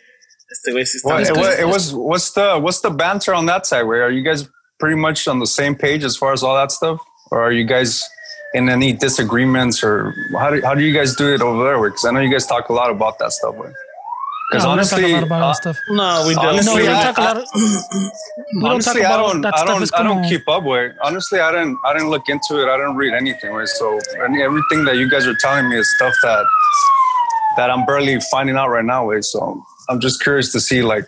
Este 0.52 0.72
güey 0.72 0.86
sí 0.86 0.98
está 0.98 1.10
Well, 1.10 1.20
it, 1.24 1.36
was, 1.38 1.60
it 1.60 1.68
was 1.68 1.94
what's 1.94 2.32
the 2.32 2.60
what's 2.60 2.82
the 2.82 2.92
banter 2.92 3.34
on 3.34 3.46
that 3.48 3.66
side? 3.66 3.84
Where 3.84 4.04
are 4.04 4.12
you 4.12 4.22
guys 4.24 4.48
pretty 4.80 4.96
much 4.96 5.28
on 5.28 5.40
the 5.40 5.48
same 5.48 5.76
page 5.76 6.04
as 6.04 6.16
far 6.18 6.34
as 6.34 6.44
all 6.44 6.56
that 6.56 6.72
stuff, 6.72 7.00
or 7.32 7.42
are 7.42 7.52
you 7.52 7.66
guys 7.66 8.04
in 8.54 8.70
any 8.70 8.94
disagreements, 8.94 9.84
or 9.84 10.14
how 10.38 10.50
do 10.52 10.62
how 10.62 10.76
do 10.76 10.82
you 10.84 10.94
guys 10.94 11.16
do 11.16 11.34
it 11.34 11.42
over 11.42 11.64
there? 11.64 11.82
Because 11.82 12.06
I 12.06 12.12
know 12.12 12.20
you 12.22 12.32
guys 12.32 12.46
talk 12.46 12.70
a 12.70 12.74
lot 12.74 12.92
about 12.92 13.18
that 13.20 13.32
stuff. 13.32 13.56
Because 14.52 14.64
No, 14.64 14.70
we 14.72 14.76
don't 14.78 14.86
talk 14.86 15.00
honestly, 15.00 15.12
a 15.12 15.16
lot 15.16 15.24
about 15.24 15.42
uh, 15.42 15.48
that 15.48 15.56
stuff. 15.56 15.78
No, 15.90 16.24
we 16.28 16.36
don't. 16.36 16.46
honestly, 16.46 16.74
No, 16.74 16.76
we 16.76 16.88
I- 16.88 16.94
don't 17.04 17.16
talk 17.16 17.18
a 17.18 17.22
lot. 17.22 17.38
Of, 17.38 17.46
we 17.56 18.62
don't 18.62 18.72
honestly, 18.72 19.02
talk 19.02 19.12
I 19.12 19.16
about 19.16 19.32
don't, 19.34 19.42
that 19.42 19.54
I 19.56 19.58
stuff. 19.58 19.68
don't, 19.68 19.94
I 20.00 20.04
don't 20.04 20.18
como- 20.18 20.30
keep 20.30 20.48
up 20.48 20.64
with. 20.64 20.96
Honestly, 21.02 21.40
I 21.40 21.52
didn't, 21.52 21.80
I 21.84 21.94
didn't 21.94 22.10
look 22.12 22.30
into 22.30 22.62
it. 22.62 22.70
I 22.70 22.78
didn't 22.78 22.96
read 22.96 23.14
anything. 23.16 23.52
Right? 23.52 23.68
So 23.68 24.00
any, 24.24 24.44
everything 24.44 24.86
that 24.86 24.98
you 24.98 25.10
guys 25.10 25.26
are 25.26 25.36
telling 25.42 25.68
me 25.70 25.78
is 25.80 25.90
stuff 25.96 26.14
that 26.22 26.46
that 27.58 27.72
I'm 27.72 27.86
barely 27.86 28.20
finding 28.32 28.56
out 28.56 28.70
right 28.70 28.86
now. 28.86 29.08
Way. 29.08 29.22
So 29.22 29.64
I'm 29.89 30.00
just 30.00 30.21
curious 30.21 30.52
to 30.54 30.60
see 30.60 30.82
like 30.82 31.06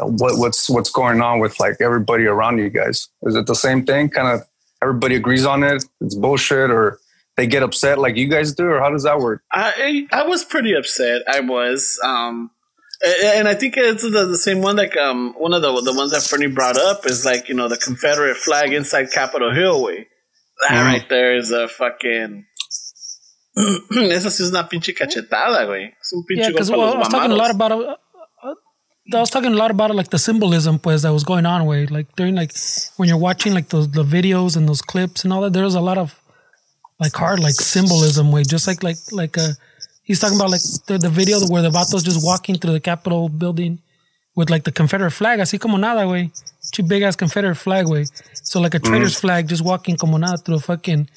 what 0.00 0.38
what's 0.38 0.68
what's 0.70 0.90
going 0.90 1.20
on 1.20 1.40
with 1.40 1.58
like 1.60 1.76
everybody 1.80 2.24
around 2.26 2.58
you 2.58 2.70
guys. 2.70 3.08
Is 3.22 3.34
it 3.34 3.46
the 3.46 3.54
same 3.54 3.84
thing? 3.84 4.08
Kind 4.10 4.28
of 4.28 4.46
everybody 4.82 5.16
agrees 5.16 5.44
on 5.44 5.62
it. 5.64 5.84
It's 6.00 6.14
bullshit, 6.14 6.70
or 6.70 6.98
they 7.36 7.46
get 7.46 7.62
upset 7.62 7.98
like 7.98 8.16
you 8.16 8.28
guys 8.28 8.52
do, 8.52 8.66
or 8.66 8.80
how 8.80 8.90
does 8.90 9.02
that 9.04 9.18
work? 9.18 9.42
I 9.52 10.06
I 10.12 10.24
was 10.24 10.44
pretty 10.44 10.74
upset. 10.74 11.22
I 11.28 11.40
was, 11.40 11.98
um, 12.04 12.50
and 13.24 13.48
I 13.48 13.54
think 13.54 13.74
it's 13.76 14.02
the, 14.02 14.26
the 14.26 14.36
same 14.38 14.60
one. 14.60 14.76
Like 14.76 14.96
um, 14.96 15.34
one 15.36 15.52
of 15.54 15.62
the 15.62 15.80
the 15.82 15.92
ones 15.94 16.12
that 16.12 16.22
Fernie 16.22 16.46
brought 16.46 16.76
up 16.76 17.06
is 17.06 17.24
like 17.24 17.48
you 17.48 17.54
know 17.54 17.68
the 17.68 17.76
Confederate 17.76 18.36
flag 18.36 18.72
inside 18.72 19.10
Capitol 19.12 19.52
Hill. 19.52 19.82
Way 19.84 20.06
that 20.62 20.70
Mhm. 20.70 20.86
right 20.86 21.08
there 21.08 21.36
is 21.36 21.50
a 21.52 21.66
fucking. 21.68 22.44
Esa 24.10 24.30
sí 24.30 24.42
es 24.42 24.50
una 24.50 24.68
pinche 24.68 24.94
cachetada, 24.94 25.64
güey. 25.64 25.86
Es 26.00 26.12
un 26.12 26.24
pinche 26.24 26.50
Yeah, 26.50 26.52
golpe 26.52 26.70
well, 26.76 26.94
I 26.94 26.98
was 26.98 27.08
talking 27.08 27.32
a 27.32 27.36
lot 27.36 27.50
about 27.50 27.72
uh, 27.72 27.96
uh, 28.44 28.54
I 29.12 29.20
was 29.20 29.30
talking 29.30 29.52
a 29.52 29.56
lot 29.56 29.70
about 29.70 29.94
like 29.94 30.10
the 30.10 30.18
symbolism, 30.18 30.78
pues, 30.78 31.02
that 31.02 31.12
was 31.12 31.24
going 31.24 31.46
on. 31.46 31.66
Way 31.66 31.86
like 31.86 32.06
during 32.16 32.34
like 32.36 32.52
when 32.96 33.08
you're 33.08 33.18
watching 33.18 33.54
like 33.54 33.68
those 33.70 33.90
the 33.90 34.04
videos 34.04 34.56
and 34.56 34.68
those 34.68 34.82
clips 34.82 35.24
and 35.24 35.32
all 35.32 35.40
that. 35.42 35.52
there's 35.52 35.74
a 35.74 35.80
lot 35.80 35.98
of 35.98 36.14
like 37.00 37.14
hard, 37.14 37.40
like 37.40 37.54
symbolism 37.54 38.30
way, 38.32 38.42
just 38.44 38.66
like 38.66 38.82
like 38.82 38.98
like 39.12 39.36
a. 39.36 39.56
He's 40.02 40.20
talking 40.20 40.38
about 40.38 40.50
like 40.50 40.62
the, 40.86 40.96
the 40.98 41.10
video 41.10 41.38
where 41.48 41.60
the 41.62 41.68
vatos 41.70 42.02
just 42.04 42.24
walking 42.24 42.56
through 42.56 42.72
the 42.72 42.80
Capitol 42.80 43.28
building 43.28 43.78
with 44.34 44.48
like 44.50 44.64
the 44.64 44.72
Confederate 44.72 45.10
flag, 45.10 45.40
I 45.40 45.42
así 45.42 45.58
como 45.58 45.76
nada, 45.78 46.06
way. 46.08 46.30
Two 46.72 46.82
big 46.82 47.02
ass 47.02 47.16
Confederate 47.16 47.56
flag, 47.56 47.88
way. 47.88 48.04
So 48.34 48.60
like 48.60 48.74
a 48.74 48.78
traitor's 48.78 49.16
Mm. 49.16 49.20
flag 49.20 49.48
just 49.48 49.62
walking 49.64 49.96
como 49.96 50.16
nada 50.16 50.38
through 50.38 50.56
a 50.56 50.60
fucking 50.60 51.08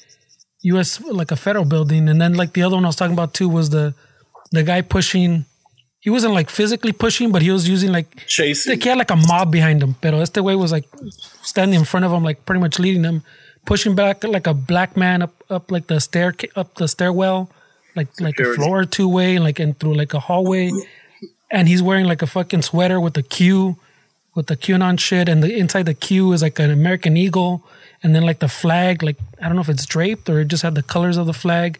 U.S. 0.62 1.00
like 1.00 1.30
a 1.30 1.36
federal 1.36 1.64
building, 1.64 2.08
and 2.08 2.20
then 2.20 2.34
like 2.34 2.52
the 2.52 2.62
other 2.62 2.76
one 2.76 2.84
I 2.84 2.88
was 2.88 2.96
talking 2.96 3.12
about 3.14 3.34
too 3.34 3.48
was 3.48 3.70
the 3.70 3.94
the 4.50 4.62
guy 4.62 4.80
pushing. 4.80 5.44
He 6.00 6.10
wasn't 6.10 6.34
like 6.34 6.50
physically 6.50 6.92
pushing, 6.92 7.30
but 7.30 7.42
he 7.42 7.50
was 7.50 7.68
using 7.68 7.92
like 7.92 8.26
Chasing. 8.26 8.72
like 8.72 8.82
he 8.82 8.88
had 8.88 8.98
like 8.98 9.10
a 9.10 9.16
mob 9.16 9.52
behind 9.52 9.82
him. 9.82 9.94
Pero 10.00 10.20
este 10.20 10.38
way 10.38 10.56
was 10.56 10.72
like 10.72 10.84
standing 11.42 11.78
in 11.78 11.84
front 11.84 12.04
of 12.04 12.12
him, 12.12 12.24
like 12.24 12.44
pretty 12.44 12.60
much 12.60 12.78
leading 12.78 13.04
him, 13.04 13.22
pushing 13.66 13.94
back 13.94 14.24
like 14.24 14.46
a 14.46 14.54
black 14.54 14.96
man 14.96 15.22
up 15.22 15.34
up 15.50 15.70
like 15.70 15.86
the 15.86 16.00
stair 16.00 16.34
up 16.56 16.74
the 16.74 16.88
stairwell, 16.88 17.50
like 17.94 18.08
like 18.20 18.38
a 18.38 18.54
floor 18.54 18.84
two 18.84 19.08
way, 19.08 19.38
like 19.38 19.58
and 19.58 19.78
through 19.78 19.94
like 19.94 20.14
a 20.14 20.20
hallway, 20.20 20.70
and 21.50 21.68
he's 21.68 21.82
wearing 21.82 22.06
like 22.06 22.22
a 22.22 22.26
fucking 22.26 22.62
sweater 22.62 23.00
with 23.00 23.16
a 23.16 23.22
Q, 23.22 23.76
with 24.34 24.46
the 24.46 24.56
QAnon 24.56 24.98
shit, 24.98 25.28
and 25.28 25.42
the 25.42 25.54
inside 25.56 25.86
the 25.86 25.94
Q 25.94 26.32
is 26.32 26.42
like 26.42 26.58
an 26.58 26.70
American 26.70 27.16
eagle, 27.16 27.64
and 28.02 28.14
then 28.14 28.22
like 28.22 28.40
the 28.40 28.48
flag, 28.48 29.02
like 29.02 29.16
I 29.40 29.46
don't 29.46 29.54
know 29.54 29.62
if 29.62 29.68
it's 29.68 29.86
draped 29.86 30.28
or 30.28 30.40
it 30.40 30.48
just 30.48 30.62
had 30.62 30.74
the 30.74 30.82
colors 30.82 31.16
of 31.16 31.26
the 31.26 31.32
flag. 31.32 31.78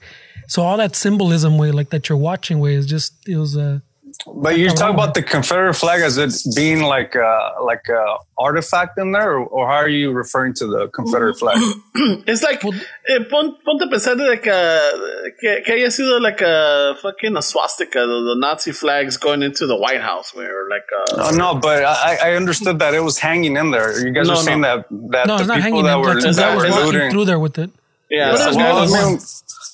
So 0.49 0.63
all 0.63 0.77
that 0.77 0.95
symbolism 0.97 1.59
way, 1.59 1.71
like 1.71 1.91
that 1.91 2.09
you're 2.09 2.19
watching 2.19 2.59
way, 2.61 2.75
is 2.75 2.87
just 2.87 3.15
it 3.29 3.37
was 3.37 3.57
uh, 3.57 3.81
But 4.27 4.57
you're 4.59 4.71
talking 4.71 4.95
about 4.95 5.15
the 5.15 5.23
Confederate 5.23 5.75
flag 5.75 6.01
as 6.01 6.17
it 6.17 6.33
being 6.55 6.83
like 6.83 7.15
a, 7.17 7.55
like 7.65 7.89
a 7.89 8.17
artifact 8.39 8.99
in 8.99 9.13
there, 9.13 9.33
or, 9.33 9.47
or 9.47 9.67
how 9.69 9.77
are 9.77 9.89
you 9.89 10.13
referring 10.13 10.55
to 10.55 10.67
the 10.67 10.89
Confederate 10.89 11.39
flag? 11.39 11.59
It's 12.27 12.43
like, 12.43 12.65
eh, 12.65 13.19
pon, 13.31 13.57
ponte 13.65 13.83
a 13.83 13.87
pensar 13.89 14.17
de 14.17 14.37
que, 14.39 15.33
que, 15.41 15.63
que 15.65 15.75
haya 15.75 15.89
sido 15.91 16.21
like 16.21 16.41
a 16.41 16.95
fucking 17.03 17.37
a 17.37 17.43
swastika, 17.43 18.01
the, 18.01 18.07
the 18.07 18.37
Nazi 18.39 18.73
flags 18.73 19.17
going 19.17 19.43
into 19.43 19.67
the 19.67 19.77
White 19.77 20.01
House, 20.01 20.35
where 20.35 20.69
like, 20.69 20.87
uh, 21.11 21.29
Oh, 21.29 21.37
no, 21.37 21.55
but 21.57 21.85
I, 21.85 22.31
I 22.31 22.35
understood 22.35 22.79
that 22.79 22.95
it 22.95 23.01
was 23.01 23.19
hanging 23.19 23.57
in 23.57 23.71
there. 23.71 24.07
You 24.07 24.13
guys 24.13 24.29
No, 24.29 24.35
are 24.35 24.37
saying 24.37 24.61
no. 24.61 24.77
that 24.79 24.87
that 25.11 25.27
no, 25.27 25.39
the 25.39 25.45
not 25.47 25.57
people 25.57 25.63
hanging. 25.63 25.85
that 25.85 25.97
in, 25.97 26.01
were, 26.01 26.15
like, 26.15 26.23
that 26.25 26.37
that 26.37 26.55
was 26.55 26.65
were 26.65 26.71
walking 26.71 26.87
looting. 26.87 27.11
through 27.11 27.25
there 27.27 27.39
with 27.39 27.59
it. 27.59 27.71
Yeah, 28.13 28.31
What 28.31 28.39
some 28.39 28.51
is 28.51 28.57
guy 28.57 28.69
wrong 28.69 28.81
was- 28.83 28.93
with 28.93 29.01
I 29.01 29.09
mean, 29.11 29.19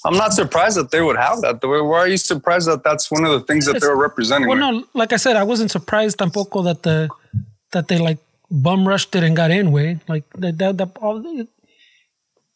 I'm 0.07 0.17
not 0.17 0.33
surprised 0.33 0.77
that 0.79 0.91
they 0.93 1.03
would 1.03 1.17
have 1.17 1.41
that. 1.43 1.59
Why 1.63 1.99
are 1.99 2.09
you 2.09 2.17
surprised 2.17 2.69
that 2.69 2.85
that's 2.85 3.11
one 3.11 3.25
of 3.27 3.33
the 3.33 3.41
things 3.49 3.67
that 3.67 3.81
they're 3.81 3.97
representing? 3.97 4.49
Well, 4.49 4.57
no, 4.57 4.85
like 4.95 5.13
I 5.13 5.17
said, 5.25 5.35
I 5.37 5.43
wasn't 5.43 5.71
surprised 5.73 6.19
tampoco 6.19 6.63
that 6.65 6.83
the 6.85 7.09
that 7.73 7.89
they 7.89 7.99
like 7.99 8.19
bum 8.51 8.87
rushed 8.87 9.15
it 9.17 9.25
and 9.25 9.35
got 9.37 9.51
in, 9.51 9.73
way. 9.73 9.99
Like 10.07 10.25
that, 10.39 10.57
that, 10.59 10.79
that 10.79 10.91
all, 11.03 11.19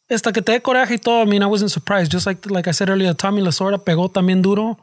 hasta 0.09 0.31
que 0.31 0.41
te 0.41 0.59
coraje 0.61 0.91
y 0.91 0.97
todo. 0.97 1.21
I 1.21 1.25
mean, 1.25 1.43
I 1.43 1.47
wasn't 1.47 1.71
surprised. 1.71 2.11
Just 2.11 2.25
like 2.25 2.49
like 2.49 2.67
I 2.67 2.71
said 2.71 2.89
earlier, 2.89 3.13
Tommy 3.13 3.41
Lasorda 3.41 3.77
pegó 3.77 4.09
también 4.11 4.41
duro, 4.41 4.77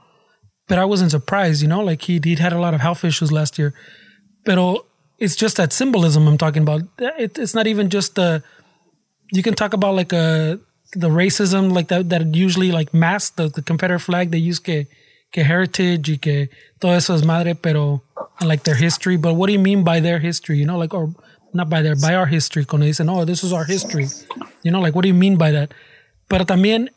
but 0.69 0.79
I 0.79 0.85
wasn't 0.85 1.11
surprised. 1.11 1.63
You 1.63 1.69
know, 1.69 1.81
like 1.81 2.03
he 2.03 2.21
he'd 2.23 2.39
had 2.41 2.53
a 2.53 2.61
lot 2.61 2.75
of 2.75 2.81
health 2.83 3.05
issues 3.05 3.33
last 3.33 3.59
year, 3.59 3.73
pero 4.45 4.85
it's 5.19 5.35
just 5.35 5.57
that 5.57 5.73
symbolism 5.73 6.29
I'm 6.29 6.37
talking 6.39 6.63
about. 6.63 6.83
It, 6.99 7.39
it's 7.39 7.55
not 7.55 7.67
even 7.67 7.89
just 7.89 8.17
the. 8.17 8.43
You 9.33 9.43
can 9.43 9.55
talk 9.55 9.73
about 9.73 9.95
like 9.95 10.13
a 10.13 10.59
the 10.93 11.09
racism 11.09 11.73
like 11.73 11.89
that 11.89 12.09
that 12.11 12.35
usually 12.35 12.73
like 12.73 12.93
mask 12.93 13.37
the, 13.37 13.49
the 13.49 13.63
Confederate 13.63 14.01
flag 14.01 14.31
they 14.31 14.39
use 14.39 14.59
que 14.59 14.87
que 15.33 15.45
heritage 15.45 16.09
y 16.11 16.17
que 16.17 16.49
todo 16.81 16.93
eso 16.93 17.15
es 17.15 17.25
madre, 17.25 17.55
pero 17.55 18.03
like 18.41 18.65
their 18.65 18.75
history. 18.75 19.17
But 19.17 19.35
what 19.35 19.47
do 19.47 19.53
you 19.53 19.59
mean 19.59 19.85
by 19.85 20.01
their 20.01 20.19
history? 20.19 20.59
You 20.59 20.67
know, 20.67 20.79
like 20.79 20.93
or 20.93 21.15
not 21.53 21.69
by 21.69 21.83
their 21.83 21.97
by 21.97 22.15
our 22.15 22.27
history. 22.27 22.65
Cuando 22.65 22.87
dicen, 22.87 23.09
oh, 23.09 23.25
this 23.25 23.45
is 23.45 23.53
our 23.53 23.65
history. 23.65 24.07
You 24.63 24.71
know, 24.71 24.81
like 24.81 24.95
what 24.95 25.03
do 25.03 25.09
you 25.09 25.15
mean 25.15 25.37
by 25.37 25.53
that? 25.53 25.73
Pero 26.29 26.45
también 26.45 26.89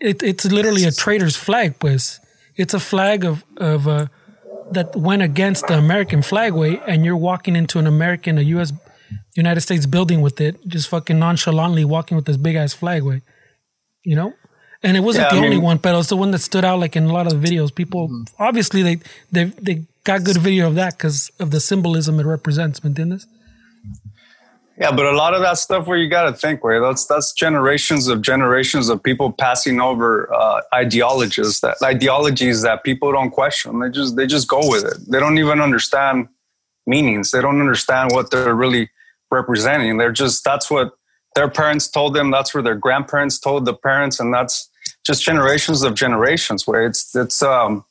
it, 0.00 0.22
it's 0.22 0.44
literally 0.44 0.84
a 0.84 0.92
traitor's 0.92 1.36
flag, 1.36 1.78
pues. 1.78 2.20
It's 2.56 2.74
a 2.74 2.80
flag 2.80 3.24
of 3.24 3.44
of 3.56 3.88
uh, 3.88 4.06
that 4.70 4.94
went 4.94 5.22
against 5.22 5.66
the 5.66 5.76
American 5.76 6.22
flag 6.22 6.52
way, 6.52 6.80
and 6.86 7.04
you're 7.04 7.16
walking 7.16 7.56
into 7.56 7.78
an 7.78 7.86
American, 7.86 8.38
a 8.38 8.42
U.S. 8.42 8.72
United 9.34 9.60
States 9.60 9.86
building 9.86 10.20
with 10.22 10.40
it, 10.40 10.56
just 10.66 10.88
fucking 10.88 11.18
nonchalantly 11.18 11.84
walking 11.84 12.16
with 12.16 12.26
this 12.26 12.36
big 12.36 12.56
ass 12.56 12.74
flag 12.74 13.02
way, 13.02 13.22
you 14.04 14.16
know. 14.16 14.32
And 14.82 14.96
it 14.96 15.00
wasn't 15.00 15.28
Yeah, 15.30 15.34
the 15.34 15.40
I 15.42 15.44
only 15.44 15.58
one, 15.58 15.78
but 15.78 15.94
it's 15.98 16.08
the 16.10 16.16
one 16.16 16.30
that 16.32 16.40
stood 16.40 16.64
out 16.64 16.78
like 16.78 16.96
in 16.96 17.04
a 17.04 17.12
lot 17.12 17.26
of 17.26 17.40
the 17.40 17.48
videos. 17.48 17.74
People 17.74 18.10
obviously 18.38 18.82
they 18.82 18.98
they 19.32 19.44
they 19.44 19.82
got 20.04 20.24
good 20.24 20.36
video 20.38 20.68
of 20.68 20.74
that 20.76 20.98
because 20.98 21.30
of 21.40 21.50
the 21.50 21.60
symbolism 21.60 22.20
it 22.20 22.26
represents. 22.26 22.84
¿Me 22.84 22.90
entiendes? 22.90 23.26
Yeah, 24.78 24.90
but 24.90 25.06
a 25.06 25.12
lot 25.12 25.34
of 25.34 25.42
that 25.42 25.58
stuff 25.58 25.86
where 25.86 25.96
you 25.96 26.10
got 26.10 26.24
to 26.24 26.32
think, 26.32 26.64
where 26.64 26.80
that's 26.80 27.06
that's 27.06 27.32
generations 27.32 28.08
of 28.08 28.22
generations 28.22 28.88
of 28.88 29.02
people 29.02 29.32
passing 29.32 29.80
over 29.80 30.32
uh, 30.34 30.62
ideologies 30.74 31.60
that 31.60 31.76
ideologies 31.82 32.62
that 32.62 32.82
people 32.84 33.12
don't 33.12 33.30
question. 33.30 33.78
They 33.80 33.90
just 33.90 34.16
they 34.16 34.26
just 34.26 34.48
go 34.48 34.60
with 34.68 34.84
it. 34.84 34.98
They 35.10 35.20
don't 35.20 35.38
even 35.38 35.60
understand 35.60 36.28
meanings. 36.86 37.30
They 37.30 37.40
don't 37.40 37.60
understand 37.60 38.12
what 38.12 38.30
they're 38.32 38.54
really 38.54 38.90
representing. 39.34 39.98
They're 39.98 40.12
just 40.12 40.44
that's 40.44 40.70
what 40.70 40.92
their 41.34 41.50
parents 41.50 41.88
told 41.88 42.14
them. 42.14 42.30
That's 42.30 42.54
what 42.54 42.64
their 42.64 42.74
grandparents 42.76 43.38
told 43.38 43.64
the 43.64 43.74
parents, 43.74 44.20
and 44.20 44.32
that's 44.32 44.70
just 45.04 45.22
generations 45.22 45.82
of 45.82 45.94
generations. 45.94 46.66
Where 46.66 46.86
it's 46.86 47.14
it's 47.14 47.42
um 47.42 47.84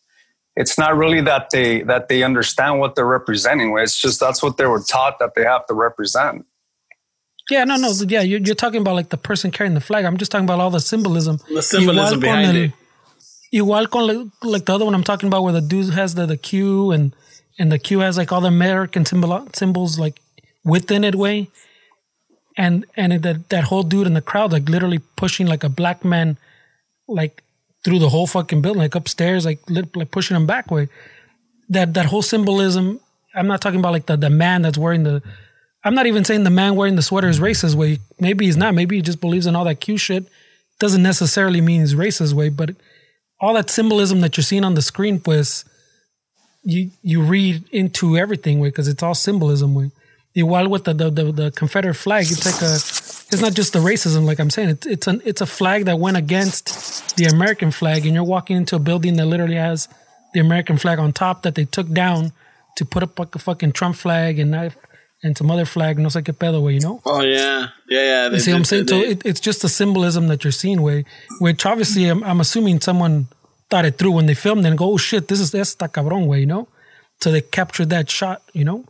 it's 0.55 0.77
not 0.77 0.95
really 0.95 1.21
that 1.21 1.49
they 1.51 1.83
that 1.83 2.07
they 2.09 2.23
understand 2.23 2.79
what 2.79 2.95
they're 2.95 3.05
representing. 3.05 3.71
Where 3.71 3.83
it's 3.83 3.99
just 3.99 4.19
that's 4.19 4.41
what 4.41 4.57
they 4.57 4.65
were 4.65 4.81
taught 4.81 5.19
that 5.19 5.35
they 5.35 5.43
have 5.43 5.65
to 5.67 5.73
represent. 5.73 6.45
Yeah, 7.49 7.65
no, 7.65 7.75
no, 7.75 7.91
yeah. 8.07 8.21
You're, 8.21 8.39
you're 8.39 8.55
talking 8.55 8.79
about 8.81 8.95
like 8.95 9.09
the 9.09 9.17
person 9.17 9.51
carrying 9.51 9.73
the 9.73 9.81
flag. 9.81 10.05
I'm 10.05 10.17
just 10.17 10.31
talking 10.31 10.45
about 10.45 10.61
all 10.61 10.69
the 10.69 10.79
symbolism. 10.79 11.39
The 11.53 11.61
symbolism 11.61 12.19
Igual 12.19 12.21
con 12.21 12.21
behind 12.21 12.57
el- 12.57 12.63
it. 12.63 12.71
Igual 13.53 13.89
con 13.89 14.07
like, 14.07 14.27
like 14.41 14.65
the 14.65 14.73
other 14.73 14.85
one 14.85 14.95
I'm 14.95 15.03
talking 15.03 15.27
about, 15.27 15.43
where 15.43 15.51
the 15.51 15.61
dude 15.61 15.93
has 15.93 16.15
the, 16.15 16.25
the 16.25 16.37
Q 16.37 16.91
and 16.91 17.13
and 17.59 17.71
the 17.71 17.79
Q 17.79 17.99
has 17.99 18.17
like 18.17 18.31
all 18.31 18.41
the 18.41 18.47
American 18.47 19.05
symbol 19.05 19.47
symbols 19.53 19.99
like 19.99 20.21
within 20.63 21.03
it 21.03 21.15
way, 21.15 21.49
and 22.57 22.85
and 22.95 23.21
that 23.23 23.49
that 23.49 23.65
whole 23.65 23.83
dude 23.83 24.07
in 24.07 24.13
the 24.13 24.21
crowd 24.21 24.51
like 24.51 24.69
literally 24.69 24.99
pushing 25.15 25.47
like 25.47 25.63
a 25.63 25.69
black 25.69 26.03
man 26.05 26.37
like 27.07 27.43
through 27.83 27.99
the 27.99 28.09
whole 28.09 28.27
fucking 28.27 28.61
building, 28.61 28.81
like 28.81 28.95
upstairs, 28.95 29.45
like 29.45 29.59
like 29.69 30.11
pushing 30.11 30.35
him 30.35 30.45
back 30.45 30.71
way. 30.71 30.89
That 31.69 31.93
that 31.93 32.05
whole 32.05 32.21
symbolism. 32.21 32.99
I'm 33.35 33.47
not 33.47 33.61
talking 33.61 33.79
about 33.79 33.93
like 33.93 34.05
the 34.05 34.17
the 34.17 34.29
man 34.29 34.61
that's 34.61 34.77
wearing 34.77 35.03
the. 35.03 35.21
I'm 35.85 35.95
not 35.95 36.05
even 36.05 36.23
saying 36.23 36.45
the 36.45 36.49
man 36.49 36.75
wearing 36.75 36.95
the 36.95 37.01
sweater 37.01 37.27
is 37.27 37.41
racist 37.41 37.75
way. 37.75 37.99
Maybe 38.19 38.45
he's 38.45 38.55
not. 38.55 38.73
Maybe 38.73 38.95
he 38.95 39.01
just 39.01 39.19
believes 39.19 39.45
in 39.45 39.55
all 39.55 39.65
that 39.65 39.81
Q 39.81 39.97
shit. 39.97 40.25
Doesn't 40.79 41.03
necessarily 41.03 41.59
mean 41.59 41.81
he's 41.81 41.93
racist 41.93 42.33
way, 42.33 42.49
but 42.49 42.71
all 43.41 43.53
that 43.55 43.69
symbolism 43.69 44.21
that 44.21 44.37
you're 44.37 44.43
seeing 44.43 44.63
on 44.63 44.75
the 44.75 44.81
screen, 44.81 45.19
pues, 45.19 45.65
you 46.63 46.91
you 47.01 47.21
read 47.21 47.65
into 47.71 48.15
everything 48.15 48.59
way 48.59 48.69
because 48.69 48.87
it's 48.87 49.03
all 49.03 49.13
symbolism 49.13 49.75
way. 49.75 49.91
Igual 50.35 50.69
with 50.69 50.83
the, 50.85 50.93
the 50.93 51.09
the 51.11 51.31
the 51.31 51.51
Confederate 51.51 51.93
flag, 51.95 52.25
it's 52.29 52.45
like 52.45 52.61
a. 52.61 52.73
It's 53.33 53.41
not 53.41 53.53
just 53.53 53.73
the 53.73 53.79
racism, 53.79 54.25
like 54.25 54.39
I'm 54.39 54.49
saying. 54.49 54.69
It's 54.69 54.87
it's 54.87 55.07
an 55.07 55.21
it's 55.25 55.41
a 55.41 55.45
flag 55.45 55.85
that 55.85 55.99
went 55.99 56.17
against 56.17 57.15
the 57.17 57.25
American 57.25 57.71
flag, 57.71 58.05
and 58.05 58.15
you're 58.15 58.23
walking 58.23 58.57
into 58.57 58.75
a 58.75 58.79
building 58.79 59.15
that 59.17 59.25
literally 59.27 59.55
has 59.55 59.87
the 60.33 60.39
American 60.39 60.77
flag 60.77 60.97
on 60.99 61.13
top 61.13 61.43
that 61.43 61.53
they 61.55 61.65
took 61.65 61.89
down 61.91 62.31
to 62.77 62.85
put 62.85 63.03
up 63.03 63.19
like 63.19 63.35
a 63.35 63.39
fucking 63.39 63.71
Trump 63.73 63.95
flag 63.95 64.39
and 64.39 64.55
I- 64.55 64.71
and 65.25 65.37
some 65.37 65.49
other 65.49 65.63
flag, 65.65 65.97
no 65.99 66.09
sé 66.09 66.21
qué 66.21 66.33
pedo, 66.33 66.61
way, 66.61 66.73
you 66.73 66.81
know. 66.81 66.99
Oh 67.05 67.21
yeah, 67.21 67.67
yeah, 67.87 68.03
yeah. 68.23 68.29
They, 68.29 68.35
You 68.35 68.39
see 68.41 68.51
what 68.51 68.57
I'm 68.57 68.61
they- 68.63 68.67
saying? 68.67 68.87
So 68.89 68.99
it, 68.99 69.21
it's 69.25 69.39
just 69.39 69.61
the 69.61 69.69
symbolism 69.69 70.27
that 70.27 70.43
you're 70.43 70.51
seeing, 70.51 70.81
way, 70.81 71.05
which 71.39 71.65
obviously 71.65 72.07
I'm, 72.09 72.21
I'm 72.25 72.41
assuming 72.41 72.81
someone 72.81 73.27
thought 73.69 73.85
it 73.85 73.97
through 73.97 74.11
when 74.11 74.25
they 74.25 74.33
filmed 74.33 74.65
and 74.65 74.77
go, 74.77 74.91
oh 74.91 74.97
shit, 74.97 75.29
this 75.29 75.39
is 75.39 75.55
esta 75.55 75.87
cabrón, 75.87 76.25
way, 76.27 76.41
you 76.41 76.45
know? 76.45 76.67
So 77.21 77.31
they 77.31 77.39
captured 77.39 77.89
that 77.91 78.09
shot, 78.09 78.41
you 78.51 78.65
know? 78.65 78.83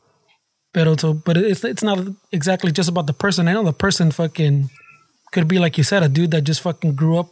Pero 0.74 0.96
so, 0.98 1.14
but 1.14 1.38
it's 1.38 1.64
it's 1.64 1.84
not 1.84 2.00
exactly 2.32 2.72
just 2.72 2.90
about 2.90 3.06
the 3.06 3.14
person. 3.14 3.48
I 3.48 3.54
know 3.54 3.64
the 3.64 3.74
person 3.74 4.12
fucking 4.12 4.70
could 5.32 5.48
be 5.48 5.60
like 5.60 5.78
you 5.78 5.84
said, 5.84 6.04
a 6.04 6.10
dude 6.10 6.32
that 6.32 6.42
just 6.42 6.62
fucking 6.62 6.96
grew 6.96 7.18
up 7.18 7.30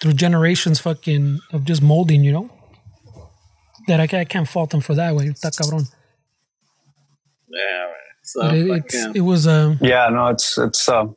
through 0.00 0.14
generations 0.14 0.80
fucking 0.80 1.40
of 1.52 1.64
just 1.64 1.82
molding, 1.82 2.24
you 2.24 2.32
know? 2.32 2.50
That 3.86 4.00
I, 4.00 4.20
I 4.20 4.24
can't 4.24 4.48
fault 4.48 4.72
him 4.72 4.80
for 4.80 4.94
that 4.94 5.14
way. 5.14 5.26
Está 5.28 5.50
cabrón. 5.50 5.86
yeah, 7.48 7.84
right. 7.84 7.92
So 8.22 8.46
it, 8.46 8.84
it's, 8.84 9.06
it 9.14 9.20
was 9.20 9.46
um 9.46 9.78
Yeah, 9.80 10.08
no, 10.08 10.28
it's 10.28 10.56
it's 10.58 10.88
um 10.88 11.16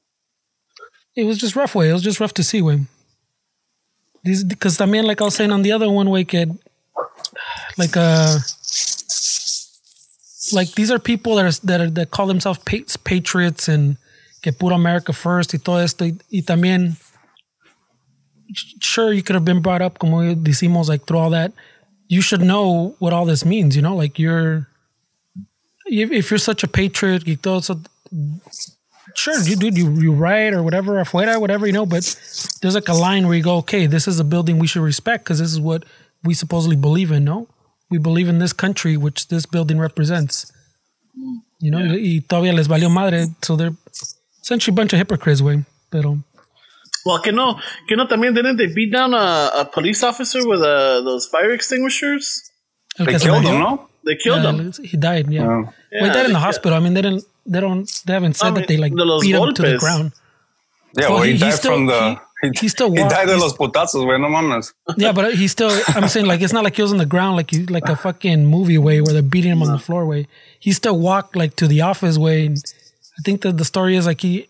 it 1.15 1.23
was 1.23 1.37
just 1.37 1.55
rough 1.55 1.75
way. 1.75 1.89
It 1.89 1.93
was 1.93 2.03
just 2.03 2.19
rough 2.19 2.33
to 2.35 2.43
see 2.43 2.61
way. 2.61 2.81
These 4.23 4.43
because 4.43 4.81
I 4.81 4.85
mean, 4.85 5.05
like 5.05 5.21
I 5.21 5.23
was 5.23 5.35
saying 5.35 5.51
on 5.51 5.61
the 5.61 5.71
other 5.71 5.89
one, 5.89 6.09
way 6.09 6.25
kid, 6.25 6.51
like 7.77 7.95
uh, 7.95 8.39
like 10.53 10.73
these 10.73 10.91
are 10.91 10.99
people 10.99 11.35
that 11.35 11.45
are 11.45 11.65
that 11.65 11.81
are 11.81 11.89
that 11.91 12.11
call 12.11 12.27
themselves 12.27 12.59
pa- 12.59 12.85
patriots 13.03 13.67
and 13.67 13.97
que 14.41 14.51
put 14.51 14.71
America 14.71 15.13
first 15.13 15.53
y 15.53 15.57
todo 15.57 15.77
esto 15.77 16.05
y, 16.05 16.13
y 16.31 16.41
también. 16.41 16.97
Sure, 18.81 19.11
you 19.11 19.23
could 19.23 19.33
have 19.33 19.43
been 19.43 19.61
brought 19.61 19.81
up 19.81 19.99
como 19.99 20.33
decimos 20.35 20.87
like 20.87 21.05
through 21.05 21.17
all 21.17 21.29
that. 21.31 21.51
You 22.07 22.21
should 22.21 22.41
know 22.41 22.95
what 22.99 23.11
all 23.11 23.25
this 23.25 23.43
means. 23.43 23.75
You 23.75 23.81
know, 23.81 23.95
like 23.95 24.17
you're 24.17 24.67
if 25.89 26.31
you're 26.31 26.37
such 26.37 26.63
a 26.63 26.67
patriot, 26.67 27.25
y 27.25 27.37
todo 27.41 27.57
eso, 27.57 27.79
sure, 29.15 29.39
you 29.41 29.55
dude, 29.55 29.77
you 29.77 29.91
you 29.99 30.13
write 30.13 30.53
or 30.53 30.63
whatever, 30.63 30.95
afuera, 30.95 31.39
whatever, 31.39 31.67
you 31.67 31.73
know. 31.73 31.85
But 31.85 32.03
there's 32.61 32.75
like 32.75 32.87
a 32.87 32.93
line 32.93 33.27
where 33.27 33.35
you 33.35 33.43
go, 33.43 33.57
okay, 33.57 33.85
this 33.85 34.07
is 34.07 34.19
a 34.19 34.23
building 34.23 34.59
we 34.59 34.67
should 34.67 34.81
respect 34.81 35.23
because 35.25 35.39
this 35.39 35.51
is 35.51 35.59
what 35.59 35.83
we 36.23 36.33
supposedly 36.33 36.75
believe 36.75 37.11
in. 37.11 37.23
No, 37.23 37.47
we 37.89 37.97
believe 37.97 38.27
in 38.29 38.39
this 38.39 38.53
country 38.53 38.97
which 38.97 39.27
this 39.29 39.45
building 39.45 39.79
represents. 39.79 40.51
You 41.59 41.71
know, 41.71 41.79
y 41.79 42.21
todavía 42.27 42.53
les 42.53 42.67
valió 42.67 42.89
madre, 42.89 43.27
so 43.41 43.55
they're 43.55 43.73
essentially 44.41 44.73
a 44.73 44.75
bunch 44.75 44.93
of 44.93 44.99
hypocrites, 44.99 45.41
way. 45.41 45.65
Pero 45.89 46.19
Well, 47.05 47.21
que 47.21 47.31
no, 47.31 47.57
que 47.88 47.95
no 47.95 48.05
también 48.07 48.35
didn't 48.35 48.57
they 48.57 48.67
beat 48.67 48.91
down 48.91 49.13
a, 49.13 49.49
a 49.61 49.65
police 49.65 50.03
officer 50.03 50.45
with 50.47 50.61
uh, 50.61 51.01
those 51.01 51.25
fire 51.27 51.51
extinguishers? 51.51 52.51
el 52.99 53.05
They 53.05 53.17
killed 53.17 53.43
him, 53.45 53.59
no? 53.59 53.89
They 54.05 54.15
killed 54.15 54.43
yeah, 54.43 54.51
him. 54.51 54.71
He 54.83 54.97
died. 54.97 55.29
Yeah. 55.31 55.41
Yeah. 55.43 56.01
well, 56.01 56.05
he 56.05 56.09
died 56.11 56.25
in 56.27 56.33
the 56.33 56.39
hospital. 56.39 56.77
I 56.77 56.79
mean, 56.81 56.93
they 56.93 57.01
didn't. 57.01 57.23
They 57.45 57.59
don't. 57.61 57.89
They 58.05 58.13
haven't 58.13 58.35
said 58.35 58.47
I 58.47 58.51
mean, 58.51 58.55
that 58.61 58.67
they 58.67 58.77
like 58.77 58.93
de 58.93 59.03
los 59.05 59.21
beat 59.23 59.35
him 59.35 59.53
to 59.53 59.61
the 59.61 59.77
ground. 59.77 60.11
Yeah, 60.97 61.07
Well, 61.09 61.13
well, 61.15 61.23
he, 61.23 61.33
he- 61.33 61.45
he 61.45 61.51
still- 61.51 61.71
from 61.71 61.85
the. 61.88 62.19
He- 62.41 62.51
he 62.61 62.67
still 62.67 62.91
he 62.99 63.03
died 63.07 63.27
de 63.27 63.38
los 63.38 63.53
putazos, 63.53 64.03
güey. 64.05 64.19
No 64.19 64.29
mames. 64.29 64.73
Yeah, 64.97 65.11
but 65.11 65.33
he 65.33 65.47
still. 65.47 65.71
I'm 65.95 66.07
saying 66.07 66.25
like 66.27 66.41
it's 66.41 66.53
not 66.53 66.63
like 66.63 66.75
he 66.75 66.81
was 66.81 66.91
on 66.91 66.97
the 66.99 67.05
ground 67.05 67.35
like 67.38 67.51
you 67.51 67.65
like 67.65 67.88
a 67.89 67.95
fucking 67.95 68.45
movie 68.45 68.77
way 68.77 69.01
where 69.01 69.13
they're 69.13 69.21
beating 69.35 69.51
him 69.51 69.61
on 69.63 69.71
the 69.71 69.79
floor 69.79 70.05
way. 70.05 70.27
He 70.59 70.71
still 70.73 70.97
walked 70.99 71.35
like 71.35 71.55
to 71.57 71.67
the 71.67 71.81
office 71.81 72.17
way. 72.17 72.47
I 72.49 73.21
think 73.25 73.41
that 73.41 73.57
the 73.57 73.65
story 73.65 73.95
is 73.95 74.05
like 74.05 74.21
he 74.21 74.47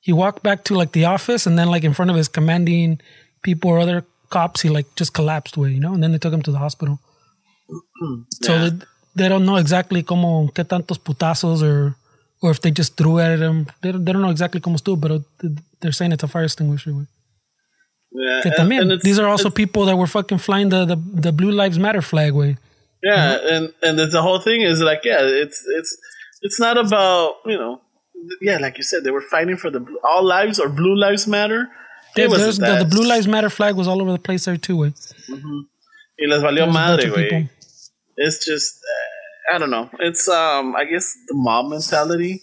he 0.00 0.12
walked 0.12 0.42
back 0.42 0.64
to 0.64 0.74
like 0.74 0.92
the 0.92 1.06
office 1.06 1.46
and 1.46 1.58
then 1.58 1.68
like 1.68 1.84
in 1.84 1.94
front 1.94 2.10
of 2.10 2.16
his 2.16 2.28
commanding 2.28 3.00
people 3.42 3.70
or 3.70 3.78
other 3.78 4.04
cops, 4.30 4.60
he 4.62 4.68
like 4.68 4.86
just 4.96 5.14
collapsed 5.14 5.56
way, 5.56 5.70
you 5.70 5.80
know. 5.80 5.94
And 5.94 6.02
then 6.02 6.12
they 6.12 6.18
took 6.18 6.32
him 6.32 6.42
to 6.42 6.52
the 6.52 6.58
hospital. 6.58 6.98
So 8.42 8.52
Yeah. 8.52 8.68
they, 8.68 8.70
they 9.16 9.28
don't 9.28 9.46
know 9.46 9.56
exactly 9.56 10.02
como 10.02 10.48
qué 10.48 10.64
tantos 10.64 10.98
putazos 10.98 11.62
or 11.62 11.96
or 12.42 12.50
if 12.50 12.60
they 12.60 12.70
just 12.70 12.96
threw 12.96 13.18
at 13.20 13.38
him. 13.38 13.66
They 13.80 13.92
don't, 13.92 14.04
they 14.04 14.12
don't 14.12 14.20
know 14.20 14.28
exactly 14.30 14.60
cómo 14.60 14.76
estuvo, 14.76 15.00
but 15.00 15.22
they're 15.80 15.92
saying 15.92 16.12
it's 16.12 16.22
a 16.24 16.28
fire 16.28 16.44
extinguisher. 16.44 16.92
Way. 16.92 17.06
Yeah, 18.14 18.40
Que 18.42 18.52
and- 18.56 18.72
and 18.92 19.00
these 19.02 19.18
are 19.18 19.28
also 19.28 19.50
people 19.50 19.86
that 19.86 19.96
were 19.96 20.06
fucking 20.06 20.38
flying 20.38 20.68
the, 20.68 20.84
the, 20.84 20.96
the 20.96 21.32
Blue 21.32 21.50
Lives 21.50 21.78
Matter 21.78 22.00
flag 22.02 22.32
way. 22.32 22.56
Yeah, 23.02 23.38
and 23.54 23.72
and 23.82 23.98
the, 23.98 24.06
the 24.06 24.22
whole 24.22 24.40
thing 24.40 24.62
is 24.62 24.80
like, 24.80 25.00
yeah, 25.04 25.18
it's 25.20 25.62
it's 25.78 25.96
it's 26.42 26.58
not 26.60 26.78
about 26.78 27.34
you 27.44 27.58
know, 27.58 27.80
yeah, 28.40 28.58
like 28.58 28.78
you 28.78 28.84
said, 28.84 29.02
they 29.04 29.10
were 29.10 29.20
fighting 29.20 29.56
for 29.56 29.70
the 29.70 29.84
all 30.04 30.22
lives 30.24 30.58
or 30.60 30.68
blue 30.68 30.96
lives 30.96 31.26
matter. 31.26 31.68
Wasn't 32.16 32.64
the, 32.64 32.84
the. 32.84 32.88
Blue 32.88 33.04
Lives 33.04 33.26
Matter 33.26 33.50
flag 33.50 33.74
was 33.74 33.88
all 33.88 34.00
over 34.00 34.12
the 34.12 34.20
place 34.20 34.44
there 34.44 34.56
too. 34.56 34.76
Way. 34.76 34.92
y 36.16 36.26
les 36.28 36.40
valió 36.40 36.54
There 36.54 36.66
was 36.68 36.76
a 36.76 36.78
madre, 36.78 37.04
güey. 37.10 37.50
It's 38.16 38.46
just, 38.46 38.76
uh, 39.50 39.56
I 39.56 39.58
don't 39.58 39.70
know. 39.70 39.90
It's 39.98 40.28
um, 40.28 40.76
I 40.76 40.84
guess 40.84 41.12
the 41.26 41.34
mob 41.34 41.70
mentality. 41.70 42.42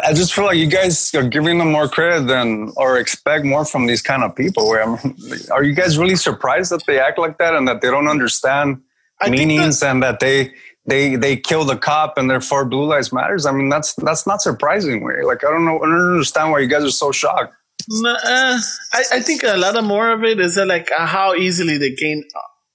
I, 0.00 0.12
just 0.12 0.32
feel 0.32 0.44
like 0.44 0.56
you 0.56 0.66
guys 0.66 1.14
are 1.14 1.22
giving 1.28 1.58
them 1.58 1.72
more 1.72 1.88
credit 1.88 2.26
than 2.26 2.72
or 2.76 2.98
expect 2.98 3.44
more 3.44 3.64
from 3.64 3.86
these 3.86 4.02
kind 4.02 4.22
of 4.22 4.34
people. 4.34 4.68
Where 4.68 4.82
I 4.82 4.86
mean, 4.86 5.16
are 5.50 5.62
you 5.62 5.74
guys 5.74 5.98
really 5.98 6.16
surprised 6.16 6.70
that 6.72 6.84
they 6.86 6.98
act 7.00 7.18
like 7.18 7.38
that 7.38 7.54
and 7.54 7.66
that 7.68 7.80
they 7.80 7.90
don't 7.90 8.08
understand 8.08 8.80
I 9.20 9.30
meanings 9.30 9.82
and 9.82 10.02
that 10.02 10.20
they 10.20 10.52
they 10.86 11.16
they 11.16 11.36
kill 11.36 11.64
the 11.64 11.76
cop 11.76 12.18
and 12.18 12.30
therefore 12.30 12.64
blue 12.64 12.84
lives 12.84 13.12
matters? 13.12 13.46
I 13.46 13.52
mean, 13.52 13.68
that's 13.68 13.94
that's 13.94 14.26
not 14.26 14.42
surprising. 14.42 15.02
Way 15.04 15.22
like 15.24 15.44
I 15.44 15.50
don't 15.50 15.64
know, 15.64 15.76
I 15.76 15.86
don't 15.86 16.12
understand 16.12 16.52
why 16.52 16.60
you 16.60 16.68
guys 16.68 16.84
are 16.84 16.90
so 16.90 17.12
shocked. 17.12 17.54
No, 17.88 18.10
uh, 18.10 18.58
I, 18.92 19.02
I 19.14 19.20
think 19.20 19.42
a 19.42 19.56
lot 19.56 19.76
of 19.76 19.84
more 19.84 20.10
of 20.12 20.22
it 20.24 20.38
is 20.38 20.54
that 20.54 20.66
like 20.66 20.90
uh, 20.92 21.06
how 21.06 21.34
easily 21.34 21.78
they 21.78 21.90
gain 21.94 22.24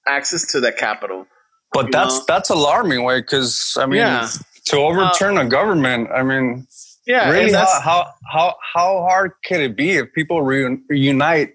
access 0.08 0.52
to 0.52 0.60
the 0.60 0.72
Capitol. 0.72 1.26
But 1.74 1.92
that's 1.92 2.20
know? 2.20 2.26
that's 2.28 2.50
alarming, 2.50 3.04
way 3.04 3.22
because 3.22 3.78
I 3.80 3.86
mean, 3.86 4.00
Yeah. 4.00 4.30
to 4.66 4.78
overturn 4.78 5.38
a 5.38 5.46
government, 5.46 6.10
I 6.14 6.24
mean. 6.24 6.68
Yeah, 7.08 7.30
really 7.32 7.54
how, 7.54 7.80
how 7.82 8.14
how 8.32 8.56
how 8.74 8.90
hard 9.08 9.32
can 9.44 9.62
it 9.62 9.76
be 9.78 9.92
if 9.92 10.12
people 10.14 10.42
reunite 10.42 11.52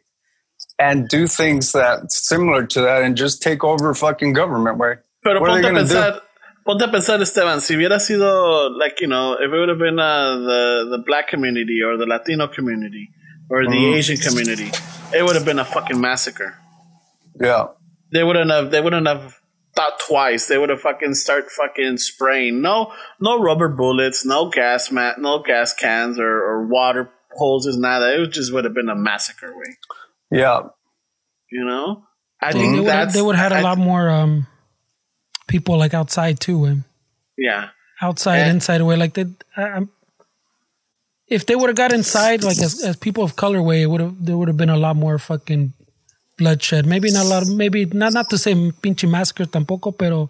and 0.78 1.06
do 1.08 1.26
things 1.26 1.72
that 1.72 2.10
similar 2.10 2.66
to 2.66 2.80
that 2.80 3.02
and 3.02 3.16
just 3.16 3.42
take 3.42 3.62
over 3.62 3.94
fucking 3.94 4.32
government 4.32 4.78
way 4.78 4.94
Pero 5.22 5.40
What 5.40 5.50
are 5.50 5.56
they 5.56 5.62
gonna 5.62 5.84
do? 5.84 5.94
pensar, 5.94 6.20
ponte 6.66 6.82
a 6.82 6.88
pensar, 6.88 7.20
Esteban, 7.20 7.60
si 7.60 7.74
hubiera 7.76 8.00
sido, 8.00 8.70
like, 8.78 9.00
you 9.00 9.06
know, 9.08 9.34
if 9.34 9.52
it 9.52 9.56
would 9.58 9.68
have 9.68 9.78
been 9.78 9.98
uh, 10.00 10.36
the, 10.48 10.88
the 10.96 10.98
black 11.06 11.28
community 11.28 11.80
or 11.86 11.96
the 11.96 12.06
Latino 12.06 12.48
community 12.48 13.10
or 13.50 13.64
the 13.64 13.70
Mhm. 13.76 13.96
Asian 13.98 14.16
community, 14.16 14.70
it 15.14 15.22
would 15.22 15.36
have 15.36 15.44
been 15.44 15.58
a 15.58 15.64
fucking 15.64 16.00
massacre. 16.00 16.54
yeah 17.40 17.66
They 18.12 18.24
wouldn't 18.24 18.50
have, 18.50 18.70
they 18.70 18.80
wouldn't 18.80 19.06
have 19.06 19.38
thought 19.74 19.98
twice. 20.06 20.46
They 20.48 20.58
would 20.58 20.68
have 20.68 20.80
fucking 20.80 21.14
start 21.14 21.50
fucking 21.50 21.96
spraying. 21.98 22.60
No, 22.60 22.92
no 23.20 23.40
rubber 23.40 23.68
bullets, 23.68 24.24
no 24.26 24.50
gas 24.50 24.90
mat, 24.92 25.18
no 25.18 25.42
gas 25.42 25.72
cans 25.74 26.18
or, 26.18 26.26
or 26.42 26.66
water 26.66 27.10
hoses, 27.36 27.78
nada. 27.78 28.22
It 28.22 28.28
just 28.32 28.52
would 28.52 28.64
have 28.64 28.74
been 28.74 28.88
a 28.90 28.94
massacre 28.96 29.56
way, 29.56 29.76
yeah 30.30 30.60
you 31.50 31.64
know? 31.66 32.02
I 32.40 32.52
They, 32.52 32.60
think 32.60 32.74
they 32.74 32.80
would 32.80 32.90
have, 32.90 33.12
they 33.12 33.20
would 33.22 33.36
have 33.36 33.52
had 33.52 33.58
a 33.58 33.60
I- 33.60 33.68
lot 33.68 33.76
more 33.78 34.08
um, 34.08 34.46
people 35.48 35.76
like 35.76 35.92
outside 35.94 36.40
too. 36.40 36.58
Way. 36.58 36.76
Yeah. 37.36 37.68
Outside, 38.00 38.38
And- 38.38 38.50
inside 38.56 38.80
way. 38.82 38.96
Like 38.96 39.12
they, 39.14 39.26
I, 39.56 39.62
I'm, 39.62 39.90
if 41.28 41.44
they 41.46 41.54
would 41.54 41.68
have 41.68 41.76
got 41.76 41.92
inside, 41.92 42.42
like 42.42 42.58
as, 42.58 42.82
as 42.82 42.96
people 42.96 43.22
of 43.22 43.36
color 43.36 43.62
way, 43.62 43.82
it 43.82 43.86
would 43.86 44.00
have 44.00 44.24
there 44.24 44.36
would 44.36 44.48
have 44.48 44.56
been 44.56 44.70
a 44.70 44.76
lot 44.78 44.96
more 44.96 45.18
fucking 45.18 45.72
bloodshed. 46.42 46.86
Maybe 46.86 47.10
not 47.10 47.26
a 47.26 47.28
lot. 47.28 47.42
Of, 47.42 47.54
maybe 47.54 47.84
not 47.86 48.12
not 48.12 48.28
to 48.30 48.38
say 48.38 48.54
pinche 48.54 49.08
massacre 49.08 49.44
tampoco, 49.44 49.96
pero 49.96 50.28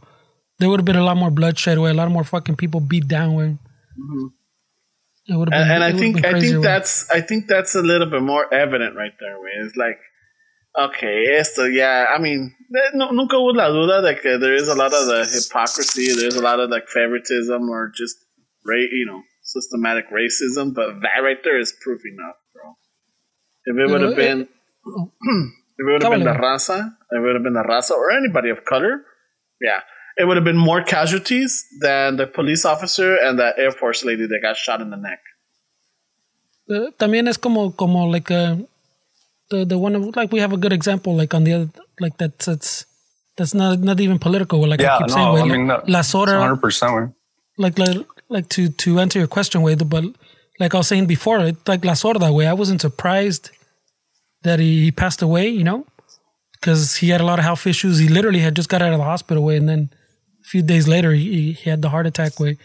there 0.59 0.69
would 0.69 0.81
have 0.81 0.85
been 0.85 0.97
a 0.97 1.05
lot 1.05 1.17
more 1.17 1.31
bloodshed. 1.31 1.79
Way 1.79 1.91
a 1.91 1.95
lot 1.95 2.11
more 2.11 2.25
fucking 2.25 2.57
people 2.57 2.81
beat 2.81 3.09
down. 3.09 3.35
Way. 3.35 3.45
Mm-hmm. 3.45 4.27
It 5.33 5.37
would 5.37 5.53
have 5.53 5.61
and, 5.61 5.69
been. 5.69 5.83
and 5.83 5.85
I 5.85 5.93
think 5.99 6.25
I 6.25 6.41
think 6.41 6.57
way. 6.57 6.63
that's 6.63 7.11
I 7.11 7.21
think 7.21 7.47
that's 7.49 7.75
a 7.75 7.83
little 7.83 8.11
bit 8.11 8.23
more 8.23 8.53
evident 8.53 8.97
right 8.97 9.17
there. 9.21 9.41
Way 9.41 9.51
it's 9.65 9.77
like, 9.77 9.99
okay, 10.79 11.37
esto, 11.39 11.65
yeah. 11.65 12.07
I 12.15 12.21
mean, 12.21 12.55
eh, 12.75 12.91
no, 12.95 13.11
nunca 13.11 13.37
hubo 13.37 13.55
la 13.55 13.69
duda 13.69 14.03
de 14.03 14.15
que 14.21 14.39
there 14.39 14.55
is 14.55 14.69
a 14.69 14.75
lot 14.75 14.93
of 14.93 15.07
the 15.07 15.25
hypocrisy, 15.25 16.15
there's 16.15 16.37
a 16.37 16.43
lot 16.43 16.61
of 16.61 16.71
like 16.71 16.89
favoritism 16.89 17.69
or 17.71 17.93
just 17.95 18.17
ra- 18.67 18.77
you 18.77 19.07
know 19.07 19.23
systematic 19.43 20.07
racism, 20.11 20.75
but 20.75 21.01
that 21.03 21.23
right 21.23 21.43
there 21.45 21.59
is 21.59 21.73
proof 21.83 22.01
enough, 22.05 22.37
bro. 22.53 22.75
If 23.65 23.77
it 23.79 23.93
would 23.93 24.03
have 24.03 24.13
eh, 24.13 24.17
been, 24.17 24.41
eh, 24.43 24.47
oh. 24.87 25.51
if 25.79 25.87
it 25.87 25.93
would 25.93 26.03
have 26.03 26.13
been 26.13 26.25
the 26.25 26.31
Cábala. 26.31 26.57
raza, 26.57 26.97
it 27.11 27.21
would 27.21 27.35
have 27.35 27.43
been 27.43 27.55
the 27.55 27.63
raza 27.63 27.93
or 27.93 28.11
anybody 28.11 28.51
of 28.51 28.65
color, 28.65 29.05
yeah. 29.61 29.81
It 30.17 30.27
would 30.27 30.37
have 30.37 30.45
been 30.45 30.59
more 30.59 30.83
casualties 30.83 31.65
than 31.81 32.17
the 32.17 32.27
police 32.27 32.67
officer 32.67 33.17
and 33.17 33.39
that 33.39 33.59
Air 33.59 33.71
Force 33.71 34.05
lady 34.05 34.27
that 34.27 34.41
got 34.43 34.57
shot 34.57 34.83
in 34.83 34.91
the 34.91 34.97
neck. 34.97 35.21
Uh, 36.71 36.91
también 36.99 37.29
es 37.29 37.39
como 37.39 37.71
como 37.73 38.07
like 38.07 38.31
uh 38.31 38.57
the 39.51 39.65
the 39.65 39.79
one 39.79 39.97
of, 39.97 40.15
like 40.17 40.31
we 40.33 40.39
have 40.39 40.53
a 40.53 40.57
good 40.57 40.73
example 40.73 41.15
like 41.15 41.35
on 41.35 41.45
the 41.45 41.53
other 41.53 41.69
like 41.99 42.17
that's 42.19 42.47
that's 42.47 42.87
that's 43.37 43.53
not 43.53 43.81
not 43.81 43.99
even 44.01 44.19
political 44.19 44.65
like 44.67 44.81
yeah 44.81 44.95
I 44.95 44.99
keep 44.99 45.09
no 45.09 45.15
saying 45.15 45.29
i 45.29 45.33
way, 45.33 45.43
mean 45.45 45.67
like, 45.67 45.85
Lasorda 45.87 46.39
100% 46.39 47.15
like 47.59 47.79
like 47.79 48.07
like 48.29 48.49
to 48.51 48.69
to 48.69 49.01
answer 49.01 49.19
your 49.19 49.29
question 49.29 49.63
way 49.63 49.75
but 49.75 50.05
like 50.61 50.73
I 50.73 50.79
was 50.79 50.87
saying 50.87 51.07
before 51.07 51.41
it 51.41 51.57
like 51.67 51.83
Lasorda 51.83 52.33
way 52.33 52.47
I 52.47 52.53
wasn't 52.53 52.81
surprised 52.81 53.51
that 54.43 54.59
he, 54.59 54.85
he 54.85 54.91
passed 54.91 55.23
away 55.23 55.49
you 55.49 55.65
know 55.65 55.87
because 56.53 56.97
he 56.97 57.09
had 57.09 57.21
a 57.21 57.25
lot 57.25 57.39
of 57.39 57.45
health 57.45 57.67
issues 57.67 57.99
he 57.99 58.09
literally 58.09 58.41
had 58.41 58.55
just 58.55 58.69
got 58.69 58.83
out 58.83 58.93
of 58.93 58.99
the 58.99 59.05
hospital 59.05 59.43
way 59.43 59.57
and 59.57 59.69
then 59.69 59.91
a 60.41 60.45
few 60.45 60.63
days 60.63 60.89
later 60.89 61.13
he, 61.13 61.53
he 61.53 61.71
had 61.71 61.83
the 61.83 61.91
heart 61.91 62.07
attack 62.07 62.39
way 62.39 62.57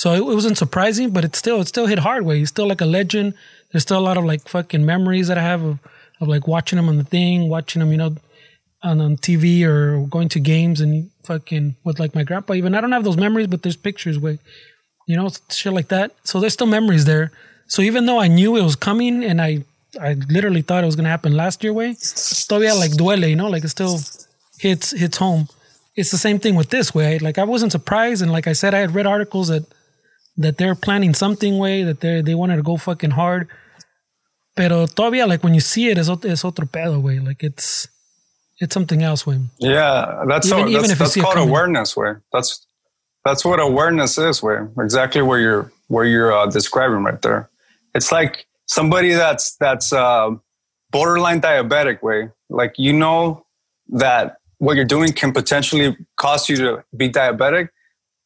so 0.00 0.14
it, 0.14 0.20
it 0.20 0.34
wasn't 0.34 0.56
surprising, 0.56 1.10
but 1.10 1.26
it 1.26 1.36
still 1.36 1.60
it 1.60 1.68
still 1.68 1.84
hit 1.84 1.98
hard 1.98 2.24
way. 2.24 2.38
He's 2.38 2.48
still 2.48 2.66
like 2.66 2.80
a 2.80 2.86
legend. 2.86 3.34
There's 3.70 3.82
still 3.82 3.98
a 3.98 4.08
lot 4.08 4.16
of 4.16 4.24
like 4.24 4.48
fucking 4.48 4.86
memories 4.86 5.28
that 5.28 5.36
I 5.36 5.42
have 5.42 5.62
of, 5.62 5.78
of 6.22 6.28
like 6.28 6.48
watching 6.48 6.78
him 6.78 6.88
on 6.88 6.96
the 6.96 7.04
thing, 7.04 7.50
watching 7.50 7.82
him, 7.82 7.92
you 7.92 7.98
know, 7.98 8.16
on, 8.82 9.02
on 9.02 9.18
TV 9.18 9.62
or 9.62 10.06
going 10.06 10.30
to 10.30 10.40
games 10.40 10.80
and 10.80 11.10
fucking 11.24 11.76
with 11.84 12.00
like 12.00 12.14
my 12.14 12.22
grandpa. 12.22 12.54
Even 12.54 12.74
I 12.74 12.80
don't 12.80 12.92
have 12.92 13.04
those 13.04 13.18
memories, 13.18 13.48
but 13.48 13.62
there's 13.62 13.76
pictures 13.76 14.18
way, 14.18 14.38
you 15.06 15.16
know, 15.16 15.28
shit 15.50 15.74
like 15.74 15.88
that. 15.88 16.12
So 16.24 16.40
there's 16.40 16.54
still 16.54 16.66
memories 16.66 17.04
there. 17.04 17.30
So 17.68 17.82
even 17.82 18.06
though 18.06 18.18
I 18.18 18.28
knew 18.28 18.56
it 18.56 18.62
was 18.62 18.76
coming 18.76 19.22
and 19.22 19.38
I 19.38 19.64
I 20.00 20.14
literally 20.28 20.62
thought 20.62 20.82
it 20.82 20.86
was 20.86 20.96
gonna 20.96 21.08
happen 21.08 21.34
last 21.36 21.64
year 21.64 21.72
way, 21.72 21.92
todavía 21.92 22.78
like 22.78 22.92
duele, 22.92 23.28
you 23.28 23.36
know, 23.36 23.48
like 23.48 23.64
it 23.64 23.68
still 23.68 24.00
hits 24.58 24.92
hits 24.92 25.16
home. 25.16 25.48
It's 25.96 26.10
the 26.10 26.18
same 26.18 26.38
thing 26.38 26.54
with 26.54 26.70
this 26.70 26.94
way. 26.94 27.18
Like 27.18 27.38
I 27.38 27.44
wasn't 27.44 27.72
surprised, 27.72 28.22
and 28.22 28.30
like 28.30 28.46
I 28.46 28.52
said, 28.52 28.74
I 28.74 28.78
had 28.78 28.94
read 28.94 29.06
articles 29.06 29.48
that 29.48 29.64
that 30.36 30.58
they're 30.58 30.74
planning 30.74 31.14
something 31.14 31.58
way 31.58 31.82
that 31.82 32.00
they 32.00 32.20
they 32.22 32.34
wanted 32.34 32.56
to 32.56 32.62
go 32.62 32.76
fucking 32.76 33.12
hard. 33.12 33.48
Pero 34.56 34.86
todavía 34.86 35.26
like 35.26 35.42
when 35.42 35.54
you 35.54 35.60
see 35.60 35.88
it, 35.88 35.98
it's, 35.98 36.08
ot- 36.08 36.24
otro 36.44 36.66
pedo 36.66 37.00
way. 37.00 37.18
Like 37.18 37.42
it's 37.42 37.88
it's 38.60 38.74
something 38.74 39.02
else 39.02 39.26
way. 39.26 39.40
yeah 39.58 40.22
that's 40.28 40.46
Even- 40.46 40.58
so, 40.58 40.68
even 40.68 40.82
that's, 40.82 40.92
if 40.92 40.98
that's 40.98 41.16
called 41.16 41.38
awareness 41.38 41.96
way 41.96 42.12
that's 42.32 42.66
that's 43.24 43.44
what 43.44 43.58
awareness 43.58 44.18
is 44.18 44.42
way 44.42 44.58
exactly 44.78 45.22
where 45.22 45.38
you're 45.40 45.72
where 45.88 46.04
you're 46.04 46.32
uh, 46.32 46.46
describing 46.46 47.02
right 47.02 47.20
there 47.22 47.48
it's 47.94 48.12
like 48.12 48.46
somebody 48.76 49.12
that's 49.12 49.56
that's 49.56 49.92
uh, 49.92 50.30
borderline 50.90 51.40
diabetic 51.40 52.02
way 52.02 52.28
like 52.48 52.74
you 52.76 52.92
know 52.92 53.44
that 53.88 54.36
what 54.58 54.76
you're 54.76 54.92
doing 54.96 55.12
can 55.12 55.32
potentially 55.32 55.96
cause 56.16 56.48
you 56.48 56.56
to 56.56 56.84
be 56.96 57.08
diabetic 57.08 57.68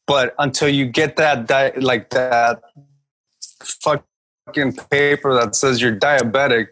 but 0.07 0.34
until 0.38 0.68
you 0.68 0.86
get 0.86 1.16
that 1.16 1.47
di- 1.47 1.72
like 1.76 2.11
that 2.11 2.62
fucking 3.64 4.76
paper 4.90 5.34
that 5.34 5.55
says 5.55 5.80
you're 5.80 5.97
diabetic, 5.97 6.68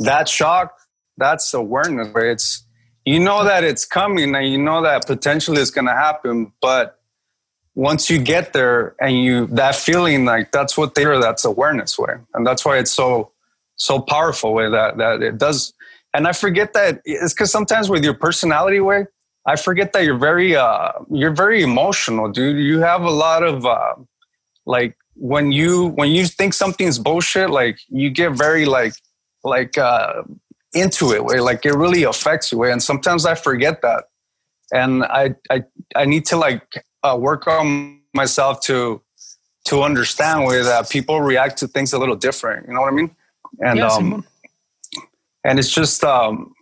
that 0.00 0.28
shock, 0.28 0.72
that's 1.16 1.52
awareness. 1.54 2.08
Right? 2.14 2.26
It's 2.26 2.64
you 3.04 3.18
know 3.18 3.44
that 3.44 3.64
it's 3.64 3.84
coming 3.84 4.34
and 4.34 4.48
you 4.48 4.58
know 4.58 4.82
that 4.82 5.06
potentially 5.06 5.60
it's 5.60 5.70
going 5.70 5.86
to 5.86 5.94
happen, 5.94 6.52
but 6.60 6.97
once 7.78 8.10
you 8.10 8.18
get 8.18 8.54
there 8.54 8.96
and 9.00 9.22
you 9.22 9.46
that 9.46 9.76
feeling 9.76 10.24
like 10.24 10.50
that's 10.50 10.76
what 10.76 10.96
they 10.96 11.04
are, 11.04 11.20
that's 11.20 11.44
awareness 11.44 11.96
way, 11.96 12.14
and 12.34 12.44
that's 12.44 12.64
why 12.64 12.76
it's 12.76 12.90
so 12.90 13.30
so 13.76 14.00
powerful 14.00 14.52
way 14.52 14.68
that 14.68 14.98
that 14.98 15.22
it 15.22 15.38
does. 15.38 15.72
And 16.12 16.26
I 16.26 16.32
forget 16.32 16.72
that 16.72 17.00
it's 17.04 17.32
because 17.32 17.52
sometimes 17.52 17.88
with 17.88 18.02
your 18.02 18.14
personality 18.14 18.80
way, 18.80 19.06
I 19.46 19.54
forget 19.54 19.92
that 19.92 20.02
you're 20.02 20.18
very 20.18 20.56
uh 20.56 20.90
you're 21.08 21.30
very 21.30 21.62
emotional, 21.62 22.28
dude. 22.28 22.58
You 22.58 22.80
have 22.80 23.02
a 23.02 23.12
lot 23.12 23.44
of 23.44 23.64
uh 23.64 23.94
like 24.66 24.96
when 25.14 25.52
you 25.52 25.90
when 25.90 26.10
you 26.10 26.26
think 26.26 26.54
something's 26.54 26.98
bullshit, 26.98 27.48
like 27.48 27.78
you 27.86 28.10
get 28.10 28.32
very 28.32 28.64
like 28.64 28.94
like 29.44 29.78
uh 29.78 30.24
into 30.74 31.12
it 31.12 31.24
way 31.24 31.38
like 31.40 31.64
it 31.64 31.74
really 31.74 32.02
affects 32.02 32.52
you 32.52 32.58
way 32.58 32.70
and 32.70 32.82
sometimes 32.82 33.24
i 33.24 33.34
forget 33.34 33.80
that 33.80 34.04
and 34.70 35.02
i 35.04 35.34
i 35.48 35.64
i 35.96 36.04
need 36.04 36.26
to 36.26 36.36
like 36.36 36.84
uh, 37.08 37.16
work 37.16 37.46
on 37.46 38.00
myself 38.14 38.60
to 38.60 39.00
to 39.64 39.82
understand 39.82 40.44
where 40.44 40.64
that 40.64 40.88
people 40.88 41.20
react 41.20 41.58
to 41.58 41.68
things 41.68 41.92
a 41.92 41.98
little 41.98 42.16
different 42.16 42.66
you 42.66 42.74
know 42.74 42.80
what 42.80 42.92
i 42.92 42.96
mean? 42.96 43.10
And 43.60 43.78
Yeah, 43.78 43.86
um 43.86 44.24
and 45.44 45.58
it's 45.58 45.70
just 45.70 46.04
um 46.04 46.54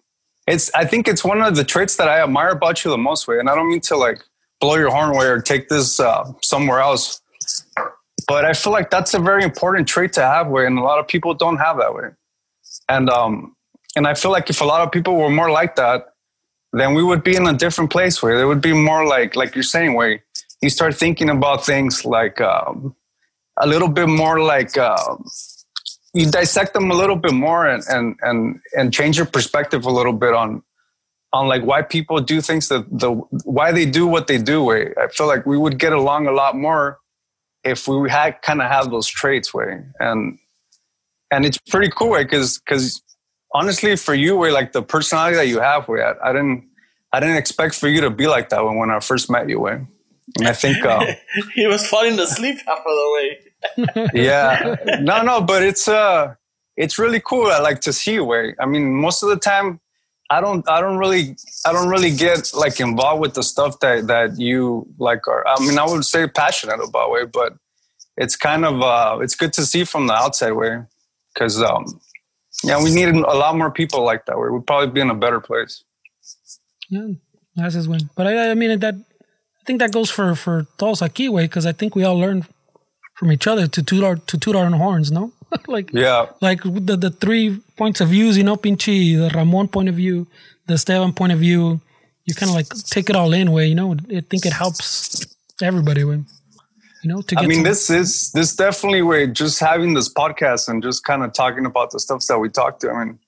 it's 0.47 0.71
i 0.75 0.85
think 0.85 1.09
it's 1.09 1.25
one 1.25 1.41
of 1.43 1.57
the 1.57 1.65
traits 1.65 1.97
that 1.97 2.09
i 2.09 2.23
admire 2.23 2.51
about 2.51 2.85
you 2.85 2.91
the 2.91 2.99
most 2.99 3.27
way 3.29 3.39
and 3.39 3.49
i 3.51 3.55
don't 3.55 3.69
mean 3.69 3.81
to 3.81 3.97
like 3.97 4.23
blow 4.61 4.77
your 4.77 4.91
horn 4.91 5.17
way 5.17 5.27
or 5.27 5.41
take 5.41 5.69
this 5.69 6.01
uh 6.01 6.25
somewhere 6.43 6.81
else 6.81 7.21
but 8.27 8.45
i 8.45 8.53
feel 8.53 8.73
like 8.73 8.91
that's 8.91 9.15
a 9.15 9.19
very 9.19 9.43
important 9.43 9.87
trait 9.89 10.13
to 10.13 10.23
have 10.23 10.49
way 10.49 10.67
and 10.67 10.79
a 10.79 10.83
lot 10.83 10.99
of 10.99 11.07
people 11.07 11.35
don't 11.35 11.59
have 11.59 11.77
that 11.79 11.95
way. 11.95 12.09
And 12.89 13.11
um 13.11 13.57
and 13.97 14.07
i 14.07 14.15
feel 14.15 14.31
like 14.31 14.49
if 14.51 14.61
a 14.61 14.65
lot 14.65 14.81
of 14.83 14.93
people 14.93 15.17
were 15.17 15.31
more 15.31 15.51
like 15.51 15.77
that 15.77 16.13
then 16.73 16.95
we 16.95 17.03
would 17.03 17.25
be 17.25 17.35
in 17.35 17.47
a 17.47 17.55
different 17.55 17.91
place 17.91 18.23
where 18.23 18.37
there 18.37 18.47
would 18.47 18.61
be 18.61 18.73
more 18.73 19.07
like 19.07 19.35
like 19.37 19.55
you're 19.55 19.65
saying 19.65 19.95
where 19.95 20.23
you 20.63 20.71
start 20.71 20.95
thinking 20.95 21.31
about 21.31 21.65
things 21.65 22.05
like 22.05 22.41
um, 22.41 22.95
a 23.59 23.67
little 23.67 23.89
bit 23.89 24.09
more 24.09 24.41
like 24.41 24.77
um, 24.79 25.25
you 26.15 26.31
dissect 26.31 26.75
them 26.75 26.91
a 26.91 26.95
little 26.95 27.17
bit 27.17 27.33
more 27.33 27.67
and 27.67 27.83
and 27.89 28.17
and 28.23 28.61
and 28.77 28.93
change 28.93 29.17
your 29.17 29.27
perspective 29.27 29.85
a 29.85 29.91
little 29.91 30.13
bit 30.13 30.35
on 30.35 30.63
on 31.33 31.49
like 31.49 31.63
why 31.63 31.83
people 31.83 32.21
do 32.21 32.41
things 32.41 32.69
that 32.69 32.87
the 32.91 33.13
why 33.45 33.73
they 33.73 33.85
do 33.87 34.07
what 34.07 34.27
they 34.27 34.39
do. 34.39 34.63
Way 34.65 34.93
i 34.99 35.09
feel 35.09 35.27
like 35.27 35.45
we 35.47 35.59
would 35.59 35.79
get 35.79 35.93
along 35.93 36.27
a 36.27 36.33
lot 36.33 36.57
more 36.57 36.99
if 37.65 37.89
we 37.89 38.09
had 38.09 38.41
kind 38.43 38.63
of 38.63 38.71
have 38.71 38.91
those 38.91 39.09
traits 39.09 39.53
way. 39.53 39.83
And 39.99 40.39
and 41.31 41.45
it's 41.45 41.59
pretty 41.59 41.91
cool 41.95 42.11
way 42.11 42.25
because 42.25 42.59
because 42.59 43.03
honestly 43.55 43.97
for 43.97 44.15
you 44.15 44.37
way 44.37 44.51
like 44.51 44.73
the 44.73 44.83
personality 44.83 45.37
that 45.37 45.49
you 45.49 45.61
have 45.61 45.89
way 45.89 46.03
I, 46.03 46.31
I 46.31 46.33
didn't 46.33 46.69
i 47.13 47.21
didn't 47.21 47.37
expect 47.37 47.75
for 47.75 47.89
you 47.89 48.01
to 48.03 48.11
be 48.11 48.27
like 48.27 48.49
that 48.51 48.65
when, 48.65 48.77
when 48.77 48.91
i 48.91 49.01
first 49.01 49.31
met 49.31 49.49
you 49.49 49.61
way 49.61 49.81
and 50.39 50.49
i 50.49 50.53
think 50.53 50.84
um, 50.84 51.05
he 51.55 51.66
was 51.66 51.87
falling 51.87 52.18
asleep 52.18 52.59
half 52.66 52.78
of 52.78 52.84
the 52.84 53.11
way. 53.14 54.11
yeah 54.14 54.76
no 55.01 55.22
no 55.22 55.41
but 55.41 55.62
it's 55.62 55.89
uh 55.89 56.34
it's 56.76 56.99
really 56.99 57.20
cool 57.20 57.47
i 57.47 57.59
like 57.59 57.80
to 57.80 57.93
see 57.93 58.14
you 58.14 58.24
way 58.24 58.55
i 58.61 58.66
mean 58.66 58.95
most 58.95 59.22
of 59.22 59.28
the 59.28 59.37
time 59.37 59.80
i 60.30 60.41
don't 60.41 60.68
i 60.68 60.80
don't 60.80 60.99
really 60.99 61.37
i 61.66 61.72
don't 61.72 61.89
really 61.89 62.14
get 62.14 62.53
like 62.55 62.78
involved 62.80 63.20
with 63.20 63.34
the 63.34 63.43
stuff 63.43 63.80
that 63.80 64.07
that 64.07 64.39
you 64.39 64.87
like 64.99 65.26
are 65.26 65.47
i 65.49 65.59
mean 65.61 65.78
i 65.78 65.84
would 65.84 66.05
say 66.05 66.26
passionate 66.28 66.80
about 66.82 67.11
way 67.11 67.24
but 67.24 67.55
it's 68.16 68.37
kind 68.37 68.64
of 68.64 68.82
uh 68.82 69.18
it's 69.20 69.34
good 69.34 69.53
to 69.53 69.64
see 69.64 69.84
from 69.84 70.07
the 70.07 70.14
outside 70.14 70.53
way 70.53 70.82
because 71.34 71.61
um 71.62 71.84
yeah 72.62 72.82
we 72.82 72.95
need 72.95 73.09
a 73.09 73.37
lot 73.45 73.57
more 73.57 73.70
people 73.70 74.05
like 74.05 74.26
that 74.26 74.39
way 74.39 74.49
we'd 74.51 74.66
probably 74.66 74.89
be 74.89 75.01
in 75.01 75.11
a 75.11 75.14
better 75.14 75.41
place 75.41 75.82
Yeah, 76.89 77.09
that's 77.55 77.74
his 77.74 77.89
win. 77.89 78.11
But 78.14 78.26
I, 78.26 78.51
I 78.51 78.55
mean 78.55 78.78
that. 78.80 78.95
I 79.67 79.73
think 79.75 79.81
that 79.81 79.91
goes 79.91 80.12
for 80.12 80.37
for 80.37 80.64
todos 80.79 81.01
aquí, 81.01 81.29
way, 81.29 81.43
because 81.43 81.67
I 81.67 81.73
think 81.73 81.97
we 81.97 82.05
all 82.05 82.17
learn 82.17 82.47
from 83.19 83.33
each 83.33 83.49
other 83.49 83.67
to 83.67 83.83
toot 83.83 84.05
our 84.05 84.14
to 84.14 84.39
toot 84.39 84.55
our 84.55 84.64
own 84.64 84.75
horns, 84.75 85.11
no? 85.11 85.33
like 85.67 85.93
yeah 85.93 86.27
like 86.41 86.62
the 86.62 86.97
the 86.97 87.11
three 87.11 87.59
points 87.77 88.01
of 88.01 88.11
views, 88.11 88.39
you 88.39 88.45
know, 88.45 88.55
Pinchi, 88.55 89.19
the 89.19 89.29
Ramon 89.37 89.67
point 89.67 89.89
of 89.89 89.97
view, 89.97 90.29
the 90.69 90.75
Esteban 90.75 91.12
point 91.14 91.33
of 91.33 91.41
view. 91.41 91.81
You 92.27 92.35
kind 92.37 92.51
of 92.51 92.55
like 92.55 92.69
take 92.69 93.11
it 93.11 93.17
all 93.17 93.33
in, 93.33 93.51
way, 93.51 93.67
you 93.67 93.75
know. 93.75 93.93
I 93.93 94.21
think 94.21 94.47
it 94.47 94.53
helps 94.53 95.27
everybody, 95.61 96.05
way. 96.05 96.23
You 97.03 97.09
know, 97.11 97.23
to 97.23 97.35
get 97.35 97.45
I 97.45 97.49
mean, 97.49 97.64
this 97.64 97.91
is 97.91 98.31
this 98.33 98.55
definitely 98.55 99.03
way 99.03 99.27
just 99.27 99.59
having 99.59 99.95
this 99.95 100.12
podcast 100.12 100.69
and 100.69 100.81
just 100.81 101.03
kind 101.03 101.25
of 101.25 101.33
talking 101.33 101.67
about 101.67 101.91
the 101.91 101.99
stuff 101.99 102.25
that 102.29 102.39
we 102.39 102.51
talked 102.51 102.83
to. 102.83 102.91
I 102.91 103.05
mean, 103.05 103.19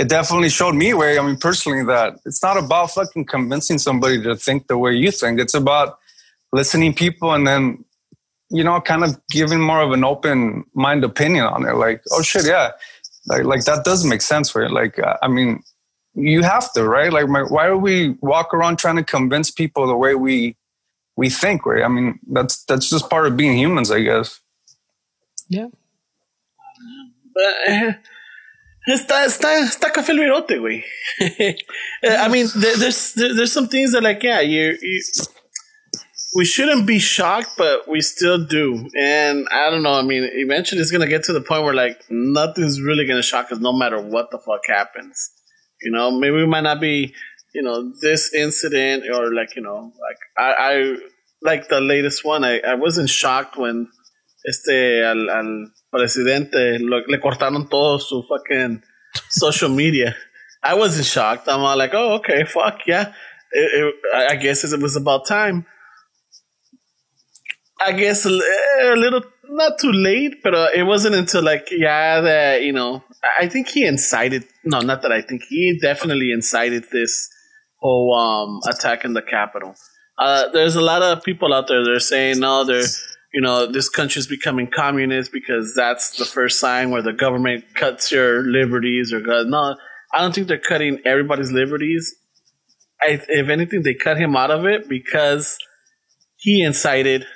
it 0.00 0.08
definitely 0.08 0.48
showed 0.48 0.74
me 0.74 0.94
way. 0.94 1.18
I 1.18 1.22
mean, 1.22 1.36
personally, 1.36 1.84
that 1.84 2.18
it's 2.24 2.42
not 2.42 2.56
about 2.56 2.92
fucking 2.92 3.26
convincing 3.26 3.78
somebody 3.78 4.22
to 4.22 4.34
think 4.36 4.66
the 4.66 4.78
way 4.78 4.92
you 4.92 5.10
think. 5.10 5.38
It's 5.38 5.54
about 5.54 5.98
listening 6.52 6.94
people 6.94 7.32
and 7.32 7.46
then 7.46 7.84
you 8.50 8.64
know, 8.64 8.80
kind 8.80 9.04
of 9.04 9.20
giving 9.30 9.60
more 9.60 9.80
of 9.80 9.92
an 9.92 10.04
open 10.04 10.64
mind 10.74 11.04
opinion 11.04 11.44
on 11.46 11.66
it. 11.66 11.74
Like, 11.74 12.02
oh 12.12 12.22
shit, 12.22 12.46
yeah, 12.46 12.72
like 13.26 13.44
like 13.44 13.64
that 13.64 13.84
does 13.84 14.04
make 14.04 14.22
sense 14.22 14.50
for 14.50 14.62
it. 14.62 14.72
Like, 14.72 14.98
uh, 14.98 15.16
I 15.22 15.28
mean, 15.28 15.62
you 16.14 16.42
have 16.42 16.72
to, 16.72 16.84
right? 16.84 17.12
Like, 17.12 17.28
my, 17.28 17.42
why 17.42 17.68
do 17.68 17.78
we 17.78 18.16
walk 18.20 18.52
around 18.52 18.78
trying 18.78 18.96
to 18.96 19.04
convince 19.04 19.50
people 19.50 19.86
the 19.86 19.96
way 19.96 20.16
we 20.16 20.56
we 21.16 21.30
think? 21.30 21.64
Right? 21.64 21.84
I 21.84 21.88
mean, 21.88 22.18
that's 22.28 22.64
that's 22.64 22.90
just 22.90 23.08
part 23.08 23.26
of 23.26 23.36
being 23.36 23.56
humans, 23.56 23.90
I 23.90 24.00
guess. 24.00 24.40
yeah. 25.48 25.68
But, 27.32 27.98
está, 28.86 29.24
está, 29.24 29.58
está 29.58 29.92
café 29.92 30.12
el 30.12 30.20
virote, 30.20 30.58
güey. 30.58 30.84
Eh, 32.02 32.16
I 32.16 32.28
mean, 32.28 32.46
there, 32.56 32.76
there's 32.76 33.12
there, 33.14 33.34
there's 33.34 33.52
some 33.52 33.68
things 33.68 33.92
that 33.92 34.02
like, 34.02 34.22
yeah, 34.22 34.40
you, 34.40 34.76
you 34.80 35.02
we 36.34 36.44
shouldn't 36.44 36.86
be 36.86 36.98
shocked, 36.98 37.50
but 37.58 37.88
we 37.88 38.00
still 38.00 38.44
do. 38.44 38.88
And 38.96 39.48
I 39.50 39.68
don't 39.70 39.82
know. 39.82 39.92
I 39.92 40.02
mean, 40.02 40.28
eventually 40.32 40.80
it's 40.80 40.90
gonna 40.90 41.08
get 41.08 41.24
to 41.24 41.32
the 41.32 41.40
point 41.40 41.64
where 41.64 41.74
like 41.74 42.00
nothing's 42.08 42.80
really 42.80 43.06
gonna 43.06 43.22
shock 43.22 43.50
us, 43.52 43.58
no 43.58 43.72
matter 43.72 44.00
what 44.00 44.30
the 44.30 44.38
fuck 44.38 44.60
happens. 44.66 45.30
You 45.82 45.90
know, 45.90 46.10
maybe 46.10 46.36
we 46.36 46.46
might 46.46 46.62
not 46.62 46.80
be, 46.80 47.14
you 47.54 47.62
know, 47.62 47.92
this 48.00 48.32
incident 48.34 49.04
or 49.12 49.34
like, 49.34 49.56
you 49.56 49.62
know, 49.62 49.92
like 50.00 50.18
I, 50.38 50.54
I 50.58 50.96
like 51.42 51.68
the 51.68 51.80
latest 51.80 52.24
one. 52.24 52.44
I, 52.44 52.60
I 52.60 52.74
wasn't 52.74 53.10
shocked 53.10 53.56
when 53.56 53.88
este 54.44 55.04
al, 55.04 55.28
al 55.28 55.72
presidente 55.90 56.78
lo, 56.78 57.00
le 57.06 57.20
cortaron 57.20 57.68
todo 57.68 57.98
su 57.98 58.22
fucking 58.22 58.82
social 59.28 59.70
media. 59.70 60.16
I 60.62 60.74
wasn't 60.74 61.06
shocked. 61.06 61.48
I'm 61.48 61.60
all 61.60 61.76
like, 61.76 61.94
oh, 61.94 62.16
okay, 62.16 62.44
fuck 62.44 62.86
yeah. 62.86 63.12
It, 63.52 63.84
it, 63.84 63.94
I 64.14 64.36
guess 64.36 64.64
it 64.64 64.80
was 64.80 64.96
about 64.96 65.26
time. 65.26 65.66
I 67.80 67.92
guess 67.92 68.26
a, 68.26 68.30
a 68.30 68.94
little 68.94 69.22
not 69.48 69.78
too 69.78 69.90
late, 69.90 70.42
but 70.42 70.54
it 70.74 70.84
wasn't 70.84 71.14
until 71.14 71.42
like 71.42 71.68
yeah 71.70 72.20
that 72.20 72.62
you 72.62 72.72
know 72.72 73.02
I 73.38 73.48
think 73.48 73.68
he 73.68 73.86
incited. 73.86 74.44
No, 74.64 74.80
not 74.80 75.02
that 75.02 75.12
I 75.12 75.22
think 75.22 75.42
he 75.48 75.78
definitely 75.80 76.30
incited 76.30 76.84
this 76.92 77.28
whole 77.78 78.14
um, 78.14 78.60
attack 78.70 79.04
in 79.04 79.14
the 79.14 79.22
Capitol. 79.22 79.74
Uh, 80.18 80.48
there's 80.50 80.76
a 80.76 80.82
lot 80.82 81.02
of 81.02 81.24
people 81.24 81.54
out 81.54 81.66
there 81.68 81.82
that 81.82 81.90
are 81.90 82.00
saying 82.00 82.40
no, 82.40 82.64
they're 82.64 82.84
you 83.32 83.40
know 83.40 83.70
this 83.70 83.88
country's 83.88 84.26
becoming 84.26 84.68
communist 84.74 85.32
because 85.32 85.74
that's 85.74 86.16
the 86.16 86.24
first 86.24 86.58
sign 86.58 86.90
where 86.90 87.02
the 87.02 87.12
government 87.12 87.64
cuts 87.74 88.10
your 88.10 88.42
liberties 88.42 89.12
or 89.12 89.20
no. 89.44 89.76
I 90.12 90.22
don't 90.22 90.34
think 90.34 90.48
they're 90.48 90.58
cutting 90.58 90.98
everybody's 91.04 91.52
liberties. 91.52 92.14
I, 93.00 93.20
if 93.28 93.48
anything, 93.48 93.82
they 93.82 93.94
cut 93.94 94.18
him 94.18 94.36
out 94.36 94.50
of 94.50 94.66
it 94.66 94.88
because 94.88 95.56
he 96.36 96.62
incited 96.62 97.26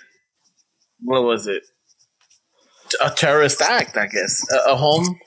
what 1.05 1.22
was 1.22 1.47
it? 1.47 1.62
A 3.03 3.11
terrorist 3.11 3.61
act, 3.61 3.97
I 3.97 4.07
guess. 4.07 4.42
A, 4.51 4.72
a 4.72 4.76
home 4.76 5.18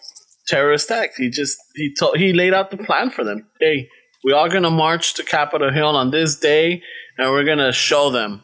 terrorist 0.47 0.89
act. 0.91 1.15
He 1.18 1.30
just 1.30 1.57
he 1.76 1.93
told 1.93 2.18
he 2.18 2.34
laid 2.34 2.53
out 2.53 2.72
the 2.72 2.78
plan 2.78 3.11
for 3.11 3.24
them. 3.24 3.47
Hey, 3.59 3.88
we 4.24 4.34
are 4.34 4.49
gonna 4.49 4.72
march 4.72 5.13
to 5.15 5.24
Capitol 5.24 5.72
Hill 5.72 5.95
on 5.95 6.11
this 6.11 6.38
day, 6.38 6.82
and 7.18 7.32
we're 7.32 7.45
gonna 7.45 7.72
show 7.72 8.09
them. 8.09 8.43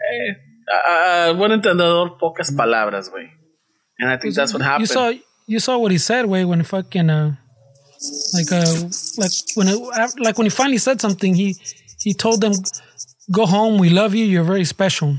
Hey, 0.00 0.36
uh, 0.72 1.34
buen 1.34 1.52
entendedor, 1.52 2.18
pocas 2.18 2.50
palabras, 2.56 3.10
way. 3.12 3.30
And 3.98 4.10
I 4.10 4.16
think 4.18 4.34
that's 4.34 4.52
what 4.52 4.62
happened. 4.62 4.82
You 4.82 4.86
saw 4.86 5.12
you 5.46 5.60
saw 5.60 5.78
what 5.78 5.92
he 5.92 5.98
said, 5.98 6.26
way 6.26 6.44
when 6.44 6.62
fucking 6.62 7.08
uh, 7.08 7.36
like 8.34 8.50
uh, 8.52 8.64
like 9.16 9.32
when 9.54 9.68
it, 9.68 9.78
like 10.18 10.36
when 10.38 10.46
he 10.46 10.50
finally 10.50 10.78
said 10.78 11.00
something, 11.00 11.34
he 11.34 11.56
he 12.00 12.12
told 12.14 12.40
them, 12.40 12.52
"Go 13.30 13.46
home. 13.46 13.78
We 13.78 13.90
love 13.90 14.14
you. 14.14 14.24
You're 14.24 14.44
very 14.44 14.64
special." 14.64 15.16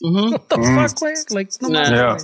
What 0.00 0.48
the 0.48 0.56
fuck, 0.76 1.00
way? 1.02 1.14
Like 1.30 1.50
no 1.60 1.68
Nah. 1.68 1.80
matter. 1.80 1.96
Yeah. 1.96 2.18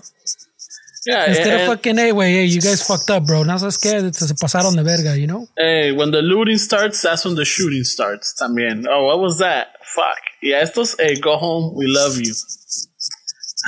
Yeah, 1.07 1.29
Instead 1.29 1.61
of 1.61 1.67
fucking, 1.67 1.97
hey, 1.97 2.13
way, 2.13 2.33
hey, 2.33 2.45
you 2.45 2.61
guys 2.61 2.83
fucked 2.87 3.11
up, 3.11 3.27
bro. 3.27 3.43
Now 3.43 3.57
sabes 3.57 3.79
que 3.79 4.13
se 4.13 4.35
pasaron 4.35 4.77
de 4.77 4.83
verga, 4.83 5.19
you 5.19 5.27
know? 5.27 5.47
Hey, 5.57 5.93
when 5.93 6.11
the 6.11 6.23
looting 6.23 6.59
starts, 6.59 7.03
that's 7.03 7.25
when 7.25 7.35
the 7.35 7.45
shooting 7.45 7.85
starts. 7.85 8.35
También. 8.41 8.87
Oh, 8.89 9.07
what 9.07 9.21
was 9.21 9.39
that? 9.39 9.69
Fuck. 9.95 10.19
Yeah, 10.43 10.61
estos. 10.63 10.97
Hey, 10.99 11.17
go 11.17 11.37
home. 11.37 11.75
We 11.77 11.87
love 11.87 12.19
you. 12.19 12.35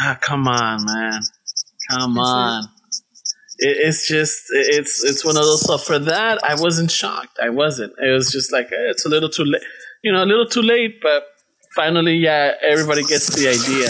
Ah, 0.01 0.19
come 0.21 0.49
on, 0.49 0.85
man. 0.85 1.21
Come 1.91 2.19
on. 2.19 2.69
it, 3.59 3.77
it's 3.81 4.09
just 4.09 4.45
it's 4.51 5.05
it's 5.05 5.25
one 5.25 5.37
of 5.37 5.45
those 5.45 5.63
stuff. 5.63 5.85
For 5.85 5.99
that, 5.99 6.43
I 6.45 6.55
wasn't 6.55 6.91
shocked. 6.91 7.39
I 7.43 7.51
wasn't. 7.51 7.93
It 7.99 8.13
was 8.13 8.31
just 8.31 8.53
like 8.53 8.67
eh, 8.67 8.91
it's 8.91 9.07
a 9.07 9.09
little 9.09 9.29
too 9.29 9.45
late, 9.45 9.63
you 10.03 10.13
know, 10.13 10.23
a 10.23 10.27
little 10.27 10.47
too 10.47 10.63
late. 10.63 11.01
But 11.03 11.25
finally, 11.77 12.17
yeah, 12.17 12.53
everybody 12.63 13.05
gets 13.05 13.37
the 13.37 13.49
idea. 13.49 13.89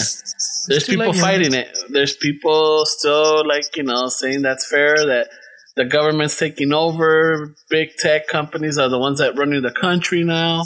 There's 0.69 0.85
people 0.85 1.13
late, 1.13 1.21
fighting 1.21 1.55
it. 1.55 1.79
There's 1.89 2.17
people 2.17 2.85
still 2.85 3.47
like 3.47 3.77
you 3.77 3.85
know 3.85 4.09
saying 4.09 4.43
that's 4.43 4.69
fair 4.69 4.97
that 4.97 5.29
the 5.77 5.85
government's 5.85 6.37
taking 6.39 6.73
over. 6.73 7.55
Big 7.71 7.97
tech 7.97 8.27
companies 8.27 8.77
are 8.77 8.89
the 8.89 8.99
ones 8.99 9.21
that 9.21 9.39
running 9.39 9.63
the 9.63 9.71
country 9.71 10.25
now, 10.25 10.65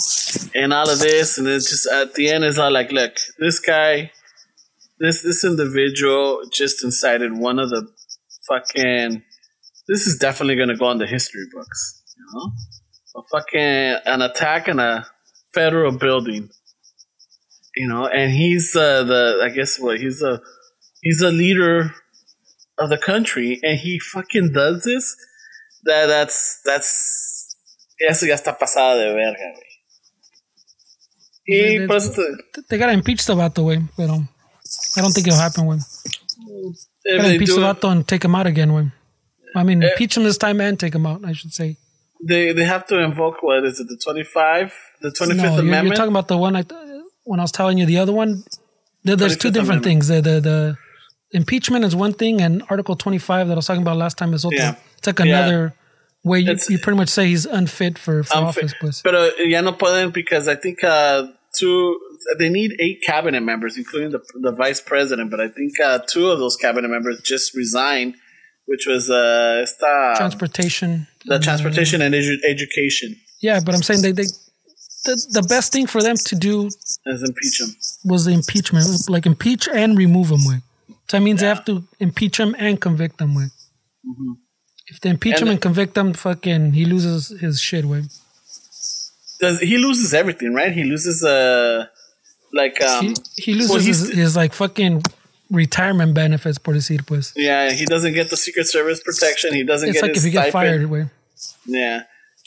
and 0.54 0.72
all 0.72 0.88
of 0.88 0.98
this. 0.98 1.36
And 1.36 1.46
it's 1.46 1.68
just 1.68 1.86
at 1.86 2.14
the 2.14 2.30
end, 2.30 2.44
it's 2.44 2.58
all 2.58 2.72
like, 2.72 2.90
look, 2.90 3.18
this 3.38 3.60
guy, 3.60 4.10
this 4.98 5.22
this 5.22 5.44
individual 5.44 6.42
just 6.50 6.82
incited 6.82 7.36
one 7.36 7.58
of 7.58 7.70
the 7.70 7.86
fucking. 8.48 9.22
This 9.86 10.06
is 10.06 10.18
definitely 10.18 10.56
gonna 10.56 10.76
go 10.76 10.86
on 10.86 10.98
the 10.98 11.06
history 11.06 11.44
books. 11.52 12.02
You 12.16 12.24
know, 12.32 12.52
a 13.16 13.22
fucking 13.30 14.02
an 14.06 14.22
attack 14.22 14.68
in 14.68 14.78
a 14.78 15.06
federal 15.52 15.92
building. 15.92 16.50
You 17.80 17.88
know, 17.88 18.04
and 18.18 18.28
he's 18.40 18.66
uh, 18.76 19.04
the 19.12 19.22
I 19.46 19.48
guess 19.58 19.78
what 19.84 19.96
he's 20.04 20.20
a 20.22 20.34
he's 21.04 21.20
a 21.22 21.30
leader 21.42 21.76
of 22.82 22.88
the 22.94 22.98
country 23.10 23.58
and 23.62 23.78
he 23.84 23.98
fucking 24.14 24.48
does 24.52 24.82
this, 24.88 25.04
that 25.88 26.06
that's 26.14 26.38
that's 26.68 26.90
eso 28.08 28.26
ya 28.26 28.34
está 28.34 28.52
pasada 28.58 28.98
de 29.00 29.12
verga, 29.20 29.48
güey. 29.56 29.70
Y 31.48 31.78
They- 31.78 31.86
pues 31.86 32.04
They 32.68 32.78
gotta 32.78 32.92
impeach 32.92 33.24
the 33.26 33.34
vato, 33.34 33.64
way, 33.64 33.78
pero 33.96 34.14
I 34.96 35.00
don't 35.02 35.12
think 35.14 35.26
it'll 35.26 35.38
happen, 35.40 35.66
way. 35.66 35.78
Gotta 37.16 37.32
impeach 37.32 37.54
the 37.54 37.60
vato 37.60 37.88
and 37.90 38.06
take 38.06 38.24
him 38.24 38.34
out 38.34 38.46
again, 38.46 38.72
way. 38.72 38.86
I 39.56 39.62
mean, 39.64 39.82
Eh. 39.82 39.88
impeach 39.90 40.16
him 40.16 40.24
this 40.24 40.38
time 40.38 40.60
and 40.60 40.78
take 40.78 40.94
him 40.94 41.06
out, 41.06 41.20
I 41.24 41.32
should 41.32 41.52
say. 41.60 41.76
they 42.22 42.52
they 42.52 42.66
have 42.74 42.84
to 42.86 42.96
invoke 43.08 43.36
what 43.42 43.64
is 43.64 43.80
it 43.80 43.86
the 43.88 43.96
twenty 44.04 44.22
five 44.36 44.68
the 45.00 45.10
twenty 45.10 45.32
fifth 45.40 45.56
No, 45.56 45.62
you're, 45.62 45.84
you're 45.86 45.94
talking 46.00 46.12
about 46.16 46.28
the 46.28 46.36
one 46.36 46.54
I 46.54 46.62
when 47.30 47.38
I 47.40 47.44
was 47.44 47.52
telling 47.52 47.78
you 47.78 47.86
the 47.86 47.98
other 47.98 48.12
one. 48.12 48.42
There, 49.04 49.16
there's 49.16 49.36
two 49.36 49.50
different 49.58 49.82
things. 49.84 50.08
The, 50.08 50.20
the 50.20 50.36
the 50.46 50.76
impeachment 51.32 51.84
is 51.84 51.94
one 51.94 52.12
thing, 52.12 52.40
and 52.42 52.62
Article 52.68 52.96
25 52.96 53.46
that 53.48 53.52
I 53.54 53.56
was 53.56 53.66
talking 53.66 53.82
about 53.82 53.96
last 53.96 54.18
time 54.18 54.34
is 54.34 54.44
otro. 54.44 54.58
Yeah. 54.58 54.74
It's 54.98 55.06
like 55.06 55.18
Yeah. 55.20 55.24
another 55.38 55.74
way 56.24 56.40
you, 56.40 56.50
It's- 56.50 56.68
you 56.68 56.78
pretty 56.78 56.98
much 57.02 57.08
say 57.08 57.28
he's 57.28 57.46
unfit 57.46 57.98
for, 57.98 58.22
for 58.24 58.36
Unfit. 58.36 58.64
office. 58.64 58.74
Pues. 58.80 59.02
Pero 59.02 59.30
ya 59.38 59.60
no 59.62 59.72
pueden 59.72 60.12
because 60.12 60.48
I 60.48 60.56
think 60.56 60.82
uh, 60.84 61.28
two 61.58 61.96
they 62.38 62.48
need 62.50 62.70
eight 62.80 62.98
cabinet 63.06 63.42
members, 63.42 63.76
including 63.78 64.10
the 64.10 64.20
the 64.46 64.52
vice 64.52 64.80
president. 64.92 65.30
But 65.30 65.40
I 65.40 65.48
think 65.48 65.72
uh, 65.88 66.00
two 66.12 66.26
of 66.32 66.38
those 66.38 66.56
cabinet 66.56 66.88
members 66.90 67.16
just 67.32 67.54
resigned, 67.54 68.14
which 68.66 68.84
was 68.86 69.08
uh, 69.08 69.62
esta, 69.62 70.14
Transportation. 70.16 71.06
the 71.24 71.38
transportation 71.38 72.02
and 72.02 72.12
edu- 72.14 72.42
education. 72.54 73.16
Yeah, 73.40 73.60
but 73.64 73.74
I'm 73.74 73.82
saying 73.88 74.02
they, 74.02 74.12
they 74.12 74.28
the, 75.06 75.14
the 75.38 75.42
best 75.54 75.72
thing 75.72 75.86
for 75.86 76.02
them 76.02 76.16
to 76.30 76.34
do 76.36 76.68
As 77.06 77.22
impeach 77.22 77.60
him. 77.60 77.68
was 78.04 78.24
the 78.26 78.32
impeachment, 78.32 78.86
like 79.08 79.26
impeach 79.26 79.68
and 79.68 79.96
remove 79.96 80.30
him. 80.30 80.44
Way. 80.44 80.60
So 81.08 81.16
that 81.16 81.20
means 81.22 81.40
they 81.40 81.46
have 81.46 81.64
to 81.64 81.84
impeach 81.98 82.38
him 82.38 82.54
and 82.58 82.80
convict 82.80 83.20
him. 83.20 83.34
Way. 83.34 83.46
If 84.86 85.00
they 85.00 85.10
impeach 85.10 85.36
Mm-hmm. 85.36 85.42
And 85.42 85.48
him 85.48 85.52
and 85.52 85.62
convict 85.62 85.96
him, 85.96 86.12
fucking, 86.12 86.72
he 86.72 86.84
loses 86.84 87.40
his 87.40 87.60
shit. 87.60 87.84
Way. 87.84 88.02
Does 89.40 89.60
he 89.60 89.78
loses 89.78 90.12
everything, 90.12 90.52
right? 90.52 90.72
He 90.72 90.84
loses 90.84 91.24
uh 91.24 91.86
like 92.52 92.82
um 92.82 93.06
he, 93.06 93.14
he 93.36 93.54
loses 93.54 93.70
well, 93.70 93.80
his, 93.80 94.08
his 94.12 94.36
like 94.36 94.52
fucking 94.52 95.02
retirement 95.50 96.14
benefits, 96.14 96.58
por 96.58 96.74
decir, 96.74 97.04
pues. 97.06 97.32
yeah, 97.34 97.70
he 97.72 97.86
doesn't 97.86 98.12
get 98.12 98.30
the 98.30 98.36
Secret 98.36 98.66
Service 98.66 99.02
protection. 99.02 99.54
He 99.54 99.64
doesn't 99.64 99.88
It's 99.88 100.00
get 100.00 100.02
like 100.02 100.14
his 100.14 100.24
if 100.26 100.32
you 100.34 100.40
get 100.40 100.52
fired, 100.52 100.86
way. 100.90 101.06
Yeah. 101.66 102.02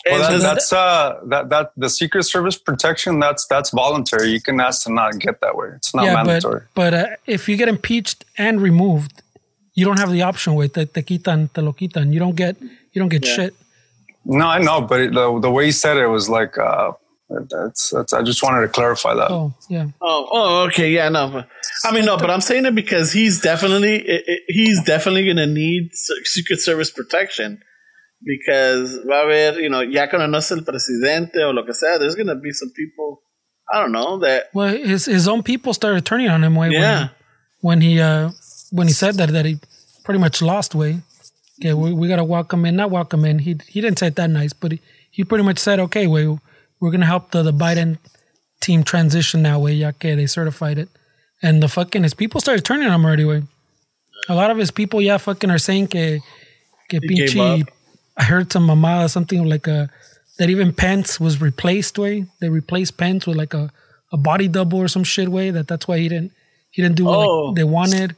Well, 0.06 0.32
that, 0.32 0.42
that's 0.42 0.74
uh, 0.74 1.20
that 1.28 1.50
that 1.50 1.72
the 1.78 1.90
Secret 1.90 2.24
Service 2.24 2.58
protection. 2.58 3.20
That's 3.20 3.46
that's 3.48 3.70
voluntary. 3.70 4.30
You 4.32 4.42
can 4.42 4.60
ask 4.60 4.84
to 4.84 4.92
not 4.92 5.18
get 5.20 5.40
that 5.42 5.56
way. 5.56 5.70
It's 5.76 5.96
not 5.96 6.06
yeah, 6.06 6.14
mandatory. 6.16 6.62
but 6.76 6.92
but 6.92 6.94
uh, 6.94 7.16
if 7.26 7.48
you 7.48 7.56
get 7.56 7.70
impeached 7.70 8.26
and 8.38 8.62
removed, 8.62 9.22
you 9.76 9.86
don't 9.86 10.00
have 10.00 10.12
the 10.12 10.22
option. 10.24 10.56
with 10.56 10.74
te, 10.74 10.86
te 10.86 11.02
quitan, 11.04 11.52
te 11.54 11.62
lo 11.62 11.72
quitan. 11.74 12.12
You 12.14 12.20
don't 12.20 12.36
get 12.36 12.58
you 12.62 13.00
don't 13.02 13.10
get 13.10 13.26
Yeah. 13.26 13.36
shit. 13.36 13.54
no, 14.26 14.46
I 14.48 14.60
know, 14.60 14.82
but 14.82 15.00
it, 15.00 15.14
the 15.14 15.40
the 15.40 15.52
way 15.52 15.66
he 15.66 15.72
said 15.72 15.96
it 15.98 16.08
was 16.08 16.28
like 16.30 16.58
uh, 16.58 16.92
that's 17.50 17.90
that's. 17.92 18.14
I 18.14 18.22
just 18.24 18.44
wanted 18.44 18.62
to 18.62 18.68
clarify 18.68 19.14
that. 19.16 19.32
Oh 19.32 19.54
yeah, 19.70 19.88
Oh, 20.02 20.28
oh, 20.32 20.64
okay, 20.68 20.92
yeah, 20.92 21.10
no. 21.10 21.30
But, 21.32 21.48
I 21.86 21.92
mean, 21.94 22.06
no, 22.06 22.18
but 22.18 22.30
I'm 22.30 22.42
saying 22.42 22.66
it 22.66 22.76
because 22.76 23.12
he's 23.14 23.40
definitely 23.42 23.96
i- 24.10 24.24
i- 24.28 24.40
he's 24.48 24.84
definitely 24.84 25.26
gonna 25.28 25.48
need 25.48 25.92
Secret 26.26 26.60
Service 26.60 26.92
protection 26.92 27.62
because 28.26 29.00
va 29.06 29.22
a 29.22 29.24
haber, 29.24 29.60
you 29.62 29.70
know, 29.70 29.82
ya 29.82 30.08
cuando 30.08 30.28
no 30.28 30.38
es 30.38 30.52
el 30.52 30.64
presidente 30.64 31.44
o 31.44 31.52
lo 31.52 31.66
que 31.66 31.74
sea, 31.74 31.98
there's 31.98 32.16
gonna 32.16 32.36
be 32.36 32.52
some 32.52 32.72
people, 32.76 33.22
I 33.72 33.80
don't 33.80 33.92
know, 33.92 34.20
that 34.20 34.50
well, 34.54 34.70
his 34.70 35.06
his 35.06 35.28
own 35.28 35.44
people 35.44 35.74
started 35.74 36.06
turning 36.06 36.30
on 36.30 36.44
him. 36.44 36.56
Way 36.56 36.72
yeah, 36.72 37.10
when, 37.62 37.80
when 37.80 37.82
he 37.82 38.00
uh 38.00 38.32
when 38.72 38.88
he 38.88 38.94
said 38.94 39.16
that 39.16 39.30
that 39.30 39.46
he 39.46 39.60
pretty 40.04 40.20
much 40.20 40.42
lost. 40.42 40.76
Way, 40.76 41.02
yeah, 41.58 41.74
we, 41.74 41.94
we 41.94 42.08
gotta 42.08 42.24
walk 42.24 42.54
him 42.54 42.66
in, 42.66 42.76
not 42.76 42.92
walk 42.92 43.14
him 43.14 43.26
in. 43.26 43.40
He 43.40 43.58
he 43.68 43.82
didn't 43.82 44.00
say 44.00 44.08
it 44.08 44.16
that 44.16 44.30
nice, 44.30 44.54
but 44.54 44.74
he, 44.74 44.82
he 45.12 45.24
pretty 45.24 45.44
much 45.44 45.60
said, 45.60 45.80
okay, 45.80 46.08
way 46.08 46.28
we're 46.80 46.92
gonna 46.92 47.06
help 47.06 47.32
the 47.32 47.44
the 47.44 47.54
Biden 47.54 47.98
team 48.62 48.84
transition 48.84 49.42
now. 49.42 49.60
Way, 49.60 49.74
ya 49.74 49.92
que 49.92 50.16
they 50.16 50.28
certified 50.28 50.78
it, 50.78 50.90
and 51.42 51.62
the 51.62 51.68
fucking 51.68 52.04
his 52.04 52.14
people 52.14 52.40
started 52.40 52.64
turning 52.64 52.88
on 52.88 52.94
him 52.94 53.06
already. 53.06 53.26
Way, 53.26 53.44
a 54.30 54.36
lot 54.36 54.52
of 54.52 54.58
his 54.58 54.72
people, 54.72 55.02
yeah, 55.02 55.18
fucking 55.18 55.50
are 55.50 55.58
saying 55.58 55.88
que 55.88 56.20
que 56.90 57.02
pinche. 57.02 57.68
I 58.18 58.24
heard 58.24 58.52
some 58.52 58.68
mamada 58.68 59.10
something 59.10 59.44
like 59.48 59.68
a 59.68 59.90
that 60.40 60.50
even 60.50 60.74
Pence 60.74 61.20
was 61.20 61.42
replaced. 61.42 61.98
Way 61.98 62.26
they 62.40 62.50
replaced 62.50 62.98
Pence 62.98 63.26
with 63.28 63.38
like 63.38 63.54
a, 63.54 63.72
a 64.12 64.18
body 64.18 64.48
double 64.48 64.80
or 64.80 64.88
some 64.88 65.04
shit. 65.04 65.30
Way 65.30 65.52
that 65.52 65.68
that's 65.68 65.88
why 65.88 65.98
he 65.98 66.10
didn't 66.10 66.32
he 66.72 66.82
didn't 66.82 66.96
do 66.96 67.06
what 67.06 67.18
Oh. 67.28 67.46
like, 67.48 67.56
they 67.56 67.64
wanted. 67.64 68.16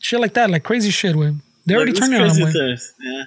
Shit 0.00 0.20
like 0.20 0.34
that, 0.34 0.50
like 0.50 0.62
crazy 0.64 0.90
shit. 0.90 1.16
Way 1.16 1.34
they're 1.64 1.78
already 1.78 1.92
Like, 1.92 1.98
it's 2.02 2.06
on 2.08 2.12
him. 2.12 2.20
crazy 2.22 2.44
Way. 2.44 2.52
things, 2.52 2.92
yeah. 3.02 3.24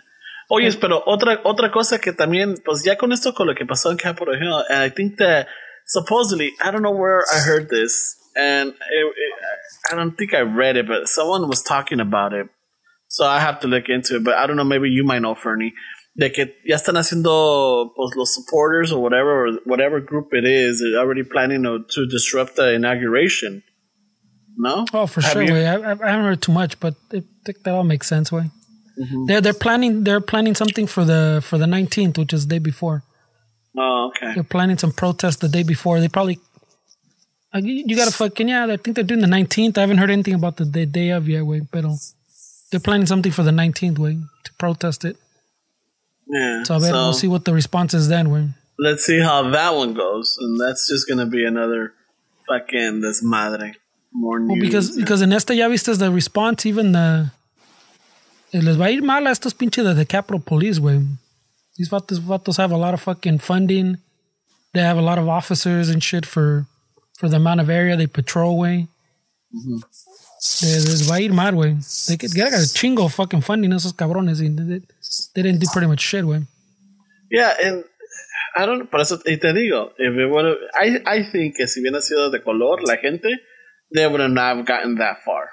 Oye, 0.51 0.72
pero 0.82 1.03
otra 1.05 1.41
otra 1.43 1.72
cosa 1.72 1.99
que 1.99 2.12
también, 2.14 2.55
pues 2.66 2.84
ya 2.84 2.95
con 2.95 3.12
esto 3.12 3.34
con 3.34 3.45
lo 3.47 3.53
que 3.53 3.66
pasó 3.66 3.91
en 3.91 3.97
Capitol 3.97 4.34
Hill, 4.36 4.64
and 4.70 4.82
I 4.82 4.89
think 4.89 5.18
that 5.18 5.47
supposedly, 5.86 6.53
I 6.64 6.72
don't 6.72 6.82
know 6.82 6.91
where 6.95 7.24
I 7.34 7.39
heard 7.39 7.70
this, 7.70 8.16
and 8.36 8.70
it, 8.70 8.74
it, 9.05 9.34
I 9.91 9.95
don't 9.95 10.18
think 10.18 10.34
I 10.34 10.39
read 10.41 10.76
it, 10.78 10.88
but 10.88 11.07
someone 11.07 11.47
was 11.47 11.62
talking 11.62 11.99
about 11.99 12.34
it, 12.34 12.47
so 13.07 13.26
I 13.28 13.39
have 13.39 13.60
to 13.62 13.68
look 13.68 13.89
into 13.89 14.16
it. 14.16 14.24
But 14.24 14.36
I 14.38 14.47
don't 14.47 14.55
know, 14.55 14.64
maybe 14.64 14.89
you 14.89 15.03
might 15.03 15.20
know, 15.22 15.36
Fernie, 15.36 15.74
de 16.20 16.30
que 16.32 16.43
ya 16.65 16.76
están 16.76 16.95
haciendo 16.97 17.91
pues 17.95 18.15
los 18.15 18.34
supporters 18.34 18.91
or 18.91 18.99
whatever 19.01 19.32
or 19.47 19.59
whatever 19.65 19.99
group 20.01 20.34
it 20.34 20.45
is, 20.45 20.80
they're 20.82 20.99
already 20.99 21.24
planning 21.24 21.63
to, 21.63 21.80
to 21.95 22.05
disrupt 22.07 22.55
the 22.55 22.74
inauguration. 22.74 23.63
No? 24.57 24.86
Oh, 24.93 25.07
for 25.07 25.22
Have 25.22 25.32
sure. 25.34 25.43
you- 25.43 25.53
Way 25.53 25.67
I, 25.67 25.76
I 25.76 26.11
haven't 26.11 26.26
heard 26.26 26.41
too 26.41 26.51
much, 26.51 26.80
but 26.80 26.95
I 27.13 27.24
think 27.45 27.63
that 27.63 27.74
all 27.74 27.84
makes 27.84 28.07
sense. 28.07 28.32
Way 28.32 28.51
Mm-hmm. 28.99 29.26
they're 29.28 29.39
they're 29.39 29.53
planning 29.65 30.03
they're 30.03 30.20
planning 30.20 30.55
something 30.55 30.86
for 30.86 31.05
the 31.05 31.39
for 31.41 31.57
the 31.57 31.65
nineteenth, 31.67 32.17
which 32.17 32.34
is 32.34 32.45
the 32.45 32.55
day 32.55 32.59
before. 32.59 33.01
Oh, 33.78 34.09
okay. 34.09 34.34
They're 34.34 34.43
planning 34.55 34.78
some 34.78 34.91
protest 34.91 35.39
the 35.39 35.47
day 35.47 35.63
before. 35.63 36.01
They 36.01 36.09
probably. 36.09 36.38
Uh, 37.53 37.61
you, 37.63 37.86
you 37.88 37.95
gotta 37.95 38.11
fucking 38.11 38.49
yeah. 38.49 38.65
I 38.65 38.76
think 38.76 38.95
they're 38.95 39.05
doing 39.11 39.22
the 39.22 39.28
nineteenth. 39.38 39.78
I 39.78 39.82
haven't 39.82 39.99
heard 39.99 40.09
anything 40.11 40.34
about 40.34 40.57
the 40.57 40.65
day, 40.65 40.84
day 40.84 41.11
of 41.11 41.30
yet, 41.30 41.45
way, 41.45 41.61
but 41.61 41.86
they're 42.72 42.82
planning 42.82 43.07
something 43.07 43.32
for 43.32 43.43
the 43.43 43.53
nineteenth, 43.53 43.97
way, 43.97 44.17
to 44.43 44.53
protest 44.55 45.05
it. 45.05 45.15
Yeah. 46.30 46.64
So 46.64 46.80
bet 46.80 46.94
we'll 46.94 47.14
see 47.14 47.28
what 47.28 47.46
the 47.46 47.54
response 47.54 47.94
is 47.94 48.08
then, 48.08 48.30
way. 48.30 48.50
let's 48.80 49.06
see 49.06 49.20
how 49.20 49.50
that 49.52 49.76
one 49.76 49.94
goes, 49.94 50.38
and 50.40 50.60
that's 50.60 50.88
just 50.88 51.08
gonna 51.08 51.26
be 51.26 51.46
another 51.46 51.94
fucking 52.48 53.02
desmadre. 53.02 53.76
More 54.12 54.40
news. 54.40 54.50
Well, 54.50 54.60
because 54.60 54.96
because 54.96 55.22
en 55.22 55.34
esta 55.34 55.54
ya 55.54 55.68
viste 55.70 55.96
the 55.98 56.12
response, 56.12 56.66
even 56.66 56.94
the 56.94 57.32
eh, 58.54 58.62
les 58.62 58.76
va 58.76 58.86
a 58.86 58.90
ir 58.90 59.02
mal 59.02 59.28
a 59.28 59.32
estos 59.32 59.54
pinches 59.54 59.84
de 59.84 59.94
the 59.94 60.06
Capitol 60.06 60.40
Police, 60.40 60.80
way. 60.80 61.06
These 61.78 61.90
vatos, 61.90 62.20
vatos 62.20 62.58
have 62.58 62.72
a 62.72 62.78
lot 62.78 62.94
of 62.94 63.02
fucking 63.02 63.40
funding. 63.40 63.98
They 64.74 64.82
have 64.82 64.98
a 64.98 65.02
lot 65.02 65.18
of 65.18 65.28
officers 65.28 65.90
and 65.90 66.04
shit 66.04 66.26
for 66.26 66.66
for 67.20 67.30
the 67.30 67.36
amount 67.36 67.62
of 67.62 67.70
area 67.70 67.96
they 67.96 68.08
patrol, 68.08 68.58
way. 68.58 68.88
Les, 69.52 69.60
mm-hmm. 69.60 70.66
eh, 70.66 70.90
les 70.90 71.02
va 71.08 71.16
a 71.16 71.22
ir 71.22 71.34
mal, 71.34 71.54
güey. 71.54 72.06
They 72.08 72.18
get, 72.18 72.34
get 72.34 72.54
a 72.54 72.66
chingo 72.74 73.06
of 73.06 73.14
fucking 73.14 73.42
funding 73.42 73.72
esos 73.72 73.94
cabrones. 73.94 74.42
Y 74.42 74.48
eh, 74.48 74.82
they, 75.36 75.41
didn't 75.41 75.60
do 75.60 75.68
pretty 75.72 75.88
much 75.88 76.01
shit, 76.01 76.24
güey. 76.24 76.45
yeah, 77.32 77.53
and 77.64 77.84
I 78.55 78.66
don't. 78.66 78.89
Por 78.89 78.99
eso 79.01 79.18
y 79.26 79.38
te 79.38 79.53
digo, 79.53 79.91
if 79.97 80.14
it 80.18 80.30
would 80.30 80.57
I 80.74 81.01
I 81.05 81.24
think 81.32 81.55
que 81.57 81.68
si 81.68 81.82
hubiera 81.82 82.01
sido 82.01 82.32
de 82.32 82.39
color 82.39 82.82
la 82.84 82.95
gente, 82.97 83.30
they 83.93 84.07
would 84.07 84.20
have 84.20 84.32
not 84.32 84.66
gotten 84.66 84.95
that 84.95 85.24
far. 85.24 85.49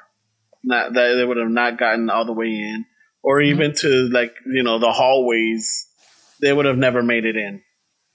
Not 0.65 0.95
that 0.95 1.15
they 1.15 1.25
would 1.25 1.37
have 1.37 1.51
not 1.51 1.79
gotten 1.79 2.11
all 2.11 2.25
the 2.25 2.33
way 2.33 2.49
in, 2.49 2.85
or 3.23 3.41
even 3.41 3.75
to 3.75 4.09
like 4.13 4.35
you 4.47 4.63
know 4.63 4.79
the 4.79 4.93
hallways. 4.93 5.87
They 6.41 6.53
would 6.53 6.67
have 6.67 6.77
never 6.77 7.03
made 7.03 7.25
it 7.25 7.37
in. 7.37 7.63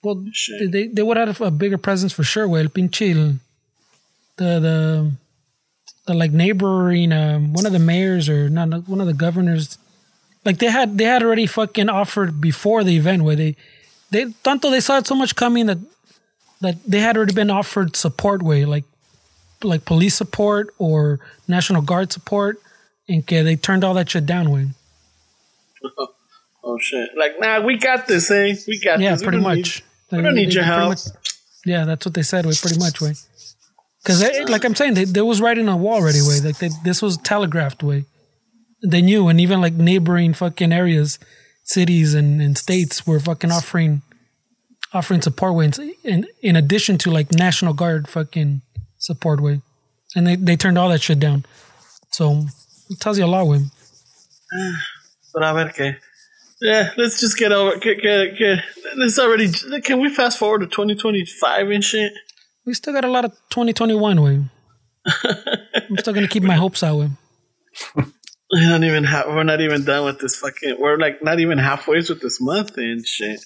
Well, 0.04 0.26
Shit. 0.32 0.72
they, 0.72 0.88
they 0.88 1.04
would 1.04 1.18
have 1.18 1.42
a 1.42 1.52
bigger 1.52 1.78
presence 1.78 2.14
for 2.14 2.24
sure, 2.24 2.48
güey. 2.48 2.62
El 2.62 2.70
pinche, 2.70 3.40
the, 4.38 4.60
the, 4.60 5.12
the 6.08 6.14
like 6.14 6.32
neighboring, 6.32 7.12
um, 7.12 7.54
one 7.54 7.66
of 7.66 7.72
the 7.72 7.80
mayors 7.80 8.30
or 8.30 8.50
not, 8.50 8.88
one 8.88 9.02
of 9.02 9.08
the 9.08 9.14
governors 9.14 9.78
like 10.46 10.58
they 10.60 10.70
had 10.72 10.98
they 10.98 11.06
had 11.06 11.24
already 11.24 11.46
fucking 11.46 11.90
offered 11.90 12.40
before 12.42 12.84
the 12.84 12.96
event 12.98 13.24
where 13.24 13.36
they 13.36 13.56
they 14.12 14.26
tanto 14.44 14.70
they 14.70 14.80
saw 14.82 14.98
it 14.98 15.08
so 15.08 15.16
much 15.16 15.36
coming 15.36 15.66
that 15.68 15.78
that 16.62 16.76
they 16.86 17.00
had 17.00 17.18
already 17.18 17.34
been 17.34 17.50
offered 17.52 17.96
support 17.96 18.42
way 18.42 18.66
like 18.66 18.86
like 19.64 19.86
police 19.86 20.16
support 20.16 20.74
or 20.80 21.20
national 21.48 21.82
guard 21.82 22.12
support 22.12 22.58
and 23.08 23.26
que 23.28 23.44
they 23.44 23.56
turned 23.56 23.84
all 23.84 23.94
that 23.94 24.10
shit 24.10 24.26
down 24.26 24.50
way 24.50 24.68
Oh 26.64 26.78
shit! 26.78 27.10
Like, 27.18 27.40
nah, 27.40 27.60
we 27.66 27.76
got 27.78 28.06
this, 28.08 28.30
eh? 28.30 28.54
We 28.68 28.80
got 28.80 29.00
yeah 29.00 29.12
this. 29.14 29.22
We 29.22 29.26
pretty 29.26 29.38
don't 29.38 29.44
much 29.44 29.84
Need, 30.12 30.18
we 30.18 30.24
don't 30.24 30.36
need 30.36 30.54
your 30.54 30.64
help. 30.64 30.90
much- 30.90 31.08
yeah 31.66 31.86
that's 31.86 32.06
what 32.06 32.14
they 32.14 32.22
said 32.24 32.46
way 32.46 32.54
pretty 32.60 32.80
much 32.80 33.00
way 33.02 33.14
because 34.02 34.20
like 34.50 34.64
i'm 34.66 34.74
saying 34.74 34.96
they, 34.96 35.04
they 35.06 35.22
was 35.22 35.40
writing 35.40 35.70
on 35.70 35.76
a 35.76 35.78
wall 35.78 35.96
already 36.02 36.22
way 36.22 36.40
like 36.40 36.58
they, 36.58 36.70
this 36.84 37.04
was 37.04 37.18
telegraphed 37.18 37.84
way 37.84 38.04
they 38.84 39.02
knew 39.02 39.28
and 39.28 39.40
even 39.40 39.62
like 39.62 39.74
neighboring 39.74 40.34
fucking 40.34 40.72
areas 40.72 41.20
cities 41.64 42.14
and, 42.14 42.42
and 42.42 42.58
states 42.58 43.06
were 43.06 43.20
fucking 43.20 43.52
offering 43.52 44.02
offering 44.94 45.22
support 45.22 45.54
way 45.54 45.72
in, 46.04 46.28
in 46.42 46.56
addition 46.56 46.98
to 46.98 47.12
like 47.12 47.32
national 47.34 47.74
guard 47.74 48.08
fucking 48.08 48.62
support 48.98 49.40
way 49.40 49.62
and 50.16 50.28
they, 50.28 50.36
they 50.36 50.56
turned 50.56 50.78
all 50.78 50.90
that 50.90 51.02
shit 51.02 51.20
down 51.20 51.46
so 52.12 52.46
it 52.90 53.00
tells 53.00 53.18
you 53.18 53.26
a 53.26 53.28
lot 53.28 53.48
way 53.48 53.60
But 55.34 55.44
a 55.44 55.54
ver 55.54 55.72
qué. 55.72 55.96
Yeah, 56.60 56.92
let's 56.98 57.22
just 57.22 57.38
get 57.38 57.54
over. 57.54 57.78
Get, 57.80 58.02
get, 58.02 58.38
get. 58.38 58.64
Let's 58.98 59.18
already. 59.18 59.50
Can 59.82 60.00
we 60.02 60.14
fast 60.14 60.38
forward 60.38 60.60
to 60.60 60.68
2025 60.68 61.70
and 61.70 61.84
shit? 61.84 62.12
we 62.66 62.74
still 62.74 62.94
got 62.94 63.06
a 63.06 63.10
lot 63.10 63.26
of 63.26 63.32
2021 63.50 64.22
way 64.22 64.44
i'm 65.76 65.98
still 65.98 66.14
gonna 66.14 66.28
keep 66.28 66.44
my 66.44 66.56
hopes 66.56 66.84
out 66.84 66.98
way 66.98 67.10
We 68.54 68.68
don't 68.68 68.84
even 68.84 69.06
have. 69.06 69.28
We're 69.28 69.44
not 69.44 69.62
even 69.62 69.86
done 69.86 70.06
with 70.06 70.20
this 70.20 70.36
fucking. 70.36 70.76
We're 70.80 70.98
like 70.98 71.24
not 71.24 71.40
even 71.40 71.58
halfway 71.58 71.98
with 71.98 72.20
this 72.22 72.42
month 72.42 72.78
and 72.78 73.06
shit. 73.06 73.40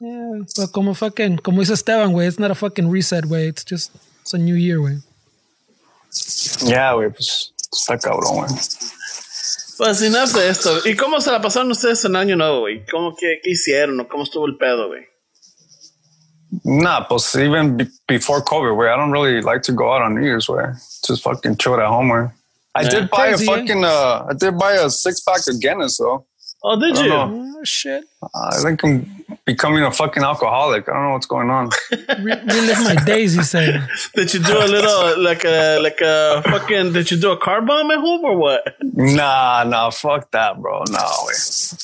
Yeah, 0.00 0.40
but 0.56 0.72
como 0.72 0.94
fucking, 0.94 1.38
como 1.38 1.60
dice 1.60 1.70
Esteban, 1.70 2.12
way, 2.12 2.26
it's 2.26 2.40
not 2.40 2.50
a 2.50 2.56
fucking 2.56 2.90
reset, 2.90 3.26
way. 3.26 3.46
It's 3.46 3.62
just, 3.62 3.92
it's 4.22 4.34
a 4.34 4.38
new 4.38 4.54
year, 4.56 4.82
way. 4.82 4.98
Yeah, 6.64 6.94
güey, 6.94 7.10
pues 7.10 7.52
está 7.72 7.96
cabrón, 8.00 8.38
güey. 8.38 8.48
Pues 9.78 10.02
enough 10.02 10.32
de 10.32 10.48
esto. 10.48 10.80
¿Y 10.84 10.96
cómo 10.96 11.20
se 11.20 11.30
la 11.30 11.40
pasaron 11.40 11.70
ustedes 11.70 12.04
en 12.04 12.16
año 12.16 12.36
nuevo, 12.36 12.60
güey? 12.62 12.84
¿Cómo 12.90 13.14
que 13.16 13.38
qué 13.44 13.50
hicieron 13.50 14.00
o 14.00 14.08
cómo 14.08 14.24
estuvo 14.24 14.46
el 14.46 14.56
pedo, 14.56 14.88
güey? 14.88 15.06
Nah, 16.64 17.06
pues 17.06 17.34
even 17.36 17.76
be- 17.76 17.88
before 18.08 18.42
COVID, 18.42 18.76
where 18.76 18.92
I 18.92 18.96
don't 18.96 19.12
really 19.12 19.40
like 19.40 19.62
to 19.62 19.72
go 19.72 19.92
out 19.92 20.02
on 20.02 20.16
New 20.16 20.22
Year's, 20.22 20.48
where 20.48 20.76
just 21.06 21.22
fucking 21.22 21.56
chill 21.58 21.74
at 21.80 21.86
home, 21.86 22.08
where 22.08 22.34
I 22.74 22.88
did 22.88 23.10
buy 23.10 23.28
Crazy, 23.28 23.50
eh? 23.50 23.54
a 23.54 23.58
fucking, 23.58 23.84
uh, 23.84 24.26
I 24.30 24.34
did 24.34 24.58
buy 24.58 24.72
a 24.72 24.88
six 24.90 25.20
pack 25.20 25.40
of 25.48 25.60
Guinness 25.60 25.98
though. 25.98 26.26
Oh, 26.64 26.78
did 26.78 26.96
you? 26.96 27.08
know. 27.08 27.54
Oh, 27.58 27.64
shit. 27.64 28.04
I 28.34 28.56
think 28.62 28.84
I'm 28.84 29.24
becoming 29.44 29.82
a 29.82 29.90
fucking 29.90 30.22
alcoholic. 30.22 30.88
I 30.88 30.92
don't 30.92 31.02
know 31.02 31.10
what's 31.14 31.26
going 31.26 31.50
on. 31.50 31.70
Re- 31.90 32.40
relive 32.40 32.84
my 32.84 32.94
days, 33.04 33.34
he 33.34 33.42
said. 33.42 33.88
Did 34.14 34.32
you 34.32 34.40
do 34.40 34.58
a 34.58 34.66
little 34.66 35.20
like 35.20 35.44
a 35.44 35.80
like 35.80 36.00
a 36.00 36.40
fucking? 36.44 36.92
Did 36.92 37.10
you 37.10 37.16
do 37.20 37.32
a 37.32 37.36
car 37.36 37.62
bomb 37.62 37.90
at 37.90 37.98
home 37.98 38.24
or 38.24 38.36
what? 38.38 38.76
nah, 38.80 39.64
nah, 39.66 39.90
fuck 39.90 40.30
that, 40.30 40.60
bro. 40.60 40.84
No 40.88 40.98
way. 41.26 41.34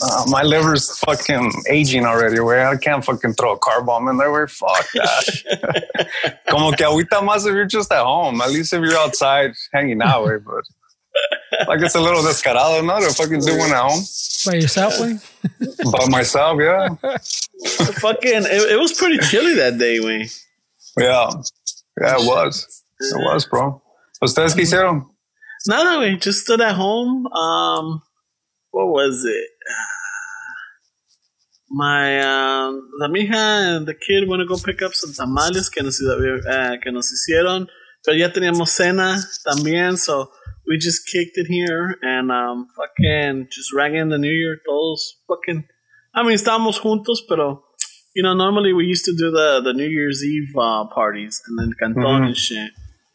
Uh, 0.00 0.24
my 0.28 0.42
liver's 0.42 0.96
fucking 1.00 1.50
aging 1.68 2.04
already, 2.04 2.38
where 2.38 2.68
I 2.68 2.76
can't 2.76 3.04
fucking 3.04 3.32
throw 3.34 3.54
a 3.54 3.58
car 3.58 3.82
bomb 3.82 4.06
in 4.08 4.16
there, 4.16 4.30
where 4.30 4.46
fuck 4.46 4.86
that. 4.94 6.38
Como 6.48 6.70
que 6.72 6.86
agüita 6.86 7.20
más 7.20 7.46
if 7.46 7.52
you're 7.54 7.66
just 7.66 7.90
at 7.92 8.04
home. 8.04 8.40
At 8.40 8.50
least 8.50 8.72
if 8.72 8.80
you're 8.80 8.96
outside 8.98 9.54
hanging 9.72 10.00
out, 10.02 10.24
way, 10.24 10.36
but 10.38 10.64
like 11.66 11.80
it's 11.80 11.94
a 11.94 12.00
little 12.00 12.22
descarado, 12.22 12.82
no, 12.84 13.00
to 13.00 13.12
fucking 13.14 13.40
do 13.40 13.58
one 13.58 13.70
at 13.70 13.82
home 13.82 14.02
By 14.46 14.54
yourself, 14.54 15.00
way? 15.00 15.18
by 15.92 16.06
myself, 16.08 16.58
yeah, 16.60 16.88
fucking, 18.00 18.44
it, 18.44 18.72
it 18.72 18.78
was 18.78 18.92
pretty 18.92 19.18
chilly 19.18 19.54
that 19.54 19.78
day, 19.78 19.98
güey. 19.98 20.30
yeah, 20.98 21.30
yeah, 22.00 22.14
it 22.18 22.26
was, 22.26 22.82
it 23.00 23.16
was, 23.16 23.46
bro. 23.46 23.82
¿Ustedes 24.22 24.54
qué 24.54 24.62
hicieron? 24.62 25.06
Nada, 25.66 25.96
güey. 25.98 26.20
Just 26.20 26.42
stood 26.42 26.60
at 26.60 26.74
home. 26.74 27.26
Um, 27.28 28.02
what 28.70 28.86
was 28.88 29.24
it? 29.24 29.48
My 31.70 32.20
um, 32.20 32.88
la 32.98 33.08
mija 33.08 33.76
and 33.76 33.86
the 33.86 33.94
kid 33.94 34.26
went 34.28 34.40
to 34.40 34.46
go 34.46 34.56
pick 34.56 34.80
up 34.82 34.94
some 34.94 35.12
tamales 35.12 35.68
que 35.68 35.82
nos, 35.82 36.00
uh, 36.00 36.76
que 36.82 36.90
nos 36.90 37.12
hicieron, 37.12 37.68
pero 38.04 38.16
ya 38.16 38.28
teníamos 38.30 38.70
cena 38.70 39.18
también, 39.46 39.98
so 39.98 40.30
we 40.68 40.78
just 40.78 41.06
kicked 41.06 41.36
it 41.36 41.46
here 41.46 41.96
and 42.02 42.30
um, 42.30 42.68
fucking 42.76 43.48
just 43.50 43.72
rang 43.72 43.94
in 43.94 44.08
the 44.08 44.18
New 44.18 44.32
Year 44.32 44.58
todos 44.66 45.16
fucking. 45.26 45.64
I 46.14 46.22
mean, 46.22 46.34
estábamos 46.34 46.80
juntos, 46.80 47.20
pero 47.28 47.64
you 48.14 48.22
know, 48.22 48.34
normally 48.34 48.72
we 48.72 48.84
used 48.84 49.04
to 49.06 49.12
do 49.12 49.30
the 49.30 49.60
the 49.64 49.72
New 49.72 49.88
Year's 49.88 50.24
Eve 50.24 50.54
uh, 50.56 50.86
parties 50.86 51.42
and 51.46 51.58
then 51.58 51.72
cantón 51.80 52.26
and 52.26 52.36
shit. 52.36 52.70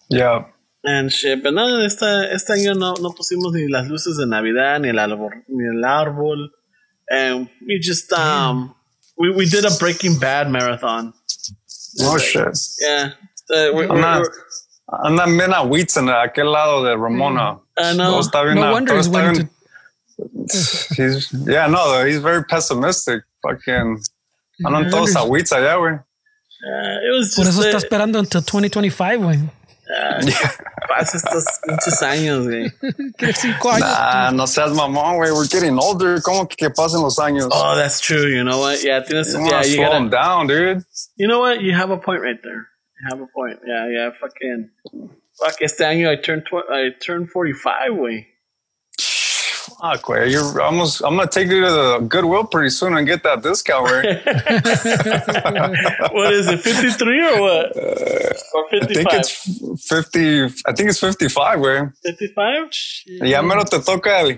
Yeah, 0.09 0.45
And 0.85 1.11
shit, 1.11 1.41
pero 1.41 1.51
no, 1.51 1.79
este, 1.85 2.33
este 2.33 2.49
año 2.49 2.75
no, 2.75 2.93
no 2.95 3.11
pusimos 3.11 3.53
ni 3.53 3.69
las 3.69 3.87
luces 3.87 4.17
de 4.17 4.25
Navidad, 4.25 4.81
ni 4.81 4.89
el 4.89 4.99
árbol, 4.99 5.31
ni 5.47 5.65
el 5.65 5.81
árbol. 5.85 6.49
And 7.09 7.47
we 7.65 7.79
just, 7.79 8.11
um, 8.11 8.75
we, 9.17 9.29
we 9.29 9.45
did 9.45 9.63
a 9.63 9.71
Breaking 9.79 10.19
Bad 10.19 10.49
marathon. 10.49 11.13
oh 12.01 12.17
shit. 12.17 12.57
Yeah. 12.81 13.11
Uh, 13.49 13.71
we, 13.73 13.87
I'm 13.87 14.01
not, 14.01 14.27
andan 15.03 15.37
bien 15.37 15.53
agüitas 15.53 15.97
en 15.97 16.09
aquel 16.09 16.51
lado 16.51 16.83
de 16.83 16.95
Ramona. 16.95 17.59
I 17.77 17.93
know. 17.95 18.21
Todo 18.21 18.53
No 18.53 18.61
todo 18.61 18.71
wonder 18.73 18.95
he's 18.97 19.07
está 19.07 19.31
bien- 19.31 19.47
to. 19.47 19.53
He's 20.95 21.31
yeah, 21.47 21.67
no, 21.67 22.05
he's 22.05 22.19
very 22.19 22.43
pessimistic. 22.43 23.23
Fucking, 23.41 23.99
andan 24.65 24.87
I 24.87 24.89
todos 24.91 25.13
wonder- 25.15 25.19
agüitas 25.21 25.51
allá, 25.53 25.75
güey. 25.77 25.93
uh, 25.95 27.07
it 27.07 27.17
was 27.17 27.35
Por 27.35 27.45
just, 27.45 27.57
eso 27.59 27.63
está 27.67 27.75
uh, 27.77 27.79
esperando 27.79 28.19
until 28.19 28.41
2025, 28.41 29.17
güey. 29.23 29.39
pasa 30.87 31.17
estos 31.17 31.45
pinches 31.67 32.01
años, 32.01 32.47
güey. 32.47 32.71
Quiere 33.17 33.33
cinco 33.33 33.69
años. 33.71 33.81
Nah, 33.89 34.31
no 34.31 34.45
seas 34.47 34.71
mamón, 34.71 35.17
güey. 35.17 35.31
We're 35.31 35.47
getting 35.47 35.77
older. 35.77 36.21
¿Cómo 36.21 36.47
que, 36.47 36.55
que 36.55 36.69
pasen 36.69 37.01
los 37.01 37.17
años? 37.19 37.47
Oh, 37.51 37.75
that's 37.75 37.99
true. 37.99 38.27
You 38.27 38.43
know 38.43 38.59
what? 38.59 38.83
Yeah, 38.83 39.01
tienes, 39.01 39.33
you 39.33 39.39
yeah, 39.45 39.51
wanna 39.57 39.67
you 39.67 39.75
slow 39.75 39.89
them 39.91 40.09
gotta, 40.09 40.23
down, 40.23 40.47
dude. 40.47 40.83
you 41.17 41.27
know 41.27 41.39
what? 41.39 41.61
You 41.61 41.73
have 41.73 41.89
a 41.91 41.97
point 41.97 42.21
right 42.21 42.39
there. 42.43 42.67
Have 43.09 43.21
a 43.21 43.27
point. 43.27 43.59
Yeah, 43.65 43.87
yeah, 43.89 44.09
fucking. 44.11 44.69
Fuck, 45.39 45.61
este 45.61 45.79
año 45.81 46.09
I 46.11 46.15
turned, 46.21 46.45
tw- 46.45 46.69
I 46.69 46.89
turned 47.01 47.29
45, 47.29 47.91
güey. 47.93 48.25
Fuck, 49.81 50.01
güey. 50.03 50.31
You're 50.31 50.61
almost. 50.61 51.01
I'm 51.01 51.15
gonna 51.15 51.27
take 51.27 51.47
you 51.47 51.61
to 51.61 51.71
the 51.71 51.99
Goodwill 52.07 52.45
pretty 52.45 52.69
soon 52.69 52.95
and 52.95 53.07
get 53.07 53.23
that 53.23 53.41
discount, 53.41 53.87
güey. 53.87 54.03
what 56.13 56.33
is 56.33 56.47
it, 56.47 56.59
53 56.59 57.25
or 57.25 57.41
what? 57.41 57.77
Uh, 57.77 58.33
or 58.53 58.65
I 58.81 58.85
think 58.85 59.07
it's 59.13 59.89
50. 59.89 60.43
I 60.65 60.73
think 60.73 60.89
it's 60.89 60.99
55, 60.99 61.59
güey. 61.59 61.91
55? 62.03 62.69
Ya 63.27 63.41
mero 63.41 63.63
te 63.63 63.79
toca 63.79 64.19
el. 64.19 64.37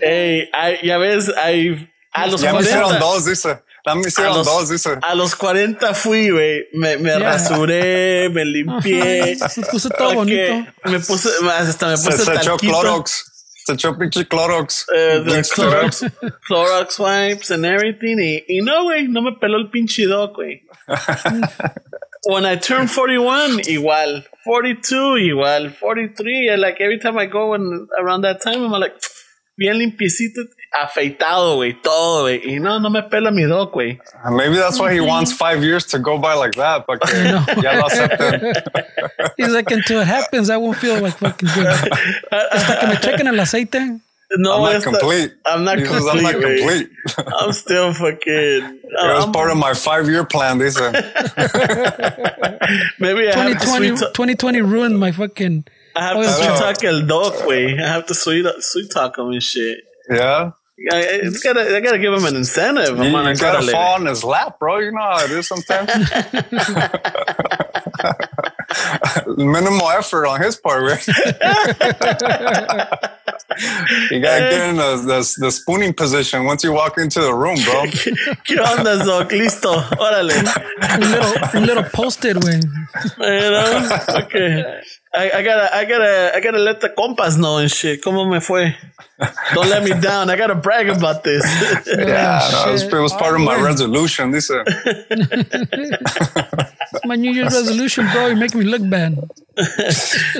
Hey, 0.00 0.48
I, 0.52 0.78
ya 0.82 0.98
ves, 0.98 1.30
I, 1.36 1.88
a 2.14 2.26
los 2.26 2.40
Ya 2.42 2.52
me 2.52 2.60
hicieron 2.60 2.98
40, 2.98 3.00
dos, 3.00 3.24
dice. 3.26 3.62
A 3.86 3.94
los- 3.94 4.46
dos, 4.46 4.70
dice. 4.70 4.98
a 5.02 5.14
los 5.14 5.36
40 5.36 5.92
fui, 5.94 6.30
güey. 6.30 6.66
Me, 6.72 6.96
me 6.96 7.10
Yeah. 7.10 7.18
rasuré, 7.18 8.30
me 8.30 8.44
limpié. 8.44 9.36
Se 9.36 9.60
puso 9.62 9.90
todo 9.90 10.14
bonito. 10.14 10.66
Me 10.84 10.98
puse, 11.00 11.28
hasta 11.50 11.88
me 11.88 11.96
Se, 11.96 12.10
puse 12.10 12.24
se 12.24 12.32
echó 12.34 12.56
talquito. 12.56 12.72
Clorox. 12.80 13.30
Se 13.66 13.72
echó 13.74 13.96
pinche 13.98 14.26
Clorox. 14.26 14.86
eh, 14.94 15.22
the 15.26 15.42
Clorox, 15.42 16.04
Clorox 16.48 16.98
wipes 16.98 17.50
and 17.50 17.64
everything. 17.66 18.18
Y, 18.18 18.44
y 18.48 18.60
no, 18.62 18.84
güey, 18.84 19.08
no 19.08 19.20
me 19.22 19.32
peló 19.40 19.58
el 19.58 19.70
pinche 19.70 20.06
doc, 20.06 20.34
güey. 20.36 20.62
When 22.26 22.46
I 22.46 22.56
turned 22.56 22.88
41, 22.90 23.60
igual. 23.68 24.24
42, 24.44 25.20
igual. 25.20 25.70
43, 25.78 26.48
and 26.52 26.60
like 26.62 26.80
every 26.80 26.98
time 26.98 27.18
I 27.18 27.26
go 27.26 27.52
and 27.54 27.86
around 27.98 28.22
that 28.22 28.40
time, 28.42 28.64
I'm 28.64 28.70
like, 28.80 28.94
bien 29.58 29.78
limpiecito, 29.78 30.40
afeitado, 30.82 31.56
güey, 31.56 31.74
todo, 31.82 32.22
güey. 32.22 32.40
Y 32.44 32.58
no, 32.60 32.78
no 32.78 32.90
me 32.90 33.02
pela 33.02 33.30
mi 33.30 33.44
doc, 33.44 33.72
güey. 33.72 33.98
Uh, 34.24 34.30
maybe 34.30 34.56
that's 34.56 34.78
why 34.78 34.92
he 34.92 35.00
wants 35.00 35.32
five 35.32 35.62
years 35.62 35.84
to 35.86 35.98
go 35.98 36.18
by 36.18 36.34
like 36.34 36.54
that. 36.56 36.86
Porque 36.86 37.08
ya 37.62 37.78
lo 37.78 37.86
acepten. 37.88 38.52
He's 39.36 39.52
like, 39.52 39.70
until 39.70 40.00
it 40.00 40.06
happens, 40.06 40.50
I 40.50 40.56
won't 40.56 40.76
feel 40.76 41.00
like 41.00 41.16
fucking 41.18 41.48
good. 41.54 41.66
Hasta 42.32 42.78
que 42.80 42.88
me 42.88 42.96
chequen 42.96 43.26
el 43.28 43.40
aceite. 43.40 44.00
No, 44.36 44.54
I'm 44.54 44.62
not 44.62 44.74
esta- 44.76 44.90
complete. 44.90 45.32
I'm 45.46 45.64
not 45.64 45.78
He 45.78 45.84
says, 45.84 46.04
complete. 46.04 46.16
I'm 46.16 46.22
not 46.22 46.34
güey. 46.34 46.58
complete. 46.58 46.88
I'm 47.38 47.52
still 47.52 47.92
fucking. 47.92 48.22
It 48.26 48.80
was 48.92 49.24
I'm- 49.24 49.32
part 49.32 49.50
of 49.50 49.56
my 49.58 49.74
five 49.74 50.08
year 50.08 50.24
plan, 50.24 50.58
dice. 50.58 50.76
maybe 52.98 53.28
I 53.28 53.34
have 53.36 53.52
to 53.52 53.64
2020, 53.64 53.88
2020 53.96 54.60
ruined 54.62 54.98
my 54.98 55.12
fucking. 55.12 55.64
I 55.96 56.08
have 56.08 56.16
to 56.16 56.28
sweet 56.28 56.44
yeah. 56.46 56.56
talk 56.58 56.82
el 56.84 57.06
doc, 57.06 57.34
güey. 57.44 57.80
I 57.80 57.86
have 57.86 58.06
to 58.06 58.14
sweet 58.14 58.46
sweet 58.60 58.90
talk 58.90 59.16
him 59.18 59.28
and 59.30 59.42
shit. 59.42 59.78
Yeah. 60.10 60.50
I, 60.92 61.20
I 61.24 61.30
gotta, 61.42 61.76
I 61.76 61.80
gotta 61.80 61.98
give 61.98 62.12
him 62.12 62.24
an 62.24 62.36
incentive. 62.36 62.98
I'm 63.00 63.14
on 63.14 63.24
you 63.24 63.30
a 63.30 63.34
gotta 63.36 63.58
gotta 63.58 63.72
fall 63.72 63.94
on 63.94 64.06
his 64.06 64.24
lap, 64.24 64.58
bro. 64.58 64.78
You 64.78 64.92
know 64.92 65.00
how 65.02 65.24
it 65.24 65.30
is 65.30 65.46
sometimes. 65.46 65.88
Minimal 69.38 69.88
effort 69.90 70.26
on 70.26 70.40
his 70.40 70.56
part, 70.56 70.82
right? 70.82 71.08
You 74.10 74.20
gotta 74.20 74.40
get 74.50 74.68
in 74.70 74.76
the, 74.76 74.96
the, 74.96 75.34
the 75.38 75.50
spooning 75.50 75.92
position 75.94 76.44
once 76.44 76.64
you 76.64 76.72
walk 76.72 76.98
into 76.98 77.20
the 77.20 77.32
room, 77.34 77.56
bro. 77.64 77.84
¿Qué 78.46 78.56
onda, 78.58 79.04
Zoc? 79.04 79.30
Listo. 79.30 79.74
Órale. 79.98 80.34
Un 80.94 81.00
little, 81.00 81.34
un 81.54 81.66
little 81.66 81.84
posted, 81.84 82.36
güey. 82.36 82.60
You 83.18 83.50
know? 83.50 83.88
Okay. 84.24 84.80
I, 85.16 85.30
I 85.30 85.42
gotta, 85.44 85.76
I 85.76 85.84
gotta, 85.84 86.32
I 86.34 86.40
gotta 86.40 86.58
let 86.58 86.80
the 86.80 86.88
compas 86.88 87.36
know 87.36 87.58
and 87.58 87.70
shit. 87.70 88.02
¿Cómo 88.02 88.28
me 88.28 88.40
fue? 88.40 88.74
Don't 89.54 89.68
let 89.68 89.84
me 89.84 89.92
down. 90.00 90.28
I 90.28 90.36
gotta 90.36 90.56
brag 90.56 90.88
about 90.88 91.22
this. 91.22 91.44
Yeah, 91.86 92.48
no, 92.50 92.68
it, 92.68 92.72
was, 92.72 92.82
it 92.82 92.92
was 92.92 93.12
part 93.12 93.34
of 93.36 93.40
my 93.42 93.54
Oh, 93.56 93.62
resolution. 93.64 94.32
This, 94.32 94.50
uh, 94.50 94.64
My 97.04 97.14
New 97.16 97.30
Year's 97.30 97.54
resolution, 97.54 98.08
bro. 98.12 98.26
You're 98.26 98.36
making 98.36 98.60
me 98.60 98.66
look 98.66 98.88
bad. 98.88 99.18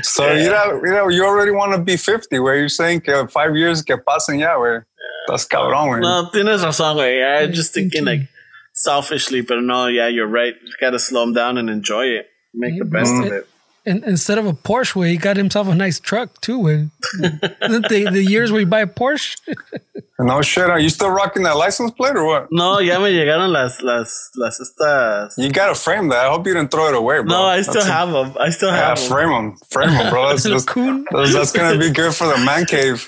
so 0.03 0.33
you 0.33 0.49
know, 0.51 0.81
you 0.83 0.91
know, 0.91 1.09
you 1.09 1.25
already 1.25 1.53
want 1.53 1.73
to 1.73 1.79
be 1.79 1.97
50, 1.97 2.39
where 2.41 2.57
you're 2.57 2.69
saying 2.69 2.93
que 3.01 3.26
five 3.28 3.57
years 3.57 3.82
que 3.82 3.97
pasen 3.97 4.40
ya, 4.40 4.59
where 4.59 4.86
that's 5.28 5.47
cabrón, 5.47 5.88
güey. 5.88 6.01
no, 6.01 6.30
tienes 6.32 6.62
razón, 6.62 6.97
güey. 6.97 7.22
I'm 7.22 7.53
just 7.53 7.72
thinking 7.72 8.05
like 8.05 8.28
selfishly, 8.72 9.40
but 9.40 9.61
no, 9.61 9.86
yeah, 9.86 10.09
you're 10.09 10.26
right. 10.26 10.55
You 10.62 10.72
gotta 10.80 10.99
slow 10.99 11.22
them 11.22 11.32
down 11.32 11.59
and 11.59 11.70
enjoy 11.70 12.07
it. 12.07 12.28
Make 12.53 12.78
the 12.78 12.84
best 12.84 13.12
of 13.12 13.32
it. 13.32 13.49
And 13.87 14.03
instead 14.05 14.39
of 14.39 14.47
a 14.47 14.53
Porsche, 14.55 14.97
way 14.97 15.11
he 15.11 15.16
got 15.18 15.37
himself 15.37 15.68
a 15.68 15.74
nice 15.74 16.01
truck 16.01 16.41
too. 16.41 16.59
Way 16.59 16.89
the, 17.18 18.09
the 18.11 18.24
years 18.24 18.51
where 18.51 18.61
you 18.61 18.66
buy 18.66 18.80
a 18.80 18.87
Porsche, 18.87 19.37
No 20.18 20.41
shit, 20.43 20.70
are 20.70 20.78
you 20.78 20.89
still 20.91 21.11
rocking 21.11 21.43
that 21.43 21.57
license 21.57 21.91
plate 21.91 22.16
or 22.16 22.24
what? 22.24 22.47
No, 22.53 22.78
ya 22.78 22.99
me 23.01 23.11
llegaron 23.12 23.53
las, 23.53 23.82
las, 23.82 24.30
las 24.37 24.61
estas. 24.61 25.35
You 25.37 25.51
gotta 25.53 25.74
frame 25.74 26.09
that. 26.11 26.24
I 26.26 26.28
hope 26.30 26.47
you 26.47 26.55
didn't 26.55 26.70
throw 26.70 26.89
it 26.89 26.95
away, 26.95 27.16
bro. 27.16 27.24
No, 27.24 27.43
I 27.45 27.61
still 27.62 27.74
That's 27.74 27.87
a- 27.89 27.93
have 27.93 28.11
them. 28.12 28.37
I 28.39 28.51
still 28.51 28.70
Yeah, 28.70 28.89
have 28.91 28.99
them. 29.01 29.09
frame 29.09 29.28
them, 29.30 29.57
frame 29.70 29.91
them, 29.91 30.11
bro. 30.11 30.28
That's, 30.28 30.45
that's, 30.49 30.64
that's, 30.64 31.32
that's 31.35 31.53
gonna 31.53 31.78
be 31.78 31.91
good 31.91 32.14
for 32.14 32.26
the 32.28 32.39
man 32.45 32.64
cave. 32.64 33.07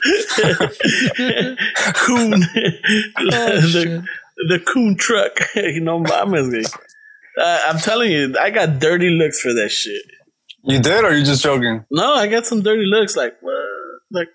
Coon. 1.94 2.34
Oh, 2.34 3.60
the, 3.60 3.68
shit. 3.70 4.02
the 4.48 4.58
coon 4.66 4.96
truck. 4.96 5.38
you 5.54 5.80
know, 5.80 6.00
mames, 6.00 6.50
güey. 6.52 6.78
Uh, 7.40 7.58
I'm 7.68 7.78
telling 7.78 8.10
you, 8.10 8.34
I 8.40 8.50
got 8.50 8.78
dirty 8.78 9.10
looks 9.10 9.40
for 9.40 9.52
that 9.54 9.70
shit. 9.70 10.02
You 10.66 10.80
did, 10.80 11.04
or 11.04 11.16
you 11.16 11.24
just 11.24 11.42
joking? 11.42 11.84
No, 11.90 12.14
I 12.14 12.26
got 12.26 12.44
some 12.46 12.62
dirty 12.62 12.84
looks. 12.86 13.16
Like, 13.16 13.36
what? 13.40 13.54
Like, 14.10 14.28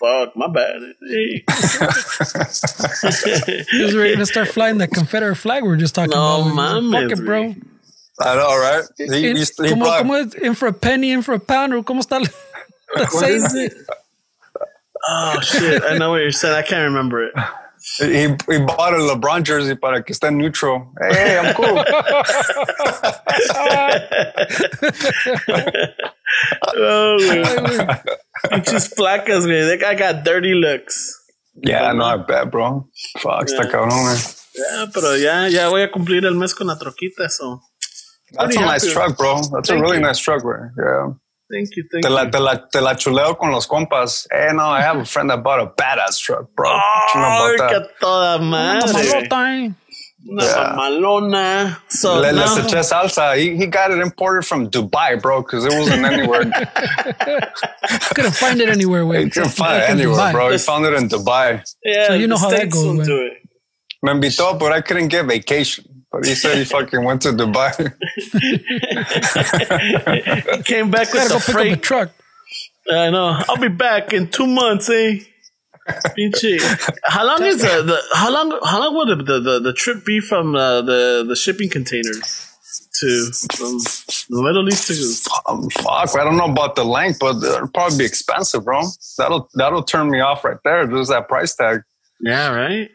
fuck, 0.00 0.36
my 0.36 0.46
bad. 0.48 0.80
Hey. 1.08 1.44
he 3.72 3.82
was 3.82 3.96
ready 3.96 4.16
to 4.16 4.26
start 4.26 4.48
flying 4.48 4.78
that 4.78 4.90
Confederate 4.92 5.36
flag 5.36 5.62
we 5.62 5.68
were 5.68 5.76
just 5.76 5.94
talking 5.94 6.10
No, 6.10 6.42
about. 6.52 6.80
He 6.80 6.86
was 6.88 6.92
like, 6.92 7.10
Fuck 7.10 7.18
it, 7.18 7.24
bro. 7.24 7.54
I 8.20 8.36
know, 8.36 8.58
right? 8.60 8.84
He, 8.96 9.06
he, 9.06 9.30
In, 9.30 9.36
he 9.36 9.44
como, 9.70 9.86
como 9.98 10.14
es 10.14 10.34
in 10.34 10.54
for 10.54 10.68
a 10.68 10.72
penny, 10.72 11.10
in 11.10 11.22
for 11.22 11.34
a 11.34 11.40
pound, 11.40 11.74
or 11.74 11.82
como 11.82 12.00
está 12.00 12.20
la- 12.20 12.28
la 13.02 13.06
What 13.10 13.30
is 13.30 13.54
it? 13.54 13.74
Oh, 15.06 15.40
shit. 15.40 15.82
I 15.82 15.98
know 15.98 16.10
what 16.10 16.18
you're 16.20 16.30
saying. 16.30 16.54
I 16.54 16.62
can't 16.62 16.84
remember 16.88 17.26
it. 17.26 17.34
He, 17.98 18.22
he 18.52 18.58
bought 18.58 18.92
a 18.92 18.98
LeBron 18.98 19.44
jersey 19.44 19.76
para 19.76 20.02
que 20.02 20.12
esté 20.14 20.30
neutral. 20.32 20.92
Hey, 21.00 21.14
¡Eh, 21.16 21.38
I'm 21.38 21.54
cool. 21.54 21.84
Oh, 26.76 27.16
güey. 27.18 27.44
Pinches 28.50 28.88
placas, 28.94 29.46
güey. 29.46 29.66
That 29.68 29.80
guy 29.80 29.94
got 29.94 30.24
dirty 30.24 30.54
looks. 30.54 31.14
yeah, 31.62 31.92
no, 31.92 32.04
I 32.04 32.16
bet, 32.16 32.50
bro. 32.50 32.88
Fuck, 33.18 33.46
está 33.46 33.70
cabrón, 33.70 34.04
man. 34.04 34.16
Ya, 34.56 34.86
pero 34.92 35.16
ya, 35.16 35.46
ya 35.48 35.68
voy 35.68 35.82
a 35.82 35.90
cumplir 35.90 36.24
el 36.24 36.34
mes 36.34 36.54
con 36.54 36.66
la 36.66 36.76
troquita, 36.76 37.28
so. 37.30 37.60
That's 38.32 38.56
a 38.56 38.58
Pretty 38.58 38.64
nice 38.64 38.92
truck, 38.92 39.16
bro. 39.16 39.40
That's 39.52 39.70
a 39.70 39.78
really 39.80 39.96
you. 39.98 40.02
nice 40.02 40.18
truck, 40.18 40.42
bro. 40.42 40.70
Yeah. 40.76 41.12
Thank 41.52 41.68
you, 41.76 41.84
thank 41.92 42.02
Te 42.04 42.08
la, 42.10 42.22
you. 42.24 42.30
te, 42.30 42.38
la, 42.40 42.54
te 42.72 42.80
la 42.80 42.94
chuleo 42.94 43.36
con 43.38 43.50
los 43.52 43.66
compas. 43.66 44.26
Hey, 44.32 44.48
no, 44.54 44.64
I 44.64 44.80
have 44.80 44.96
a 44.96 45.04
friend 45.04 45.28
that 45.30 45.42
bought 45.42 45.60
a 45.60 45.66
badass 45.66 46.18
truck, 46.18 46.46
bro. 46.56 46.70
What 46.70 47.14
you 47.14 47.20
know 47.20 47.68
que 47.68 47.88
toda 48.00 48.38
madre. 48.38 48.90
güey. 48.90 49.28
Mamalota, 49.28 49.66
eh. 49.66 49.70
Una 50.26 50.42
Yeah. 50.42 50.74
mamalona. 50.74 51.76
So, 51.88 52.14
Le, 52.20 52.32
now, 52.32 52.44
les 52.44 52.64
eché 52.64 52.82
salsa. 52.82 53.36
He, 53.36 53.56
he 53.56 53.66
got 53.66 53.90
it 53.90 53.98
imported 53.98 54.46
from 54.46 54.70
Dubai, 54.70 55.20
bro, 55.20 55.42
because 55.42 55.66
it 55.66 55.72
wasn't 55.78 56.04
anywhere. 56.06 56.44
Couldn't 58.14 58.34
find 58.34 58.60
it 58.60 58.70
anywhere. 58.70 59.04
Way. 59.06 59.24
you 59.24 59.30
couldn't 59.30 59.50
find 59.50 59.82
it 59.82 59.90
anywhere, 59.90 60.16
Dubai. 60.16 60.32
bro. 60.32 60.50
He 60.50 60.58
found 60.58 60.86
it 60.86 60.94
in 60.94 61.08
Dubai. 61.10 61.62
yeah, 61.84 62.06
So 62.08 62.14
you 62.14 62.26
know 62.26 62.38
how 62.38 62.48
that 62.50 62.70
goes, 62.70 62.84
won't 62.86 63.00
güey. 63.00 63.04
do 63.06 63.20
it. 63.26 63.32
Me 64.02 64.12
invitó, 64.12 64.58
but 64.58 64.72
I 64.72 64.80
couldn't 64.80 65.08
get 65.08 65.26
vacation. 65.26 65.84
But 66.14 66.26
he 66.26 66.34
said 66.34 66.58
he 66.58 66.64
fucking 66.76 67.04
went 67.04 67.22
to 67.22 67.30
Dubai. 67.30 67.74
He 70.56 70.62
came 70.62 70.90
back 70.90 71.12
with 71.12 71.28
Gotta 71.28 71.30
the 71.34 71.34
go 71.34 71.40
pick 71.40 71.40
up 71.40 71.48
a 71.48 71.52
freight. 71.52 71.82
truck. 71.82 72.10
I 72.90 73.10
know. 73.10 73.38
I'll 73.48 73.56
be 73.56 73.68
back 73.68 74.12
in 74.12 74.28
two 74.30 74.46
months, 74.46 74.88
eh? 74.90 75.18
Pinche. 76.16 76.60
How 77.04 77.26
long 77.26 77.42
is 77.42 77.60
the, 77.60 77.82
the 77.82 78.00
how 78.14 78.30
long 78.32 78.58
how 78.64 78.80
long 78.80 78.94
would 78.96 79.26
the 79.26 79.40
the, 79.40 79.60
the 79.60 79.72
trip 79.72 80.04
be 80.04 80.20
from 80.20 80.54
uh, 80.54 80.80
the 80.82 81.24
the 81.28 81.36
shipping 81.36 81.68
containers 81.68 82.48
to 83.00 83.30
from 83.56 83.78
the 84.30 84.42
Middle 84.42 84.66
East 84.68 84.86
to 84.88 85.50
um, 85.50 85.68
fuck, 85.70 86.16
I 86.18 86.24
don't 86.24 86.36
know 86.38 86.46
about 86.46 86.76
the 86.76 86.84
length, 86.84 87.18
but 87.20 87.36
it'll 87.42 87.68
probably 87.68 87.98
be 87.98 88.04
expensive, 88.06 88.64
bro. 88.64 88.82
That'll 89.18 89.50
that'll 89.54 89.82
turn 89.82 90.08
me 90.10 90.20
off 90.20 90.44
right 90.44 90.56
there. 90.64 90.86
There's 90.86 91.08
that 91.08 91.28
price 91.28 91.54
tag. 91.54 91.82
yeah 92.20 92.50
right 92.54 92.88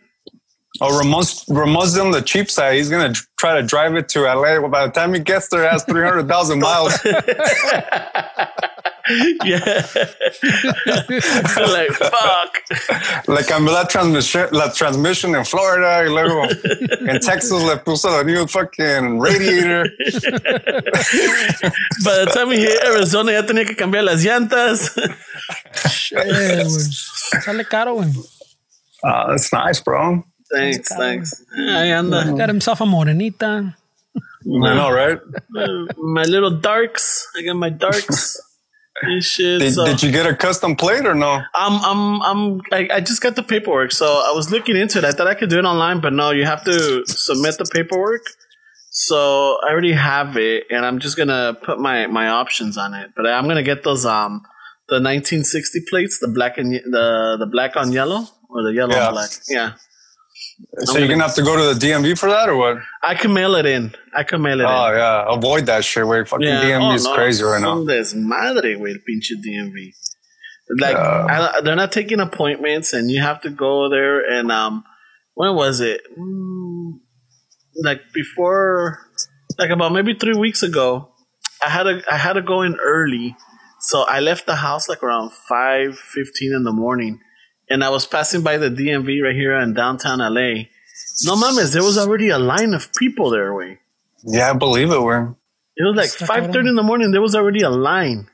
Oh, 0.82 0.98
Ramon's 0.98 1.44
Ramon's 1.48 1.98
on 1.98 2.12
the 2.12 2.22
cheap 2.22 2.50
side. 2.50 2.76
He's 2.76 2.90
gonna 2.90 3.14
try 3.38 3.60
to 3.60 3.64
drive 3.66 3.96
it 3.96 4.10
to 4.10 4.22
LA. 4.22 4.60
Well, 4.60 4.70
by 4.70 4.86
the 4.86 4.92
time 4.92 5.14
he 5.14 5.20
gets 5.20 5.50
there, 5.50 5.64
it 5.64 5.72
has 5.72 5.84
three 5.84 6.04
hundred 6.04 6.28
thousand 6.28 6.60
miles. 6.60 6.98
yeah 9.44 9.82
like 11.74 11.92
fuck 11.98 12.54
Le 13.28 13.44
cambió 13.44 13.74
la 13.74 13.86
transmission, 13.86 14.48
la 14.52 14.70
transmission 14.70 15.34
in 15.34 15.44
Florida, 15.44 16.04
y 16.04 16.10
luego 16.10 16.44
en 16.44 17.20
Texas 17.20 17.64
le 17.64 17.78
puso 17.78 18.12
the 18.20 18.24
new 18.24 18.46
fucking 18.46 19.20
radiator. 19.20 19.86
by 22.04 22.18
the 22.20 22.32
time 22.32 22.50
we 22.50 22.58
hit 22.58 22.84
Arizona 22.84 23.32
ya 23.32 23.42
tenía 23.42 23.66
que 23.66 23.76
cambiar 23.76 24.04
las 24.04 24.24
llantas 24.24 24.92
güey. 26.12 27.42
Sale 27.42 27.66
caro, 27.66 27.96
güey. 27.96 28.14
Uh, 29.04 29.28
that's 29.30 29.52
nice, 29.54 29.80
bro. 29.80 30.24
Thanks 30.54 30.89
thanks 31.02 31.30
ahí 31.80 31.91
anda 32.00 32.20
Got 32.41 32.50
himself 32.56 32.82
a 32.82 32.86
morenita. 32.95 33.52
I 34.70 34.74
know, 34.80 34.89
right? 34.91 35.20
my 36.20 36.24
little 36.36 36.52
darks 36.70 37.06
I 37.38 37.43
got 37.47 37.56
my 37.66 37.70
darks 37.70 38.20
and 39.02 39.24
shit 39.24 39.60
Did, 39.62 39.74
so. 39.74 39.86
did 39.86 40.02
you 40.04 40.12
get 40.12 40.26
a 40.26 40.36
custom 40.36 40.76
plate 40.76 41.06
or 41.06 41.16
no? 41.26 41.32
I'm 41.66 41.76
I'm 41.91 42.02
I'm 42.30 42.41
I, 42.78 42.80
I 42.97 43.00
just 43.10 43.22
got 43.26 43.36
the 43.36 43.43
paperwork, 43.43 43.91
so 43.91 44.06
I 44.30 44.32
was 44.39 44.52
looking 44.52 44.76
into 44.84 44.97
it. 45.00 45.06
I 45.06 45.12
thought 45.12 45.28
I 45.28 45.36
could 45.36 45.50
do 45.50 45.60
it 45.60 45.66
online, 45.74 46.00
but 46.06 46.14
no, 46.14 46.32
you 46.32 46.45
have 46.45 46.64
to 46.66 46.76
submit 47.06 47.58
the 47.58 47.66
paperwork. 47.78 48.24
So 48.91 49.58
I 49.66 49.72
already 49.72 49.93
have 49.93 50.36
it, 50.38 50.64
and 50.70 50.86
I'm 50.86 51.00
just 51.00 51.16
gonna 51.18 51.56
put 51.68 51.80
my 51.80 52.08
my 52.08 52.28
options 52.41 52.78
on 52.78 52.93
it. 52.93 53.12
But 53.16 53.28
I'm 53.28 53.47
gonna 53.47 53.64
get 53.72 53.84
those 53.84 54.06
um 54.06 54.41
the 54.89 54.95
1960 54.95 55.82
plates, 55.89 56.20
the 56.20 56.28
black 56.28 56.58
and 56.58 56.74
ye- 56.74 56.82
the 56.97 57.38
the 57.39 57.45
black 57.45 57.76
on 57.78 57.91
yellow 57.91 58.22
or 58.50 58.64
the 58.64 58.74
yellow 58.74 58.95
Yeah. 58.95 59.08
on 59.08 59.14
black. 59.14 59.30
Yeah, 59.47 59.74
So 60.84 60.97
you're 60.97 61.07
gonna 61.07 61.24
have 61.24 61.36
to 61.36 61.41
go 61.41 61.55
to 61.57 61.74
the 61.74 61.88
DMV 61.88 62.18
for 62.18 62.30
that 62.30 62.47
or 62.49 62.55
what? 62.55 62.78
I 63.03 63.16
can 63.16 63.34
mail 63.34 63.55
it 63.55 63.66
in. 63.66 63.93
I 64.16 64.24
can 64.24 64.41
mail 64.41 64.60
it 64.62 64.66
Oh 64.66 64.68
in. 64.68 64.93
Oh 64.93 64.97
yeah, 64.97 65.26
avoid 65.36 65.66
that 65.68 65.84
shit. 65.84 66.05
Where 66.05 66.26
fucking 66.26 66.47
DMV 66.47 66.91
Oh, 66.91 66.95
is 66.95 67.05
no, 67.05 67.16
crazy 67.16 67.43
right 67.43 67.62
now. 67.62 67.78
desmadre, 67.84 68.78
güey, 68.78 68.91
el 68.91 68.99
pinche 69.07 69.34
DMV. 69.45 69.91
Like, 70.80 70.95
Yeah. 70.95 71.51
I, 71.57 71.62
they're 71.62 71.76
not 71.76 71.91
taking 71.91 72.20
appointments, 72.20 72.93
and 72.93 73.10
you 73.10 73.22
have 73.22 73.41
to 73.41 73.49
go 73.49 73.89
there. 73.89 74.20
And 74.20 74.51
um, 74.51 74.84
when 75.34 75.55
was 75.55 75.80
it? 75.80 76.01
Mm, 76.18 76.99
like 77.84 78.01
before, 78.14 78.99
like 79.57 79.72
about 79.72 79.91
maybe 79.91 80.14
three 80.14 80.38
weeks 80.38 80.62
ago. 80.64 81.12
I 81.66 81.70
had 81.70 81.84
to 81.84 82.01
I 82.10 82.18
had 82.18 82.34
to 82.34 82.41
go 82.41 82.62
in 82.62 82.78
early, 82.80 83.36
so 83.82 84.05
I 84.07 84.20
left 84.22 84.45
the 84.45 84.55
house 84.55 84.88
like 84.88 85.03
around 85.03 85.32
five 85.34 85.97
fifteen 85.97 86.53
in 86.53 86.64
the 86.64 86.72
morning, 86.72 87.20
and 87.70 87.84
I 87.84 87.89
was 87.89 88.05
passing 88.05 88.41
by 88.41 88.57
the 88.57 88.70
DMV 88.70 89.22
right 89.24 89.36
here 89.36 89.55
in 89.57 89.74
downtown 89.74 90.20
LA. 90.20 90.65
No 91.24 91.36
mames, 91.36 91.74
there 91.74 91.84
was 91.84 91.97
already 91.97 92.30
a 92.30 92.39
line 92.39 92.74
of 92.74 92.89
people 92.97 93.30
there. 93.30 93.53
Way. 93.53 93.80
Yeah, 94.24 94.51
I 94.51 94.53
believe 94.53 94.91
it. 94.91 95.01
were. 95.01 95.36
It 95.76 95.84
was 95.84 95.95
like 95.95 96.09
Está 96.09 96.26
five 96.28 96.51
thirty 96.51 96.70
in 96.70 96.76
the 96.76 96.84
morning. 96.84 97.11
There 97.11 97.22
was 97.22 97.36
already 97.36 97.61
a 97.61 97.70
line. 97.70 98.28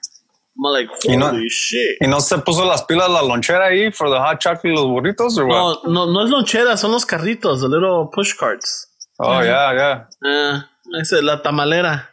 I'm 0.58 0.72
like, 0.72 0.88
holy 0.88 1.14
You 1.14 1.20
know- 1.20 1.38
shit! 1.50 1.98
y 2.02 2.08
no 2.08 2.20
se 2.20 2.38
puso 2.38 2.66
las 2.66 2.84
pilas 2.86 3.10
la 3.10 3.22
lonchera 3.22 3.68
ahí 3.70 3.94
for 3.94 4.10
the 4.10 4.18
hot 4.20 4.40
chocolate 4.40 4.70
y 4.70 4.74
los 4.74 4.86
burritos 4.86 5.38
or 5.38 5.46
what? 5.48 5.84
No, 5.86 6.06
no, 6.06 6.12
no 6.14 6.24
es 6.24 6.30
lonchera, 6.32 6.78
son 6.78 6.92
los 6.92 7.06
carritos, 7.06 7.60
the 7.62 7.68
little 7.68 8.08
push 8.14 8.34
carts. 8.34 8.88
Oh 9.20 9.42
yeah, 9.42 9.74
yeah. 9.74 10.06
Uh, 10.24 10.62
ese, 11.00 11.22
la 11.22 11.42
tamalera. 11.42 12.08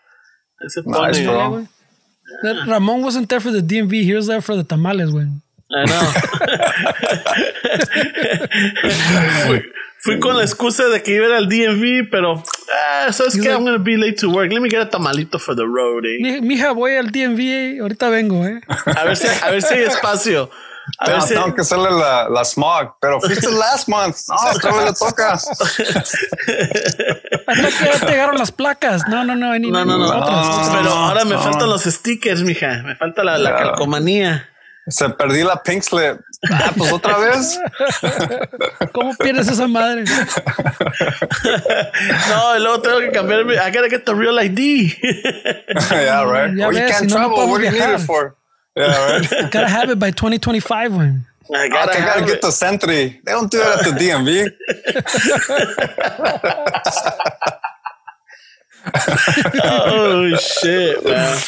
Ese 0.64 0.82
Nice, 0.86 1.20
pone- 1.20 1.26
bro. 1.26 1.66
That 2.42 2.66
Ramon 2.66 3.02
wasn't 3.02 3.28
there 3.28 3.40
for 3.40 3.50
the 3.50 3.60
DMV. 3.60 4.02
He 4.04 4.14
was 4.14 4.26
there 4.26 4.40
for 4.40 4.56
the 4.56 4.64
tamales, 4.64 5.10
güey. 5.10 5.41
I 5.74 5.84
know. 5.86 6.02
fui, 9.46 9.62
fui 9.98 10.18
con 10.20 10.36
la 10.36 10.42
excusa 10.44 10.84
de 10.88 11.02
que 11.02 11.14
iba 11.14 11.26
a 11.26 11.28
ir 11.28 11.34
al 11.34 11.48
DMV, 11.48 12.10
pero 12.10 12.42
ah, 13.06 13.12
¿sabes 13.12 13.34
qué? 13.34 13.40
like- 13.48 13.52
I'm 13.54 13.64
gonna 13.64 13.78
be 13.78 13.96
late 13.96 14.16
to 14.20 14.28
work. 14.30 14.52
Let 14.52 14.60
me 14.60 14.68
get 14.68 14.80
a 14.82 14.90
tamalito 14.90 15.38
for 15.38 15.54
the 15.56 15.64
road, 15.64 16.04
eh. 16.04 16.18
Mi- 16.20 16.40
Mija, 16.40 16.72
voy 16.72 16.96
al 16.96 17.10
DMV. 17.10 17.80
Ahorita 17.80 18.08
vengo, 18.10 18.44
eh. 18.46 18.60
A 18.96 19.04
ver 19.04 19.16
si, 19.16 19.26
a 19.28 19.50
ver 19.50 19.62
si 19.62 19.74
hay 19.74 19.84
espacio. 19.84 20.50
A 20.98 21.10
ver 21.10 21.22
si- 21.22 21.34
tengo 21.34 21.54
que 21.54 21.60
hacerle 21.60 21.90
la, 21.92 22.28
la 22.28 22.44
smog, 22.44 22.96
pero 23.00 23.20
fuiste 23.20 23.48
last 23.52 23.88
month. 23.88 24.16
No, 24.28 24.36
vez 24.76 24.84
le 24.86 24.92
toca. 24.92 25.32
Hasta 25.34 25.54
que 27.78 27.84
ya 27.84 28.00
te 28.00 28.06
llegaron 28.06 28.36
las 28.36 28.50
placas. 28.52 29.02
No, 29.08 29.24
no, 29.24 29.34
no. 29.36 29.56
Ni, 29.58 29.70
No, 29.70 29.84
no, 29.84 29.96
no. 29.96 30.06
otras, 30.06 30.46
No, 30.46 30.52
otras. 30.54 30.68
Pero 30.76 30.90
ahora 30.90 31.24
me 31.24 31.36
no. 31.36 31.42
faltan 31.42 31.68
los 31.70 31.82
stickers, 31.84 32.42
mija. 32.42 32.82
Me 32.84 32.96
falta 32.96 33.22
la, 33.24 33.38
la 33.38 33.54
calcomanía. 33.56 34.48
Se 34.88 35.08
perdí 35.10 35.44
la 35.44 35.62
pink 35.62 35.82
slip. 35.84 36.20
Ah, 36.50 36.72
pues 36.76 36.90
otra 36.92 37.16
vez. 37.18 37.58
¿Cómo 38.92 39.14
pierdes 39.16 39.46
esa 39.48 39.68
madre? 39.68 40.02
No, 42.28 42.56
y 42.56 42.60
luego 42.60 42.80
tengo 42.82 42.98
que 42.98 43.12
cambiarme. 43.12 43.54
I 43.54 43.70
gotta 43.70 43.88
get 43.88 44.04
the 44.04 44.14
real 44.14 44.38
ID. 44.40 44.58
yeah, 45.92 46.24
right. 46.24 46.52
Ya 46.56 46.66
Well, 46.66 46.72
you 46.74 46.80
can't 46.88 46.94
si 46.94 47.06
no, 47.06 47.28
no 47.28 47.28
travel. 47.28 47.48
what 47.48 47.58
do 47.58 47.64
you 47.66 47.70
need 47.70 47.80
it 47.94 48.00
for? 48.00 48.34
Yeah, 48.74 49.18
right. 49.18 49.52
Gotta 49.52 49.68
have 49.68 49.90
it 49.90 49.98
by 50.00 50.10
2025, 50.10 50.92
güey. 50.92 51.20
I 51.54 51.64
I 51.64 51.68
gotta, 51.68 51.98
gotta 52.00 52.20
get 52.22 52.30
it. 52.36 52.40
the 52.42 52.48
SENTRI. 52.50 53.20
They 53.24 53.32
don't 53.32 53.50
do 53.50 53.58
that 53.58 53.86
at 53.86 53.92
the 53.92 53.98
DMV. 53.98 54.50
Oh, 59.64 60.36
shit, 60.36 61.04
man. 61.04 61.38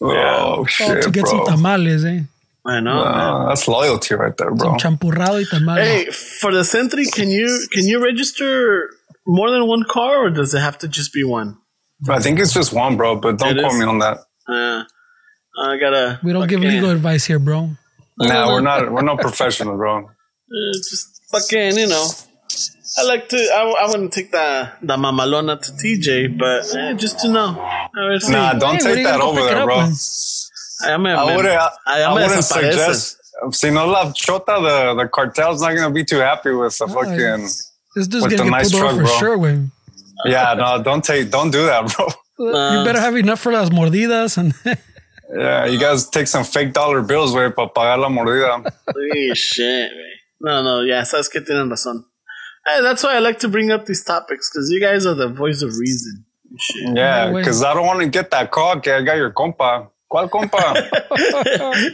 Oh 0.00 0.56
Oh, 0.60 0.66
shit, 0.66 1.02
to 1.02 1.10
get 1.10 1.22
bro. 1.24 1.30
some 1.30 1.46
tamales, 1.46 2.04
eh. 2.04 2.20
I 2.66 2.80
know, 2.80 3.04
man. 3.04 3.48
That's 3.48 3.68
loyalty 3.68 4.14
right 4.14 4.34
there, 4.36 4.54
bro. 4.54 4.76
Champurrado 4.76 5.38
y 5.38 5.44
tamales. 5.50 5.86
Hey, 5.86 6.04
for 6.10 6.50
the 6.52 6.60
SENTRI, 6.64 7.12
can 7.12 7.28
you 7.30 7.66
can 7.72 7.86
you 7.86 8.02
register 8.02 8.88
more 9.26 9.50
than 9.50 9.66
one 9.66 9.84
car, 9.84 10.24
or 10.26 10.30
does 10.30 10.54
it 10.54 10.60
have 10.60 10.78
to 10.78 10.88
just 10.88 11.12
be 11.12 11.24
one? 11.24 11.58
I 12.08 12.20
think 12.20 12.38
it's 12.40 12.54
just 12.54 12.72
one, 12.72 12.96
bro. 12.96 13.16
But 13.16 13.38
don't 13.38 13.56
It 13.58 13.60
quote 13.60 13.72
is? 13.74 13.78
me 13.80 13.84
on 13.86 13.98
that. 13.98 14.18
Uh, 14.48 14.84
I 15.62 15.76
gotta. 15.78 16.20
we 16.22 16.32
don't 16.32 16.48
give 16.48 16.60
fucking- 16.60 16.74
legal 16.74 16.90
advice 16.90 17.24
here, 17.26 17.38
bro. 17.38 17.70
Nah, 18.18 18.48
we're 18.52 18.60
not. 18.60 18.90
We're 18.90 19.02
not 19.02 19.18
professional, 19.20 19.76
bro. 19.76 19.98
Uh, 20.06 20.72
just 20.90 21.20
fucking, 21.32 21.76
you 21.76 21.88
know. 21.88 22.06
I 22.96 23.02
like 23.04 23.28
to. 23.30 23.36
I, 23.36 23.74
I 23.82 23.86
wouldn't 23.88 24.12
take 24.12 24.30
the 24.30 24.70
the 24.82 24.96
mamalona 24.96 25.60
to 25.60 25.72
TJ, 25.72 26.38
but 26.38 26.74
eh, 26.76 26.94
just 26.94 27.18
to 27.20 27.28
know. 27.28 27.58
A 27.60 27.90
ver 28.08 28.20
si- 28.20 28.32
Nah, 28.32 28.54
don't 28.54 28.76
Hey, 28.82 28.94
take 28.94 29.04
that 29.04 29.20
over 29.20 29.42
there, 29.42 29.64
bro. 29.64 29.80
man? 29.82 29.92
I, 30.82 30.96
me, 30.96 31.10
I 31.10 31.26
me- 31.26 31.36
wouldn't. 31.36 31.54
I, 31.54 31.70
I, 31.86 32.02
I 32.04 32.14
me 32.16 32.22
wouldn't 32.22 32.44
suggest. 32.44 33.18
Si 33.52 33.70
no 33.70 33.86
la 33.86 34.12
chota, 34.12 34.58
the 34.62 34.94
the 35.02 35.08
cartel's 35.08 35.60
not 35.60 35.74
gonna 35.74 35.90
be 35.90 36.04
too 36.04 36.18
happy 36.18 36.50
with 36.52 36.76
the 36.78 36.86
fucking. 36.86 37.42
This 37.96 38.08
dude's 38.08 38.24
With 38.24 38.36
gonna 38.36 38.36
the 38.36 38.44
get 38.44 38.50
nice 38.50 38.70
pulled 38.72 38.82
over 38.84 39.02
truck, 39.02 39.08
for 39.08 39.18
bro. 39.18 39.18
sure, 39.18 39.38
güey. 39.38 39.70
Yeah, 40.26 40.54
no, 40.54 40.82
don't 40.82 41.04
take. 41.04 41.30
Don't 41.30 41.50
do 41.50 41.66
that, 41.66 41.92
bro. 41.94 42.06
you 42.38 42.84
better 42.84 43.00
have 43.00 43.16
enough 43.16 43.40
for 43.40 43.52
las 43.52 43.70
mordidas 43.70 44.36
and 44.38 44.52
Yeah, 45.36 45.66
you 45.66 45.78
guys 45.78 46.08
take 46.10 46.26
some 46.28 46.44
fake 46.44 46.72
dollar 46.72 47.02
bills, 47.02 47.32
güey, 47.32 47.54
para 47.54 47.68
pagar 47.68 47.98
la 47.98 48.08
mordida. 48.08 48.62
Holy 48.88 49.34
shit, 49.34 49.90
güey. 49.90 50.10
No, 50.40 50.62
no, 50.62 50.80
yeah, 50.82 51.02
sabes 51.02 51.28
que 51.30 51.40
tienen 51.40 51.68
razón. 51.70 52.04
Hey, 52.66 52.80
that's 52.82 53.02
why 53.02 53.14
I 53.16 53.18
like 53.18 53.38
to 53.40 53.48
bring 53.48 53.70
up 53.72 53.84
these 53.86 54.04
topics 54.04 54.50
because 54.50 54.70
you 54.70 54.80
guys 54.80 55.06
are 55.06 55.14
the 55.14 55.28
voice 55.28 55.62
of 55.62 55.70
reason. 55.78 56.24
Shit. 56.58 56.96
Yeah, 56.96 57.30
No 57.30 57.36
because 57.38 57.62
I 57.64 57.74
don't 57.74 57.86
want 57.86 58.00
to 58.00 58.08
get 58.08 58.30
that 58.30 58.50
call 58.52 58.80
que 58.80 58.92
I 58.92 59.02
got 59.02 59.16
your 59.16 59.32
compa. 59.32 59.88
¿Cuál 60.14 60.30
compa? 60.30 60.72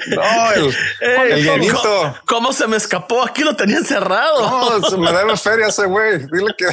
no, 0.08 0.52
el, 0.52 0.76
Hey, 1.00 1.30
el 1.30 1.46
¿cómo, 1.46 1.56
llenito. 1.56 2.18
cómo 2.26 2.52
se 2.52 2.66
me 2.66 2.76
escapó? 2.76 3.24
Aquí 3.24 3.42
lo 3.42 3.56
tenía 3.56 3.78
encerrado. 3.78 4.78
No, 4.78 4.86
se 4.90 4.98
me 4.98 5.10
debe 5.10 5.38
feria 5.38 5.68
ese 5.68 5.86
güey. 5.86 6.18
Dile 6.26 6.54
que. 6.58 6.66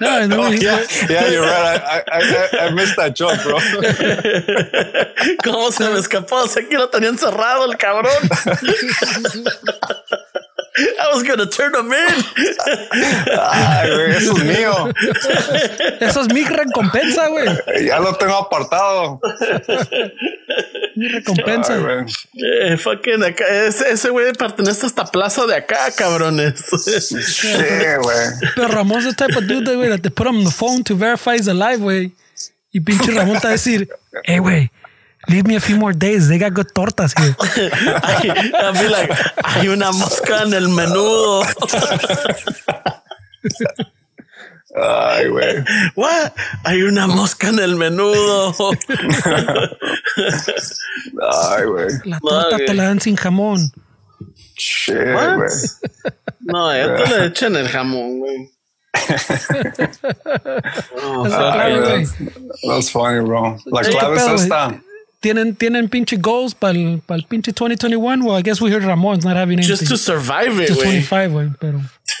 no, 0.00 0.18
then 0.18 0.32
Oh, 0.32 0.48
yeah, 0.50 0.80
yeah, 1.10 1.28
you're 1.28 1.42
right. 1.44 1.82
I, 1.84 2.02
I, 2.10 2.20
I, 2.20 2.66
I 2.68 2.70
missed 2.70 2.96
that 2.96 3.14
joke, 3.14 3.38
bro. 3.44 3.58
¿Cómo 5.44 5.70
se 5.70 5.86
me 5.90 5.98
escapó? 5.98 6.36
O 6.36 6.48
sea, 6.48 6.62
aquí 6.62 6.74
lo 6.74 6.88
tenía 6.88 7.10
encerrado 7.10 7.70
el 7.70 7.76
cabrón. 7.76 8.10
I 10.78 11.14
was 11.14 11.22
gonna 11.22 11.46
turn 11.46 11.74
him 11.74 11.92
in. 11.92 12.24
Ay, 13.40 13.90
güey, 13.90 14.10
eso 14.16 14.36
es 14.36 14.44
mío. 14.44 14.92
Eso 16.00 16.20
es 16.20 16.32
mi 16.32 16.44
recompensa, 16.44 17.28
güey. 17.28 17.46
Ya 17.86 17.98
lo 17.98 18.14
tengo 18.14 18.36
apartado. 18.36 19.20
Mi 20.94 21.08
recompensa. 21.08 21.74
Ay, 21.74 21.80
güey. 21.80 22.04
Eh, 22.34 22.76
fucking 22.76 23.22
acá, 23.24 23.44
ese, 23.66 24.10
güey 24.10 24.32
pertenece 24.32 24.86
a 24.86 24.88
esta 24.88 25.04
plaza 25.04 25.46
de 25.46 25.56
acá, 25.56 25.90
cabrones. 25.96 26.60
Sí, 26.84 27.48
güey. 28.02 28.28
Pero 28.54 28.68
Ramon's 28.68 29.04
the 29.04 29.14
type 29.14 29.36
of 29.36 29.46
dude 29.46 29.64
that, 29.64 29.74
güey, 29.74 29.88
that 29.88 30.02
they 30.02 30.10
put 30.10 30.26
him 30.26 30.38
on 30.38 30.44
the 30.44 30.50
phone 30.50 30.82
to 30.84 30.94
verify 30.94 31.34
he's 31.36 31.48
alive, 31.48 31.78
güey. 31.78 32.12
Y 32.70 32.80
pinche 32.80 33.12
Ramón 33.12 33.40
te 33.40 33.46
va 33.46 33.50
a 33.50 33.52
decir, 33.52 33.88
hey, 34.24 34.38
güey, 34.38 34.70
leave 35.28 35.46
me 35.46 35.56
a 35.56 35.60
few 35.60 35.76
more 35.76 35.92
days. 35.92 36.28
They 36.28 36.38
got 36.38 36.54
good 36.54 36.72
tortas 36.74 37.12
here. 37.18 37.34
I'll 38.54 38.72
be 38.72 38.88
like, 38.88 39.10
hay 39.44 39.68
una 39.68 39.92
mosca 39.92 40.42
en 40.44 40.52
el 40.54 40.68
menudo. 40.68 41.44
Ay, 44.76 45.28
güey. 45.28 45.64
What? 45.94 46.32
Hay 46.64 46.82
una 46.82 47.06
mosca 47.06 47.48
en 47.48 47.58
el 47.58 47.76
menudo. 47.76 48.54
Ay, 51.32 51.64
güey. 51.64 51.88
La 52.04 52.18
torta 52.20 52.56
te 52.58 52.74
la 52.74 52.84
dan 52.84 53.00
sin 53.00 53.16
jamón. 53.16 53.72
Shit, 54.56 54.96
What? 55.14 55.36
güey. 55.36 55.48
No, 56.40 56.72
ya 56.74 56.96
te 56.96 57.18
le 57.18 57.26
echan 57.26 57.56
el 57.56 57.68
jamón, 57.68 58.20
güey. 58.20 58.50
Oh. 61.00 61.28
That's 61.28 62.90
funny, 62.90 63.20
bro. 63.24 63.56
La 63.66 63.82
¿Qué 63.82 63.90
clave 63.90 64.16
es 64.16 64.42
esta. 64.42 64.80
¿Tienen, 65.20 65.56
tienen 65.56 65.88
pinche 65.88 66.16
goals 66.16 66.54
para 66.54 66.78
el, 66.78 67.00
para 67.00 67.18
el 67.18 67.26
pinche 67.26 67.52
2021? 67.52 68.24
Well, 68.24 68.36
I 68.36 68.42
guess 68.42 68.60
we 68.60 68.70
heard 68.70 68.84
Ramon's 68.84 69.24
not 69.24 69.36
having 69.36 69.58
anything. 69.58 69.68
Just 69.76 69.88
to 69.88 69.96
survive 69.96 70.60
it, 70.62 70.68
to 70.68 70.74
güey. 70.74 71.02
25, 71.02 71.32
güey, 71.32 71.54
pero... 71.58 71.80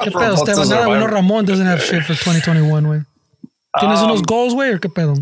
¿Qué 0.00 0.10
pedo, 0.10 0.34
What's 0.34 0.48
Esteban? 0.48 0.68
Nada, 0.68 0.86
bueno. 0.86 1.06
Ramón 1.08 1.44
doesn't 1.44 1.66
have 1.66 1.82
shit 1.82 2.02
for 2.04 2.14
2021, 2.14 2.84
güey. 2.86 3.04
¿Tienes 3.78 3.98
Um, 3.98 4.10
unos 4.10 4.22
goals, 4.22 4.54
güey, 4.54 4.74
o 4.74 4.78
qué 4.78 4.88
pedo? 4.88 5.14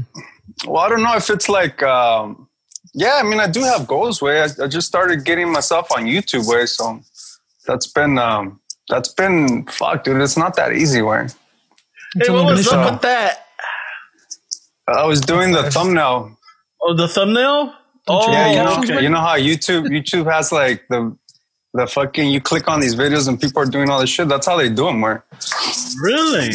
Well, 0.67 0.83
I 0.85 0.89
don't 0.89 1.03
know 1.03 1.17
if 1.17 1.29
it's 1.31 1.49
like, 1.49 1.83
um, 1.83 2.49
yeah, 2.95 3.19
I 3.19 3.23
mean, 3.23 3.41
I 3.41 3.49
do 3.49 3.63
have 3.65 3.87
goals, 3.87 4.23
way. 4.23 4.41
I, 4.41 4.49
I 4.63 4.67
just 4.69 4.87
started 4.87 5.25
getting 5.25 5.51
myself 5.51 5.91
on 5.91 6.05
YouTube, 6.05 6.47
way. 6.47 6.67
So 6.67 7.01
that's 7.67 7.87
been, 7.89 8.19
um, 8.19 8.61
that's 8.89 9.09
been, 9.09 9.67
fuck, 9.67 10.05
dude, 10.05 10.21
it's 10.21 10.37
not 10.37 10.55
that 10.57 10.73
easy, 10.73 11.03
way. 11.03 11.27
Hey, 12.15 12.31
what 12.31 12.45
was 12.45 12.59
mission. 12.61 12.79
up 12.79 12.93
with 12.93 13.03
that? 13.03 13.47
I 14.87 15.05
was 15.05 15.21
doing 15.21 15.53
the 15.53 15.71
thumbnail. 15.71 16.38
Oh, 16.83 16.95
the 16.95 17.09
thumbnail? 17.09 17.75
Oh, 18.07 18.33
yeah, 18.33 18.51
you 18.51 18.57
know, 18.57 18.79
okay. 18.79 19.03
you 19.03 19.09
know 19.09 19.21
how 19.21 19.37
YouTube, 19.37 19.87
YouTube 19.89 20.31
has 20.33 20.51
like 20.51 20.87
the, 20.89 21.15
the 21.75 21.87
fucking, 21.87 22.31
you 22.31 22.41
click 22.41 22.67
on 22.69 22.81
these 22.81 22.95
videos 22.95 23.29
and 23.29 23.39
people 23.39 23.61
are 23.63 23.67
doing 23.67 23.91
all 23.91 24.01
this 24.01 24.09
shit. 24.09 24.29
That's 24.29 24.47
how 24.47 24.57
they 24.57 24.69
do 24.71 24.85
them, 24.87 25.01
where. 25.03 25.25
Really? 26.03 26.51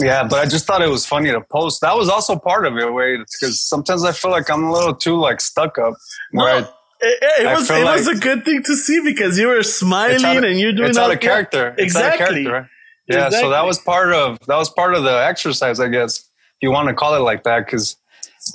Yeah, 0.00 0.24
but 0.24 0.38
I 0.40 0.46
just 0.46 0.66
thought 0.66 0.80
it 0.80 0.88
was 0.88 1.04
funny 1.04 1.30
to 1.30 1.40
post. 1.42 1.82
That 1.82 1.96
was 1.96 2.08
also 2.08 2.36
part 2.36 2.66
of 2.66 2.76
it, 2.78 2.92
way, 2.92 3.18
because 3.18 3.60
sometimes 3.60 4.04
I 4.04 4.12
feel 4.12 4.30
like 4.30 4.48
I'm 4.50 4.64
a 4.64 4.72
little 4.72 4.94
too 4.94 5.16
like 5.16 5.40
stuck 5.40 5.76
up. 5.78 5.94
Where 6.30 6.62
No, 6.62 6.68
it, 7.00 7.42
it 7.42 7.46
was 7.46 7.70
it 7.70 7.84
was 7.84 8.06
a 8.08 8.14
good 8.16 8.44
thing 8.44 8.62
to 8.62 8.74
see 8.76 9.00
because 9.04 9.38
you 9.38 9.48
were 9.48 9.62
smiling 9.62 10.24
of- 10.24 10.44
and 10.44 10.58
you're 10.58 10.72
doing 10.72 10.88
it's 10.88 10.98
out 10.98 11.12
of 11.12 11.20
character. 11.20 11.74
It's 11.76 11.94
out 11.94 12.04
of 12.06 12.12
Exactly. 12.14 12.44
character, 12.44 12.52
right? 12.52 12.70
Yeah, 13.06 13.28
so 13.28 13.50
that 13.50 13.66
was 13.66 13.78
part 13.78 14.14
of 14.14 14.38
that 14.46 14.56
was 14.56 14.70
part 14.70 14.94
of 14.94 15.02
the 15.04 15.12
exercise, 15.26 15.78
I 15.78 15.88
guess, 15.88 16.20
if 16.20 16.26
you 16.62 16.70
want 16.70 16.88
to 16.88 16.94
call 16.94 17.14
it 17.14 17.18
like 17.18 17.44
that, 17.44 17.66
because 17.66 17.96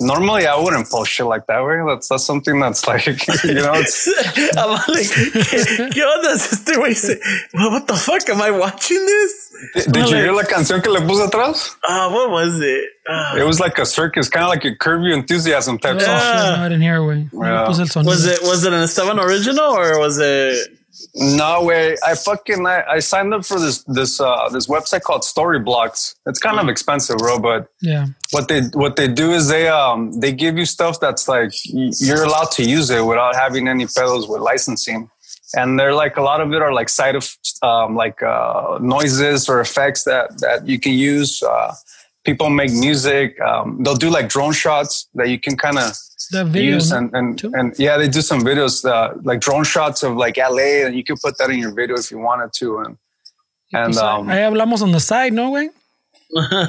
normally 0.00 0.46
I 0.46 0.56
wouldn't 0.56 0.88
post 0.88 1.10
shit 1.10 1.26
like 1.26 1.46
that. 1.46 1.64
Way 1.64 1.80
that's 1.86 2.08
that's 2.08 2.24
something 2.24 2.60
that's 2.60 2.86
like 2.86 3.06
you 3.44 3.54
know, 3.54 3.72
it's, 3.74 4.06
I'm 4.56 4.70
like, 4.70 5.06
¿qué, 5.06 5.90
qué 5.90 6.04
onda? 6.04 6.30
Este 6.34 6.74
güey 6.76 6.90
dice, 6.90 7.18
"Well, 7.54 7.70
what 7.72 7.86
the 7.86 7.94
fuck? 7.96 8.28
Am 8.28 8.40
I 8.40 8.50
watching 8.50 9.04
this? 9.04 9.50
did 9.86 9.96
you 9.96 10.02
like- 10.02 10.14
hear 10.14 10.32
la 10.32 10.42
canción 10.44 10.82
que 10.82 10.90
le 10.90 11.00
puse 11.00 11.22
atrás? 11.28 11.76
Ah, 11.86 12.08
what 12.12 12.30
was 12.30 12.60
it? 12.60 12.84
Ah, 13.08 13.36
It 13.36 13.44
was 13.44 13.58
like 13.60 13.78
a 13.78 13.84
circus, 13.86 14.28
kind 14.28 14.44
of 14.44 14.50
like 14.50 14.64
a 14.64 14.74
Curb 14.76 15.02
Your 15.02 15.14
Enthusiasm 15.14 15.78
type 15.78 15.96
Oh, 15.96 15.98
song. 15.98 16.18
shit, 16.18 16.34
no, 16.58 16.64
I 16.64 16.68
didn't 16.68 16.82
hear, 16.82 17.00
güey. 17.00 17.28
No 17.32 17.42
Yeah. 17.44 17.60
le 17.62 17.66
puse 17.68 17.80
el 17.80 17.86
sonido. 17.86 18.06
was 18.06 18.26
it 18.26 18.42
was 18.42 18.64
it 18.64 18.72
an 18.72 18.82
Esteban 18.82 19.18
original 19.18 19.74
or 19.76 19.98
was 19.98 20.18
it? 20.18 20.76
No 21.14 21.64
way. 21.64 21.96
I 22.06 22.14
fucking 22.14 22.66
I, 22.66 22.82
I 22.96 22.98
signed 23.00 23.32
up 23.34 23.44
for 23.44 23.58
this 23.58 23.82
this 23.84 24.20
uh 24.20 24.48
this 24.50 24.66
website 24.66 25.02
called 25.02 25.22
Storyblocks. 25.22 26.14
It's 26.26 26.38
kind 26.38 26.58
of 26.58 26.68
expensive, 26.68 27.18
bro, 27.18 27.38
but 27.38 27.68
Yeah. 27.80 28.06
what 28.30 28.48
they 28.48 28.62
what 28.74 28.96
they 28.96 29.08
do 29.08 29.32
is 29.32 29.48
they 29.48 29.68
um 29.68 30.12
they 30.20 30.32
give 30.32 30.56
you 30.58 30.64
stuff 30.66 31.00
that's 31.00 31.28
like 31.28 31.52
you're 31.64 32.24
allowed 32.24 32.50
to 32.52 32.62
use 32.64 32.90
it 32.90 33.04
without 33.04 33.34
having 33.34 33.68
any 33.68 33.84
pedos 33.86 34.28
with 34.28 34.40
licensing 34.40 35.08
and 35.54 35.78
they're 35.78 35.94
like 35.94 36.16
a 36.16 36.22
lot 36.22 36.40
of 36.40 36.52
it 36.52 36.62
are 36.62 36.72
like 36.72 36.88
side 36.88 37.16
of 37.16 37.28
um 37.62 37.96
like 37.96 38.22
uh 38.22 38.78
noises 38.80 39.48
or 39.48 39.60
effects 39.60 40.04
that 40.04 40.38
that 40.40 40.66
you 40.68 40.78
can 40.78 40.92
use 40.92 41.42
uh 41.42 41.74
people 42.24 42.48
make 42.50 42.72
music 42.72 43.40
um 43.40 43.82
they'll 43.82 43.96
do 43.96 44.10
like 44.10 44.28
drone 44.28 44.52
shots 44.52 45.08
that 45.14 45.28
you 45.28 45.38
can 45.40 45.56
kind 45.56 45.78
of 45.78 45.92
That 46.32 46.46
video, 46.46 46.76
use 46.76 46.90
¿no? 46.90 46.98
and 46.98 47.14
and, 47.14 47.38
Too? 47.38 47.50
and 47.54 47.74
yeah 47.78 47.96
they 47.98 48.08
do 48.08 48.20
some 48.22 48.40
videos 48.40 48.84
uh 48.84 49.14
like 49.22 49.40
drone 49.40 49.64
shots 49.64 50.02
of 50.02 50.16
like 50.16 50.36
LA 50.36 50.86
and 50.86 50.94
you 50.94 51.04
can 51.04 51.16
put 51.16 51.36
that 51.38 51.50
in 51.50 51.58
your 51.58 51.74
video 51.74 51.96
if 51.96 52.10
you 52.10 52.18
wanted 52.18 52.52
to 52.60 52.78
and 52.78 52.96
and 53.72 53.94
Pues, 53.94 53.98
um 54.02 54.28
ahí 54.28 54.42
hablamos 54.42 54.82
on 54.82 54.92
the 54.92 55.00
side, 55.00 55.32
¿no, 55.32 55.50
güey? 55.50 55.68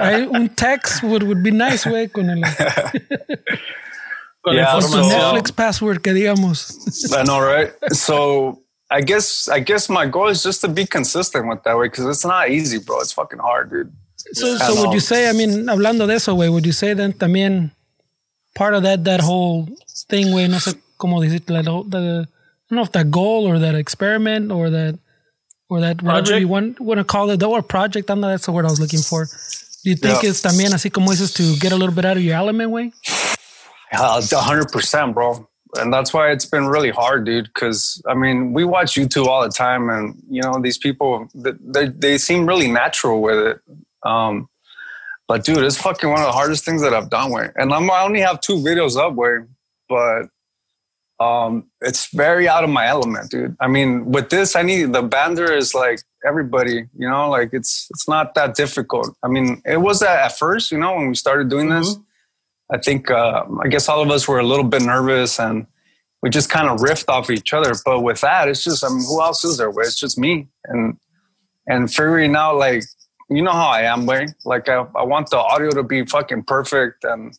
Ahí 0.00 0.26
un 0.32 0.48
text 0.48 1.02
would, 1.02 1.22
would 1.22 1.42
be 1.42 1.50
nice, 1.50 1.84
güey, 1.84 2.08
con 2.12 2.30
el... 2.30 2.42
Con 4.44 4.54
Yeah, 4.54 4.74
What's 4.74 4.90
so- 4.90 5.02
Netflix 5.02 5.54
password 5.54 6.02
que 6.02 6.12
digamos? 6.12 7.12
I 7.12 7.22
know, 7.24 7.40
right? 7.40 7.72
So 7.92 8.60
I 8.90 9.00
guess 9.00 9.48
I 9.48 9.60
guess 9.60 9.88
my 9.88 10.06
goal 10.06 10.28
is 10.28 10.42
just 10.42 10.60
to 10.62 10.68
be 10.68 10.86
consistent 10.86 11.48
with 11.48 11.62
that 11.64 11.76
way 11.76 11.86
because 11.88 12.06
it's 12.06 12.24
not 12.24 12.50
easy, 12.50 12.78
bro. 12.78 13.00
It's 13.00 13.12
fucking 13.12 13.40
hard, 13.40 13.70
dude. 13.70 13.92
So, 14.34 14.56
so 14.56 14.82
would 14.82 14.92
you 14.94 15.00
say, 15.00 15.28
I 15.28 15.32
mean, 15.32 15.66
hablando 15.68 16.06
de 16.06 16.14
eso, 16.14 16.34
güey, 16.36 16.50
would 16.50 16.64
you 16.66 16.72
say 16.72 16.94
then 16.94 17.12
también 17.12 17.70
part 18.56 18.74
of 18.74 18.82
that 18.82 19.04
that 19.04 19.20
whole 19.20 19.68
thing, 20.08 20.26
güey, 20.32 20.48
no 20.50 20.56
sé 20.58 20.74
cómo 20.98 21.20
decirlo, 21.20 21.84
the, 21.88 21.98
the, 22.00 22.26
I 22.28 22.74
don't 22.74 22.76
know 22.76 22.82
if 22.82 22.92
that 22.92 23.10
goal 23.10 23.46
or 23.46 23.58
that 23.60 23.74
experiment 23.76 24.50
or 24.50 24.70
that 24.70 24.98
or 25.68 25.80
that 25.80 26.02
whatever 26.02 26.22
Project? 26.26 26.40
you 26.40 26.48
want 26.48 26.80
want 26.80 26.98
to 26.98 27.04
call 27.04 27.30
it, 27.30 27.42
or 27.42 27.62
project, 27.62 28.10
I 28.10 28.14
know 28.14 28.28
that's 28.28 28.46
the 28.46 28.52
word 28.52 28.64
I 28.66 28.70
was 28.70 28.80
looking 28.80 29.00
for. 29.00 29.26
Do 29.84 29.90
you 29.90 29.96
think 29.96 30.22
Yeah. 30.22 30.30
it's 30.30 30.42
también 30.42 30.72
así 30.74 30.90
como 30.92 31.10
dices 31.12 31.32
to 31.34 31.56
get 31.60 31.70
a 31.72 31.76
little 31.76 31.94
bit 31.94 32.04
out 32.04 32.16
of 32.16 32.22
your 32.24 32.34
element, 32.34 32.70
way? 32.72 32.92
Uh, 33.92 34.20
A 34.32 34.36
hundred 34.40 34.72
percent, 34.72 35.14
bro. 35.14 35.48
And 35.78 35.92
that's 35.92 36.12
why 36.14 36.30
it's 36.30 36.46
been 36.46 36.66
really 36.68 36.90
hard, 36.90 37.24
dude. 37.26 37.44
Because 37.52 38.00
I 38.08 38.14
mean, 38.14 38.52
we 38.52 38.64
watch 38.64 38.94
YouTube 38.94 39.26
all 39.26 39.42
the 39.42 39.50
time, 39.50 39.90
and 39.90 40.14
you 40.30 40.40
know 40.42 40.58
these 40.60 40.78
people, 40.78 41.28
th- 41.44 41.56
they 41.60 41.88
they 41.88 42.18
seem 42.18 42.46
really 42.46 42.68
natural 42.70 43.20
with 43.20 43.38
it. 43.38 43.60
Um, 44.04 44.48
but 45.28 45.44
dude, 45.44 45.58
it's 45.58 45.76
fucking 45.80 46.08
one 46.08 46.20
of 46.20 46.26
the 46.26 46.32
hardest 46.32 46.64
things 46.64 46.82
that 46.82 46.94
I've 46.94 47.10
done. 47.10 47.32
with. 47.32 47.52
and 47.56 47.72
I'm, 47.72 47.90
I 47.90 48.02
only 48.02 48.20
have 48.20 48.40
two 48.40 48.56
videos 48.56 48.96
up, 48.96 49.14
way, 49.14 49.38
but 49.88 50.28
um, 51.18 51.70
it's 51.80 52.12
very 52.12 52.48
out 52.48 52.64
of 52.64 52.70
my 52.70 52.86
element, 52.86 53.30
dude. 53.30 53.56
I 53.60 53.68
mean, 53.68 54.06
with 54.12 54.30
this, 54.30 54.54
I 54.54 54.62
need 54.62 54.92
the 54.92 55.02
bander 55.02 55.50
is 55.50 55.74
like 55.74 56.00
everybody, 56.26 56.84
you 56.96 57.08
know, 57.08 57.30
like 57.30 57.50
it's 57.52 57.86
it's 57.90 58.08
not 58.08 58.34
that 58.34 58.54
difficult. 58.54 59.16
I 59.22 59.28
mean, 59.28 59.62
it 59.64 59.78
was 59.78 60.02
at, 60.02 60.18
at 60.18 60.38
first, 60.38 60.70
you 60.70 60.78
know, 60.78 60.94
when 60.94 61.08
we 61.08 61.14
started 61.14 61.48
doing 61.48 61.70
this. 61.70 61.96
I 62.70 62.78
think 62.78 63.10
uh, 63.10 63.44
I 63.62 63.68
guess 63.68 63.88
all 63.88 64.02
of 64.02 64.10
us 64.10 64.26
were 64.26 64.40
a 64.40 64.46
little 64.46 64.64
bit 64.64 64.82
nervous 64.82 65.38
and 65.38 65.66
we 66.22 66.30
just 66.30 66.50
kind 66.50 66.68
of 66.68 66.80
riffed 66.80 67.08
off 67.08 67.30
each 67.30 67.52
other. 67.52 67.72
But 67.84 68.00
with 68.00 68.20
that, 68.22 68.48
it's 68.48 68.64
just 68.64 68.84
I 68.84 68.88
mean, 68.88 69.04
who 69.06 69.22
else 69.22 69.44
is 69.44 69.56
there? 69.56 69.70
It's 69.78 69.98
just 69.98 70.18
me 70.18 70.48
and 70.64 70.98
and 71.66 71.92
figuring 71.92 72.36
out 72.36 72.56
like 72.56 72.82
you 73.28 73.42
know 73.42 73.52
how 73.52 73.68
I 73.68 73.82
am, 73.82 74.06
way 74.06 74.28
like 74.44 74.68
I, 74.68 74.86
I 74.94 75.02
want 75.04 75.30
the 75.30 75.38
audio 75.38 75.70
to 75.70 75.82
be 75.82 76.04
fucking 76.04 76.44
perfect 76.44 77.04
and 77.04 77.36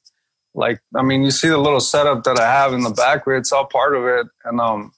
like 0.53 0.81
I 0.95 1.03
mean 1.03 1.23
you 1.23 1.31
see 1.31 1.47
the 1.47 1.57
little 1.57 1.79
setup 1.79 2.23
that 2.23 2.39
I 2.39 2.51
have 2.51 2.73
in 2.73 2.81
the 2.81 2.89
back 2.89 3.25
where 3.25 3.38
it's 3.38 3.51
all 3.51 3.65
part 3.65 3.95
of 3.95 4.05
it. 4.05 4.27
And 4.43 4.59
um 4.59 4.91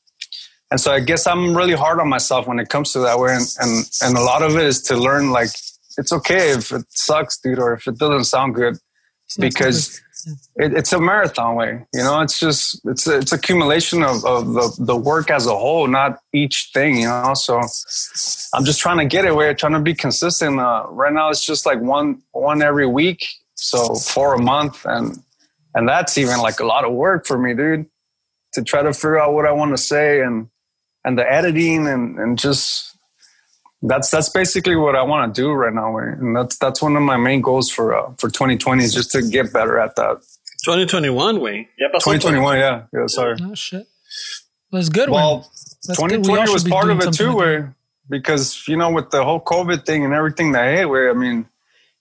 and 0.72 0.80
so 0.80 0.92
I 0.92 1.00
guess 1.00 1.28
I'm 1.28 1.56
really 1.56 1.74
hard 1.74 2.00
on 2.00 2.08
myself 2.08 2.48
when 2.48 2.60
it 2.60 2.70
comes 2.70 2.94
to 2.94 3.00
that 3.00 3.20
way 3.20 3.34
and 3.34 3.46
and 3.60 3.90
and 4.02 4.18
a 4.18 4.22
lot 4.22 4.42
of 4.42 4.56
it 4.56 4.64
is 4.64 4.82
to 4.84 4.96
learn 4.96 5.32
like 5.32 5.50
it's 5.98 6.14
okay 6.14 6.52
if 6.52 6.72
it 6.72 6.86
sucks, 6.90 7.38
dude, 7.38 7.60
or 7.60 7.74
if 7.74 7.88
it 7.88 7.98
doesn't 7.98 8.24
sound 8.24 8.56
good. 8.56 8.78
Because 9.38 10.02
it, 10.56 10.74
it's 10.74 10.94
a 10.94 11.00
marathon 11.00 11.56
way. 11.56 11.86
You 11.94 12.04
know, 12.04 12.22
it's 12.22 12.40
just 12.40 12.82
it's 12.86 13.08
it's 13.08 13.32
accumulation 13.32 14.04
of, 14.04 14.26
of 14.26 14.54
the, 14.54 14.76
the 14.80 14.96
work 14.96 15.30
as 15.30 15.46
a 15.46 15.56
whole, 15.56 15.88
not 15.88 16.20
each 16.34 16.72
thing. 16.74 16.98
You 16.98 17.08
know, 17.08 17.34
so 17.34 17.62
I'm 18.54 18.66
just 18.66 18.80
trying 18.80 18.98
to 18.98 19.06
get 19.06 19.26
it 19.26 19.36
where 19.36 19.54
trying 19.54 19.74
to 19.74 19.80
be 19.80 19.94
consistent. 19.94 20.60
Uh, 20.60 20.86
right 20.90 21.14
now, 21.14 21.30
it's 21.30 21.44
just 21.44 21.66
like 21.66 21.80
one 21.80 22.22
one 22.32 22.62
every 22.62 22.88
week, 22.88 23.28
so 23.56 23.96
for 23.96 24.34
a 24.34 24.42
month, 24.42 24.86
and 24.86 25.24
and 25.76 25.88
that's 25.88 26.18
even 26.18 26.40
like 26.40 26.60
a 26.60 26.66
lot 26.66 26.86
of 26.86 26.94
work 26.94 27.26
for 27.26 27.38
me, 27.38 27.54
dude, 27.54 27.86
to 28.54 28.64
try 28.64 28.82
to 28.82 28.94
figure 28.94 29.20
out 29.20 29.34
what 29.34 29.46
I 29.46 29.52
want 29.52 29.72
to 29.72 29.78
say 29.78 30.22
and 30.22 30.50
and 31.04 31.18
the 31.18 31.32
editing 31.32 31.88
and 31.88 32.20
and 32.20 32.38
just 32.38 32.89
that's 33.82 34.10
that's 34.10 34.30
basically 34.30 34.76
what 34.76 34.96
I 34.96 35.04
want 35.04 35.34
to 35.34 35.42
do 35.42 35.52
right 35.52 35.74
now, 35.74 35.98
and 35.98 36.36
that's 36.36 36.58
that's 36.58 36.82
one 36.82 36.96
of 36.96 37.04
my 37.04 37.18
main 37.18 37.42
goals 37.42 37.70
for 37.70 37.96
uh, 37.96 38.12
for 38.18 38.30
2020 38.30 38.84
is 38.84 38.94
just 38.94 39.12
to 39.12 39.22
get 39.22 39.54
better 39.54 39.80
at 39.80 39.96
that. 39.96 40.22
2021, 40.66 41.38
güey. 41.38 41.68
Ya 41.80 41.88
pasó. 41.88 42.12
2021, 42.12 42.58
yeah, 42.58 42.84
yeah. 42.94 43.08
Sorry. 43.08 43.38
Oh 43.42 43.56
shit. 43.56 43.88
That's 44.72 44.90
good 44.90 45.10
one. 45.10 45.22
Well, 45.22 45.52
That's 45.88 45.98
good. 45.98 46.12
We 46.12 46.18
2020 46.18 46.52
was 46.52 46.64
part 46.66 46.90
of 46.90 47.00
it 47.00 47.04
something 47.04 47.18
too, 47.18 47.28
like 47.28 47.38
where 47.38 47.76
because 48.10 48.68
you 48.68 48.76
know 48.76 48.92
with 48.92 49.12
the 49.12 49.24
whole 49.24 49.40
COVID 49.40 49.86
thing 49.86 50.04
and 50.04 50.14
everything 50.14 50.52
that 50.54 50.76
hit, 50.76 50.90
where 50.90 51.10
I 51.10 51.14
mean, 51.14 51.48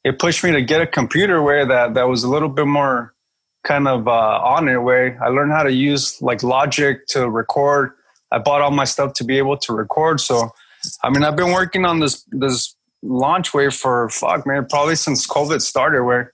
it 0.05 0.19
pushed 0.19 0.43
me 0.43 0.53
to 0.53 0.63
get 0.63 0.81
a 0.81 0.87
computer 0.87 1.43
where 1.43 1.67
that 1.67 1.95
that 1.95 2.09
was 2.09 2.25
a 2.25 2.29
little 2.29 2.49
bit 2.49 2.67
more 2.67 3.15
kind 3.65 3.87
of 3.87 4.09
uh, 4.09 4.11
on 4.11 4.69
it. 4.69 4.79
Where 4.79 5.19
I 5.23 5.29
learned 5.29 5.53
how 5.53 5.63
to 5.63 5.73
use 5.73 6.21
like 6.21 6.43
Logic 6.43 7.07
to 7.09 7.29
record. 7.29 7.93
I 8.31 8.39
bought 8.39 8.61
all 8.61 8.71
my 8.71 8.85
stuff 8.85 9.15
to 9.15 9.25
be 9.25 9.39
able 9.39 9.57
to 9.59 9.73
record. 9.73 10.21
So, 10.21 10.51
I 11.03 11.11
mean, 11.11 11.25
I've 11.25 11.37
been 11.37 11.53
working 11.53 11.85
on 11.85 12.01
this 12.01 12.25
this 12.29 12.75
launch 13.03 13.55
way 13.55 13.71
for 13.71 14.09
fuck 14.09 14.47
man, 14.47 14.67
probably 14.67 14.97
since 14.97 15.27
COVID 15.27 15.61
started. 15.61 16.05
Where 16.05 16.33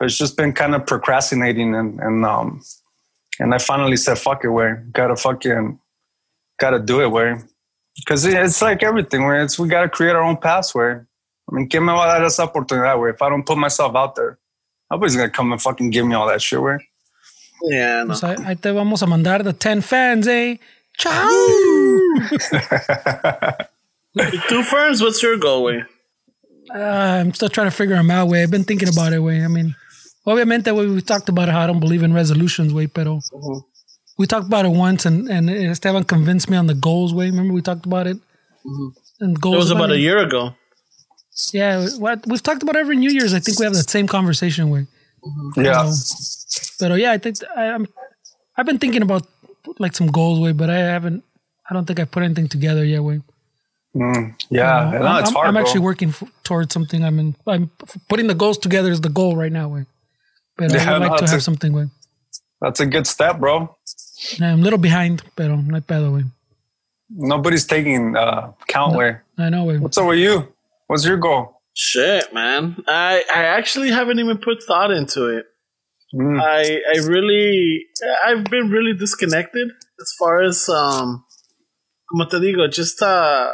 it's 0.00 0.16
just 0.16 0.36
been 0.36 0.52
kind 0.52 0.74
of 0.74 0.86
procrastinating 0.86 1.74
and 1.74 2.00
and 2.00 2.24
um 2.24 2.62
and 3.38 3.54
I 3.54 3.58
finally 3.58 3.96
said 3.96 4.18
fuck 4.18 4.44
it, 4.44 4.50
where 4.50 4.86
gotta 4.92 5.16
fucking 5.16 5.78
gotta 6.58 6.78
do 6.78 7.00
it, 7.02 7.10
where 7.10 7.46
because 7.96 8.24
it's 8.24 8.62
like 8.62 8.82
everything, 8.82 9.24
where 9.24 9.42
it's 9.42 9.58
we 9.58 9.68
gotta 9.68 9.88
create 9.88 10.14
our 10.14 10.22
own 10.22 10.36
paths, 10.36 10.74
where 10.74 11.06
I 11.50 11.54
mean, 11.54 11.66
give 11.66 11.82
me 11.82 11.92
va 11.92 12.02
a 12.02 12.18
dar 12.18 12.24
esa 12.24 12.46
oportunidad, 12.46 12.98
where 12.98 13.10
if 13.10 13.22
I 13.22 13.28
don't 13.28 13.46
put 13.46 13.56
myself 13.56 13.94
out 13.94 14.16
there, 14.16 14.38
nobody's 14.90 15.16
gonna 15.16 15.30
come 15.30 15.52
and 15.52 15.62
fucking 15.62 15.90
give 15.90 16.06
me 16.06 16.14
all 16.14 16.26
that 16.26 16.42
shit, 16.42 16.60
where 16.60 16.80
Yeah, 17.62 18.04
no. 18.04 18.08
Pues 18.08 18.22
ahí, 18.22 18.36
ahí 18.44 18.60
te 18.60 18.70
vamos 18.70 19.02
a 19.02 19.06
mandar 19.06 19.42
the 19.42 19.52
10 19.52 19.82
fans, 19.82 20.28
eh? 20.28 20.58
Ciao. 20.98 21.28
Two 24.48 24.62
firms. 24.62 25.02
what's 25.02 25.22
your 25.22 25.36
goal, 25.36 25.64
güey? 25.64 25.84
Uh, 26.74 26.78
I'm 27.20 27.34
still 27.34 27.48
trying 27.48 27.68
to 27.68 27.70
figure 27.70 27.96
them 27.96 28.10
out, 28.10 28.28
way. 28.28 28.42
I've 28.42 28.50
been 28.50 28.64
thinking 28.64 28.88
about 28.88 29.12
it, 29.12 29.20
way. 29.20 29.44
I 29.44 29.48
mean, 29.48 29.76
obviamente, 30.26 30.74
way, 30.74 30.86
we 30.86 31.00
talked 31.00 31.28
about 31.28 31.48
how 31.48 31.60
I 31.60 31.66
don't 31.66 31.80
believe 31.80 32.02
in 32.02 32.12
resolutions, 32.12 32.72
way, 32.72 32.86
pero 32.86 33.18
mm-hmm. 33.18 33.58
we 34.18 34.26
talked 34.26 34.46
about 34.46 34.64
it 34.64 34.70
once 34.72 35.06
and, 35.06 35.28
and 35.28 35.48
Esteban 35.50 36.04
convinced 36.04 36.50
me 36.50 36.56
on 36.56 36.66
the 36.66 36.74
goals, 36.74 37.14
way. 37.14 37.26
Remember 37.30 37.52
we 37.54 37.62
talked 37.62 37.86
about 37.86 38.06
it? 38.06 38.16
Mm-hmm. 38.16 38.88
And 39.20 39.36
It 39.36 39.40
goals. 39.40 39.56
was 39.56 39.70
about 39.70 39.90
I 39.90 39.94
a 39.94 39.96
mean, 39.96 40.00
year 40.00 40.18
ago. 40.18 40.54
Yeah, 41.52 41.86
what 41.98 42.26
we've 42.26 42.42
talked 42.42 42.62
about 42.62 42.76
every 42.76 42.96
New 42.96 43.10
Year's. 43.10 43.34
I 43.34 43.40
think 43.40 43.58
we 43.58 43.64
have 43.64 43.74
that 43.74 43.90
same 43.90 44.06
conversation, 44.06 44.70
way. 44.70 44.86
Mm-hmm. 45.22 45.64
yeah, 45.64 45.92
But 46.80 46.98
yeah, 46.98 47.12
I 47.12 47.18
think 47.18 47.36
I, 47.54 47.66
I'm. 47.66 47.86
I've 48.56 48.64
been 48.64 48.78
thinking 48.78 49.02
about 49.02 49.26
like 49.78 49.94
some 49.96 50.08
goals, 50.08 50.38
way, 50.40 50.52
but 50.52 50.70
I 50.70 50.78
haven't. 50.78 51.22
I 51.68 51.74
don't 51.74 51.84
think 51.86 51.98
I 52.00 52.04
put 52.04 52.22
anything 52.22 52.48
together 52.48 52.84
yet, 52.84 53.02
way. 53.02 53.20
Mm, 53.94 54.34
yeah, 54.50 54.78
Uh, 54.78 54.90
no, 54.90 55.06
I'm, 55.06 55.20
it's 55.20 55.28
I'm- 55.28 55.34
hard. 55.34 55.46
I'm 55.48 55.54
bro. 55.54 55.62
actually 55.62 55.80
working 55.80 56.10
f- 56.10 56.22
towards 56.44 56.72
something. 56.74 57.04
I'm 57.04 57.18
in. 57.18 57.34
I'm 57.46 57.70
f- 57.82 57.96
putting 58.08 58.26
the 58.26 58.34
goals 58.34 58.58
together 58.58 58.90
is 58.90 59.00
the 59.00 59.08
goal 59.08 59.36
right 59.36 59.50
now, 59.52 59.68
way. 59.68 59.86
But 60.56 60.72
I 60.72 60.76
Yeah, 60.76 60.92
would 60.98 61.08
like 61.08 61.16
to 61.18 61.24
it's 61.24 61.32
have 61.32 61.40
a- 61.40 61.42
something, 61.42 61.72
way. 61.72 61.86
That's 62.60 62.80
a 62.80 62.86
good 62.86 63.06
step, 63.06 63.38
bro. 63.40 63.74
I'm 64.40 64.60
a 64.60 64.62
little 64.62 64.78
behind, 64.78 65.22
pero 65.36 65.56
no 65.56 65.74
hay 65.74 65.80
pedo, 65.80 66.14
way. 66.14 66.24
Nobody's 67.10 67.64
taking 67.66 68.16
uh, 68.16 68.52
count, 68.66 68.96
way. 68.96 69.16
I 69.38 69.48
know, 69.50 69.64
way. 69.64 69.78
What's 69.78 69.96
up 69.98 70.06
with 70.08 70.18
you? 70.18 70.52
What's 70.88 71.04
your 71.04 71.16
goal? 71.18 71.60
Shit, 71.74 72.32
man. 72.32 72.82
I 72.88 73.22
I 73.34 73.42
actually 73.58 73.90
haven't 73.90 74.18
even 74.18 74.38
put 74.38 74.62
thought 74.62 74.90
into 74.90 75.26
it. 75.26 75.46
Mm. 76.14 76.40
I 76.40 76.80
I 76.94 76.98
really 77.06 77.86
I've 78.24 78.44
been 78.44 78.70
really 78.70 78.94
disconnected 78.96 79.70
as 80.00 80.12
far 80.18 80.42
as 80.42 80.68
um 80.68 81.24
como 82.08 82.28
te 82.28 82.38
digo, 82.38 82.70
just 82.70 83.02
uh 83.02 83.50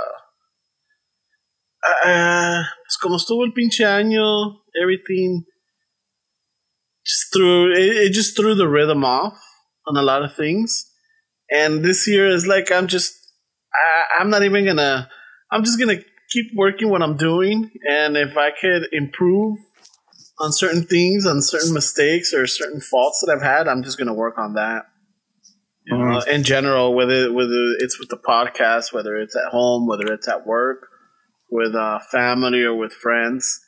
uh, 1.84 2.62
pues 2.84 2.96
como 3.00 3.16
estuvo 3.16 3.44
el 3.44 3.52
pinche 3.52 3.84
año, 3.84 4.60
everything 4.80 5.44
just 7.04 7.32
threw 7.32 7.72
it, 7.72 8.06
it 8.06 8.12
just 8.12 8.36
threw 8.36 8.54
the 8.54 8.68
rhythm 8.68 9.04
off 9.04 9.38
on 9.86 9.96
a 9.96 10.02
lot 10.02 10.22
of 10.22 10.34
things. 10.36 10.86
And 11.50 11.84
this 11.84 12.06
year 12.06 12.28
is 12.28 12.46
like 12.46 12.70
I'm 12.70 12.86
just 12.86 13.14
I, 13.74 14.20
I'm 14.20 14.30
not 14.30 14.42
even 14.42 14.64
gonna 14.64 15.08
I'm 15.50 15.64
just 15.64 15.78
gonna 15.78 15.98
keep 16.30 16.46
working 16.54 16.88
what 16.88 17.02
I'm 17.02 17.16
doing 17.16 17.70
and 17.88 18.16
if 18.16 18.36
I 18.36 18.50
could 18.58 18.84
improve 18.92 19.58
on 20.38 20.52
certain 20.52 20.84
things, 20.84 21.26
on 21.26 21.42
certain 21.42 21.72
mistakes 21.72 22.32
or 22.32 22.46
certain 22.46 22.80
faults 22.80 23.22
that 23.24 23.32
I've 23.32 23.42
had, 23.42 23.68
I'm 23.68 23.82
just 23.82 23.98
gonna 23.98 24.14
work 24.14 24.38
on 24.38 24.54
that. 24.54 24.86
You 25.84 25.98
know, 25.98 26.20
in 26.20 26.44
general, 26.44 26.94
whether 26.94 27.32
whether 27.32 27.74
it's 27.78 27.98
with 27.98 28.08
the 28.08 28.16
podcast, 28.16 28.92
whether 28.92 29.16
it's 29.16 29.34
at 29.36 29.50
home, 29.50 29.88
whether 29.88 30.12
it's 30.12 30.28
at 30.28 30.46
work, 30.46 30.88
with 31.50 31.74
uh, 31.74 31.98
family 32.10 32.62
or 32.62 32.74
with 32.76 32.92
friends, 32.92 33.60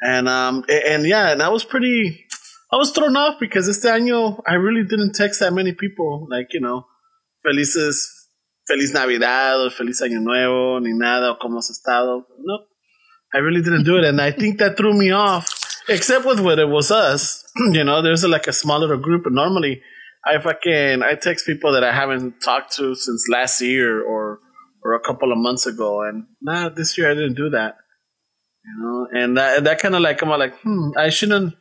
and 0.00 0.28
um 0.28 0.64
and 0.68 1.06
yeah, 1.06 1.32
and 1.32 1.42
I 1.42 1.48
was 1.48 1.64
pretty, 1.64 2.26
I 2.70 2.76
was 2.76 2.92
thrown 2.92 3.16
off 3.16 3.40
because 3.40 3.68
este 3.68 3.86
año 3.86 4.42
I 4.46 4.54
really 4.54 4.84
didn't 4.86 5.14
text 5.14 5.40
that 5.40 5.52
many 5.52 5.72
people, 5.72 6.26
like 6.30 6.48
you 6.52 6.60
know, 6.60 6.86
felices, 7.42 8.28
feliz 8.68 8.92
Navidad 8.92 9.60
or 9.60 9.70
feliz 9.70 10.02
Año 10.02 10.20
Nuevo, 10.20 10.78
ni 10.80 10.92
nada, 10.92 11.30
o 11.30 11.36
cómo 11.40 11.56
has 11.56 11.70
estado. 11.70 12.24
No, 12.38 12.58
I 13.32 13.38
really 13.38 13.62
didn't 13.62 13.84
do 13.84 13.96
it, 13.96 14.04
and 14.04 14.20
I 14.20 14.30
think 14.30 14.58
that 14.58 14.76
threw 14.76 14.92
me 14.92 15.10
off. 15.12 15.63
Except 15.88 16.24
with 16.24 16.40
when 16.40 16.58
it 16.58 16.68
was 16.68 16.90
us, 16.90 17.44
you 17.72 17.84
know, 17.84 18.02
there's 18.02 18.24
like 18.24 18.46
a 18.46 18.52
small 18.52 18.80
little 18.80 18.98
group, 18.98 19.26
and 19.26 19.34
normally 19.34 19.82
I 20.24 20.40
fucking 20.40 21.02
I 21.02 21.14
text 21.14 21.46
people 21.46 21.72
that 21.72 21.84
I 21.84 21.92
haven't 21.92 22.40
talked 22.40 22.74
to 22.76 22.94
since 22.94 23.26
last 23.30 23.60
year 23.60 24.02
or 24.02 24.40
or 24.82 24.94
a 24.94 25.00
couple 25.00 25.32
of 25.32 25.38
months 25.38 25.66
ago, 25.66 26.02
and 26.02 26.26
nah, 26.40 26.68
this 26.68 26.96
year 26.96 27.10
I 27.10 27.14
didn't 27.14 27.34
do 27.34 27.50
that. 27.50 27.76
You 28.64 28.82
know, 28.82 29.06
and 29.12 29.36
that 29.36 29.64
that 29.64 29.78
kind 29.78 29.94
of 29.94 30.00
like 30.00 30.22
I'm 30.22 30.30
like, 30.30 30.58
hmm, 30.60 30.90
I 30.96 31.10
shouldn't, 31.10 31.54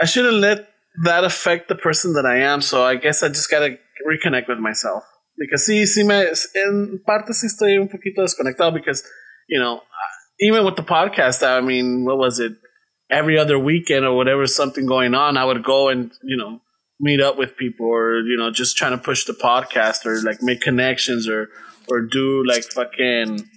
I 0.00 0.04
shouldn't 0.04 0.34
let 0.34 0.68
that 1.04 1.24
affect 1.24 1.68
the 1.68 1.74
person 1.74 2.12
that 2.14 2.26
I 2.26 2.40
am. 2.40 2.60
So 2.60 2.84
I 2.84 2.96
guess 2.96 3.22
I 3.22 3.28
just 3.28 3.50
gotta 3.50 3.78
reconnect 4.06 4.48
with 4.48 4.58
myself. 4.58 5.04
Because 5.38 5.66
sí, 5.66 5.86
sí 5.86 6.04
me, 6.04 6.26
en 6.54 7.02
parte 7.06 7.32
sí 7.32 7.46
estoy 7.46 7.78
un 7.78 7.88
poquito 7.88 8.20
desconectado 8.20 8.72
because, 8.74 9.02
you 9.48 9.58
know, 9.58 9.80
even 10.42 10.64
with 10.64 10.76
the 10.76 10.82
podcast, 10.82 11.46
I 11.46 11.60
mean, 11.60 12.04
what 12.04 12.18
was 12.18 12.40
it? 12.40 12.52
Every 13.10 13.38
other 13.38 13.58
weekend 13.58 14.04
or 14.04 14.16
whatever, 14.16 14.46
something 14.46 14.86
going 14.86 15.14
on, 15.14 15.36
I 15.36 15.44
would 15.44 15.62
go 15.62 15.88
and, 15.88 16.10
you 16.22 16.36
know, 16.36 16.60
meet 16.98 17.20
up 17.20 17.38
with 17.38 17.56
people 17.56 17.86
or, 17.86 18.20
you 18.20 18.36
know, 18.36 18.50
just 18.50 18.76
trying 18.76 18.92
to 18.92 18.98
push 18.98 19.24
the 19.24 19.34
podcast 19.34 20.04
or 20.04 20.20
like 20.22 20.42
make 20.42 20.60
connections 20.60 21.28
or, 21.28 21.48
or 21.88 22.00
do 22.00 22.44
like 22.46 22.64
fucking, 22.64 23.48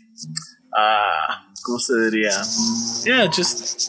uh, 0.78 1.36
¿cómo 1.66 1.80
se 1.80 1.94
diría? 1.94 3.06
Yeah, 3.08 3.28
just, 3.28 3.80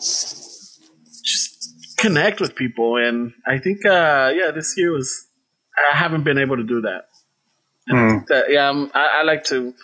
just 1.24 1.97
connect 1.98 2.40
with 2.40 2.55
people. 2.55 2.97
And 2.97 3.32
I 3.47 3.59
think, 3.59 3.85
uh, 3.85 4.32
yeah, 4.35 4.52
this 4.52 4.74
year 4.77 4.93
was, 4.93 5.27
I 5.77 5.97
haven't 5.97 6.24
been 6.24 6.39
able 6.39 6.56
to 6.56 6.64
do 6.64 6.82
that. 6.82 7.09
Think 7.89 8.28
that, 8.28 8.51
yeah, 8.51 8.70
I, 8.94 9.20
I 9.20 9.23
like 9.23 9.44
to, 9.44 9.74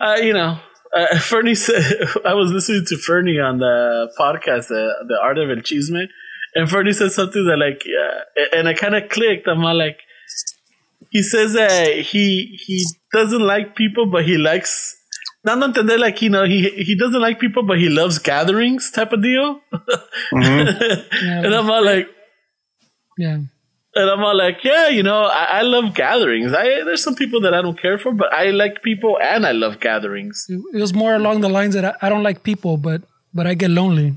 uh, 0.00 0.18
you 0.22 0.32
know, 0.32 0.58
uh, 0.94 1.18
Fernie 1.20 1.54
said, 1.54 1.82
I 2.24 2.34
was 2.34 2.50
listening 2.52 2.84
to 2.88 2.96
Fernie 2.96 3.38
on 3.38 3.58
the 3.58 4.10
podcast, 4.18 4.70
uh, 4.70 5.04
The 5.06 5.18
Art 5.22 5.38
of 5.38 5.50
El 5.50 5.56
Chisme, 5.56 6.06
and 6.54 6.68
Fernie 6.68 6.92
said 6.92 7.12
something 7.12 7.44
that, 7.46 7.56
like, 7.56 7.84
yeah, 7.86 8.58
and 8.58 8.68
I 8.68 8.74
kind 8.74 8.94
of 8.94 9.08
clicked. 9.08 9.46
I'm 9.46 9.62
like, 9.62 10.00
he 11.10 11.22
says 11.22 11.54
that 11.54 11.88
he 11.88 12.58
he 12.66 12.84
doesn't 13.12 13.40
like 13.40 13.76
people, 13.76 14.06
but 14.06 14.24
he 14.24 14.36
likes. 14.36 14.96
Not 15.42 15.62
entender, 15.62 15.96
like, 15.96 16.20
you 16.20 16.28
know, 16.28 16.44
he 16.44 16.68
he 16.68 16.96
doesn't 16.98 17.20
like 17.20 17.40
people, 17.40 17.62
but 17.62 17.78
he 17.78 17.88
loves 17.88 18.18
gatherings 18.18 18.90
type 18.90 19.12
of 19.12 19.22
deal. 19.22 19.60
Yeah, 20.32 21.02
and 21.12 21.54
I'm 21.54 21.66
like, 21.66 22.08
yeah. 23.16 23.38
And 23.94 24.10
I'm 24.10 24.22
all 24.22 24.36
like, 24.36 24.62
yeah, 24.64 24.88
you 24.88 25.02
know, 25.02 25.24
I, 25.24 25.58
I 25.58 25.62
love 25.62 25.94
gatherings. 25.94 26.52
I 26.52 26.64
there's 26.84 27.02
some 27.02 27.14
people 27.14 27.40
that 27.42 27.54
I 27.54 27.60
don't 27.62 27.78
care 27.80 27.98
for, 27.98 28.12
but 28.12 28.32
I 28.32 28.50
like 28.50 28.82
people 28.82 29.18
and 29.22 29.44
I 29.46 29.52
love 29.52 29.80
gatherings. 29.80 30.46
It 30.48 30.80
was 30.80 30.94
more 30.94 31.14
along 31.14 31.40
the 31.40 31.48
lines 31.48 31.74
that 31.74 31.84
I, 31.84 31.94
I 32.02 32.08
don't 32.08 32.22
like 32.22 32.42
people, 32.42 32.76
but 32.76 33.02
but 33.34 33.46
I 33.46 33.54
get 33.54 33.70
lonely. 33.70 34.16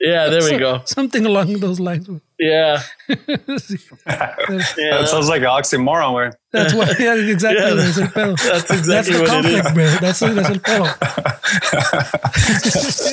Yeah, 0.00 0.28
there 0.30 0.42
we 0.42 0.56
go. 0.66 0.80
Something 0.86 1.26
along 1.26 1.60
those 1.60 1.78
lines. 1.78 2.08
Yeah, 2.38 2.80
That 3.08 4.74
yeah. 4.78 5.04
sounds 5.04 5.28
like 5.28 5.42
an 5.42 5.48
oxymoron, 5.48 6.14
way. 6.14 6.30
That's 6.52 6.72
what. 6.72 6.98
Yeah, 6.98 7.14
exactly. 7.16 7.62
Yeah, 7.62 7.74
that's 7.74 7.96
that's 8.42 8.70
exactly 8.70 8.88
That's 8.94 9.08
the 9.08 9.18
what 9.20 9.22
it 9.22 9.28
conflict, 9.28 9.66
is. 9.66 9.72
bro. 9.74 9.86
That's, 10.00 10.20
that's 10.20 10.50
el 10.50 10.60
pedo. 10.60 10.86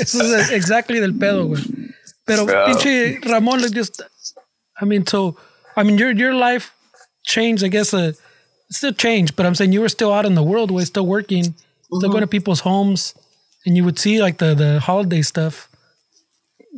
Eso 0.02 0.36
es 0.36 0.52
exactly 0.52 1.00
del 1.00 1.14
pedo, 1.14 1.48
güey. 1.48 1.62
Pero 2.26 2.46
Yeah. 2.48 2.66
pinche 2.68 3.20
Ramon, 3.30 3.62
like 3.62 3.72
just, 3.74 4.02
I 4.82 4.86
mean, 4.86 5.06
so, 5.08 5.36
I 5.78 5.84
mean, 5.84 5.98
your 5.98 6.12
your 6.12 6.34
life 6.34 6.74
changed, 7.24 7.64
I 7.64 7.68
guess, 7.70 7.94
uh, 7.94 8.12
still 8.72 8.94
changed, 8.94 9.36
but 9.36 9.46
I'm 9.46 9.56
saying 9.56 9.72
you 9.74 9.82
were 9.82 9.90
still 9.90 10.12
out 10.12 10.26
in 10.26 10.36
the 10.36 10.44
world, 10.44 10.72
way, 10.72 10.84
still 10.86 11.06
working, 11.06 11.44
Mm-hmm. 11.54 11.98
still 12.00 12.10
going 12.10 12.22
to 12.22 12.28
people's 12.28 12.62
homes, 12.62 13.14
and 13.66 13.78
you 13.78 13.84
would 13.86 13.98
see 14.00 14.22
like 14.22 14.38
the 14.40 14.54
the 14.56 14.80
holiday 14.82 15.22
stuff. 15.22 15.70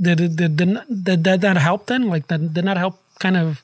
Did 0.02 0.36
did, 0.36 0.56
did, 0.58 0.70
did 1.04 1.24
that 1.24 1.42
not 1.42 1.58
help 1.58 1.88
then? 1.88 2.04
Like 2.14 2.28
that 2.28 2.54
did 2.54 2.64
not 2.66 2.78
help 2.78 2.96
kind 3.20 3.36
of 3.38 3.64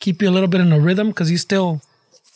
keep 0.00 0.22
you 0.22 0.28
a 0.30 0.34
little 0.36 0.48
bit 0.48 0.60
in 0.60 0.72
a 0.72 0.78
rhythm 0.80 1.08
because 1.08 1.30
you 1.30 1.36
still 1.38 1.82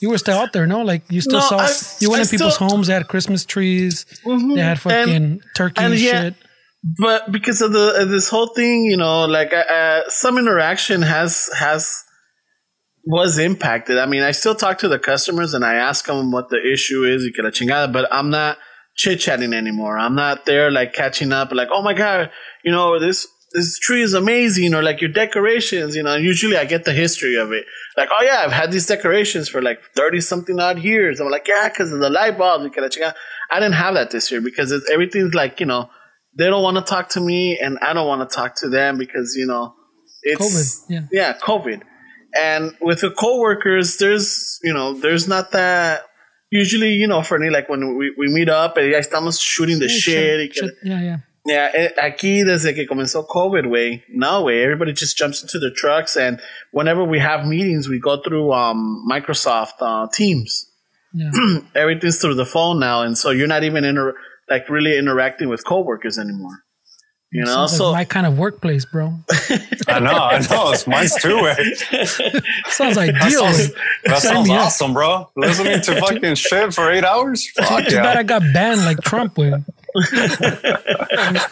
you 0.01 0.11
were 0.11 0.19
still 0.19 0.37
out 0.39 0.53
there, 0.53 0.66
no? 0.66 0.83
Like 0.83 1.03
you 1.09 1.20
still 1.20 1.39
No, 1.41 1.49
saw 1.49 1.59
I- 1.59 1.73
you 2.01 2.11
went 2.11 2.20
I 2.20 2.25
in 2.25 2.29
people's 2.29 2.55
still- 2.57 2.69
homes. 2.69 2.87
They 2.89 2.95
had 2.95 3.07
Christmas 3.09 3.45
trees. 3.45 4.05
They 4.27 4.61
had 4.61 4.81
fucking 4.81 5.15
And- 5.15 5.41
turkey 5.55 5.83
and 5.85 5.95
yeah, 5.95 6.23
shit. 6.23 6.35
but 6.99 7.31
because 7.33 7.61
of 7.62 7.73
the 7.73 7.95
of 8.03 8.09
this 8.11 8.29
whole 8.29 8.49
thing, 8.49 8.85
you 8.87 8.97
know, 8.97 9.25
like 9.27 9.53
uh, 9.55 9.65
uh, 9.79 10.01
some 10.09 10.37
interaction 10.37 11.03
has 11.03 11.49
has 11.59 11.89
was 13.09 13.39
impacted. 13.39 13.97
I 13.97 14.05
mean, 14.05 14.23
I 14.23 14.33
still 14.33 14.55
talk 14.55 14.79
to 14.79 14.89
the 14.89 14.99
customers 14.99 15.55
and 15.55 15.65
I 15.65 15.77
ask 15.77 16.05
them 16.05 16.31
what 16.31 16.51
the 16.51 16.61
issue 16.61 17.05
is, 17.05 17.23
y 17.23 17.31
que 17.35 17.43
la 17.43 17.49
chingada, 17.51 17.91
but 17.91 18.07
I'm 18.13 18.29
not 18.29 18.59
chit 18.97 19.21
chatting 19.21 19.55
anymore. 19.55 19.99
I'm 19.99 20.15
not 20.15 20.45
there 20.45 20.71
like 20.71 20.93
catching 20.93 21.33
up, 21.33 21.51
like, 21.51 21.69
oh 21.73 21.81
my 21.83 21.95
god, 21.95 22.31
you 22.63 22.71
know 22.71 23.01
this. 23.01 23.27
This 23.55 23.79
tree 23.79 24.03
is 24.03 24.13
amazing, 24.13 24.75
or 24.75 24.83
like 24.83 25.01
your 25.01 25.11
decorations, 25.11 25.97
you 25.97 26.03
know. 26.03 26.17
Usually, 26.17 26.59
I 26.59 26.67
get 26.67 26.85
the 26.85 26.93
history 26.93 27.37
of 27.37 27.51
it. 27.51 27.65
Like, 27.97 28.11
oh 28.13 28.23
yeah, 28.23 28.43
I've 28.45 28.53
had 28.53 28.71
these 28.71 28.85
decorations 28.85 29.49
for 29.49 29.63
like 29.63 29.81
thirty 29.97 30.21
something 30.21 30.61
odd 30.61 30.79
years. 30.81 31.19
I'm 31.19 31.31
like, 31.31 31.49
yeah, 31.49 31.67
because 31.71 31.91
of 31.91 32.01
the 32.01 32.11
light 32.11 32.37
bulbs. 32.37 32.65
y 32.65 32.69
que 32.69 32.83
la 32.83 32.89
chingada. 32.89 33.15
I 33.51 33.59
didn't 33.59 33.77
have 33.77 33.95
that 33.95 34.11
this 34.11 34.31
year 34.31 34.43
because 34.43 34.71
it's, 34.71 34.91
everything's 34.91 35.33
like, 35.33 35.61
you 35.61 35.65
know, 35.65 35.89
they 36.37 36.45
don't 36.49 36.63
want 36.63 36.77
to 36.77 36.83
talk 36.83 37.09
to 37.11 37.21
me 37.21 37.59
and 37.59 37.79
I 37.81 37.95
don't 37.95 38.07
want 38.07 38.29
to 38.29 38.37
talk 38.37 38.55
to 38.57 38.69
them 38.69 38.99
because 38.99 39.35
you 39.35 39.47
know 39.47 39.75
it's 40.23 40.43
COVID, 40.43 40.91
yeah. 40.91 41.07
yeah 41.11 41.39
COVID 41.39 41.83
and 42.39 42.74
with 42.81 43.01
the 43.01 43.10
coworkers 43.10 43.97
there's 43.98 44.59
you 44.62 44.73
know 44.73 44.94
there's 44.94 45.27
not 45.28 45.51
that 45.52 46.02
usually 46.51 46.93
you 46.93 47.06
know 47.06 47.23
for 47.23 47.39
me 47.39 47.51
like 47.51 47.69
when 47.69 47.97
we, 47.98 48.15
we 48.19 48.27
meet 48.28 48.48
up 48.48 48.77
and 48.77 48.90
ya 48.93 48.98
estamos 48.98 49.40
shooting 49.40 49.78
the 49.81 49.89
shit, 49.89 50.39
y 50.40 50.48
que- 50.55 50.73
Yeah, 50.82 51.01
yeah. 51.02 51.19
yeah 51.47 51.70
eh, 51.74 51.90
aquí 51.98 52.44
desde 52.44 52.74
que 52.74 52.86
comenzó 52.86 53.27
COVID 53.27 53.66
way 53.70 54.02
no 54.09 54.43
way 54.44 54.62
everybody 54.62 54.93
just 54.93 55.16
jumps 55.19 55.43
into 55.43 55.59
their 55.59 55.73
trucks 55.74 56.16
and 56.16 56.40
whenever 56.73 57.02
we 57.05 57.19
have 57.19 57.47
meetings 57.47 57.89
we 57.89 57.98
go 57.98 58.16
through 58.23 58.52
um 58.52 59.05
Microsoft 59.10 59.77
uh, 59.81 60.06
Teams 60.12 60.65
Yeah. 61.15 61.31
everything's 61.74 62.19
through 62.20 62.35
the 62.36 62.44
phone 62.44 62.78
now, 62.78 63.01
and 63.02 63.16
so 63.16 63.31
you're 63.31 63.48
not 63.48 63.65
even 63.65 63.82
inter- 63.85 64.15
like 64.52 64.69
really 64.69 64.93
interacting 64.98 65.48
with 65.48 65.65
coworkers 65.65 66.19
anymore. 66.19 66.56
You 67.31 67.45
know, 67.45 67.67
Sounds 67.67 67.73
like 67.73 67.79
so 67.79 67.93
my 67.93 68.05
kind 68.07 68.27
of 68.27 68.39
workplace, 68.39 68.87
bro. 68.87 69.13
I 69.87 69.99
know, 70.01 70.13
I 70.13 70.39
know. 70.49 70.73
It's 70.73 70.87
mine's 70.87 71.15
too, 71.21 71.43
way. 71.43 71.55
Eh? 71.59 72.05
Sounds 72.69 72.97
That 72.97 73.15
ideal. 73.15 73.41
sounds, 73.53 73.71
that 74.05 74.19
sounds 74.23 74.49
me 74.49 74.55
up. 74.57 74.67
awesome, 74.67 74.95
bro. 74.95 75.29
Listening 75.37 75.83
to 75.83 76.01
fucking 76.01 76.37
shit 76.37 76.73
for 76.73 76.91
eight 76.91 77.05
hours? 77.05 77.47
Fuck 77.51 77.85
Too 77.87 77.97
bad 77.97 78.17
I 78.17 78.23
got 78.23 78.41
banned 78.55 78.81
like 78.87 79.03
Trump 79.03 79.37
with. 79.37 79.63
I 79.95 81.49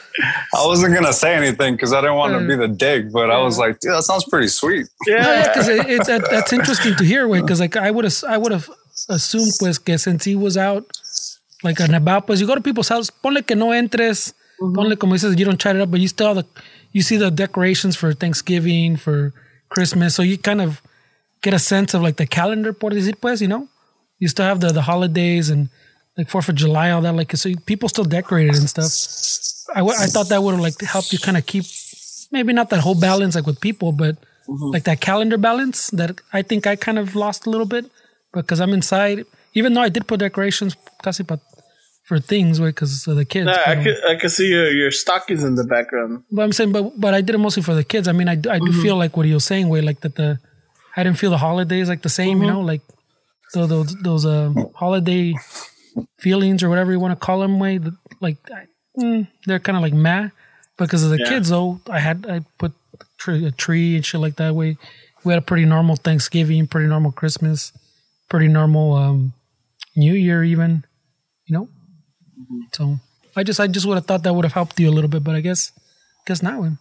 wasn't 0.64 0.92
going 0.94 1.04
to 1.04 1.12
say 1.12 1.34
anything 1.34 1.74
because 1.74 1.92
I 1.92 2.00
didn't 2.00 2.16
want 2.16 2.32
to 2.40 2.46
be 2.46 2.56
the 2.56 2.68
dick, 2.68 3.12
but 3.12 3.30
I 3.30 3.38
was 3.42 3.58
like, 3.58 3.80
dude, 3.80 3.92
that 3.92 4.02
sounds 4.04 4.24
pretty 4.24 4.48
sweet. 4.48 4.86
No, 5.06 5.14
yeah, 5.16 5.22
yeah, 5.26 5.48
because 5.48 5.68
it, 5.68 5.86
it, 5.90 6.06
that, 6.06 6.28
that's 6.30 6.52
interesting 6.52 6.96
to 6.96 7.04
hear, 7.04 7.28
way. 7.28 7.40
Because 7.40 7.60
like 7.60 7.76
I 7.76 7.90
would 7.90 8.04
have, 8.04 8.24
I 8.28 8.38
would 8.38 8.52
have 8.52 8.70
assumed, 9.08 9.52
pues, 9.58 9.78
que 9.78 9.98
since 9.98 10.24
he 10.24 10.34
was 10.36 10.56
out, 10.56 10.86
like 11.62 11.80
an 11.80 11.94
about, 11.94 12.26
pues, 12.26 12.40
you 12.40 12.46
go 12.46 12.54
to 12.54 12.60
people's 12.60 12.88
house, 12.88 13.10
ponle 13.10 13.46
que 13.46 13.56
no 13.56 13.66
entres, 13.68 14.32
ponle 14.60 14.90
mm-hmm. 14.90 14.98
como 14.98 15.14
dices, 15.14 15.38
you 15.38 15.44
don't 15.44 15.60
chat 15.60 15.76
it 15.76 15.82
up, 15.82 15.90
but 15.90 16.00
you 16.00 16.08
still 16.08 16.34
have 16.34 16.36
the, 16.36 16.46
you 16.92 17.02
see 17.02 17.16
the 17.16 17.30
decorations 17.30 17.96
for 17.96 18.12
Thanksgiving, 18.12 18.96
for 18.96 19.32
Christmas, 19.68 20.14
so 20.14 20.22
you 20.22 20.38
kind 20.38 20.60
of 20.60 20.80
get 21.42 21.54
a 21.54 21.58
sense 21.58 21.94
of 21.94 22.02
like 22.02 22.16
the 22.16 22.26
calendar, 22.26 22.72
por 22.72 22.90
decir, 22.90 23.14
pues, 23.20 23.40
you 23.40 23.48
know, 23.48 23.68
you 24.18 24.28
still 24.28 24.46
have 24.46 24.60
the 24.60 24.72
the 24.72 24.82
holidays 24.82 25.50
and 25.50 25.68
like 26.16 26.30
Fourth 26.30 26.48
of 26.48 26.54
July, 26.54 26.90
all 26.90 27.02
that, 27.02 27.14
like 27.14 27.36
so 27.36 27.50
people 27.66 27.88
still 27.88 28.04
decorated 28.04 28.56
and 28.56 28.68
stuff. 28.68 28.90
I, 29.74 29.80
w- 29.80 29.98
I 29.98 30.06
thought 30.06 30.28
that 30.30 30.42
would 30.42 30.52
have 30.52 30.60
like 30.60 30.80
helped 30.80 31.12
you 31.12 31.18
kind 31.18 31.36
of 31.36 31.44
keep 31.44 31.64
maybe 32.32 32.52
not 32.52 32.70
that 32.70 32.80
whole 32.80 32.98
balance 32.98 33.34
like 33.34 33.46
with 33.46 33.60
people, 33.60 33.92
but 33.92 34.16
mm-hmm. 34.48 34.70
like 34.72 34.84
that 34.84 35.00
calendar 35.00 35.36
balance 35.36 35.90
that 35.90 36.20
I 36.32 36.42
think 36.42 36.66
I 36.66 36.76
kind 36.76 36.98
of 36.98 37.14
lost 37.14 37.46
a 37.46 37.50
little 37.50 37.66
bit 37.66 37.90
because 38.32 38.60
I'm 38.60 38.72
inside. 38.72 39.26
Even 39.54 39.74
though 39.74 39.80
I 39.80 39.88
did 39.88 40.06
put 40.06 40.20
decorations 40.20 40.76
casi 41.02 41.24
pa, 41.24 41.38
for 42.06 42.18
things, 42.20 42.60
right? 42.60 42.74
because 42.74 43.06
of 43.06 43.16
the 43.16 43.24
kids. 43.24 43.46
Nah, 43.46 43.58
I 43.66 43.76
could 43.82 43.96
I 44.04 44.14
could 44.16 44.30
see 44.30 44.48
your 44.48 44.70
your 44.70 44.90
stockings 44.90 45.42
in 45.42 45.54
the 45.56 45.64
background. 45.64 46.22
but 46.30 46.42
I'm 46.42 46.52
saying, 46.52 46.72
but 46.72 46.98
but 46.98 47.12
I 47.14 47.20
did 47.20 47.34
it 47.34 47.38
mostly 47.38 47.62
for 47.62 47.74
the 47.74 47.84
kids. 47.84 48.06
I 48.08 48.12
mean, 48.12 48.28
I, 48.28 48.36
do- 48.36 48.50
I 48.50 48.58
do 48.58 48.66
Mm-hmm. 48.72 48.82
feel 48.82 48.96
like 48.96 49.16
what 49.16 49.26
you're 49.26 49.40
saying, 49.40 49.68
way 49.68 49.80
like 49.80 50.00
that 50.00 50.14
the 50.16 50.38
I 50.96 51.02
didn't 51.04 51.18
feel 51.18 51.30
the 51.30 51.38
holidays 51.48 51.88
like 51.88 52.02
the 52.02 52.08
same, 52.08 52.40
you 52.40 52.46
Mm-hmm. 52.46 52.54
know, 52.54 52.60
like 52.72 52.80
those 53.54 53.68
those, 53.68 53.96
those 54.02 54.26
uh, 54.26 54.52
holiday 54.74 55.34
feelings 56.18 56.62
or 56.62 56.68
whatever 56.68 56.92
you 56.92 57.00
want 57.00 57.18
to 57.18 57.24
call 57.26 57.40
them. 57.40 57.58
Way 57.58 57.80
like 58.20 58.36
I, 58.50 58.66
mm, 58.98 59.28
they're 59.46 59.58
kind 59.60 59.76
of 59.76 59.82
like 59.82 59.92
meh 59.94 60.28
because 60.78 61.02
of 61.04 61.10
the 61.10 61.18
Yeah. 61.18 61.28
kids. 61.28 61.48
Though 61.50 61.80
I 61.90 62.00
had 62.00 62.26
I 62.28 62.40
put 62.58 62.72
tree, 63.18 63.44
a 63.46 63.50
tree 63.50 63.96
and 63.96 64.04
shit 64.04 64.20
like 64.20 64.36
that. 64.36 64.54
Way 64.54 64.76
we 65.24 65.32
had 65.32 65.42
a 65.42 65.46
pretty 65.46 65.64
normal 65.64 65.96
Thanksgiving, 65.96 66.66
pretty 66.66 66.88
normal 66.88 67.12
Christmas, 67.12 67.72
pretty 68.28 68.48
normal 68.48 68.94
um, 68.94 69.32
New 69.96 70.14
Year 70.14 70.44
even, 70.44 70.84
you 71.46 71.56
know. 71.58 71.68
Mm-hmm. 72.38 72.60
So 72.72 72.98
I 73.34 73.42
just 73.42 73.60
I 73.60 73.66
just 73.66 73.86
would 73.86 73.96
have 73.96 74.06
thought 74.06 74.22
that 74.22 74.32
would 74.32 74.44
have 74.44 74.54
helped 74.54 74.78
you 74.80 74.88
a 74.88 74.92
little 74.92 75.10
bit, 75.10 75.24
but 75.24 75.34
I 75.34 75.40
guess 75.40 75.72
guess 76.26 76.42
not. 76.42 76.58
One. 76.58 76.78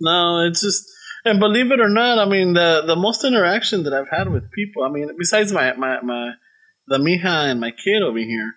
No, 0.00 0.46
it's 0.46 0.62
just 0.62 0.90
and 1.24 1.38
believe 1.38 1.70
it 1.70 1.80
or 1.80 1.88
not, 1.88 2.18
I 2.18 2.26
mean 2.26 2.54
the 2.54 2.82
the 2.86 2.96
most 2.96 3.24
interaction 3.24 3.84
that 3.84 3.92
I've 3.92 4.08
had 4.10 4.28
with 4.28 4.50
people, 4.52 4.82
I 4.82 4.90
mean 4.90 5.10
besides 5.18 5.52
my 5.52 5.72
my, 5.74 6.00
my 6.02 6.32
the 6.86 6.98
mija 6.98 7.50
and 7.50 7.60
my 7.60 7.70
kid 7.70 8.02
over 8.02 8.18
here, 8.18 8.54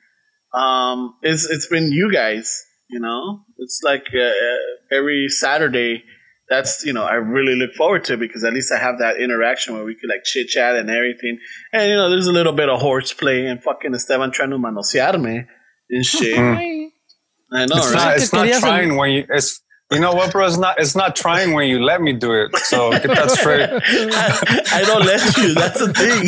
um, 0.53 1.15
it's 1.21 1.49
it's 1.49 1.67
been 1.67 1.91
you 1.91 2.11
guys. 2.11 2.63
You 2.89 2.99
know, 2.99 3.41
it's 3.57 3.81
like 3.83 4.07
uh, 4.13 4.95
every 4.95 5.27
Saturday. 5.29 6.03
That's 6.49 6.85
you 6.85 6.91
know 6.91 7.03
I 7.03 7.15
really 7.15 7.55
look 7.55 7.73
forward 7.73 8.03
to 8.05 8.17
because 8.17 8.43
at 8.43 8.53
least 8.53 8.71
I 8.71 8.77
have 8.77 8.99
that 8.99 9.17
interaction 9.17 9.73
where 9.73 9.85
we 9.85 9.95
could 9.95 10.09
like 10.09 10.25
chit 10.25 10.49
chat 10.49 10.75
and 10.75 10.89
everything. 10.89 11.39
And 11.71 11.89
you 11.89 11.95
know, 11.95 12.09
there's 12.09 12.27
a 12.27 12.33
little 12.33 12.53
bit 12.53 12.69
of 12.69 12.81
horseplay 12.81 13.45
and 13.45 13.63
fucking 13.63 13.95
Esteban 13.95 14.31
trying 14.31 14.49
to 14.49 14.57
manosearme 14.57 15.47
and 15.89 16.05
shit. 16.05 16.37
I 16.37 17.65
know, 17.65 17.75
It's 17.77 17.93
right? 17.93 17.93
not, 17.93 18.17
it's 18.17 18.33
not 18.33 18.47
trying 18.61 18.95
when 18.97 19.11
you, 19.11 19.25
it's, 19.29 19.61
You 19.91 19.99
know 19.99 20.13
what, 20.13 20.31
bro? 20.31 20.47
It's 20.47 20.57
not. 20.57 20.79
It's 20.79 20.95
not 20.95 21.15
trying 21.15 21.53
when 21.53 21.67
you 21.69 21.79
let 21.83 22.01
me 22.01 22.13
do 22.13 22.31
it. 22.33 22.55
So 22.71 22.89
get 22.91 23.03
that 23.03 23.29
straight. 23.29 23.69
I, 23.69 24.79
I 24.79 24.83
don't 24.85 25.05
let 25.05 25.21
you. 25.37 25.53
That's 25.53 25.79
the 25.79 25.93
thing. 25.93 26.23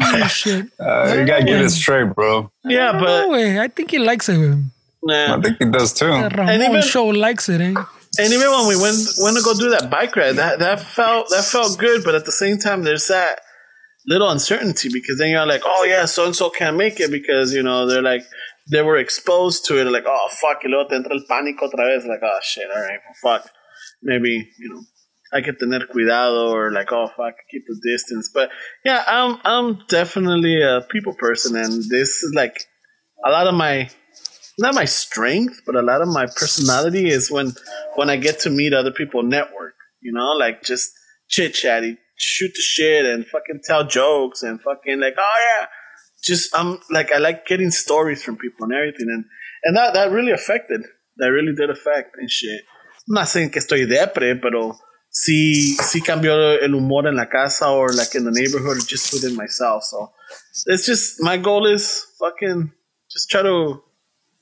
Oh, 0.00 0.26
shit. 0.28 0.66
Uh, 0.80 1.14
you 1.18 1.26
gotta 1.26 1.44
get 1.44 1.60
it 1.60 1.70
straight, 1.70 2.14
bro. 2.14 2.50
yeah, 2.64 2.92
no 2.92 3.00
but 3.00 3.28
way. 3.30 3.60
I 3.60 3.68
think 3.68 3.90
he 3.90 3.98
likes 3.98 4.28
it. 4.28 4.38
Nah. 5.02 5.36
I 5.36 5.40
think 5.42 5.58
he 5.58 5.66
does 5.66 5.92
too. 5.92 6.06
The 6.06 6.30
Ramon 6.34 6.62
even- 6.62 6.82
show 6.82 7.06
likes 7.06 7.48
it, 7.50 7.60
eh? 7.60 7.74
And 8.16 8.32
even 8.32 8.48
when 8.50 8.68
we 8.68 8.76
went 8.80 8.96
went 9.18 9.36
to 9.36 9.42
go 9.42 9.52
do 9.58 9.68
that 9.70 9.90
bike 9.90 10.14
ride, 10.16 10.36
that 10.36 10.60
that 10.60 10.80
felt 10.80 11.28
that 11.30 11.44
felt 11.44 11.76
good, 11.78 12.04
but 12.04 12.14
at 12.14 12.24
the 12.24 12.32
same 12.32 12.58
time, 12.58 12.84
there's 12.84 13.08
that 13.08 13.40
little 14.06 14.30
uncertainty 14.30 14.88
because 14.92 15.18
then 15.18 15.30
you're 15.30 15.46
like, 15.46 15.62
oh 15.64 15.84
yeah, 15.84 16.04
so 16.04 16.26
and 16.26 16.36
so 16.36 16.50
can't 16.50 16.76
make 16.76 17.00
it 17.00 17.10
because 17.10 17.52
you 17.54 17.62
know 17.62 17.86
they're 17.86 18.02
like 18.02 18.22
they 18.70 18.82
were 18.82 18.96
exposed 18.96 19.66
to 19.66 19.80
it, 19.80 19.84
like 19.84 20.04
oh 20.06 20.28
fuck, 20.40 20.62
y 20.64 20.70
luego 20.70 20.88
te 20.88 20.96
entra 20.96 21.12
el 21.12 21.26
pánico 21.28 21.68
otra 21.68 21.86
vez, 21.86 22.06
like 22.06 22.20
oh 22.22 22.38
shit, 22.42 22.70
all 22.70 22.82
right, 22.82 23.00
well, 23.04 23.38
fuck, 23.38 23.50
maybe 24.02 24.48
you 24.58 24.68
know 24.68 24.82
I 25.32 25.42
que 25.42 25.52
tener 25.52 25.86
cuidado 25.86 26.52
or 26.52 26.70
like 26.70 26.92
oh 26.92 27.08
fuck, 27.08 27.34
keep 27.50 27.64
the 27.66 27.80
distance. 27.82 28.30
But 28.32 28.50
yeah, 28.84 29.02
I'm 29.06 29.38
I'm 29.44 29.78
definitely 29.88 30.62
a 30.62 30.82
people 30.88 31.14
person, 31.14 31.56
and 31.56 31.72
this 31.90 32.22
is 32.22 32.32
like 32.34 32.56
a 33.24 33.30
lot 33.30 33.48
of 33.48 33.54
my 33.54 33.90
not 34.58 34.74
my 34.74 34.84
strength, 34.84 35.62
but 35.66 35.74
a 35.74 35.82
lot 35.82 36.02
of 36.02 36.08
my 36.08 36.26
personality 36.26 37.08
is 37.08 37.30
when 37.30 37.52
when 37.96 38.10
I 38.10 38.16
get 38.16 38.40
to 38.40 38.50
meet 38.50 38.72
other 38.72 38.92
people, 38.92 39.22
network. 39.22 39.74
You 40.00 40.12
know, 40.12 40.32
like 40.38 40.62
just 40.62 40.92
chit 41.28 41.54
chatty, 41.54 41.96
shoot 42.16 42.52
the 42.54 42.62
shit, 42.62 43.04
and 43.04 43.26
fucking 43.26 43.60
tell 43.64 43.86
jokes, 43.86 44.42
and 44.42 44.60
fucking 44.60 45.00
like, 45.00 45.14
oh 45.18 45.58
yeah, 45.60 45.66
just 46.22 46.56
I'm 46.56 46.78
like 46.90 47.12
I 47.12 47.18
like 47.18 47.46
getting 47.46 47.70
stories 47.70 48.22
from 48.22 48.36
people 48.36 48.64
and 48.64 48.74
everything, 48.74 49.08
and 49.08 49.24
and 49.64 49.76
that 49.76 49.94
that 49.94 50.10
really 50.10 50.32
affected. 50.32 50.82
That 51.18 51.28
really 51.28 51.54
did 51.54 51.70
affect 51.70 52.16
and 52.18 52.28
shit. 52.28 52.62
I'm 53.08 53.14
not 53.14 53.28
saying 53.28 53.50
que 53.50 53.60
estoy 53.60 53.86
depre, 53.86 54.40
pero 54.40 54.76
sí 55.10 55.76
sí 55.76 56.02
cambió 56.02 56.60
el 56.60 56.72
humor 56.72 57.06
en 57.06 57.16
la 57.16 57.26
casa 57.26 57.70
or 57.70 57.92
like 57.92 58.14
in 58.14 58.24
the 58.24 58.32
neighborhood 58.32 58.78
or 58.78 58.80
just 58.80 59.12
within 59.12 59.36
myself. 59.36 59.84
So 59.84 60.10
it's 60.66 60.86
just 60.86 61.22
my 61.22 61.36
goal 61.36 61.66
is 61.66 62.04
fucking 62.18 62.72
just 63.10 63.30
try 63.30 63.42
to 63.42 63.82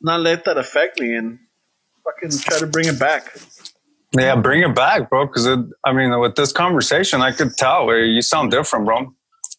not 0.01 0.21
let 0.21 0.45
that 0.45 0.57
affect 0.57 0.99
me 0.99 1.15
and 1.15 1.39
fucking 2.05 2.39
try 2.39 2.59
to 2.59 2.67
bring 2.67 2.89
it 2.89 2.99
back. 2.99 3.37
Yeah, 4.17 4.37
bring 4.37 4.63
it 4.63 4.75
back, 4.75 5.09
bro. 5.09 5.27
Because 5.27 5.47
I 5.85 5.93
mean, 5.93 6.19
with 6.21 6.35
this 6.37 6.53
conversation, 6.53 7.21
I 7.23 7.33
could 7.33 7.57
tell 7.57 7.91
eh, 7.91 8.05
you 8.05 8.23
sound 8.23 8.51
different, 8.51 8.85
bro. 8.87 9.01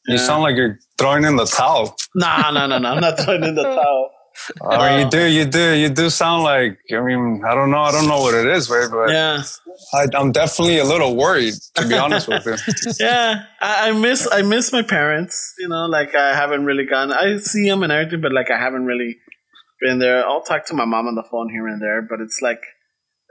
You 0.05 0.15
Yeah. 0.15 0.17
sound 0.17 0.43
like 0.43 0.55
you're 0.55 0.79
throwing 0.97 1.23
in 1.23 1.35
the 1.37 1.45
towel. 1.45 1.95
Nah, 2.15 2.51
nah, 2.51 2.67
nah, 2.67 2.77
nah. 2.77 2.93
I'm 2.93 3.01
not 3.01 3.19
throwing 3.19 3.43
in 3.43 3.55
the 3.55 3.63
towel. 3.63 4.11
I 4.69 4.89
mean, 4.89 5.05
you 5.05 5.09
do, 5.11 5.25
you 5.25 5.45
do, 5.45 5.73
you 5.75 5.89
do 5.89 6.09
sound 6.09 6.43
like. 6.43 6.77
I 6.91 7.01
mean, 7.01 7.43
I 7.47 7.53
don't 7.53 7.69
know, 7.71 7.79
I 7.79 7.91
don't 7.91 8.07
know 8.07 8.19
what 8.19 8.33
it 8.33 8.47
is, 8.47 8.69
way, 8.69 8.85
but 8.91 9.09
Yeah, 9.09 9.43
I, 9.93 10.07
I'm 10.15 10.31
definitely 10.31 10.79
a 10.79 10.83
little 10.83 11.15
worried, 11.15 11.53
to 11.75 11.87
be 11.87 11.97
honest 11.97 12.27
with 12.27 12.45
you. 12.45 12.55
yeah. 12.99 13.45
I, 13.61 13.89
I 13.89 13.91
miss, 13.91 14.27
I 14.31 14.41
miss 14.41 14.73
my 14.73 14.81
parents. 14.81 15.53
You 15.59 15.67
know, 15.69 15.85
like 15.85 16.15
I 16.15 16.35
haven't 16.35 16.65
really 16.65 16.85
gone. 16.85 17.11
I 17.13 17.37
see 17.37 17.67
them 17.69 17.83
and 17.83 17.91
everything, 17.91 18.21
but 18.21 18.33
like 18.33 18.49
I 18.51 18.57
haven't 18.59 18.85
really 18.85 19.17
been 19.79 19.99
there. 19.99 20.27
I'll 20.27 20.41
talk 20.41 20.65
to 20.67 20.73
my 20.73 20.85
mom 20.85 21.07
on 21.07 21.15
the 21.15 21.23
phone 21.23 21.49
here 21.49 21.67
and 21.67 21.81
there, 21.81 22.01
but 22.01 22.19
it's 22.19 22.39
like, 22.41 22.61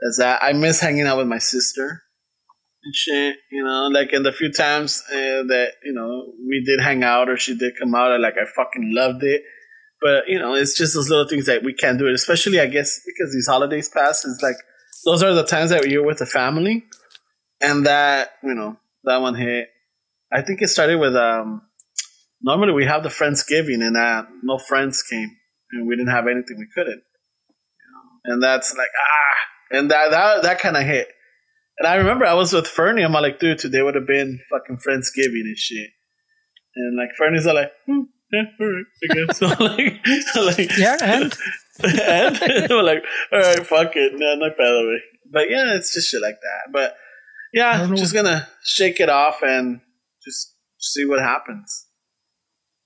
as 0.07 0.17
that 0.17 0.43
I 0.43 0.53
miss 0.53 0.79
hanging 0.79 1.07
out 1.07 1.17
with 1.17 1.27
my 1.27 1.37
sister 1.37 2.03
and 2.83 2.95
shit. 2.95 3.37
You 3.51 3.63
know, 3.63 3.87
like 3.87 4.13
in 4.13 4.23
the 4.23 4.31
few 4.31 4.51
times 4.51 5.03
uh, 5.09 5.43
that 5.47 5.73
you 5.83 5.93
know 5.93 6.33
we 6.47 6.63
did 6.65 6.81
hang 6.81 7.03
out 7.03 7.29
or 7.29 7.37
she 7.37 7.57
did 7.57 7.73
come 7.79 7.95
out, 7.95 8.11
I 8.11 8.17
like 8.17 8.35
I 8.35 8.45
fucking 8.45 8.93
loved 8.93 9.23
it. 9.23 9.41
But 10.01 10.27
you 10.27 10.39
know, 10.39 10.53
it's 10.53 10.77
just 10.77 10.93
those 10.93 11.09
little 11.09 11.27
things 11.27 11.45
that 11.45 11.63
we 11.63 11.73
can't 11.73 11.97
do 11.97 12.07
it. 12.07 12.13
Especially, 12.13 12.59
I 12.59 12.67
guess, 12.67 12.99
because 13.05 13.33
these 13.33 13.47
holidays 13.47 13.89
pass. 13.89 14.25
It's 14.25 14.43
like 14.43 14.57
those 15.05 15.23
are 15.23 15.33
the 15.33 15.45
times 15.45 15.69
that 15.69 15.87
you're 15.87 16.05
with 16.05 16.19
the 16.19 16.25
family, 16.25 16.83
and 17.61 17.85
that 17.85 18.31
you 18.43 18.53
know 18.53 18.77
that 19.05 19.21
one 19.21 19.35
hit. 19.35 19.69
I 20.31 20.41
think 20.41 20.61
it 20.61 20.67
started 20.69 20.99
with 20.99 21.15
um. 21.15 21.61
Normally 22.45 22.73
we 22.73 22.83
have 22.83 23.03
the 23.03 23.09
Friendsgiving, 23.09 23.81
and 23.81 23.95
uh, 23.95 24.23
no 24.41 24.57
friends 24.57 25.01
came, 25.01 25.31
and 25.71 25.87
we 25.87 25.95
didn't 25.95 26.11
have 26.11 26.27
anything. 26.27 26.57
We 26.59 26.67
couldn't, 26.75 27.01
you 27.01 27.87
know? 27.93 28.33
and 28.33 28.43
that's 28.43 28.75
like 28.75 28.89
ah, 28.89 29.52
and 29.73 29.91
that 29.91 30.11
that 30.11 30.43
that 30.43 30.59
kind 30.59 30.77
of 30.77 30.83
hit. 30.83 31.09
And 31.79 31.87
I 31.87 31.95
remember 31.95 32.25
I 32.25 32.35
was 32.35 32.53
with 32.53 32.67
Fernie. 32.67 33.01
I'm 33.03 33.11
like, 33.13 33.39
dude, 33.39 33.57
today 33.57 33.81
would 33.81 33.95
have 33.95 34.07
been 34.07 34.39
fucking 34.51 34.77
Friendsgiving 34.77 35.41
and 35.43 35.57
shit. 35.57 35.89
And 36.75 36.95
like 36.97 37.09
Fernie's 37.17 37.45
all 37.47 37.55
like, 37.55 37.71
hmm, 37.87 38.01
yeah, 38.31 38.43
all 38.59 38.67
right, 38.67 38.85
I 39.09 39.13
guess. 39.25 39.39
So 40.31 40.43
like, 40.43 40.57
like 40.57 40.77
Yeah, 40.77 40.97
and 41.01 41.33
and 41.83 42.39
we're 42.69 42.83
like, 42.83 43.03
all 43.31 43.39
right, 43.39 43.65
fuck 43.65 43.95
it, 43.95 44.13
no, 44.15 44.35
no 44.35 44.49
pedo, 44.51 44.87
way. 44.87 45.01
But 45.31 45.49
yeah, 45.49 45.75
it's 45.75 45.93
just 45.93 46.09
shit 46.09 46.21
like 46.21 46.35
that. 46.41 46.71
But 46.71 46.95
yeah, 47.53 47.85
know 47.87 47.95
just 47.95 48.13
gonna 48.13 48.47
shake 48.63 48.99
it 48.99 49.09
off 49.09 49.41
and 49.43 49.81
just 50.23 50.53
see 50.79 51.05
what 51.05 51.19
happens. 51.19 51.85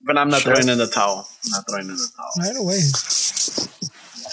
But 0.05 0.17
I'm 0.17 0.29
not 0.29 0.41
Sure. 0.41 0.53
throwing 0.55 0.69
in 0.69 0.77
the 0.77 0.87
towel. 0.87 1.27
I'm 1.45 1.51
not 1.51 1.65
throwing 1.69 1.89
in 1.89 1.95
the 1.95 2.09
towel. 2.15 2.31
right 2.47 2.55
away. 2.55 2.79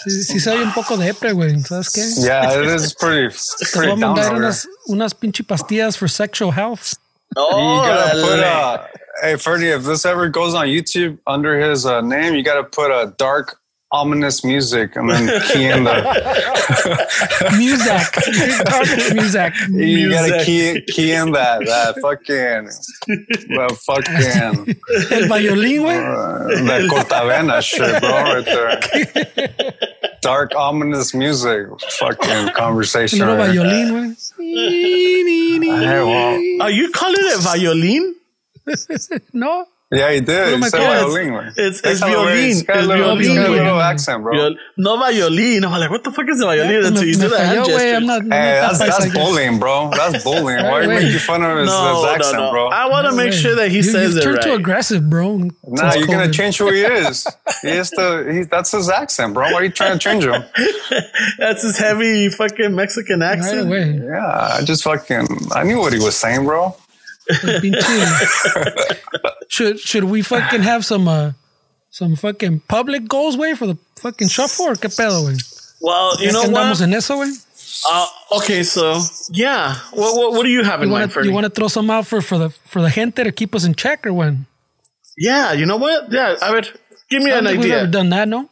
Sí, 0.05 0.23
sí 0.23 0.39
se 0.39 0.49
oye 0.51 0.63
un 0.63 0.73
poco 0.73 0.97
depre, 0.97 1.31
güey. 1.33 1.59
¿Sabes 1.61 1.89
qué? 1.91 2.01
Yeah, 2.23 2.51
it 2.53 2.65
is 2.67 2.93
pretty, 2.93 3.27
Te 3.29 3.33
voy 3.33 3.71
pretty 3.73 3.91
a 3.91 3.95
down 3.95 3.99
mandar 3.99 4.25
over 4.25 4.35
here. 4.35 4.45
unas, 4.45 4.67
unas 4.87 5.13
pinche 5.13 5.43
pastillas 5.43 5.97
for 5.97 6.07
sexual 6.07 6.51
health. 6.51 6.93
Oh, 7.35 7.57
you 7.57 7.89
gotta 7.89 8.21
put 8.21 8.35
dale. 8.37 8.43
uh 8.43 8.77
hey 9.23 9.35
Ferdy, 9.37 9.67
if 9.69 9.83
this 9.83 10.05
ever 10.05 10.29
goes 10.29 10.53
on 10.53 10.67
YouTube 10.67 11.17
under 11.25 11.57
his 11.59 11.85
uh, 11.85 12.01
name, 12.01 12.35
you 12.35 12.43
gotta 12.43 12.63
put 12.63 12.91
a 12.91 13.13
dark, 13.17 13.57
ominous 13.91 14.43
music 14.43 14.95
and 14.95 15.09
then 15.09 15.41
key 15.51 15.65
in 15.67 15.83
the 15.83 15.95
Music. 17.57 19.13
Music. 19.13 19.53
you 19.69 20.09
gotta 20.09 20.43
key 20.43 20.81
key 20.87 21.11
in 21.11 21.31
that 21.31 21.59
that 21.65 21.95
fucking 22.01 22.65
the 23.07 23.77
fucking 23.85 24.75
El 25.11 25.27
violín, 25.29 25.81
güey. 25.83 25.97
uh, 25.97 26.65
that 26.65 26.81
cortavena 26.89 27.61
shit, 27.61 28.01
bro, 28.01 28.11
right 28.11 28.45
there. 28.45 28.79
Dark, 30.21 30.55
ominous 30.55 31.13
music, 31.13 31.67
fucking 31.99 32.49
conversation. 32.55 33.21
El 33.21 33.27
little 33.27 33.45
right 33.45 33.53
there. 33.53 33.63
violín, 33.63 33.91
güey. 33.91 34.15
Hey, 35.85 36.03
well, 36.03 36.61
Are 36.63 36.71
you 36.71 36.89
calling 36.91 37.15
it 37.19 37.39
violin? 37.39 38.15
No. 39.33 39.67
Yeah, 39.95 40.11
he 40.11 40.19
did. 40.21 40.29
Oh 40.29 40.51
He 40.51 40.57
my 40.57 40.67
said 40.69 40.77
God. 40.79 41.05
violin, 41.07 41.29
güey. 41.29 41.47
It's 41.57 41.81
That's 41.81 41.93
it's 41.95 41.99
how 42.01 42.07
it 42.07 42.13
violin. 42.15 42.37
is. 42.37 42.45
He's 42.45 42.63
got 42.63 42.75
a 42.75 42.79
It's 42.79 42.87
little, 42.87 43.15
he's 43.17 43.27
got 43.27 43.37
a 43.37 43.39
violin. 43.41 43.63
little 43.63 43.81
accent, 43.81 44.23
bro. 44.23 44.33
Viol- 44.37 44.55
No 44.77 44.97
violin. 44.97 45.63
I'm 45.65 45.71
like, 45.71 45.89
what 45.89 46.03
the 46.03 46.11
fuck 46.11 46.27
is 46.29 46.41
a 46.41 46.45
violin? 46.45 46.81
Me, 46.81 46.87
Until 46.87 47.03
you 47.05 47.15
do 47.15 47.29
the 47.29 47.37
hand 47.39 47.59
falló, 47.59 47.65
güey. 47.65 47.67
gestures. 47.77 47.93
I'm 47.97 48.05
not, 48.05 48.21
Hey, 48.23 48.29
that's 48.29 48.79
that 48.79 48.85
that's 48.87 48.97
paisa, 48.99 49.01
I 49.01 49.13
guess. 49.13 49.17
bullying, 49.29 49.59
bro. 49.59 49.89
That's 49.95 50.23
bullying. 50.23 50.63
Why 50.63 50.71
are 50.71 50.83
you 50.83 50.89
making 50.89 51.19
fun 51.19 51.43
of 51.43 51.57
his, 51.57 51.67
no, 51.69 51.95
his 51.95 52.15
accent, 52.15 52.37
no. 52.43 52.51
bro? 52.51 52.67
I 52.67 52.89
want 52.89 53.07
to 53.07 53.13
make 53.15 53.31
Güey. 53.33 53.41
sure 53.41 53.55
that 53.55 53.69
he 53.69 53.77
you, 53.77 53.83
says 53.83 54.09
you've 54.13 54.17
it 54.19 54.23
turned 54.23 54.37
right. 54.37 54.43
too 54.45 54.53
aggressive, 54.53 55.09
bro. 55.09 55.37
Nah, 55.67 55.93
you're 55.95 56.07
gonna 56.07 56.31
change 56.31 56.57
who 56.57 56.71
he 56.71 56.81
is. 56.81 57.27
He 57.61 57.69
is 57.69 57.89
the. 57.91 58.29
He, 58.31 58.43
that's 58.43 58.71
his 58.71 58.89
accent, 58.89 59.33
bro. 59.33 59.45
Why 59.51 59.53
are 59.53 59.63
you 59.63 59.69
trying 59.71 59.93
to 59.93 59.99
change 59.99 60.23
him? 60.25 60.43
That's 61.37 61.63
his 61.63 61.77
heavy 61.77 62.29
fucking 62.29 62.73
Mexican 62.75 63.19
Right 63.19 63.37
accent. 63.37 63.67
away. 63.67 63.99
Yeah, 64.03 64.57
I 64.57 64.61
just 64.63 64.83
fucking. 64.83 65.27
I 65.53 65.63
knew 65.63 65.79
what 65.79 65.93
he 65.93 65.99
was 65.99 66.15
saying, 66.15 66.45
bro. 66.45 66.75
Pinche. 67.29 68.99
should 69.49 69.79
should 69.79 70.03
we 70.05 70.21
fucking 70.21 70.61
have 70.61 70.85
some 70.85 71.07
uh 71.07 71.31
some 71.89 72.15
fucking 72.15 72.59
public 72.67 73.07
goals, 73.07 73.37
way 73.37 73.53
for 73.55 73.67
the 73.67 73.77
fucking 73.97 74.27
shuffle 74.27 74.65
or 74.67 74.75
qué 74.75 74.89
pedo, 74.89 75.23
güey? 75.23 75.37
Well, 75.81 76.17
you 76.19 76.27
Ya 76.27 76.31
know 76.33 76.41
que 76.43 76.49
andamos 76.49 76.79
what? 76.79 76.87
en 76.89 76.93
eso, 76.93 77.15
güey. 77.15 77.31
Uh, 77.89 78.07
okay, 78.37 78.63
so 78.63 79.01
yeah, 79.31 79.75
what, 79.91 80.15
what 80.15 80.31
what 80.33 80.43
do 80.43 80.49
you 80.49 80.63
have 80.63 80.81
in 80.81 80.87
You 80.89 80.93
mind 80.93 81.01
want 81.01 81.11
for 81.13 81.21
to 81.23 81.27
you 81.27 81.33
want 81.33 81.45
to 81.45 81.49
throw 81.49 81.67
some 81.67 81.89
out 81.89 82.07
for 82.07 82.21
for 82.21 82.37
the 82.37 82.49
for 82.49 82.81
the 82.81 82.89
gente 82.89 83.23
to 83.23 83.31
keep 83.31 83.53
us 83.55 83.65
in 83.65 83.75
check 83.75 84.05
or 84.07 84.13
when? 84.13 84.45
Yeah, 85.17 85.53
you 85.53 85.65
know 85.65 85.77
what? 85.77 86.11
Yeah, 86.11 86.35
I 86.41 86.51
would 86.51 86.67
give 87.09 87.21
me 87.21 87.31
I 87.31 87.37
an 87.39 87.43
don't 87.43 87.53
think 87.53 87.63
we've 87.63 87.73
ever 87.73 87.91
done 87.91 88.09
that, 88.11 88.27
no. 88.27 88.49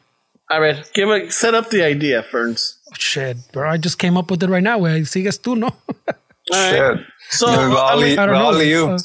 All 0.52 0.60
right, 0.62 0.78
give 0.94 1.10
a 1.10 1.32
set 1.32 1.54
up 1.56 1.70
the 1.70 1.84
idea, 1.84 2.22
Ferns. 2.24 2.80
Oh, 2.90 2.95
shit, 2.98 3.38
bro! 3.54 3.70
I 3.70 3.78
just 3.78 3.98
came 3.98 4.18
up 4.18 4.30
with 4.30 4.44
it 4.44 4.50
right 4.50 4.64
now. 4.64 4.78
Güey. 4.80 5.02
Sigues 5.08 5.40
tú, 5.40 5.58
no? 5.58 5.72
All 6.52 6.60
right. 6.60 6.98
Shit. 6.98 7.06
So 7.30 7.48
The 7.48 7.78
I 7.80 7.95
mean, 7.95 8.20
I 8.20 8.26
know. 8.26 8.94
Uh, 8.94 8.98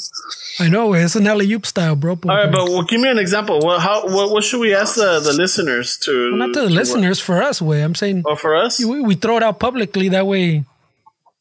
I 0.60 0.68
know. 0.68 0.92
It's 0.92 1.14
an 1.14 1.26
alley 1.26 1.50
oop 1.52 1.64
style, 1.64 1.94
bro. 1.94 2.12
all 2.12 2.28
right, 2.28 2.50
but 2.50 2.64
well, 2.64 2.82
give 2.82 3.00
me 3.00 3.08
an 3.08 3.18
example. 3.18 3.60
What 3.60 3.80
how 3.80 4.06
what, 4.06 4.30
what 4.30 4.42
should 4.42 4.60
we 4.60 4.74
ask 4.74 4.96
the, 4.96 5.20
the 5.20 5.32
listeners 5.32 5.96
to? 5.98 6.36
not 6.36 6.52
to 6.54 6.62
the 6.62 6.68
listeners, 6.70 7.20
for 7.20 7.40
us, 7.40 7.62
way. 7.62 7.82
I'm 7.82 7.94
saying 7.94 8.24
or 8.26 8.36
for 8.36 8.56
us? 8.56 8.84
we, 8.84 9.00
we 9.00 9.14
throw 9.14 9.36
it 9.36 9.42
out 9.42 9.60
publicly. 9.60 10.08
That 10.08 10.26
way, 10.26 10.64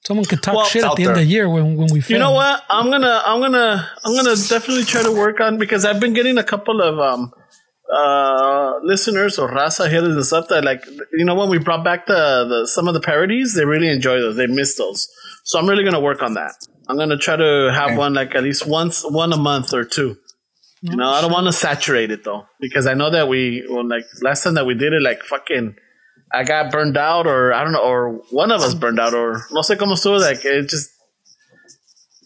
someone 0.05 0.25
could 0.25 0.43
talk 0.43 0.55
Well, 0.55 0.65
shit 0.65 0.83
at 0.83 0.91
out 0.91 0.97
the 0.97 1.03
end 1.03 1.11
of 1.13 1.17
the 1.17 1.25
year 1.25 1.49
when 1.49 1.75
when 1.77 1.87
we. 1.91 1.99
Fail. 1.99 2.17
You 2.17 2.19
know 2.19 2.31
what? 2.31 2.63
I'm 2.69 2.91
gonna 2.91 3.21
I'm 3.25 3.41
gonna 3.41 3.89
I'm 4.05 4.15
gonna 4.15 4.35
definitely 4.35 4.83
try 4.83 5.01
to 5.03 5.11
work 5.11 5.39
on 5.39 5.57
because 5.57 5.83
I've 5.83 5.99
been 5.99 6.13
getting 6.13 6.37
a 6.37 6.43
couple 6.43 6.79
of 6.81 6.99
um 6.99 7.33
uh 7.91 8.73
listeners 8.83 9.39
or 9.39 9.49
raza 9.49 9.89
hitters 9.89 10.15
and 10.15 10.25
stuff 10.25 10.49
that 10.49 10.63
like 10.63 10.85
you 11.13 11.23
know 11.23 11.35
when 11.35 11.49
we 11.49 11.57
brought 11.57 11.85
back 11.85 12.05
the, 12.05 12.45
the 12.49 12.67
some 12.67 12.85
of 12.89 12.93
the 12.93 12.99
parodies 12.99 13.55
they 13.55 13.63
really 13.63 13.87
enjoy 13.89 14.19
those 14.19 14.35
they 14.35 14.45
miss 14.45 14.75
those 14.75 15.07
so 15.49 15.53
I'm 15.59 15.67
really 15.71 15.83
gonna 15.87 16.05
work 16.09 16.21
on 16.27 16.33
that 16.39 16.53
I'm 16.87 16.97
gonna 17.01 17.17
try 17.27 17.35
to 17.45 17.51
have 17.79 17.89
Okay. 17.91 17.97
one 18.05 18.13
like 18.13 18.31
at 18.35 18.43
least 18.43 18.67
once 18.67 19.03
one 19.23 19.31
a 19.33 19.37
month 19.49 19.73
or 19.73 19.83
two 19.95 20.09
you 20.81 20.95
know 20.99 21.09
I 21.09 21.19
don't 21.21 21.31
want 21.37 21.47
to 21.47 21.53
saturate 21.67 22.11
it 22.15 22.21
though 22.23 22.43
because 22.65 22.85
I 22.91 22.93
know 22.99 23.09
that 23.17 23.25
we 23.33 23.65
well 23.69 23.87
like 23.95 24.05
last 24.21 24.43
time 24.43 24.55
that 24.59 24.65
we 24.69 24.75
did 24.83 24.93
it 24.93 25.01
like 25.09 25.21
fucking 25.33 25.75
I 26.39 26.43
got 26.43 26.73
burned 26.73 26.97
out, 26.97 27.25
or 27.25 27.53
I 27.53 27.63
don't 27.63 27.71
know, 27.71 27.79
or 27.91 28.19
one 28.31 28.51
of 28.51 28.59
us 28.61 28.73
burned 28.73 28.99
out, 28.99 29.13
or 29.13 29.27
no 29.55 29.61
sé 29.61 29.77
cómo 29.77 29.93
estuvo. 29.95 30.19
Like 30.19 30.43
it 30.43 30.67
just, 30.67 30.89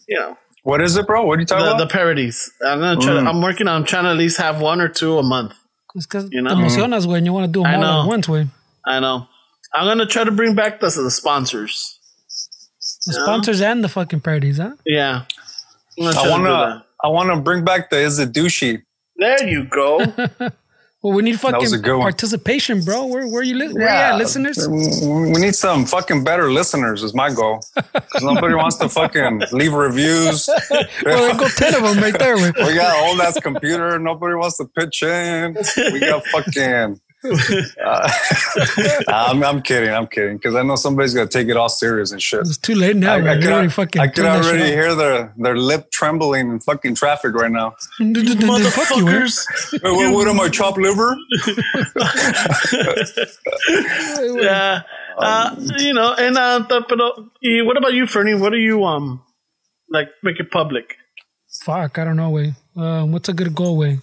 you 0.08 0.18
know, 0.18 0.36
What 0.64 0.80
is 0.82 0.96
it, 0.96 1.06
bro? 1.06 1.24
What 1.24 1.38
are 1.38 1.40
you 1.42 1.46
talking 1.46 1.78
the, 1.78 1.84
the 1.84 1.90
parodies. 1.90 2.50
I'm 2.66 2.80
gonna 2.80 3.00
try. 3.00 3.12
Mm. 3.14 3.28
I'm 3.28 3.40
working 3.42 3.68
on 3.68 3.84
trying 3.84 4.04
to 4.04 4.10
at 4.10 4.16
least 4.16 4.38
have 4.38 4.60
one 4.60 4.80
or 4.80 4.88
two 4.88 5.18
a 5.18 5.22
month. 5.22 5.52
It's 5.94 6.06
because 6.06 6.24
You 6.32 6.40
te 6.42 6.42
know? 6.42 6.54
emocionas, 6.56 7.06
güey, 7.06 7.18
and 7.18 7.26
you 7.26 7.32
want 7.32 7.46
to 7.46 7.52
do 7.52 7.64
I 7.64 7.72
them 7.72 7.82
all 7.84 7.98
know. 7.98 8.02
at 8.02 8.08
once, 8.08 8.26
güey. 8.26 8.48
I 8.84 8.98
know. 8.98 9.28
I'm 9.72 9.86
gonna 9.86 10.06
try 10.06 10.24
to 10.24 10.32
bring 10.32 10.56
back 10.56 10.80
the, 10.80 10.86
the 10.90 11.10
sponsors. 11.10 11.98
The 13.06 13.12
sponsors 13.14 13.60
and 13.60 13.82
the 13.82 13.88
fucking 13.88 14.20
parties, 14.20 14.58
huh? 14.58 14.72
Yeah. 14.86 15.24
I'm 15.98 16.04
gonna 16.04 16.12
try 16.14 16.20
I 16.20 16.24
to 16.24 16.28
do 16.28 16.30
wanna, 16.30 16.84
I 17.04 17.08
wanna 17.08 17.40
bring 17.40 17.64
back 17.64 17.90
the 17.90 17.98
is 17.98 18.18
it 18.18 18.32
douchey. 18.32 18.82
There 19.16 19.46
you 19.48 19.64
go. 19.64 20.00
Well, 21.04 21.14
we 21.14 21.24
need 21.24 21.32
was 21.42 21.42
a 21.42 21.78
fucking 21.78 21.82
participation, 22.00 22.84
bro. 22.84 23.06
Where 23.06 23.26
where 23.26 23.42
you 23.42 23.56
li- 23.56 23.72
where 23.72 23.82
you 23.82 23.88
at, 23.88 24.18
listeners? 24.18 24.68
We 24.68 25.32
need 25.40 25.56
some 25.56 25.84
fucking 25.84 26.22
better 26.22 26.52
listeners. 26.52 27.02
Is 27.02 27.12
my 27.12 27.28
goal. 27.34 27.58
'Cause 28.12 28.22
nobody 28.22 28.54
wants 28.54 28.76
to 28.76 28.88
fucking 28.88 29.42
leave 29.50 29.72
reviews. 29.72 30.48
Well, 30.70 30.86
there 31.04 31.34
go 31.36 31.48
ten 31.56 31.74
of 31.74 31.82
them 31.82 31.98
right 32.00 32.16
there. 32.16 32.36
We 32.36 32.74
got 32.74 32.96
old 33.08 33.20
ass 33.20 33.36
computer. 33.40 33.98
Nobody 33.98 34.36
wants 34.36 34.58
to 34.58 34.66
pitch 34.78 35.02
in. 35.02 35.56
We 35.92 35.98
got 35.98 36.24
fucking. 36.32 37.00
Uh, 37.24 37.68
I'm, 39.08 39.42
I'm 39.44 39.62
kidding. 39.62 39.90
I'm 39.90 40.06
kidding. 40.06 40.36
Because 40.36 40.54
I 40.54 40.62
know 40.62 40.76
somebody's 40.76 41.14
gonna 41.14 41.28
take 41.28 41.48
it 41.48 41.56
all 41.56 41.68
serious 41.68 42.10
and 42.10 42.20
shit. 42.20 42.40
It's 42.40 42.56
too 42.56 42.74
late 42.74 42.96
now. 42.96 43.12
I, 43.12 43.16
I 43.16 43.20
man. 43.20 43.34
could, 43.36 43.44
You 43.44 43.50
already 43.52 43.68
fucking 43.68 44.02
I 44.02 44.06
could 44.08 44.16
turned 44.16 44.26
that 44.26 44.44
shit 44.44 44.54
already 44.54 44.70
hear 44.72 44.94
their, 44.94 45.32
their 45.36 45.56
lip 45.56 45.90
trembling 45.92 46.50
in 46.50 46.60
fucking 46.60 46.94
traffic 46.96 47.34
right 47.34 47.50
now. 47.50 47.70
Fuck 47.70 48.06
you, 48.06 48.12
güey. 48.24 48.48
Motherfuckers. 48.48 49.80
Hey, 49.82 49.90
what, 49.90 50.14
what 50.14 50.28
am 50.28 50.40
I, 50.40 50.48
chopped 50.48 50.78
liver? 50.78 51.16
yeah. 54.42 54.82
Uh, 55.18 55.54
you 55.78 55.92
know, 55.94 56.14
and 56.18 56.36
uh, 56.36 56.58
the- 56.60 56.82
pero, 56.88 57.30
y 57.42 57.62
what 57.62 57.76
about 57.76 57.92
you, 57.92 58.06
Fernie? 58.06 58.34
What 58.34 58.50
do 58.50 58.58
you 58.58 58.84
um 58.84 59.22
like 59.90 60.08
make 60.22 60.40
it 60.40 60.50
public? 60.50 60.96
Fuck, 61.64 61.98
I 61.98 62.04
don't 62.04 62.16
know, 62.16 62.30
way. 62.30 62.54
Um, 62.76 63.12
what's 63.12 63.28
a 63.28 63.34
good 63.34 63.54
goal, 63.54 63.76
way? 63.76 63.98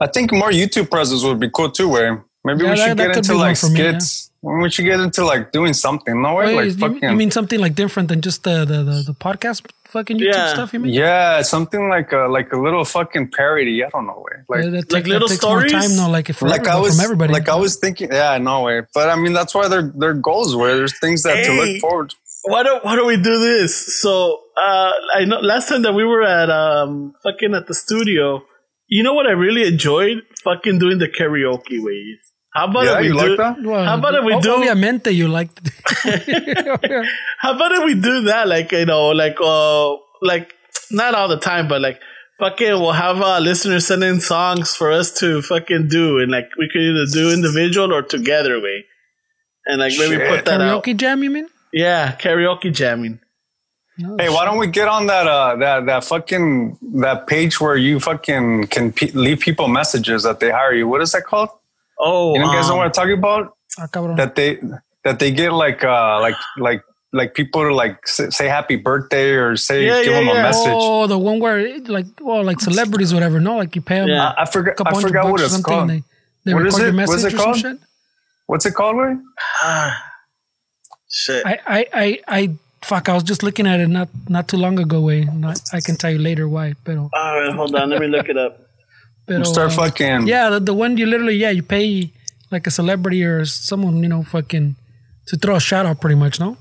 I 0.00 0.06
think 0.06 0.32
more 0.32 0.50
YouTube 0.50 0.90
presence 0.90 1.22
would 1.24 1.40
be 1.40 1.50
cool 1.50 1.70
too, 1.70 1.88
way. 1.88 2.16
Maybe 2.44 2.64
Yeah, 2.64 2.70
we 2.70 2.76
should 2.76 2.88
that 2.90 2.96
get 2.96 3.06
could 3.14 3.16
into 3.18 3.34
like 3.36 3.56
for 3.56 3.68
me, 3.70 3.80
yeah. 3.80 3.98
skits. 3.98 4.30
We 4.42 4.70
should 4.70 4.84
get 4.84 5.00
into 5.00 5.24
like 5.24 5.50
doing 5.50 5.72
something. 5.72 6.22
No 6.22 6.34
way, 6.36 6.54
like 6.54 6.66
you, 6.66 6.72
fucking. 6.74 7.02
you 7.10 7.16
mean 7.16 7.32
something 7.32 7.58
like 7.60 7.74
different 7.74 8.08
than 8.08 8.20
just 8.20 8.44
the 8.44 8.64
the, 8.64 8.84
the, 8.84 9.02
the 9.08 9.14
podcast 9.14 9.66
fucking 9.88 10.18
YouTube 10.18 10.34
Yeah. 10.34 10.52
stuff? 10.54 10.72
You 10.72 10.78
mean? 10.80 10.92
yeah, 10.94 11.42
something 11.42 11.88
like 11.88 12.12
a 12.12 12.28
like 12.30 12.52
a 12.52 12.56
little 12.56 12.84
fucking 12.84 13.32
parody. 13.32 13.82
I 13.84 13.88
don't 13.88 14.06
know, 14.06 14.24
way. 14.26 14.36
Like 14.48 14.64
Yeah, 14.64 14.70
that 14.70 14.76
like 14.76 14.88
take- 14.88 15.04
that 15.04 15.08
little 15.10 15.28
takes 15.28 15.42
more 15.42 15.66
stories? 15.68 15.72
time, 15.88 15.96
no, 15.96 16.08
like 16.08 16.30
if 16.30 16.40
like 16.40 16.68
I 16.68 16.72
from 16.74 16.82
was 16.82 17.00
everybody. 17.02 17.32
like 17.32 17.48
I 17.48 17.56
was 17.56 17.76
thinking, 17.76 18.12
yeah, 18.12 18.38
no 18.38 18.62
way. 18.62 18.82
But 18.94 19.10
I 19.10 19.16
mean, 19.16 19.32
that's 19.32 19.52
why 19.56 19.66
their 19.66 19.82
their 19.82 20.14
goals 20.14 20.54
were. 20.54 20.76
There's 20.76 20.96
things 21.00 21.24
that 21.24 21.44
to 21.44 21.52
look 21.52 21.80
forward. 21.80 22.14
Why 22.44 22.62
don't 22.62 22.84
Why 22.84 22.94
don't 22.94 23.08
we 23.08 23.16
do 23.16 23.36
this? 23.50 24.00
So 24.00 24.40
uh, 24.56 24.92
I 25.16 25.24
know 25.24 25.40
last 25.40 25.68
time 25.68 25.82
that 25.82 25.92
we 25.94 26.04
were 26.04 26.22
at 26.22 26.48
um 26.48 27.14
fucking 27.24 27.52
at 27.54 27.66
the 27.66 27.74
studio, 27.74 28.42
you 28.88 29.02
know 29.02 29.14
what 29.14 29.26
I 29.26 29.32
really 29.32 29.66
enjoyed? 29.66 30.18
Fucking 30.44 30.78
doing 30.78 30.98
the 30.98 31.08
karaoke 31.08 31.78
ways. 31.82 32.18
How 32.54 32.66
about 32.68 32.84
Yeah, 32.84 32.94
if 32.94 33.00
we 33.02 33.06
you 33.08 33.12
do? 33.12 33.28
like 33.28 33.36
that? 33.38 33.62
Well, 33.62 33.84
how 33.84 33.98
about 33.98 34.14
if 34.14 34.24
we 34.24 34.32
o- 34.34 34.40
do- 34.40 34.56
Obviamente, 34.56 35.14
you 35.14 35.28
like. 35.28 35.50
How 37.38 37.54
about 37.54 37.72
if 37.72 37.84
we 37.84 37.94
do 37.94 38.22
that? 38.22 38.48
Like 38.48 38.72
you 38.72 38.86
know, 38.86 39.08
like 39.08 39.36
uh, 39.40 39.94
like 40.22 40.52
not 40.90 41.14
all 41.14 41.28
the 41.28 41.38
time, 41.38 41.68
but 41.68 41.80
like 41.80 42.00
fucking, 42.40 42.70
we'll 42.80 42.92
have 42.92 43.20
uh, 43.20 43.38
listeners 43.38 43.86
send 43.86 44.02
in 44.04 44.20
songs 44.20 44.74
for 44.74 44.90
us 44.90 45.12
to 45.20 45.42
fucking 45.42 45.88
do, 45.88 46.18
and 46.18 46.30
like 46.30 46.48
we 46.58 46.68
could 46.72 46.80
either 46.82 47.06
do 47.12 47.32
individual 47.32 47.92
or 47.92 48.02
together 48.02 48.60
way, 48.60 48.84
and 49.66 49.80
like 49.80 49.92
maybe 49.98 50.16
Shit. 50.16 50.28
put 50.28 50.44
that 50.46 50.60
out. 50.60 50.82
Karaoke 50.84 50.96
jam, 50.96 51.22
you 51.22 51.30
mean? 51.30 51.48
Yeah, 51.72 52.12
karaoke 52.16 52.72
jamming. 52.72 53.20
No, 53.98 54.16
Hey, 54.18 54.28
why 54.28 54.44
don't 54.44 54.58
we 54.58 54.68
get 54.68 54.86
on 54.88 55.06
that 55.08 55.26
uh 55.26 55.56
that 55.56 55.86
that 55.86 56.04
fucking 56.04 56.78
that 57.02 57.26
page 57.26 57.60
where 57.60 57.76
you 57.76 57.98
fucking 58.00 58.68
can 58.68 58.92
pe- 58.92 59.10
leave 59.10 59.40
people 59.40 59.66
messages 59.68 60.22
that 60.22 60.38
they 60.40 60.50
hire 60.50 60.72
you? 60.72 60.86
What 60.86 61.02
is 61.02 61.12
that 61.12 61.24
called? 61.24 61.48
Oh, 61.98 62.34
You 62.34 62.40
know, 62.40 62.46
guys 62.52 62.66
know 62.68 62.74
um, 62.74 62.78
what 62.78 62.86
I'm 62.86 62.92
talking 62.92 63.18
about? 63.18 63.54
Ah. 63.78 63.86
That 64.16 64.34
they 64.36 64.60
that 65.04 65.18
they 65.18 65.30
get 65.32 65.52
like 65.52 65.82
uh 65.84 66.20
like 66.20 66.36
like 66.58 66.82
like 67.12 67.34
people 67.34 67.62
to 67.62 67.74
like 67.74 67.98
s- 68.06 68.36
say 68.36 68.46
happy 68.48 68.76
birthday 68.76 69.30
or 69.30 69.56
say 69.56 69.86
Yeah, 69.86 70.02
give 70.04 70.12
yeah, 70.12 70.18
them 70.20 70.26
yeah. 70.28 70.40
a 70.40 70.42
message. 70.42 70.72
Oh, 70.76 71.06
the 71.08 71.18
one 71.18 71.40
where 71.40 71.78
like, 71.86 72.06
well, 72.20 72.44
like 72.44 72.60
celebrities, 72.60 73.12
whatever. 73.14 73.40
No, 73.40 73.56
like 73.56 73.74
you 73.74 73.82
pay 73.82 73.98
them 74.00 74.08
Yeah. 74.10 74.28
I, 74.36 74.42
I 74.42 74.44
forgot. 74.46 74.72
a 74.72 74.74
couple 74.76 74.96
I 74.98 75.02
forgot 75.02 75.30
what 75.30 75.40
it's 75.40 75.60
called. 75.62 75.90
They 75.90 76.02
they 76.44 76.54
What 76.54 76.66
is 76.66 76.74
record 76.74 76.80
your 76.82 76.88
it? 76.90 76.92
message 76.92 77.22
What's 77.22 77.24
it 77.24 77.34
or 77.34 77.54
some 77.54 77.62
called? 77.62 77.78
What's 78.46 78.66
it 78.66 78.74
called? 78.74 78.96
Ray? 78.98 79.16
ah, 79.62 80.12
shit. 81.10 81.44
I, 81.46 81.58
I, 81.66 81.86
I, 81.92 82.20
I, 82.28 82.50
fuck. 82.82 83.08
I 83.08 83.14
was 83.14 83.22
just 83.22 83.42
looking 83.42 83.66
at 83.66 83.80
it 83.80 83.88
not 83.88 84.08
not 84.28 84.48
too 84.48 84.56
long 84.56 84.78
ago. 84.78 85.00
Way, 85.00 85.24
not, 85.24 85.60
I 85.72 85.80
can 85.80 85.96
tell 85.96 86.10
you 86.10 86.18
later 86.18 86.48
why. 86.48 86.74
Pero, 86.84 87.10
All 87.12 87.40
right, 87.40 87.54
hold 87.54 87.74
on. 87.74 87.90
Let 87.90 88.00
me 88.00 88.06
look 88.08 88.28
it 88.28 88.36
up. 88.36 88.60
pero 89.26 89.44
Start 89.44 89.72
uh, 89.72 89.76
fucking. 89.76 90.26
Yeah, 90.26 90.50
the, 90.50 90.60
the 90.60 90.74
one 90.74 90.96
you 90.96 91.06
literally, 91.06 91.36
yeah, 91.36 91.50
you 91.50 91.62
pay 91.62 92.10
like 92.50 92.66
a 92.66 92.70
celebrity 92.70 93.24
or 93.24 93.44
someone, 93.44 94.02
you 94.02 94.08
know, 94.08 94.22
fucking 94.22 94.76
to 95.26 95.36
throw 95.36 95.56
a 95.56 95.60
shout 95.60 95.86
out, 95.86 96.00
pretty 96.00 96.16
much. 96.16 96.40
No. 96.40 96.56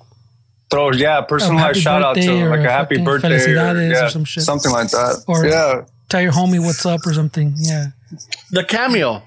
Throw 0.70 0.92
yeah, 0.92 1.22
personalized 1.22 1.68
happy 1.68 1.80
shout 1.80 2.04
out 2.04 2.16
to 2.16 2.42
or 2.42 2.50
like 2.50 2.68
a 2.68 2.72
happy 2.72 2.98
birthday 3.02 3.36
or, 3.36 3.40
felicidades 3.40 4.04
or 4.04 4.10
some 4.10 4.26
shit. 4.26 4.44
something 4.44 4.72
like 4.72 4.90
that. 4.92 5.24
Or- 5.28 5.46
yeah, 5.46 5.86
Tell 6.10 6.22
your 6.22 6.32
homie 6.32 6.60
what's 6.60 6.86
up 6.86 7.06
or 7.06 7.14
something. 7.14 7.54
Yeah. 7.58 7.88
The 8.52 8.64
cameo. 8.64 9.24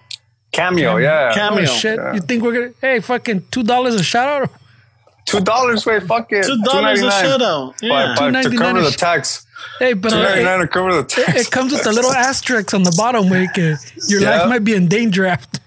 cameo. 0.53 0.97
Yeah, 0.97 1.33
Cameo. 1.35 1.63
Oh 1.63 1.65
shit! 1.67 1.99
Yeah. 1.99 2.15
You 2.15 2.21
think 2.21 2.43
we're 2.43 2.53
gonna? 2.53 2.73
Hey, 2.81 3.01
fucking 3.01 3.47
two 3.51 3.63
dollars 3.63 3.95
a 3.95 4.03
shout 4.03 4.29
out? 4.43 4.51
Two 5.31 5.41
dollars. 5.41 5.87
Wait, 5.87 6.03
fuck 6.05 6.27
it. 6.33 6.45
Two 6.45 6.59
dollars 6.63 7.01
a 7.01 7.05
$2.99. 7.05 7.21
shout 7.23 7.43
out. 7.43 7.75
By- 7.81 7.87
Yeah. 7.87 8.15
by- 8.19 8.43
to 8.43 8.57
cover 8.57 8.81
the 8.83 8.91
tax. 8.91 9.47
Hey, 9.79 9.93
but 9.93 10.11
Two 10.11 10.17
uh, 10.17 10.23
ninety 10.23 10.43
it, 10.43 10.59
to 10.59 10.67
cover 10.69 10.95
the 10.95 11.05
tax. 11.05 11.41
it 11.41 11.51
comes 11.51 11.73
with 11.73 11.87
a 11.87 11.93
little 11.93 12.13
asterisk 12.29 12.73
on 12.75 12.83
the 12.83 12.95
bottom 12.97 13.29
where 13.29 13.43
you 13.43 13.49
can, 13.55 13.79
your 14.09 14.21
Yeah. 14.23 14.31
life 14.41 14.49
might 14.49 14.65
be 14.65 14.75
in 14.75 14.89
danger 14.89 15.27
after. 15.27 15.61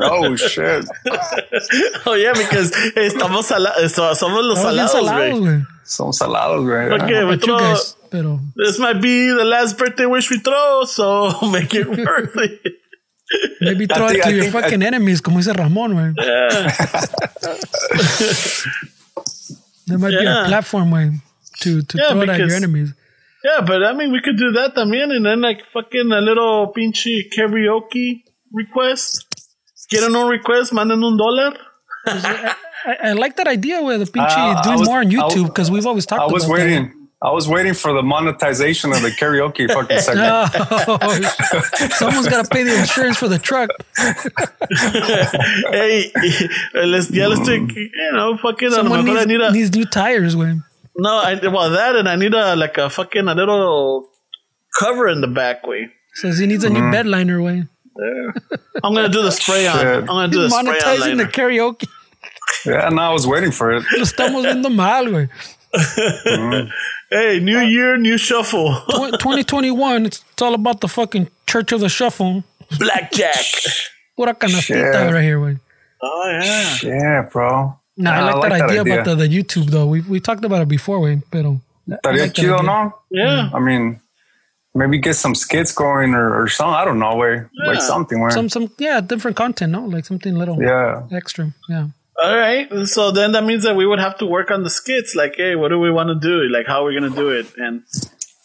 oh 0.00 0.36
shit! 0.36 0.84
Oh 2.06 2.14
yeah, 2.14 2.32
because 2.32 2.70
estamos 2.96 3.44
sala- 3.44 3.88
so- 3.88 4.14
somos 4.14 4.42
los 4.44 4.58
salados, 4.58 4.90
salados, 4.92 5.38
güey. 5.38 5.40
güey. 5.40 5.66
Son 5.84 6.12
salados, 6.12 6.64
güey. 6.64 6.92
Okay, 7.02 7.24
we 7.24 7.36
But 7.36 7.46
you 7.46 7.46
throw, 7.46 7.58
guys, 7.58 7.96
pero 8.10 8.40
this 8.56 8.78
might 8.78 9.00
be 9.00 9.28
the 9.30 9.44
last 9.44 9.76
birthday 9.78 10.06
wish 10.06 10.30
we 10.30 10.38
throw, 10.38 10.84
so 10.84 11.30
make 11.50 11.74
it 11.74 11.88
worth 11.88 12.36
it. 12.36 12.74
maybe 13.60 13.86
throw 13.86 14.08
think- 14.08 14.18
it 14.18 14.22
to 14.22 14.28
I 14.28 14.32
your 14.32 14.42
think- 14.44 14.54
I- 14.54 14.60
fucking 14.62 14.82
enemies, 14.82 15.20
como 15.20 15.38
dice 15.38 15.52
Ramon, 15.56 15.92
güey. 15.94 16.14
There 19.86 19.98
might 19.98 20.10
be 20.10 20.26
a 20.26 20.44
platform, 20.46 20.90
way 20.90 21.10
to 21.62 21.82
to 21.82 21.98
Yeah, 21.98 22.10
throw 22.10 22.22
it 22.22 22.28
at 22.28 22.38
your 22.38 22.52
enemies. 22.54 22.94
Yeah, 23.42 23.60
but 23.66 23.82
I 23.82 23.92
mean, 23.94 24.12
we 24.12 24.20
could 24.20 24.36
do 24.36 24.52
that 24.52 24.74
también, 24.74 25.10
and 25.16 25.24
then 25.24 25.40
like 25.40 25.60
fucking 25.72 26.12
a 26.12 26.20
little 26.20 26.72
pinche 26.76 27.28
karaoke 27.36 28.22
request. 28.52 29.26
Quieren 29.90 30.14
un 30.14 30.28
request, 30.30 30.72
manden 30.72 31.02
un 31.02 31.16
dólar. 31.18 31.56
I, 32.06 33.10
I 33.10 33.12
like 33.12 33.34
that 33.36 33.48
idea 33.48 33.82
where 33.82 33.98
the 33.98 34.04
pinche 34.04 34.30
Uh, 34.30 34.54
I 34.58 34.62
doing 34.62 34.78
was- 34.80 34.88
more 34.88 34.98
on 35.00 35.10
YouTube 35.10 35.46
because 35.46 35.70
we've 35.70 35.86
always 35.86 36.06
talked 36.06 36.22
I 36.22 36.32
was 36.32 36.44
about 36.44 36.58
that. 36.58 36.92
Waiting. 37.20 37.30
I 37.30 37.34
was 37.34 37.48
waiting 37.48 37.74
for 37.74 37.92
the 37.92 38.02
monetization 38.02 38.92
of 38.92 39.02
the 39.02 39.10
karaoke 39.10 39.68
fucking 39.72 40.00
segment. 40.00 40.28
Oh, 40.88 41.88
someone's 41.96 42.28
got 42.28 42.44
to 42.44 42.50
pay 42.50 42.62
the 42.62 42.78
insurance 42.78 43.18
for 43.18 43.28
the 43.28 43.38
truck. 43.38 43.70
hey, 45.72 46.10
eh, 46.74 46.84
les, 46.84 47.10
ya 47.10 47.28
le 47.28 47.36
estoy, 47.36 47.74
you 47.74 48.12
know, 48.12 48.36
fucking. 48.38 48.70
Someone 48.70 49.04
mejor 49.04 49.18
I 49.18 49.24
needs, 49.24 49.26
need 49.26 49.40
a, 49.40 49.52
needs 49.52 49.74
new 49.74 49.84
tires, 49.84 50.34
güey. 50.34 50.62
no, 50.96 51.18
I, 51.18 51.34
well 51.48 51.70
that, 51.70 51.96
and 51.96 52.08
I 52.08 52.16
need 52.16 52.34
a 52.34 52.56
like 52.56 52.78
a 52.78 52.90
fucking 52.90 53.28
a 53.28 53.34
little 53.34 54.08
cover 54.78 55.08
in 55.08 55.20
the 55.20 55.28
back 55.28 55.66
way. 55.66 55.90
Says 56.14 56.38
he 56.38 56.46
needs 56.46 56.64
a 56.64 56.70
new 56.70 56.80
mm-hmm. 56.80 56.90
bed 56.90 57.06
liner, 57.06 57.40
way. 57.40 57.64
I'm 58.82 58.94
gonna 58.94 59.08
do 59.08 59.22
the 59.22 59.30
spray 59.30 59.66
on. 59.66 59.78
Shit. 59.78 60.00
I'm 60.00 60.06
gonna 60.06 60.28
do 60.28 60.42
the 60.42 60.50
spray 60.50 60.60
on 60.60 60.66
Monetizing 60.66 61.16
the 61.18 61.24
karaoke. 61.24 61.86
Yeah, 62.66 62.88
no, 62.88 63.02
I 63.02 63.12
was 63.12 63.26
waiting 63.26 63.52
for 63.52 63.70
it. 63.72 63.84
Lo 63.92 64.02
estamos 64.02 64.44
viendo 64.44 64.74
mal, 64.74 65.06
güey. 65.06 65.28
Mm-hmm. 65.72 66.70
Hey, 67.12 67.40
new 67.40 67.58
uh, 67.58 67.62
year, 67.62 67.96
new 67.96 68.16
shuffle. 68.16 68.70
2021, 68.88 70.06
it's, 70.06 70.24
it's 70.32 70.42
all 70.42 70.54
about 70.54 70.80
the 70.80 70.86
fucking 70.86 71.28
Church 71.44 71.72
of 71.72 71.80
the 71.80 71.88
Shuffle. 71.88 72.44
Blackjack. 72.78 73.34
what 74.14 74.26
Pura 74.38 74.48
canastita 74.48 74.92
Shit. 74.92 75.12
right 75.12 75.24
here, 75.24 75.40
güey. 75.40 75.58
Oh 76.00 76.38
yeah. 76.40 76.76
Yeah, 76.84 77.22
bro. 77.22 77.76
Nah, 77.96 78.12
I 78.12 78.16
Yeah, 78.16 78.34
like, 78.34 78.52
that, 78.52 78.62
idea 78.62 78.80
about 78.82 79.04
the, 79.06 79.14
the 79.16 79.28
YouTube, 79.28 79.70
though. 79.70 79.86
We 79.86 80.02
we 80.02 80.20
talked 80.20 80.44
about 80.44 80.62
it 80.62 80.68
before, 80.68 81.00
güey, 81.00 81.20
pero... 81.32 81.60
I 81.88 81.94
Estaría 81.94 82.22
like 82.22 82.32
chido, 82.32 82.64
no? 82.64 82.94
Yeah. 83.10 83.50
I 83.52 83.58
mean, 83.58 84.00
maybe 84.72 84.98
get 84.98 85.16
some 85.16 85.34
skits 85.34 85.72
going 85.72 86.14
or, 86.14 86.42
or 86.42 86.46
something. 86.46 86.74
I 86.74 86.84
don't 86.84 87.00
know, 87.00 87.16
way 87.16 87.42
like 87.66 87.82
something. 87.82 88.20
Where 88.20 88.30
Some, 88.30 88.48
some, 88.48 88.70
yeah, 88.78 89.00
different 89.00 89.36
content, 89.36 89.72
no? 89.72 89.84
Like 89.84 90.04
something 90.06 90.36
little 90.36 90.62
yeah, 90.62 91.08
extra, 91.10 91.52
yeah. 91.68 91.88
All 92.22 92.36
right. 92.36 92.68
So 92.86 93.10
then 93.10 93.32
that 93.32 93.44
means 93.44 93.64
that 93.64 93.76
we 93.76 93.86
would 93.86 93.98
have 93.98 94.18
to 94.18 94.26
work 94.26 94.50
on 94.50 94.62
the 94.62 94.70
skits. 94.70 95.14
Like, 95.14 95.34
hey, 95.36 95.56
what 95.56 95.68
do 95.68 95.78
we 95.78 95.90
want 95.90 96.08
to 96.08 96.14
do? 96.14 96.48
Like, 96.52 96.66
how 96.66 96.84
are 96.84 96.88
we 96.88 96.94
gonna 96.94 97.14
do 97.14 97.30
it? 97.30 97.46
And 97.56 97.82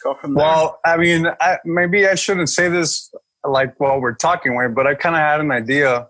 go 0.04 0.14
from 0.14 0.34
there. 0.34 0.46
Well, 0.46 0.80
I 0.86 0.98
mean, 0.98 1.28
I, 1.42 1.58
maybe 1.66 2.08
I 2.08 2.16
shouldn't 2.16 2.50
say 2.50 2.70
this 2.70 3.14
like 3.44 3.80
while 3.80 4.00
we're 4.00 4.16
talking, 4.16 4.56
way, 4.56 4.68
but 4.68 4.88
I 4.88 4.96
kind 4.96 5.16
of 5.16 5.20
had 5.20 5.42
an 5.42 5.52
idea 5.52 6.08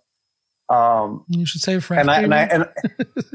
Um, 0.68 1.24
You 1.30 1.46
should 1.46 1.62
say 1.62 1.80
for 1.80 1.94
and 1.94 2.10
I 2.10 2.22
and 2.24 2.34
I 2.34 2.48
man. 2.48 2.52
and, 2.52 2.66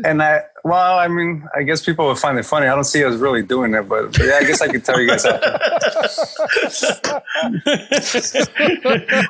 and 0.05 0.23
I 0.23 0.40
well, 0.65 0.98
I 0.98 1.07
mean, 1.07 1.44
I 1.57 1.62
guess 1.62 1.85
people 1.85 2.09
would 2.09 2.19
find 2.19 2.36
it 2.39 2.43
funny. 2.44 2.66
I 2.66 2.74
don't 2.74 2.82
see 2.85 3.05
us 3.05 3.15
really 3.15 3.43
doing 3.43 3.73
it, 3.74 3.89
but, 3.89 4.12
but 4.12 4.27
yeah, 4.27 4.39
I 4.40 4.44
guess 4.44 4.61
I 4.61 4.66
could 4.69 4.85
tell 4.85 5.01
you 5.01 5.07
guys 5.09 5.24
after. 5.24 5.51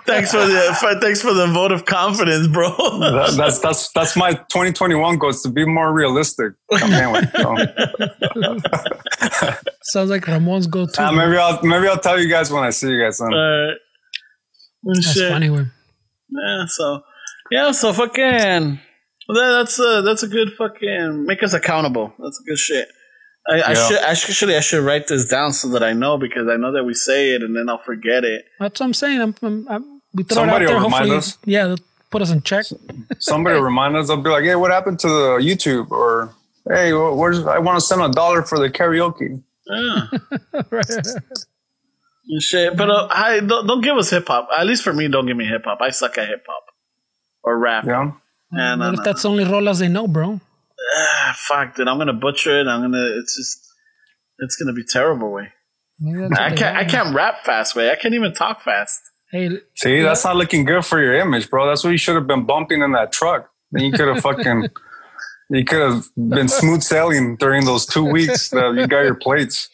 thanks 0.07 0.31
for 0.33 0.45
the 0.47 0.77
for, 0.81 1.01
thanks 1.01 1.21
for 1.23 1.35
the 1.35 1.47
vote 1.53 1.73
of 1.73 1.85
confidence, 1.85 2.47
bro. 2.49 2.71
That- 2.71 3.35
that's 3.37 3.59
that's 3.61 3.91
that's 3.93 4.17
my 4.17 4.33
2021 4.33 5.19
goals 5.19 5.43
to 5.43 5.49
be 5.51 5.65
more 5.65 5.93
realistic. 5.93 6.53
With, 6.71 6.81
so. 7.37 7.57
Sounds 9.83 10.11
like 10.11 10.27
Ramon's 10.27 10.67
go-to. 10.67 11.03
Uh, 11.03 11.13
maybe 11.13 11.37
I'll 11.37 11.63
maybe 11.63 11.87
I'll 11.89 11.99
tell 11.99 12.19
you 12.19 12.29
guys 12.29 12.51
when 12.51 12.63
I 12.65 12.71
see 12.71 12.91
you 12.91 13.03
guys. 13.03 13.19
Then. 13.19 13.33
Uh, 13.33 13.69
That's 14.85 15.13
shit. 15.13 15.31
funny. 15.31 15.51
Way. 15.51 15.67
Yeah, 16.31 16.65
so 16.67 17.01
yeah, 17.51 17.73
so 17.73 17.93
fucking 17.93 18.79
that, 19.35 19.51
that's 19.59 19.79
a 19.79 20.03
that's 20.03 20.23
a 20.23 20.29
good 20.29 20.51
fucking 20.57 21.25
make 21.27 21.43
us 21.43 21.53
accountable. 21.53 22.13
That's 22.19 22.41
a 22.41 22.45
good 22.45 22.59
shit. 22.59 22.89
I, 23.49 23.63
I 23.63 23.75
should 23.75 23.99
actually 23.99 24.57
I 24.57 24.61
should 24.61 24.85
write 24.85 25.09
this 25.09 25.29
down 25.29 25.53
so 25.53 25.69
that 25.69 25.83
I 25.83 25.93
know 25.93 26.19
because 26.19 26.49
I 26.49 26.57
know 26.57 26.73
that 26.73 26.85
we 26.85 26.95
say 26.95 27.35
it 27.35 27.43
and 27.43 27.57
then 27.57 27.69
I'll 27.69 27.79
forget 27.79 28.25
it. 28.25 28.45
That's 28.59 28.81
what 28.81 28.87
I'm 28.87 28.95
saying. 28.95 29.21
I'm, 29.21 29.35
I'm, 29.43 29.69
I'm, 29.69 30.03
we 30.15 30.25
throw 30.25 30.37
Somebody 30.37 30.65
it 30.65 30.69
out 30.69 30.73
there. 30.73 30.77
will 30.79 30.85
remind 30.85 31.09
Hopefully, 31.11 31.17
us. 31.19 31.39
yeah, 31.45 31.67
they'll 31.69 31.79
put 32.11 32.23
us 32.23 32.31
in 32.31 32.43
check. 32.43 32.67
Somebody 33.19 33.57
will 33.57 33.65
remind 33.65 33.97
us. 33.97 34.11
I'll 34.11 34.21
be 34.21 34.31
like, 34.31 34.45
"Hey, 34.45 34.57
what 34.57 34.71
happened 34.71 34.99
to 35.01 35.09
the 35.09 35.39
YouTube?" 35.41 35.91
Or, 35.91 36.35
"Hey, 36.69 36.93
where's 36.93 37.45
I 37.47 37.59
want 37.59 37.79
to 37.79 37.85
send 37.85 38.03
a 38.03 38.11
dollar 38.11 38.43
for 38.43 38.59
the 38.59 38.71
karaoke." 38.71 39.43
Yeah. 39.73 40.07
And 42.33 42.43
shit, 42.43 42.77
but 42.77 42.91
uh, 42.91 43.09
I 43.11 43.41
don't, 43.41 43.67
don't 43.67 43.81
give 43.81 43.97
us 43.97 44.11
hip 44.11 44.27
hop. 44.29 44.49
At 44.57 44.67
least 44.67 44.83
for 44.85 44.93
me, 44.93 45.09
don't 45.09 45.27
give 45.27 45.37
me 45.37 45.47
hip 45.47 45.63
hop. 45.65 45.79
I 45.81 45.91
suck 45.91 46.17
at 46.19 46.29
hip 46.29 46.45
hop 46.49 46.65
or 47.43 47.59
rap. 47.59 47.85
Yeah. 47.87 48.13
Yeah, 48.53 48.75
no, 48.75 48.91
what 48.91 48.99
if 48.99 49.05
that's 49.05 49.23
the 49.23 49.29
only 49.29 49.45
rolas 49.45 49.79
they 49.79 49.89
know, 49.89 50.09
bro? 50.09 50.41
Ah, 50.97 51.37
fuck, 51.37 51.77
dude. 51.77 51.87
I'm 51.87 51.99
gonna 51.99 52.13
butcher 52.13 52.61
it. 52.61 52.67
I'm 52.67 52.83
gonna. 52.83 53.19
It's 53.19 53.37
just. 53.37 53.67
It's 54.41 54.57
gonna 54.57 54.73
be 54.73 54.83
terrible. 54.85 55.31
Way. 55.31 55.49
Maybe 56.01 56.35
I 56.37 56.51
can't. 56.55 56.77
I 56.77 56.85
can't 56.85 57.15
rap 57.15 57.45
fast. 57.45 57.77
Way. 57.77 57.91
I 57.91 57.97
can't 57.97 58.15
even 58.15 58.33
talk 58.33 58.63
fast. 58.63 59.01
Hey, 59.31 59.59
See, 59.77 60.01
that's 60.01 60.25
not 60.25 60.35
looking 60.37 60.65
good 60.65 60.85
for 60.85 61.01
your 61.01 61.15
image, 61.15 61.49
bro. 61.51 61.69
That's 61.69 61.85
what 61.85 61.91
you 61.91 61.99
should 61.99 62.17
have 62.17 62.27
been 62.27 62.47
bumping 62.47 62.83
in 62.83 62.93
that 62.93 63.13
truck. 63.13 63.49
Then 63.71 63.85
you 63.85 63.93
could 63.93 64.09
have 64.09 64.21
fucking, 64.21 64.69
you 65.51 65.65
could 65.65 65.81
have 65.81 66.05
been 66.17 66.49
smooth 66.49 66.83
sailing 66.83 67.37
during 67.37 67.65
those 67.65 67.87
two 67.87 68.05
weeks 68.05 68.51
that 68.51 68.75
you 68.75 68.89
got 68.89 69.03
your 69.03 69.15
plates. 69.15 69.69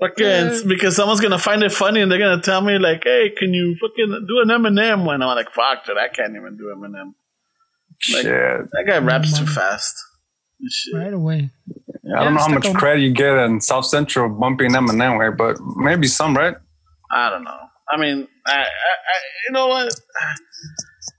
Fucking 0.00 0.68
because 0.68 0.94
someone's 0.94 1.20
gonna 1.20 1.38
find 1.38 1.62
it 1.62 1.72
funny 1.72 2.00
and 2.00 2.10
they're 2.10 2.20
gonna 2.20 2.40
tell 2.40 2.60
me 2.60 2.78
like, 2.78 3.02
"Hey, 3.04 3.30
can 3.36 3.52
you 3.52 3.76
fucking 3.80 4.26
do 4.28 4.40
an 4.42 4.48
Eminem?" 4.48 5.04
When 5.04 5.22
I'm 5.22 5.34
like, 5.34 5.50
"Fuck, 5.52 5.86
dude, 5.86 5.98
I 5.98 6.08
can't 6.08 6.36
even 6.36 6.56
do 6.56 6.72
Eminem. 6.76 7.14
Like- 8.12 8.22
Shit. 8.22 8.70
That 8.70 8.84
guy 8.86 8.98
raps 8.98 9.36
too 9.36 9.44
mm-hmm. 9.44 9.54
fast." 9.54 9.96
Shit. 10.68 10.94
right 10.94 11.12
away. 11.12 11.50
I 12.16 12.24
don't 12.24 12.34
know 12.34 12.40
how 12.40 12.48
much 12.48 12.66
on- 12.66 12.74
credit 12.74 13.02
you 13.02 13.12
get 13.12 13.36
in 13.38 13.60
South 13.60 13.86
Central 13.86 14.28
bumping 14.28 14.72
Eminem 14.72 15.18
way, 15.18 15.30
but 15.36 15.56
maybe 15.76 16.06
some, 16.06 16.36
right? 16.36 16.56
I 17.10 17.30
don't 17.30 17.44
know. 17.44 17.58
I 17.88 17.96
mean, 17.96 18.28
I, 18.46 18.52
I, 18.52 18.62
I, 18.62 18.66
you 19.46 19.52
know 19.52 19.68
what? 19.68 19.92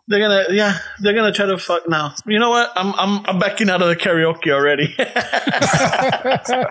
They're 0.09 0.19
gonna, 0.19 0.45
yeah, 0.49 0.79
they're 1.01 1.13
gonna 1.13 1.31
try 1.31 1.45
to 1.45 1.59
fuck 1.59 1.87
now. 1.87 2.15
You 2.25 2.39
know 2.39 2.49
what? 2.49 2.71
I'm, 2.75 2.95
I'm, 2.95 3.23
I'm 3.27 3.37
backing 3.37 3.69
out 3.69 3.83
of 3.83 3.89
the 3.89 3.95
karaoke 3.95 4.49
already. 4.51 4.95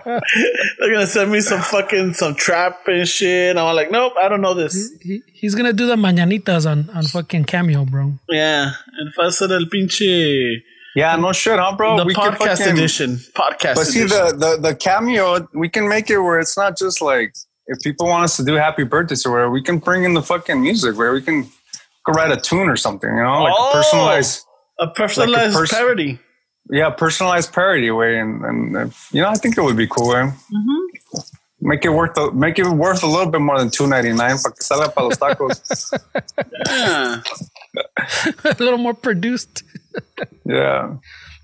they're 0.79 0.91
gonna 0.91 1.07
send 1.07 1.31
me 1.31 1.41
some 1.41 1.61
fucking 1.61 2.13
some 2.13 2.35
trap 2.35 2.81
and 2.87 3.07
shit. 3.07 3.51
And 3.51 3.59
I'm 3.59 3.75
like, 3.75 3.91
nope, 3.91 4.13
I 4.21 4.27
don't 4.29 4.41
know 4.41 4.53
this. 4.53 4.91
He, 5.01 5.21
he's 5.31 5.55
gonna 5.55 5.73
do 5.73 5.87
the 5.87 5.95
mañanitas 5.95 6.69
on, 6.69 6.89
on 6.89 7.03
fucking 7.05 7.45
cameo, 7.45 7.85
bro. 7.85 8.13
Yeah, 8.27 8.71
and 8.97 9.13
pasa 9.15 9.47
del 9.47 9.65
pinche 9.67 10.61
Yeah, 10.95 11.15
no 11.15 11.31
shit, 11.31 11.59
huh, 11.59 11.75
bro? 11.77 11.97
the 11.97 12.05
we 12.05 12.13
could 12.13 12.33
podcast 12.33 12.57
fucking- 12.59 12.73
edition. 12.73 13.17
Podcast 13.33 13.75
But 13.75 13.85
see, 13.85 14.01
edition. 14.01 14.39
the, 14.39 14.57
the 14.57 14.69
the 14.69 14.75
cameo, 14.75 15.47
we 15.53 15.69
can 15.69 15.87
make 15.87 16.09
it 16.09 16.19
where 16.19 16.39
it's 16.39 16.57
not 16.57 16.77
just 16.77 17.01
like 17.01 17.33
if 17.67 17.79
people 17.83 18.07
want 18.07 18.23
us 18.25 18.35
to 18.37 18.43
do 18.43 18.55
happy 18.55 18.83
birthdays 18.83 19.25
or 19.25 19.31
where 19.31 19.49
we 19.49 19.61
can 19.61 19.77
bring 19.77 20.03
in 20.03 20.13
the 20.13 20.23
fucking 20.23 20.61
music 20.61 20.97
where 20.97 21.13
we 21.13 21.21
can 21.21 21.47
go 22.11 22.17
write 22.17 22.31
a 22.31 22.37
tune 22.39 22.69
or 22.69 22.75
something, 22.75 23.09
you 23.09 23.23
know, 23.23 23.43
like 23.43 23.53
Oh. 23.57 23.69
a 23.69 23.73
personalized, 23.73 24.45
a 24.79 24.87
personalized 24.87 25.55
pers- 25.55 25.71
parody. 25.71 26.19
yeah, 26.71 26.89
personalized 26.89 27.53
parody 27.53 27.91
way, 27.91 28.19
and 28.19 28.43
and 28.43 28.75
if, 28.87 29.09
you 29.11 29.21
know, 29.21 29.29
I 29.29 29.35
think 29.35 29.57
it 29.57 29.61
would 29.61 29.77
be 29.77 29.87
cool. 29.87 30.09
Way. 30.09 30.23
Mm-hmm. 30.23 30.81
Make 31.61 31.83
it 31.83 31.89
worth 31.89 32.17
a, 32.17 32.31
make 32.31 32.57
it 32.57 32.65
worth 32.67 33.03
a 33.03 33.07
little 33.07 33.29
bit 33.29 33.41
more 33.41 33.57
than 33.59 33.69
two 33.69 33.85
ninety 33.87 34.13
nine. 34.13 34.37
Para 34.41 34.53
que 34.55 34.63
salga 34.63 34.93
para 34.93 35.07
los 35.07 35.17
tacos. 35.17 35.59
Yeah. 36.69 37.21
a 38.45 38.55
little 38.63 38.77
more 38.79 38.93
produced. 38.93 39.63
yeah, 40.45 40.95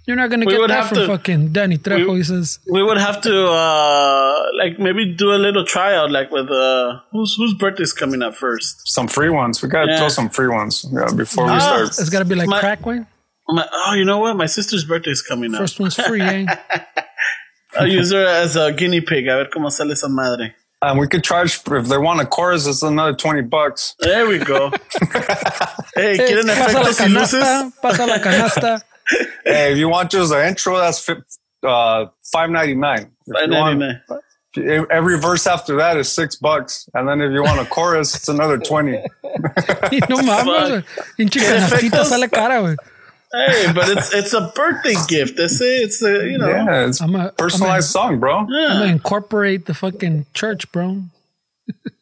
You're 0.07 0.15
not 0.17 0.29
gonna 0.29 0.45
We 0.45 0.51
get 0.53 0.61
would 0.61 0.69
that 0.69 0.75
have 0.83 0.89
from 0.89 0.97
to- 0.99 1.07
fucking 1.07 1.51
Danny 1.51 1.77
Trejo. 1.79 2.09
we- 2.11 2.17
he 2.17 2.23
says, 2.23 2.59
We 2.69 2.83
would 2.83 2.97
have 2.97 3.21
to 3.21 3.47
uh 3.47 4.35
like 4.61 4.77
maybe 4.79 5.15
do 5.15 5.33
a 5.33 5.39
little 5.45 5.65
tryout 5.65 6.11
like 6.11 6.29
with 6.31 6.49
uh 6.51 6.99
whose 7.11 7.35
whose 7.37 7.53
birthday's 7.55 7.91
coming 7.93 8.21
up 8.21 8.35
first. 8.35 8.87
some 8.87 9.07
free 9.07 9.29
ones. 9.29 9.61
We 9.63 9.69
gotta 9.69 9.91
Yeah. 9.91 9.97
throw 9.97 10.09
some 10.09 10.29
free 10.29 10.47
ones. 10.47 10.85
Yeah, 10.91 11.09
before 11.15 11.45
we 11.45 11.51
Ah. 11.53 11.59
start. 11.59 11.87
"It's 11.99 12.09
gotta 12.09 12.25
be 12.25 12.35
like 12.35 12.47
My- 12.47 12.59
crack 12.59 12.85
way. 12.85 12.99
My, 13.47 13.65
oh, 13.71 13.93
you 13.95 14.05
know 14.05 14.19
what? 14.19 14.35
My 14.37 14.47
sister's 14.47 14.83
birthday's 14.85 15.21
coming 15.21 15.53
up. 15.53 15.59
First 15.61 15.79
one's 15.79 15.95
free, 15.95 16.21
eh? 16.21 16.45
I'll 17.79 17.87
use 17.87 18.11
her 18.11 18.25
as 18.25 18.55
a 18.55 18.71
guinea 18.71 19.01
pig. 19.01 19.27
A 19.27 19.35
ver 19.37 19.47
cómo 19.53 19.69
sale 19.71 19.91
esa 19.91 20.07
madre. 20.09 20.55
And 20.81 20.99
we 20.99 21.07
could 21.07 21.23
charge 21.23 21.59
if 21.67 21.87
they 21.87 21.97
want 21.97 22.21
a 22.21 22.25
chorus. 22.25 22.65
It's 22.67 22.83
another 22.83 23.13
twenty 23.15 23.41
bucks. 23.41 23.95
There 23.99 24.27
we 24.27 24.37
go. 24.39 24.71
hey, 25.95 26.17
Hey, 26.17 26.17
¿quieren 26.27 26.47
pasa 26.47 26.79
la 26.79 26.89
efectos 26.89 26.99
y 27.01 27.09
luces? 27.09 27.73
pasa 27.81 28.05
la 28.07 28.19
canasta. 28.19 28.81
Hey, 29.45 29.71
if 29.71 29.77
you 29.77 29.89
want 29.89 30.11
just 30.11 30.33
an 30.33 30.47
intro, 30.47 30.77
that's 30.77 30.99
fi- 30.99 31.21
uh, 31.67 32.07
five 32.31 32.49
ninety 32.49 32.75
nine. 32.75 33.11
Five 33.31 33.49
ninety 33.49 33.79
nine. 33.79 34.01
Every 34.89 35.19
verse 35.19 35.45
after 35.47 35.75
that 35.77 35.97
is 35.97 36.09
six 36.09 36.37
bucks, 36.37 36.87
and 36.93 37.07
then 37.09 37.19
if 37.21 37.31
you 37.33 37.43
want 37.43 37.59
a 37.59 37.65
chorus, 37.65 38.15
it's 38.15 38.29
another 38.29 38.57
twenty. 38.57 38.93
Y 38.93 38.99
no 40.09 40.17
mames, 40.17 40.69
güey. 40.69 40.83
Pinche 41.19 41.39
canastita 41.41 41.97
efectos? 41.97 42.05
sale 42.05 42.27
cara, 42.29 42.61
güey. 42.61 42.75
Hey, 43.33 43.73
but 43.73 43.89
it's 43.89 44.13
it's 44.13 44.33
a 44.33 44.51
birthday 44.55 44.95
gift. 45.09 45.35
That's 45.35 45.59
it. 45.59 45.65
It's 45.83 46.01
a 46.01 46.25
you 46.29 46.37
know. 46.37 46.47
Yeah, 46.47 46.87
it's 46.87 47.01
I'm 47.01 47.15
a- 47.15 47.31
personalized 47.33 47.89
song, 47.89 48.19
bro. 48.19 48.47
Yeah. 48.49 48.67
I'm 48.67 48.79
gonna 48.79 48.91
incorporate 48.93 49.65
the 49.65 49.73
fucking 49.73 50.25
church, 50.33 50.71
bro. 50.71 51.03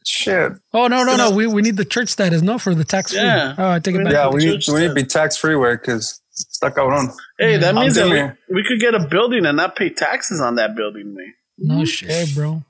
Shit. 0.06 0.52
Oh 0.74 0.88
no, 0.88 1.04
no, 1.04 1.16
no. 1.16 1.32
We 1.32 1.48
we 1.48 1.62
need 1.64 1.78
the 1.78 1.86
church 1.86 2.10
status, 2.10 2.42
no, 2.44 2.60
for 2.60 2.76
the 2.76 2.84
tax 2.84 3.14
free. 3.14 3.22
Yeah. 3.22 3.56
Oh, 3.58 3.70
I 3.72 3.80
take 3.80 3.96
it 3.96 4.04
back. 4.04 4.14
Yeah, 4.14 4.30
we 4.30 4.46
need 4.46 4.62
we 4.68 4.82
need 4.82 4.88
to 4.90 4.94
be 4.94 5.06
tax 5.06 5.38
free 5.38 5.56
way 5.56 5.74
because 5.76 6.22
stuck 6.64 6.78
out 6.78 6.94
on. 6.94 7.10
Hey, 7.38 7.58
that 7.58 7.76
means 7.76 7.96
that 7.96 8.10
we, 8.50 8.56
we 8.56 8.64
could 8.68 8.80
get 8.80 8.94
a 8.96 9.06
building 9.08 9.46
and 9.46 9.58
not 9.58 9.76
pay 9.76 9.90
taxes 9.90 10.40
on 10.42 10.56
that 10.56 10.76
building, 10.76 11.14
man. 11.14 11.34
No 11.58 11.86
shit, 11.86 12.34
bro. 12.36 12.64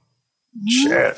Shit. 0.68 1.18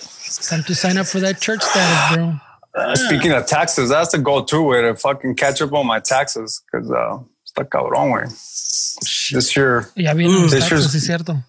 Time 0.49 0.63
to 0.63 0.75
sign 0.75 0.97
up 0.97 1.07
for 1.07 1.19
that 1.19 1.41
church 1.41 1.61
status, 1.61 2.15
bro. 2.15 2.33
Uh, 2.73 2.95
speaking 2.95 3.31
of 3.31 3.45
taxes, 3.45 3.89
that's 3.89 4.11
the 4.11 4.17
goal 4.17 4.43
too 4.43 4.63
way 4.63 4.81
to 4.81 4.95
fucking 4.95 5.35
catch 5.35 5.61
up 5.61 5.71
on 5.73 5.87
my 5.87 5.99
taxes 5.99 6.61
because 6.71 6.91
uh, 6.91 7.17
stuck 7.45 7.73
out 7.75 7.89
wrong 7.89 8.11
way. 8.11 8.23
This 8.25 9.55
year, 9.55 9.89
Ya 9.95 10.13
vienen 10.13 10.49
This 10.49 10.67
taxes, 10.69 10.93
year's- 10.93 11.05
cierto. 11.05 11.43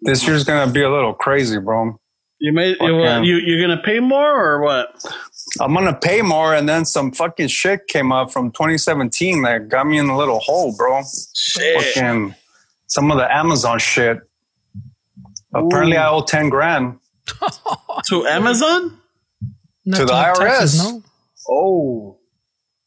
this 0.00 0.26
year's 0.26 0.44
gonna 0.44 0.70
be 0.72 0.82
a 0.82 0.90
little 0.90 1.14
crazy, 1.14 1.58
bro. 1.58 1.98
You 2.38 2.52
made 2.52 2.76
you, 2.80 3.02
Fucking- 3.02 3.24
you 3.24 3.36
you're 3.38 3.66
gonna 3.66 3.82
pay 3.82 4.00
more 4.00 4.44
or 4.44 4.60
what? 4.62 4.88
I'm 5.60 5.72
gonna 5.72 5.94
pay 5.94 6.22
more, 6.22 6.54
and 6.54 6.68
then 6.68 6.84
some 6.84 7.12
fucking 7.12 7.48
shit 7.48 7.86
came 7.86 8.12
up 8.12 8.32
from 8.32 8.50
2017 8.50 9.42
that 9.42 9.68
got 9.68 9.86
me 9.86 9.98
in 9.98 10.08
a 10.08 10.16
little 10.16 10.40
hole, 10.40 10.74
bro. 10.76 11.02
Shit. 11.34 11.94
Fucking 11.94 12.34
some 12.88 13.10
of 13.10 13.18
the 13.18 13.34
Amazon 13.34 13.78
shit. 13.78 14.18
Apparently, 15.54 15.96
I 15.96 16.08
owe 16.08 16.22
10 16.22 16.48
grand. 16.48 16.98
To 18.08 18.26
Amazon? 18.26 18.98
Not 19.84 19.96
To 19.96 20.04
the 20.04 20.12
all 20.12 20.34
taxes, 20.34 20.80
IRS. 20.80 20.92
no. 20.92 21.02
Oh. 21.48 22.18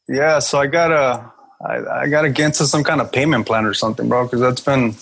Yeah, 0.08 0.38
so 0.38 0.58
I 0.60 0.66
gotta, 0.66 1.30
I, 1.60 2.02
I 2.02 2.08
gotta 2.08 2.30
get 2.30 2.46
into 2.46 2.64
some 2.66 2.84
kind 2.84 3.00
of 3.00 3.12
payment 3.12 3.44
plan 3.44 3.66
or 3.66 3.74
something, 3.74 4.08
bro, 4.08 4.24
because 4.24 4.40
that's 4.40 4.60
been, 4.60 4.94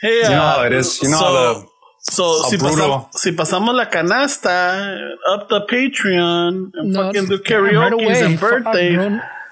Hey, 0.00 0.16
you 0.22 0.22
know 0.30 0.42
uh, 0.42 0.56
how 0.56 0.64
it 0.64 0.72
is. 0.72 1.02
You 1.02 1.10
know 1.10 1.18
so, 1.18 1.24
how 1.24 1.32
the 1.32 1.68
so 2.10 2.42
how 2.42 2.48
si, 2.50 2.56
brutal. 2.58 2.88
pasam- 2.90 3.06
si 3.14 3.32
pasamos 3.32 3.74
la 3.74 3.86
canasta, 3.88 4.98
up 5.32 5.48
the 5.48 5.60
Patreon, 5.66 6.70
and 6.74 6.92
No, 6.92 7.04
fucking 7.06 7.26
do 7.26 7.36
right 7.36 7.44
karaoke 7.44 7.92
away. 8.04 8.22
and 8.22 8.38
birthday. 8.40 8.96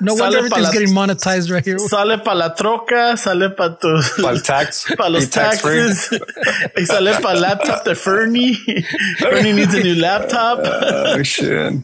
No 0.01 0.15
Sale 0.15 0.21
wonder 0.27 0.39
pa 0.39 0.45
everything's 0.45 0.67
la- 0.67 0.73
getting 0.73 0.95
monetized 0.95 1.51
right 1.53 1.65
here. 1.65 1.77
Sale 1.79 2.19
para 2.19 2.37
la 2.37 2.55
troca, 2.55 3.17
sale 3.17 3.51
para 3.51 3.77
tu. 3.81 4.01
Para 4.23 4.35
el 4.37 4.43
tax. 4.43 4.85
Para 4.97 5.11
los 5.11 5.29
tax-free. 5.29 5.89
taxes. 5.89 6.21
y 6.77 6.87
sale 6.87 7.15
para 7.21 7.35
laptop 7.41 7.85
de 7.85 7.97
Fernie. 7.97 8.55
Fernie 9.19 9.53
needs 9.53 9.75
a 9.75 9.81
new 9.83 9.97
laptop. 9.97 10.61
Oh, 10.63 11.21
shit. 11.25 11.83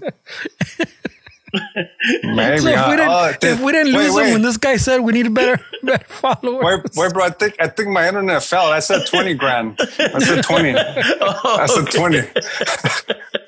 Maybe. 2.23 2.59
So 2.59 2.69
if 2.69 2.75
huh? 2.77 2.87
we 2.91 2.97
didn't, 2.97 3.11
Oh, 3.11 3.33
if 3.43 3.61
we 3.61 3.73
didn't 3.73 3.95
wait, 3.95 4.03
lose 4.07 4.15
wait. 4.15 4.27
him 4.27 4.33
when 4.35 4.43
this 4.43 4.57
guy 4.57 4.77
said 4.77 5.01
we 5.01 5.13
need 5.13 5.33
better, 5.33 5.63
better 5.83 6.05
followers. 6.09 6.65
Wait, 6.65 6.97
wait, 6.97 7.13
bro. 7.13 7.25
I 7.25 7.31
think 7.31 7.55
I 7.61 7.69
think 7.69 7.89
my 7.91 8.07
internet 8.09 8.43
fell. 8.43 8.67
I 8.73 8.81
said 8.81 9.07
twenty 9.07 9.35
grand. 9.35 9.79
I 9.81 10.19
said 10.19 10.43
twenty. 10.43 10.71
I 10.77 11.67
said 11.67 11.85
oh, 11.87 11.89
twenty. 11.91 12.19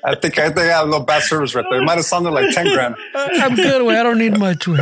I 0.05 0.15
think 0.15 0.37
I 0.39 0.47
think 0.49 0.57
I 0.59 0.63
had 0.65 0.83
a 0.83 0.85
little 0.85 1.05
bad 1.05 1.23
service 1.23 1.53
right 1.53 1.65
there. 1.69 1.81
It 1.81 1.85
might 1.85 1.95
have 1.97 2.05
sounded 2.05 2.31
like 2.31 2.53
ten 2.53 2.67
grand. 2.73 2.95
I'm 3.15 3.55
good. 3.55 3.83
Way 3.83 3.97
I 3.97 4.03
don't 4.03 4.17
need 4.19 4.37
much. 4.37 4.67
Way. 4.67 4.79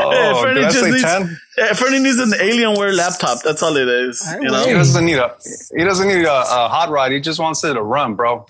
Oh, 0.00 0.42
Fernie 0.42 0.54
did 0.60 0.64
I 0.64 0.70
just 0.70 0.80
say 0.80 0.90
needs- 0.90 1.02
ten? 1.02 1.38
Yeah, 1.56 1.72
Fernie 1.72 1.98
needs 1.98 2.18
an 2.18 2.30
Alienware 2.30 2.94
laptop. 2.96 3.42
That's 3.42 3.62
all 3.62 3.76
it 3.76 3.88
is. 3.88 4.22
I 4.26 4.34
You 4.36 4.40
He 4.42 4.46
know? 4.48 4.66
will. 4.66 4.74
doesn't 4.74 5.04
need 5.04 5.18
a 5.18 5.34
he 5.76 5.84
doesn't 5.84 6.06
need 6.08 6.24
a, 6.24 6.32
a 6.32 6.68
hot 6.68 6.88
rod. 6.90 7.10
He 7.12 7.20
just 7.20 7.38
wants 7.40 7.62
it 7.64 7.74
to 7.74 7.82
run, 7.82 8.14
bro. 8.14 8.46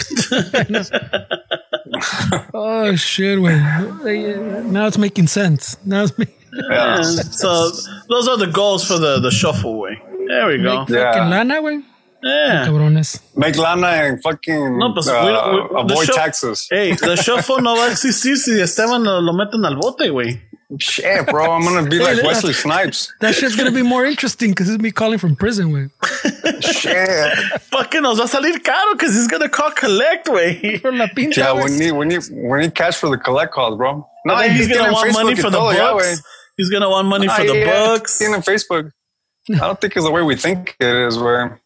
Oh 2.54 2.94
shit! 2.96 3.40
Way. 3.40 3.56
Now 4.64 4.86
it's 4.86 4.98
making 4.98 5.26
sense. 5.28 5.76
Now 5.84 6.02
it's 6.04 6.16
making 6.18 6.34
Yeah. 6.70 6.96
And 6.96 7.04
so 7.06 7.70
those 8.08 8.26
are 8.28 8.36
the 8.38 8.50
goals 8.52 8.86
for 8.86 8.98
the 8.98 9.20
the 9.20 9.30
shuffle 9.30 9.78
way. 9.78 10.00
There 10.28 10.46
we 10.48 10.58
go. 10.62 10.84
Yeah. 10.88 11.12
fucking 11.12 11.30
lana, 11.30 11.62
way. 11.62 11.80
Yeah. 12.22 12.66
Cabrones. 12.66 13.20
Make 13.36 13.56
lana 13.56 13.86
and 13.86 14.20
fucking 14.22 14.78
No, 14.78 14.92
pues, 14.92 15.06
uh, 15.08 15.22
we 15.24 15.30
don't- 15.32 15.74
we- 15.74 15.80
avoid 15.94 16.06
show- 16.06 16.14
taxes. 16.14 16.66
Hey, 16.70 16.92
the 16.94 17.16
shuffle 17.16 17.60
no 17.62 17.76
va 17.76 17.84
a 17.86 17.90
existir 17.90 18.36
si 18.36 18.60
Esteban 18.60 19.04
lo, 19.04 19.20
lo 19.20 19.32
meten 19.32 19.64
al 19.64 19.76
bote, 19.76 20.08
güey. 20.10 20.40
Shit, 20.78 21.26
bro. 21.28 21.50
I'm 21.50 21.62
gonna 21.62 21.88
be 21.88 21.98
like 22.08 22.22
Wesley 22.22 22.52
Snipes. 22.52 23.12
That 23.20 23.34
shit's 23.34 23.56
gonna 23.56 23.72
be 23.72 23.82
more 23.82 24.04
interesting 24.04 24.50
because 24.50 24.68
it's 24.68 24.82
me 24.82 24.90
calling 24.90 25.18
from 25.18 25.34
prison, 25.34 25.72
way. 25.72 25.88
Shit. 26.60 27.32
Fucking 27.72 28.02
nos 28.02 28.18
va 28.18 28.24
a 28.24 28.26
salir 28.28 28.62
caro 28.62 28.92
because 28.92 29.14
he's 29.14 29.28
gonna 29.28 29.48
call 29.48 29.70
collect, 29.70 30.26
güey. 30.28 30.78
For 30.80 30.92
la 30.92 31.06
pinta, 31.08 31.40
Yeah, 31.40 31.54
we 31.64 31.70
need 31.70 31.92
we 31.92 32.04
need 32.04 32.22
we 32.30 32.58
need 32.60 32.74
cash 32.74 32.96
for 32.96 33.08
the 33.08 33.16
collect 33.16 33.52
calls, 33.54 33.78
bro. 33.78 34.06
No, 34.26 34.34
And 34.34 34.42
then 34.42 34.56
he's 34.56 34.68
gonna 34.68 34.90
tienen 34.90 34.92
want 34.92 35.12
money 35.14 35.34
for 35.36 35.50
the 35.50 35.56
todo, 35.58 35.70
ya, 35.70 35.92
güey. 35.94 35.98
books. 36.16 36.22
He's 36.58 36.70
gonna 36.70 36.90
want 36.90 37.08
money 37.08 37.28
for 37.28 37.32
Ah, 37.40 37.44
the 37.44 37.56
yeah, 37.58 37.86
books. 37.86 38.18
tienen 38.18 38.44
Facebook. 38.44 38.90
I 39.50 39.56
don't 39.56 39.80
think 39.80 39.96
it's 39.96 40.04
the 40.04 40.10
way 40.10 40.20
we 40.22 40.36
think 40.36 40.76
it 40.80 40.94
is. 41.08 41.16
Where 41.18 41.60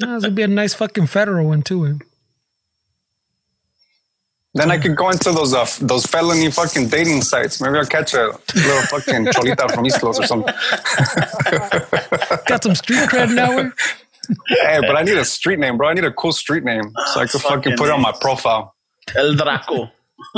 No, 0.00 0.16
it's 0.16 0.24
gonna 0.24 0.30
be 0.34 0.42
a 0.42 0.48
nice 0.48 0.74
fucking 0.74 1.06
federal 1.06 1.46
one 1.48 1.62
too. 1.62 1.98
Way. 4.56 4.62
then 4.64 4.70
I 4.70 4.78
could 4.78 4.96
go 4.96 5.10
into 5.10 5.32
those 5.32 5.52
uh, 5.54 5.66
those 5.80 6.06
felony 6.06 6.50
fucking 6.50 6.88
dating 6.88 7.22
sites. 7.22 7.60
Maybe 7.60 7.76
I'll 7.78 7.86
catch 7.86 8.14
a 8.14 8.26
little 8.54 8.82
fucking 8.82 9.26
cholita 9.26 9.70
from 9.72 9.86
East 9.86 10.00
Coast 10.00 10.20
or 10.20 10.26
something. 10.26 10.54
Got 12.46 12.62
some 12.62 12.74
street 12.74 13.08
cred 13.08 13.34
now, 13.34 13.56
way. 13.56 13.70
hey, 14.48 14.80
but 14.80 14.96
I 14.96 15.02
need 15.02 15.16
a 15.18 15.24
street 15.24 15.58
name, 15.58 15.76
bro. 15.76 15.88
I 15.88 15.94
need 15.94 16.04
a 16.04 16.12
cool 16.12 16.32
street 16.32 16.64
name 16.64 16.92
so 17.12 17.20
I 17.20 17.26
could 17.26 17.40
fucking 17.40 17.72
fucking 17.72 17.76
put 17.76 17.88
it 17.88 17.92
on 17.92 18.02
my 18.02 18.12
profile. 18.20 18.74
El 19.14 19.34
Draco. 19.36 19.90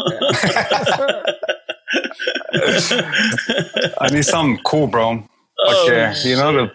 I 4.00 4.08
need 4.12 4.24
something 4.24 4.58
cool, 4.64 4.86
bro. 4.86 5.10
Like, 5.10 5.26
Oh, 5.60 5.88
yeah, 5.90 6.14
you 6.24 6.36
know, 6.36 6.52
the 6.52 6.72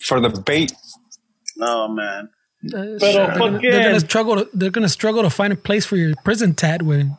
for 0.00 0.20
the 0.20 0.28
bait. 0.30 0.72
Oh 1.60 1.88
man. 1.88 2.28
Pero 2.70 2.98
they're, 2.98 3.38
gonna, 3.38 3.58
they're 3.60 3.82
gonna 3.82 4.00
struggle. 4.00 4.36
To, 4.36 4.48
they're 4.52 4.70
gonna 4.70 4.88
struggle 4.88 5.22
to 5.22 5.30
find 5.30 5.52
a 5.52 5.56
place 5.56 5.84
for 5.84 5.96
your 5.96 6.14
prison 6.24 6.54
tat. 6.54 6.82
Way. 6.82 7.10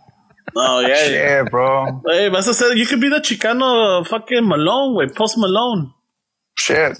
Oh 0.56 0.80
yeah. 0.80 0.88
yeah. 0.88 1.10
Yeah, 1.10 1.44
bro. 1.44 2.02
Hey, 2.08 2.30
vas 2.30 2.48
a 2.48 2.54
ser, 2.54 2.74
you 2.76 2.86
could 2.86 3.02
be 3.02 3.10
the 3.10 3.20
Chicano 3.20 4.06
fucking 4.08 4.48
Malone, 4.48 4.96
güey. 4.96 5.16
Post 5.16 5.38
Malone. 5.38 5.94
Shit. 6.56 6.98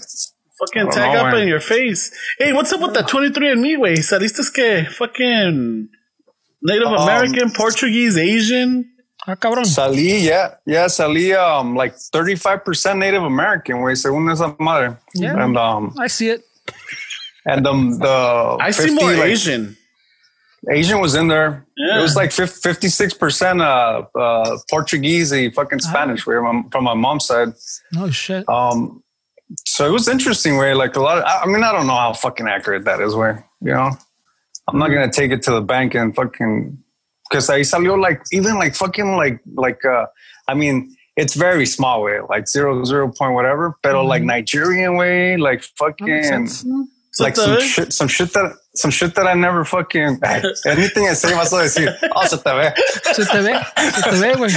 Fucking 0.58 0.88
I 0.88 0.90
tag 0.90 1.14
know, 1.14 1.20
up 1.20 1.32
man. 1.32 1.42
in 1.42 1.48
your 1.48 1.60
face. 1.60 2.10
Hey, 2.38 2.52
what's 2.52 2.72
up 2.72 2.80
with 2.80 2.94
that 2.94 3.06
23andMe, 3.06 3.78
güey? 3.78 3.98
Saliste 3.98 4.52
que 4.52 4.84
fucking 4.90 5.88
Native 6.62 6.88
Um, 6.88 6.94
American, 6.94 7.50
Portuguese, 7.50 8.18
Asian. 8.18 8.84
Ah, 9.26 9.36
cabrón. 9.36 9.64
Salí, 9.66 10.22
yeah, 10.24 10.54
yeah, 10.64 10.86
salí 10.86 11.34
um 11.36 11.74
like 11.76 11.94
35% 12.14 12.98
Native 12.98 13.22
American, 13.22 13.82
way, 13.82 13.94
según 13.94 14.30
esa 14.32 14.54
madre. 14.58 14.96
Yeah. 15.14 15.44
And 15.44 15.56
um 15.56 15.94
I 15.98 16.08
see 16.08 16.30
it. 16.30 16.42
And 17.48 17.66
um 17.66 17.98
the 17.98 18.56
I 18.60 18.70
see 18.70 18.88
50, 18.88 18.94
more 18.94 19.12
like, 19.12 19.24
Asian. 19.24 19.76
Asian 20.70 21.00
was 21.00 21.14
in 21.14 21.28
there. 21.28 21.64
Yeah. 21.76 21.98
It 21.98 22.02
was 22.02 22.16
like 22.16 22.30
56% 22.30 23.60
uh, 23.60 24.18
uh 24.18 24.58
Portuguese 24.68 25.32
and 25.32 25.54
fucking 25.54 25.78
Spanish 25.80 26.26
way 26.26 26.34
from, 26.36 26.68
from 26.70 26.84
my 26.84 26.94
mom's 26.94 27.26
side. 27.26 27.52
Oh 27.96 28.10
shit. 28.10 28.48
Um 28.48 29.02
so 29.64 29.86
it 29.88 29.92
was 29.92 30.08
interesting 30.08 30.58
way 30.58 30.74
like 30.74 30.94
a 30.96 31.00
lot 31.00 31.18
of, 31.18 31.24
I 31.24 31.42
I 31.44 31.46
mean 31.46 31.64
I 31.64 31.72
don't 31.72 31.86
know 31.86 31.94
how 31.94 32.12
fucking 32.12 32.46
accurate 32.46 32.84
that 32.84 33.00
is 33.00 33.14
way, 33.16 33.32
you 33.62 33.72
know. 33.72 33.90
I'm 34.68 34.78
not 34.78 34.88
going 34.88 35.10
to 35.10 35.20
take 35.20 35.30
it 35.30 35.40
to 35.44 35.52
the 35.52 35.62
bank 35.62 35.94
and 35.94 36.14
fucking 36.14 36.76
cuz 37.32 37.48
ahí 37.48 37.64
salió 37.64 37.98
like 37.98 38.20
even 38.32 38.58
like 38.58 38.74
fucking 38.74 39.16
like 39.16 39.40
like 39.54 39.82
uh 39.84 40.06
I 40.48 40.54
mean 40.54 40.94
it's 41.16 41.34
very 41.34 41.66
small 41.66 42.02
way, 42.02 42.20
like 42.28 42.46
zero 42.48 42.84
zero 42.84 43.10
point 43.10 43.34
whatever, 43.34 43.76
pero 43.82 44.04
like 44.04 44.22
Nigerian 44.22 44.96
way, 44.96 45.36
like 45.36 45.62
Mm-hmm. 45.62 46.18
That 46.26 46.40
makes 46.40 46.62
fucking 46.62 46.88
sense. 47.18 47.20
like 47.20 47.36
some 47.36 47.54
the- 47.54 47.60
shit, 47.60 47.92
some 47.92 48.08
shit 48.08 48.32
that 48.32 48.52
some 48.74 48.90
shit 48.92 49.14
that 49.16 49.26
I 49.26 49.34
never 49.34 49.64
fucking 49.64 50.20
anything 50.66 51.08
I 51.08 51.14
say 51.14 51.32
vas 51.34 51.52
a 51.52 51.62
decir, 51.62 51.92
oh, 52.14 52.24
se 52.26 52.36
te 52.38 52.52
ve. 52.54 52.72
Se 53.12 53.24
te 53.24 53.40
ve. 53.40 53.58
Se 53.92 54.02
te 54.10 54.18
ve, 54.20 54.34
güey. 54.36 54.50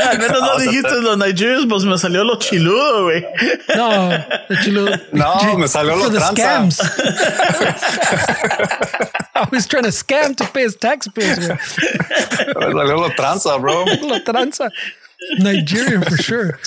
Ah, 0.00 0.10
Al 0.10 0.18
menos 0.18 0.40
no 0.40 0.46
oh, 0.52 0.56
o 0.56 0.60
sea, 0.60 0.70
dijiste 0.70 0.88
te- 0.88 1.00
los 1.02 1.18
Nigerians, 1.18 1.66
pues 1.68 1.84
me 1.84 1.98
salió 1.98 2.24
lo 2.24 2.38
chiludo, 2.38 3.02
güey. 3.04 3.26
No, 3.76 4.08
the 4.48 4.56
chilo. 4.62 4.86
No, 5.12 5.58
me 5.58 5.68
salió 5.68 5.92
for 5.98 6.04
lo 6.04 6.10
the 6.10 6.18
tranza. 6.18 6.34
scams. 6.34 6.80
I 9.34 9.46
was 9.52 9.66
trying 9.66 9.84
to 9.84 9.90
scam 9.92 10.34
to 10.36 10.44
pay 10.46 10.62
his 10.64 10.76
tax 10.76 11.06
bills. 11.08 11.38
güey. 11.38 11.48
Me 11.48 11.56
salió 12.72 12.96
lo 12.98 13.10
tranza, 13.10 13.58
bro. 13.60 13.84
La 14.08 14.20
tranza. 14.20 14.70
Nigerian 15.40 16.02
for 16.02 16.16
sure. 16.16 16.58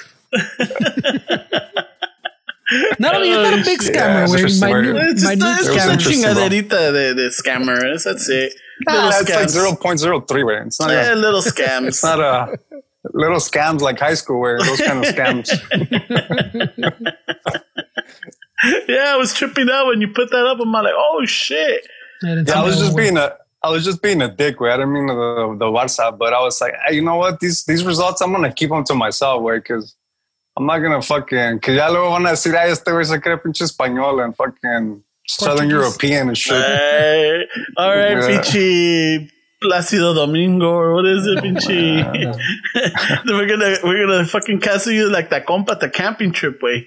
Not 2.99 3.15
only 3.15 3.29
is 3.31 3.37
that 3.37 3.53
a 3.59 3.63
big 3.63 3.81
Yeah, 3.83 3.89
scammer, 3.89 4.23
it's 4.23 4.33
güey. 4.33 4.47
just 4.47 4.61
My 4.61 4.69
weird. 4.69 4.85
new, 4.85 4.95
It's 4.97 5.23
my 5.23 5.35
new 5.35 5.45
it's 5.45 5.67
was 5.67 5.75
just 5.75 5.87
a 5.87 5.91
interesting, 5.91 6.21
bro. 6.21 6.33
chingaderita 6.33 6.91
de, 6.93 7.13
de 7.15 7.29
scammers. 7.29 8.03
That's 8.03 8.29
it. 8.29 8.53
Little 8.87 9.09
Nah, 9.09 9.19
it's 9.19 9.29
like 9.29 9.49
zero 9.49 9.75
point 9.75 9.99
zero 9.99 10.21
three 10.21 10.43
way. 10.43 10.61
It's 10.65 10.79
not. 10.79 10.91
Yeah, 10.91 11.13
A, 11.13 11.15
little 11.15 11.41
scams. 11.53 11.87
it's 11.87 12.03
not 12.03 12.19
a 12.19 12.57
little 13.13 13.37
scams 13.39 13.81
like 13.81 13.99
high 13.99 14.13
school 14.13 14.39
where 14.39 14.59
those 14.59 14.79
kind 14.81 15.03
of 15.05 15.13
scams. 15.13 15.51
yeah, 18.87 19.13
I 19.13 19.17
was 19.17 19.33
tripping 19.33 19.69
out 19.71 19.87
when 19.87 20.01
you 20.01 20.07
put 20.07 20.29
that 20.31 20.45
up. 20.45 20.59
I'm 20.61 20.71
like, 20.71 20.93
oh 20.95 21.25
shit. 21.25 21.85
Yeah, 22.23 22.43
I 22.55 22.63
was 22.63 22.77
just 22.77 22.93
one. 22.93 23.03
being 23.03 23.17
a. 23.17 23.35
I 23.63 23.69
was 23.69 23.85
just 23.85 24.01
being 24.01 24.23
a 24.23 24.27
dick, 24.27 24.59
way. 24.59 24.71
I 24.71 24.77
didn't 24.77 24.93
mean 24.93 25.07
the 25.07 25.55
the 25.59 25.65
WhatsApp, 25.65 26.17
but 26.17 26.33
I 26.33 26.41
was 26.41 26.59
like, 26.61 26.73
hey, 26.87 26.95
you 26.95 27.03
know 27.03 27.15
what? 27.17 27.39
These 27.39 27.65
these 27.65 27.83
results, 27.83 28.21
I'm 28.21 28.31
gonna 28.31 28.53
keep 28.53 28.69
them 28.69 28.83
to 28.85 28.95
myself, 28.95 29.41
way, 29.41 29.57
because 29.57 29.95
I'm 30.57 30.65
not 30.65 30.79
gonna 30.79 31.01
fucking. 31.01 31.59
Cause 31.61 31.75
ya 31.75 31.87
luego 31.89 32.11
van 32.11 32.25
a 32.27 32.31
decir, 32.31 32.55
ay, 32.55 32.71
este 32.71 32.91
güey 32.91 33.05
se 33.05 33.19
cree 33.19 33.37
pinche 33.37 33.63
español 33.63 34.23
and 34.23 34.35
fucking 34.35 35.03
Southern 35.27 35.69
European 35.69 36.27
and 36.29 36.37
shit. 36.37 36.53
Hey, 36.53 37.45
all 37.77 37.95
right, 37.95 38.17
Yeah. 38.17 38.41
pinche 38.41 39.29
Placido 39.63 40.13
Domingo, 40.15 40.71
or 40.73 40.95
what 40.95 41.05
is 41.05 41.25
it, 41.27 41.37
pinche? 41.43 41.69
we're 43.27 43.47
gonna 43.47 43.77
we're 43.83 44.05
gonna 44.05 44.25
fucking 44.25 44.59
cancel 44.59 44.91
you 44.91 45.09
like 45.09 45.29
that 45.29 45.45
compa 45.45 45.79
the 45.79 45.87
camping 45.89 46.31
trip 46.33 46.59
way. 46.61 46.85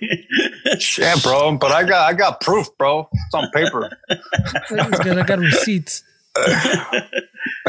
Yeah, 0.99 1.15
bro. 1.23 1.57
But 1.57 1.71
I 1.73 1.85
got 1.85 2.11
I 2.11 2.15
got 2.15 2.41
proof, 2.41 2.67
bro. 2.77 3.09
It's 3.13 3.35
on 3.35 3.49
paper. 3.53 3.91
Good. 4.69 5.19
I 5.19 5.23
got 5.25 5.39
receipts. 5.39 6.03
I 6.37 7.01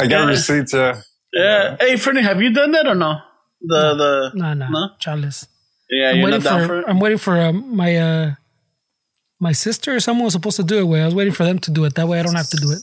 got 0.00 0.10
Yeah. 0.10 0.26
receipts. 0.26 0.72
Yeah. 0.74 1.00
yeah. 1.32 1.76
Hey, 1.80 1.96
Fernie, 1.96 2.22
have 2.22 2.42
you 2.42 2.50
done 2.52 2.72
that 2.72 2.86
or 2.86 2.94
no? 2.96 3.18
The 3.62 3.94
the 3.94 4.30
Nah, 4.34 4.54
nah. 4.54 4.68
No? 4.68 4.88
Chalice. 4.98 5.46
Yeah, 5.90 6.10
I'm 6.10 6.16
you're 6.16 6.24
waiting 6.26 6.42
not 6.42 6.50
down 6.50 6.60
for, 6.62 6.66
for 6.66 6.80
it. 6.80 6.84
I'm 6.88 7.00
waiting 7.00 7.18
for 7.18 7.40
um, 7.40 7.76
my 7.76 7.96
uh 7.96 8.34
my 9.38 9.52
sister 9.52 9.94
or 9.94 10.00
someone 10.00 10.24
was 10.24 10.32
supposed 10.32 10.56
to 10.56 10.64
do 10.64 10.78
it. 10.78 10.84
Way 10.84 11.02
I 11.02 11.06
was 11.06 11.14
waiting 11.14 11.32
for 11.32 11.44
them 11.44 11.58
to 11.60 11.70
do 11.70 11.84
it. 11.84 11.94
That 11.94 12.08
way 12.08 12.20
I 12.20 12.22
don't 12.22 12.34
have 12.34 12.48
to 12.50 12.56
do 12.56 12.72
it. 12.72 12.82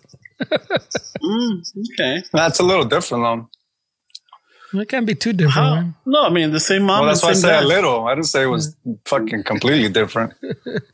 Okay. 1.24 2.22
That's 2.34 2.60
a 2.60 2.64
little 2.64 2.84
different, 2.84 3.24
though. 3.24 4.82
It 4.82 4.90
can't 4.90 5.06
be 5.06 5.16
too 5.16 5.34
different. 5.34 5.54
How? 5.54 5.76
man. 5.76 5.96
No, 6.06 6.24
I 6.24 6.30
mean 6.30 6.52
the 6.52 6.60
same 6.60 6.84
mom. 6.84 7.02
Well, 7.02 7.10
that's 7.10 7.22
and 7.22 7.28
why 7.28 7.32
I 7.32 7.34
same 7.34 7.42
say 7.42 7.58
a 7.60 7.68
little. 7.68 8.08
I 8.08 8.16
didn't 8.16 8.28
say 8.28 8.44
it 8.44 8.48
was 8.48 8.76
fucking 9.06 9.44
completely 9.44 9.90
different. 9.90 10.34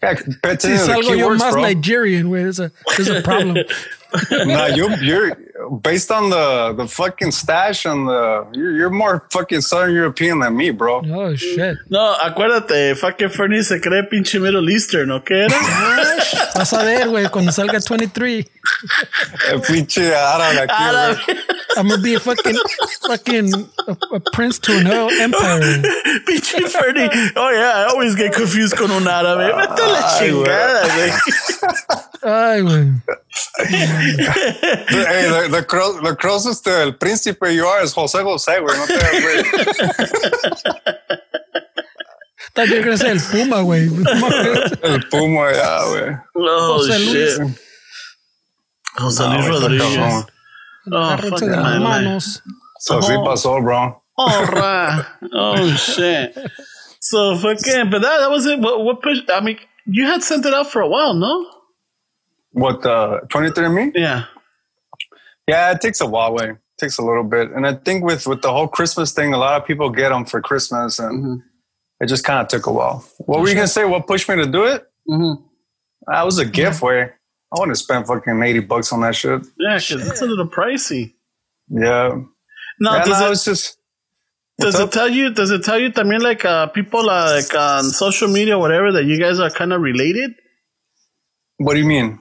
Yeah, 0.02 0.16
pay 0.42 0.52
attention 0.52 0.78
Si 0.78 0.88
to 0.88 0.94
the 0.94 1.16
keywords, 1.16 1.40
más 1.40 1.52
bro. 1.52 1.62
Nigerian, 1.62 2.30
Where 2.30 2.44
there's 2.44 2.60
a 2.60 2.72
there's 2.96 3.10
a 3.10 3.22
problem. 3.22 3.58
no, 4.32 4.66
you're 4.68 4.92
you're 5.04 5.38
based 5.70 6.12
on 6.12 6.30
the 6.30 6.74
the 6.78 6.88
fucking 6.88 7.32
stash 7.32 7.86
and 7.86 8.08
the 8.08 8.46
you're, 8.54 8.76
you're 8.76 8.90
more 8.90 9.28
fucking 9.32 9.62
Southern 9.62 9.94
European 9.94 10.40
than 10.40 10.56
me, 10.56 10.72
bro. 10.72 11.02
oh 11.06 11.36
shit. 11.36 11.78
No, 11.90 12.16
acuérdate, 12.20 12.96
fucking 12.98 13.30
Fernie 13.30 13.62
se 13.64 13.80
cree 13.80 14.04
pinche 14.04 14.40
Middle 14.42 14.70
Eastern, 14.70 15.10
¿no? 15.10 15.24
¿Qué 15.24 15.46
era? 15.46 15.56
Ah, 15.62 16.16
vas 16.56 16.74
a 16.74 16.84
ver, 16.84 17.08
güey, 17.10 17.28
cuando 17.30 17.52
salga 17.52 17.80
23. 17.80 18.46
Eh, 18.46 19.60
pinche 19.68 20.14
árabe 20.16 20.60
aquí, 20.62 20.74
Árabe. 20.78 21.18
güey. 21.26 21.38
I'm 21.78 21.88
gonna 21.88 22.02
be 22.02 22.16
a 22.16 22.20
fucking 22.20 22.58
fucking 23.08 23.54
a, 23.88 23.92
a 24.16 24.20
prince 24.34 24.60
to 24.60 24.72
an 24.74 24.88
empire. 25.22 25.62
pinche 26.28 26.68
Fernie. 26.68 27.10
Oh, 27.36 27.50
yeah, 27.52 27.86
I 27.86 27.90
always 27.92 28.16
get 28.16 28.34
confused 28.34 28.76
con 28.76 28.92
un 28.92 29.08
árabe. 29.08 29.54
Vete 29.56 29.82
a 29.82 29.88
la 29.88 30.00
Ay, 30.20 30.32
güey. 30.32 30.46
chingada, 30.46 30.82
güey. 30.96 31.12
Ay, 32.22 32.62
güey. 32.62 32.94
hey, 33.70 35.30
the, 35.30 35.48
the, 35.52 35.59
cro- 35.64 36.00
the 36.02 36.16
closest 36.16 36.64
to 36.66 36.72
El 36.72 36.94
Príncipe 36.94 37.54
you 37.54 37.66
are 37.66 37.82
is 37.84 37.94
Jose 37.94 38.18
Jose, 38.22 38.52
güey. 38.60 38.78
No 38.78 38.86
te 38.86 38.94
hagas, 38.96 39.22
güey. 39.24 39.44
Thought 42.56 42.68
you 42.70 42.76
were 42.78 42.84
gonna 42.84 42.98
say 42.98 43.12
el 43.12 43.20
Puma, 43.20 43.64
güey. 43.64 43.88
El 44.84 45.00
Puma, 45.10 45.52
ya, 45.54 45.80
güey. 45.86 46.20
Oh, 46.36 46.78
Jose 46.78 46.98
Luis. 46.98 47.38
shit. 47.38 47.60
Jose 48.98 49.24
Luis 49.24 49.46
güey, 49.48 49.60
Rodriguez. 49.62 49.98
cabrón. 49.98 50.26
Oh, 50.92 51.18
fuck 51.18 51.40
de 51.40 51.46
my 51.48 51.56
las 51.56 51.74
life. 51.74 51.80
manos. 51.84 52.42
So, 52.80 53.02
sí 53.02 53.14
pasó, 53.26 53.62
bro. 53.62 54.02
Oh, 54.18 54.46
right. 54.52 55.06
oh 55.34 55.76
shit. 55.76 56.36
So 57.00 57.38
fucking, 57.38 57.90
but 57.90 58.02
that, 58.02 58.20
that 58.20 58.30
was 58.32 58.46
it. 58.46 58.60
What, 58.60 58.84
what 58.84 59.02
push? 59.02 59.20
I 59.34 59.40
mean, 59.42 59.58
you 59.86 60.06
had 60.06 60.24
sent 60.24 60.46
it 60.46 60.54
out 60.54 60.70
for 60.72 60.82
a 60.82 60.88
while, 60.88 61.14
no? 61.14 61.46
What, 62.52 62.86
uh, 62.86 63.20
23andMe? 63.28 63.92
Yeah. 63.96 64.26
Yeah, 65.50 65.72
it 65.72 65.82
takes 65.82 66.00
a 66.02 66.08
while, 66.08 66.34
way. 66.34 66.50
It 66.52 66.58
takes 66.80 66.98
a 66.98 67.02
little 67.04 67.24
bit. 67.24 67.52
And 67.52 67.66
I 67.68 67.74
think 67.76 68.04
with, 68.04 68.26
with 68.28 68.42
the 68.42 68.52
whole 68.52 68.68
Christmas 68.68 69.12
thing, 69.12 69.34
a 69.34 69.38
lot 69.38 69.60
of 69.62 69.68
people 69.68 69.90
get 69.90 70.10
them 70.10 70.26
for 70.26 70.42
Christmas 70.42 71.00
and 71.00 71.24
Mhm. 71.24 71.44
it 72.02 72.08
just 72.08 72.24
kind 72.24 72.40
of 72.42 72.48
took 72.48 72.66
a 72.68 72.72
while. 72.72 73.04
What 73.20 73.42
were 73.42 73.48
you 73.50 73.56
going 73.56 73.68
to 73.68 73.74
say? 73.74 73.84
What 73.86 74.08
pushed 74.08 74.30
me 74.30 74.36
to 74.38 74.46
do 74.46 74.66
it? 74.66 74.88
Mm-hmm. 75.10 75.44
That 76.08 76.24
was 76.26 76.38
a 76.40 76.46
gift 76.46 76.82
way. 76.82 77.02
I 77.52 77.60
want 77.60 77.72
to 77.72 77.76
spend 77.76 78.06
fucking 78.08 78.42
80 78.44 78.60
bucks 78.62 78.94
on 78.94 79.02
that 79.02 79.16
shit. 79.16 79.42
Yeah, 79.58 79.78
because 79.80 80.08
it's 80.08 80.22
a 80.22 80.26
little 80.26 80.48
pricey. 80.48 81.14
Yeah. 81.70 82.22
No, 82.80 82.94
yeah, 82.96 83.04
does 83.06 83.20
no, 83.20 83.28
it 83.28 83.32
it's 83.32 83.46
just. 83.46 83.78
does 84.60 84.74
What's 84.76 84.80
it 84.80 84.84
up? 84.84 84.92
tell 84.92 85.10
you? 85.10 85.34
Does 85.34 85.52
it 85.52 85.64
tell 85.64 85.80
you? 85.80 85.92
I 85.96 86.04
mean, 86.04 86.22
like 86.22 86.46
uh, 86.46 86.68
people 86.68 87.10
uh, 87.10 87.36
like 87.36 87.54
on 87.56 87.84
social 87.86 88.28
media, 88.28 88.58
whatever, 88.58 88.92
that 88.94 89.06
you 89.06 89.20
guys 89.20 89.40
are 89.40 89.50
kind 89.50 89.74
of 89.74 89.82
related? 89.82 90.32
What 91.58 91.74
do 91.74 91.80
you 91.80 91.86
mean? 91.88 92.20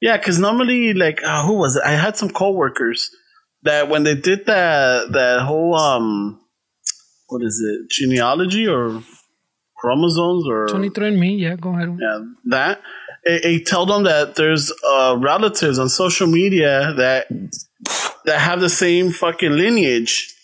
Yeah, 0.00 0.16
because 0.16 0.38
normally, 0.38 0.94
like, 0.94 1.20
uh, 1.24 1.44
who 1.46 1.54
was 1.54 1.76
it? 1.76 1.82
I 1.84 1.92
had 1.92 2.16
some 2.16 2.30
coworkers 2.30 3.10
that 3.62 3.88
when 3.88 4.04
they 4.04 4.14
did 4.14 4.46
that 4.46 5.10
that 5.12 5.40
whole 5.42 5.74
um, 5.74 6.40
what 7.28 7.42
is 7.42 7.60
it, 7.60 7.90
genealogy 7.90 8.66
or 8.68 9.02
chromosomes 9.76 10.46
or 10.48 10.66
23andMe, 10.68 11.38
yeah, 11.38 11.56
go 11.56 11.70
ahead. 11.70 11.96
yeah, 12.00 12.18
that 12.46 12.80
it, 13.24 13.44
it 13.44 13.66
tell 13.66 13.86
them 13.86 14.04
that 14.04 14.34
there's 14.36 14.72
uh, 14.88 15.16
relatives 15.18 15.78
on 15.78 15.88
social 15.88 16.26
media 16.26 16.94
that 16.96 17.26
that 18.24 18.38
have 18.40 18.60
the 18.60 18.68
same 18.68 19.10
fucking 19.10 19.52
lineage, 19.52 20.34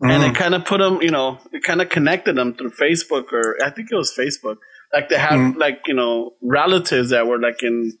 and 0.00 0.22
Mm. 0.22 0.30
it 0.30 0.34
kind 0.36 0.54
of 0.54 0.64
put 0.64 0.78
them, 0.78 1.00
you 1.02 1.10
know, 1.10 1.38
it 1.52 1.62
kind 1.62 1.80
of 1.82 1.88
connected 1.88 2.36
them 2.36 2.54
through 2.54 2.70
Facebook 2.70 3.32
or 3.32 3.56
I 3.64 3.70
think 3.70 3.88
it 3.90 3.96
was 3.96 4.14
Facebook. 4.16 4.56
Like 4.92 5.08
they 5.08 5.18
have 5.18 5.38
Mm. 5.40 5.56
like 5.56 5.80
you 5.86 5.94
know 5.94 6.32
relatives 6.42 7.10
that 7.10 7.26
were 7.26 7.38
like 7.38 7.62
in 7.62 7.92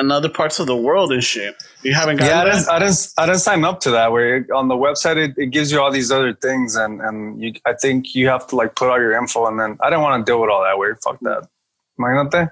another 0.00 0.28
parts 0.28 0.58
of 0.60 0.66
the 0.66 0.74
world 0.76 1.12
and 1.12 1.22
shit. 1.22 1.54
You 1.82 1.94
haven't 1.94 2.16
gotten 2.18 2.32
Yeah, 2.34 2.42
I 2.42 2.44
didn't, 2.50 2.68
I 2.68 2.78
didn't. 2.80 3.08
I 3.18 3.26
didn't 3.26 3.40
sign 3.40 3.64
up 3.64 3.80
to 3.80 3.90
that. 3.92 4.10
Where 4.12 4.44
on 4.54 4.68
the 4.68 4.74
website 4.74 5.16
it, 5.16 5.32
it 5.36 5.50
gives 5.50 5.70
you 5.72 5.80
all 5.80 5.92
these 5.92 6.10
other 6.10 6.32
things, 6.34 6.74
and 6.76 7.00
and 7.00 7.40
you, 7.42 7.52
I 7.64 7.74
think 7.74 8.14
you 8.14 8.28
have 8.28 8.46
to 8.48 8.56
like 8.56 8.74
put 8.74 8.88
all 8.90 8.98
your 9.00 9.12
info, 9.12 9.46
and 9.46 9.58
then 9.60 9.78
I 9.80 9.90
didn't 9.90 10.02
want 10.02 10.24
to 10.24 10.30
deal 10.30 10.40
with 10.40 10.50
all 10.50 10.62
that. 10.64 10.76
Way, 10.78 10.88
fuck 11.04 11.18
that. 11.20 11.48
Imagínate, 11.98 12.50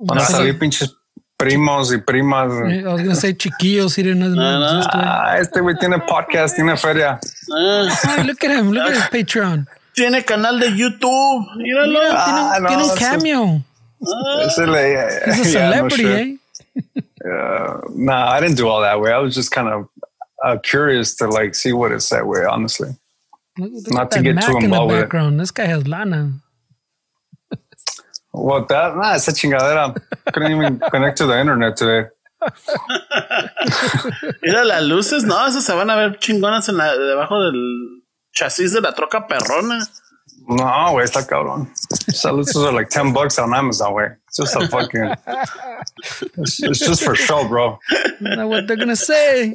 van 0.00 0.18
a 0.18 0.20
I 0.20 0.24
salir 0.24 0.58
pinches 0.58 0.94
primos 1.38 1.90
y 1.90 1.98
primas. 1.98 2.50
I 2.52 2.92
was 2.92 3.02
gonna 3.02 3.14
say 3.14 3.32
chiquillos, 3.32 3.94
he 3.96 4.02
didn't 4.02 4.20
know. 4.20 4.28
No, 4.34 4.60
no. 4.60 4.82
Ah, 4.92 5.36
este 5.38 5.60
güey 5.60 5.76
tiene 5.78 5.98
podcast, 6.00 6.54
tiene 6.56 6.76
feria. 6.76 7.18
Ah, 7.52 8.00
Ay, 8.08 8.22
look 8.24 8.42
at 8.44 8.50
him, 8.50 8.70
look 8.72 8.84
at 8.86 8.94
his 8.94 9.02
Patreon. 9.10 9.66
tiene 9.94 10.22
canal 10.24 10.58
de 10.58 10.68
YouTube. 10.70 11.46
Míralo. 11.56 11.88
Mira, 11.88 12.10
Ah, 12.12 12.24
tiene, 12.24 12.60
no, 12.62 12.68
tiene 12.68 12.82
un 12.84 12.90
eso- 12.90 12.98
cameo. 12.98 13.62
Ese 14.46 14.66
le- 14.66 15.32
He's 15.34 15.54
a 15.56 15.58
yeah, 15.58 15.80
no 15.82 15.88
celebrity, 15.88 16.06
eh? 16.06 16.36
Uh, 17.24 17.80
nah, 17.94 18.30
I 18.30 18.40
didn't 18.40 18.56
do 18.56 18.68
all 18.68 18.82
that 18.82 19.00
way. 19.00 19.12
I 19.12 19.18
was 19.18 19.34
just 19.34 19.50
kind 19.50 19.68
of 19.68 19.88
uh, 20.44 20.58
curious 20.58 21.14
to 21.16 21.26
like 21.26 21.54
see 21.54 21.72
what 21.72 21.92
it 21.92 22.00
said. 22.00 22.22
Way, 22.24 22.44
honestly. 22.44 22.90
Look, 23.56 23.70
look 23.72 23.92
Not 23.92 24.10
to 24.12 24.22
get 24.22 24.34
Mac 24.34 24.44
too 24.44 24.52
in 24.52 24.58
the 24.58 24.64
involved 24.64 24.92
background. 24.92 25.40
This 25.40 25.50
guy 25.50 25.66
has 25.66 25.86
lana. 25.86 26.40
What 28.32 28.68
that? 28.68 28.96
Nah, 28.96 29.14
esa 29.14 29.30
chingadera. 29.30 29.94
Couldn't 30.32 30.52
even 30.52 30.78
connect 30.90 31.18
to 31.18 31.26
the 31.26 31.38
internet 31.38 31.76
today. 31.76 32.08
Mira 34.42 34.64
las 34.64 34.82
luces, 34.82 35.24
no, 35.24 35.46
esas 35.46 35.64
se 35.64 35.72
van 35.72 35.88
a 35.88 35.96
ver 35.96 36.18
chingonas 36.18 36.68
en 36.68 36.76
la, 36.76 36.96
debajo 36.96 37.40
del 37.42 38.02
chasis 38.32 38.72
de 38.72 38.80
la 38.80 38.92
troca 38.92 39.26
perrona. 39.26 39.86
No, 40.46 40.92
güey, 40.92 41.04
está 41.04 41.26
cabrón. 41.26 41.68
Saludos 42.12 42.54
are 42.56 42.72
like 42.72 42.90
10 42.90 43.12
bucks 43.12 43.38
on 43.38 43.54
Amazon, 43.54 43.92
güey. 43.92 44.16
It's 44.28 44.36
just 44.36 44.56
a 44.56 44.68
fucking. 44.68 45.14
It's, 46.38 46.62
it's 46.62 46.78
just 46.80 47.02
for 47.02 47.14
show, 47.14 47.46
bro. 47.48 47.78
Know 48.20 48.48
what 48.48 48.66
they're 48.66 48.76
gonna 48.76 48.96
say? 48.96 49.54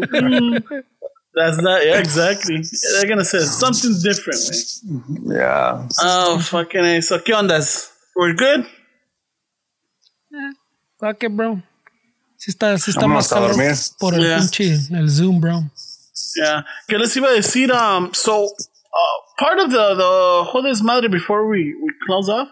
That's 0.00 1.58
not, 1.60 1.84
yeah, 1.84 1.98
exactly. 1.98 2.62
They're 2.94 3.08
gonna 3.08 3.24
say 3.24 3.40
something 3.40 3.94
different, 4.02 4.40
güey. 4.40 5.36
Yeah. 5.36 5.86
Oh, 6.00 6.38
fucking 6.40 6.84
A. 6.84 7.00
So, 7.02 7.18
¿qué 7.20 7.34
ondas? 7.34 7.90
We're 8.16 8.32
good? 8.34 8.66
Fuck 10.98 11.22
it, 11.24 11.36
bro. 11.36 11.60
Si 12.38 12.50
está, 12.52 12.78
si 12.78 12.90
está 12.90 13.02
Vámonos 13.02 13.30
más 13.30 13.32
a 13.32 13.34
cabrón 13.36 13.56
dormir. 13.56 13.76
por 14.00 14.14
el 14.14 14.22
Yeah. 14.22 14.38
pinche, 14.38 14.78
el 14.94 15.08
Zoom, 15.10 15.40
bro. 15.40 15.62
Yeah. 16.36 16.62
¿Qué 16.88 16.98
les 16.98 17.14
iba 17.16 17.28
a 17.28 17.32
decir? 17.34 17.70
Um, 17.70 18.12
so, 18.14 18.44
uh, 18.44 19.20
part 19.38 19.58
of 19.58 19.70
the, 19.70 19.94
the 19.94 20.44
whole 20.50 20.62
desmadre 20.62 21.10
before 21.10 21.46
we, 21.48 21.74
we 21.82 21.92
close 22.06 22.28
off, 22.28 22.48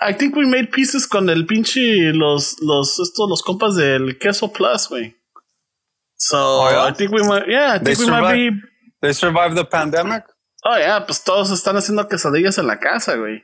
I 0.00 0.12
think 0.12 0.36
we 0.36 0.46
made 0.46 0.70
pieces 0.70 1.06
con 1.06 1.28
el 1.28 1.44
pinche, 1.46 2.12
los, 2.14 2.56
los, 2.62 2.98
estos, 3.00 3.28
los 3.28 3.42
compas 3.42 3.76
del 3.76 4.18
Queso 4.18 4.48
Plus, 4.48 4.88
güey. 4.88 5.14
So, 6.16 6.36
Oh, 6.38 6.70
yeah? 6.70 6.84
I 6.84 6.92
think 6.92 7.12
we 7.12 7.22
might, 7.22 7.48
yeah, 7.48 7.74
I 7.74 7.78
They 7.78 7.94
think 7.94 8.10
we 8.10 8.20
might 8.20 8.32
be, 8.34 8.50
they 9.02 9.12
survived 9.12 9.56
the 9.56 9.64
pandemic? 9.64 10.24
oh, 10.64 10.76
yeah, 10.76 11.00
pues 11.04 11.22
todos 11.24 11.50
están 11.50 11.76
haciendo 11.76 12.08
quesadillas 12.08 12.58
en 12.58 12.66
la 12.66 12.78
casa, 12.78 13.16
güey. 13.16 13.42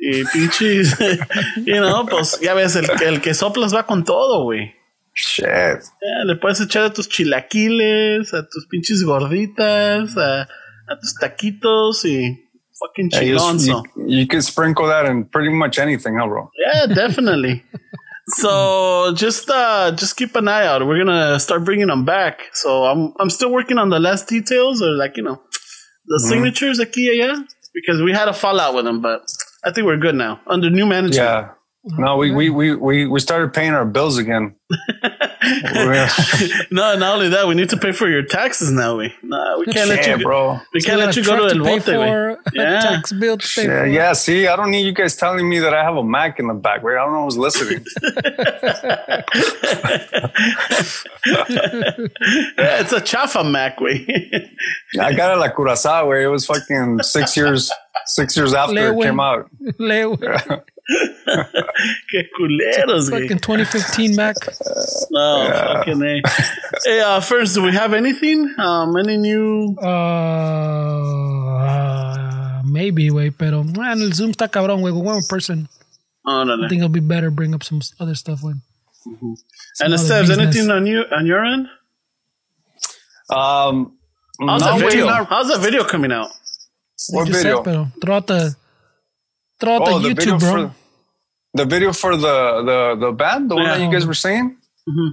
Y 0.00 0.24
pinches, 0.32 0.96
you 1.64 1.76
know, 1.80 2.06
pues 2.06 2.38
ya 2.40 2.54
ves, 2.54 2.76
el, 2.76 2.86
el 3.02 3.20
que 3.20 3.34
soplas 3.34 3.74
va 3.74 3.84
con 3.84 4.04
todo, 4.04 4.44
güey. 4.44 4.74
Shit. 5.14 5.46
Ya, 5.46 6.24
le 6.24 6.36
puedes 6.36 6.60
echar 6.60 6.84
a 6.84 6.92
tus 6.92 7.08
chilaquiles, 7.08 8.32
a 8.34 8.46
tus 8.48 8.66
pinches 8.68 9.02
gorditas, 9.02 10.16
a 10.16 10.48
tus 10.96 11.14
taquitos 11.20 12.04
y 12.04 12.38
fucking 12.80 13.10
Yeah, 13.12 13.20
you, 13.20 13.36
you, 13.36 13.82
you 14.06 14.26
could 14.26 14.44
sprinkle 14.44 14.86
that 14.88 15.06
in 15.06 15.24
pretty 15.24 15.50
much 15.50 15.78
anything, 15.78 16.16
huh, 16.18 16.26
bro? 16.28 16.50
Yeah, 16.56 16.86
definitely. 16.86 17.64
so 18.36 19.12
just 19.14 19.48
uh 19.50 19.90
just 19.92 20.16
keep 20.16 20.36
an 20.36 20.48
eye 20.48 20.66
out. 20.66 20.86
We're 20.86 20.98
gonna 21.04 21.38
start 21.40 21.64
bringing 21.64 21.86
them 21.88 22.04
back. 22.04 22.40
So 22.52 22.84
I'm 22.84 23.12
I'm 23.18 23.30
still 23.30 23.50
working 23.50 23.78
on 23.78 23.90
the 23.90 23.98
last 23.98 24.28
details 24.28 24.82
or 24.82 24.90
like 24.90 25.16
you 25.16 25.22
know 25.24 25.40
the 26.06 26.18
Mm-hmm. 26.20 26.28
signatures 26.28 26.78
aquí 26.80 27.08
yeah 27.16 27.36
because 27.74 28.00
we 28.02 28.12
had 28.12 28.28
a 28.28 28.32
fallout 28.32 28.74
with 28.74 28.84
them, 28.84 29.00
but 29.02 29.22
I 29.64 29.72
think 29.72 29.86
we're 29.86 29.98
good 29.98 30.14
now 30.14 30.40
under 30.46 30.70
new 30.70 30.86
management. 30.86 31.14
Yeah. 31.16 31.50
No, 31.96 32.16
we, 32.18 32.30
we, 32.32 32.50
we, 32.50 32.74
we, 32.74 33.06
we 33.06 33.20
started 33.20 33.54
paying 33.54 33.72
our 33.72 33.86
bills 33.86 34.18
again. 34.18 34.56
No, 36.70 36.94
not 36.96 37.14
only 37.14 37.28
that, 37.30 37.46
we 37.48 37.54
need 37.54 37.70
to 37.70 37.76
pay 37.78 37.92
for 37.92 38.06
your 38.08 38.22
taxes 38.22 38.70
now. 38.70 38.98
We 38.98 39.14
no, 39.22 39.56
we 39.60 39.66
can't 39.72 39.88
let 39.88 40.06
you 40.06 40.18
bro. 40.22 40.58
We 40.74 40.80
So 40.80 40.88
can't 40.90 41.00
got 41.00 41.06
let 41.06 41.16
you 41.16 41.24
go 41.24 41.36
truck 41.36 41.52
to 41.52 41.58
El 41.58 41.64
pay 41.64 41.78
Bote, 41.78 41.84
for, 41.84 42.30
a 42.30 42.36
Yeah. 42.52 42.80
tax 42.80 43.12
bill 43.12 43.38
to 43.38 43.48
pay 43.54 43.62
Yeah, 43.64 43.80
for. 43.80 43.86
yeah, 43.86 44.12
see, 44.12 44.46
I 44.46 44.56
don't 44.56 44.70
need 44.70 44.84
you 44.84 44.92
guys 44.92 45.16
telling 45.16 45.48
me 45.48 45.58
that 45.60 45.72
I 45.72 45.82
have 45.84 45.96
a 45.96 46.04
Mac 46.04 46.38
in 46.38 46.48
the 46.48 46.54
back. 46.54 46.82
Right? 46.82 47.00
I 47.00 47.04
don't 47.04 47.14
know 47.14 47.24
who's 47.24 47.38
listening. 47.38 47.82
Yeah, 52.58 52.80
it's 52.80 52.92
a 52.92 53.00
chafa 53.00 53.44
Mac 53.44 53.80
way. 53.80 54.06
I 55.00 55.12
got 55.14 55.34
it 55.36 55.40
like 55.40 55.54
Curacao, 55.56 56.06
where 56.06 56.22
it 56.22 56.28
was 56.28 56.46
fucking 56.46 57.00
six 57.02 57.36
years, 57.36 57.70
six 58.06 58.36
years 58.36 58.54
after 58.54 58.74
Le, 58.74 58.88
it 58.90 58.94
güey. 58.94 59.02
came 59.04 59.20
out. 59.20 59.50
Le, 59.78 60.16
güey. 60.88 61.14
Que 62.10 62.30
culeros, 62.36 63.10
güey. 63.10 63.22
Fucking 63.22 63.38
2015 63.40 64.16
Mac. 64.16 64.36
No, 65.10 65.50
fucking 65.50 66.02
A. 66.02 66.22
Hey, 66.84 67.00
uh, 67.00 67.20
first, 67.20 67.54
do 67.54 67.62
we 67.62 67.72
have 67.72 67.92
anything? 67.94 68.48
Um, 68.58 68.96
any 68.96 69.16
new? 69.16 69.76
Uh, 71.68 72.62
maybe, 72.64 73.08
güey, 73.10 73.30
pero 73.36 73.62
man, 73.64 74.00
el 74.02 74.12
Zoom 74.12 74.30
está 74.30 74.48
cabrón, 74.48 74.80
güey. 74.80 74.92
With 74.92 75.04
one 75.04 75.22
person, 75.28 75.68
Oh, 76.26 76.44
no, 76.44 76.54
I 76.64 76.68
think 76.68 76.80
it'll 76.80 76.88
be 76.90 77.00
better 77.00 77.30
bring 77.30 77.54
up 77.54 77.62
some 77.62 77.80
other 78.00 78.14
stuff, 78.14 78.40
güey. 78.42 78.60
And 79.80 79.94
other 79.94 79.96
Steves, 79.96 80.28
business. 80.28 80.38
anything 80.38 80.70
on 80.70 80.86
you 80.86 81.04
on 81.12 81.26
your 81.26 81.44
end? 81.44 81.68
Um, 83.30 83.96
How's 84.40 84.60
no, 84.62 84.78
the 84.78 84.84
wait, 84.84 84.92
video? 84.92 85.24
How's 85.24 85.48
the 85.48 85.58
video 85.58 85.84
coming 85.84 86.12
out? 86.12 86.30
what 87.10 87.26
Just 87.28 87.42
video? 87.42 87.56
said, 87.56 87.64
pero 87.64 87.88
throw 88.02 88.16
out 88.16 88.26
the, 88.26 88.56
throw 89.60 89.74
out 89.76 89.82
Oh, 89.88 89.98
the 89.98 90.08
the 90.10 90.14
video 90.14 90.34
YouTube, 90.36 90.40
bro. 90.40 90.68
for 90.68 90.74
the 91.54 91.64
video 91.64 91.92
for 91.92 92.16
the 92.16 92.62
the 92.62 93.06
the 93.06 93.12
band, 93.12 93.50
the 93.50 93.56
one 93.56 93.64
that 93.66 93.80
you 93.80 93.90
guys 93.90 94.06
were 94.06 94.14
saying. 94.14 94.56
Mhm. 94.88 95.10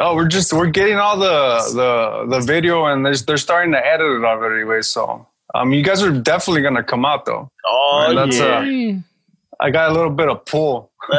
Oh, 0.00 0.14
we're 0.14 0.28
just 0.28 0.52
we're 0.52 0.66
getting 0.70 0.96
all 0.96 1.16
the 1.18 1.60
the 1.74 2.36
the 2.38 2.40
video, 2.44 2.86
and 2.86 3.04
they're 3.04 3.16
they're 3.26 3.36
starting 3.36 3.72
to 3.72 3.84
edit 3.84 4.06
it 4.06 4.24
already. 4.24 4.60
Anyway, 4.62 4.82
so 4.82 5.26
um, 5.54 5.72
you 5.72 5.82
guys 5.82 6.02
are 6.02 6.12
definitely 6.12 6.62
gonna 6.62 6.84
come 6.84 7.04
out 7.04 7.24
though. 7.24 7.50
Oh, 7.66 8.04
Man, 8.06 8.16
that's, 8.16 8.38
yeah. 8.38 8.44
uh, 8.44 8.62
Mm. 8.62 9.04
I 9.60 9.70
got 9.70 9.90
a 9.90 9.92
little 9.92 10.10
bit 10.12 10.28
of 10.28 10.44
pull. 10.44 10.92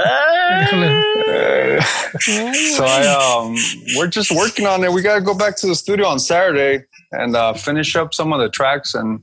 So 2.76 2.86
I 2.86 3.06
um 3.46 3.56
we're 3.96 4.08
just 4.08 4.32
working 4.32 4.66
on 4.66 4.84
it. 4.84 4.92
We 4.92 5.02
gotta 5.02 5.22
go 5.22 5.34
back 5.34 5.56
to 5.58 5.68
the 5.68 5.76
studio 5.76 6.08
on 6.08 6.20
Saturday 6.20 6.86
and 7.12 7.36
uh, 7.36 7.54
finish 7.54 7.96
up 7.96 8.14
some 8.14 8.34
of 8.34 8.40
the 8.40 8.50
tracks 8.50 8.94
and 8.94 9.22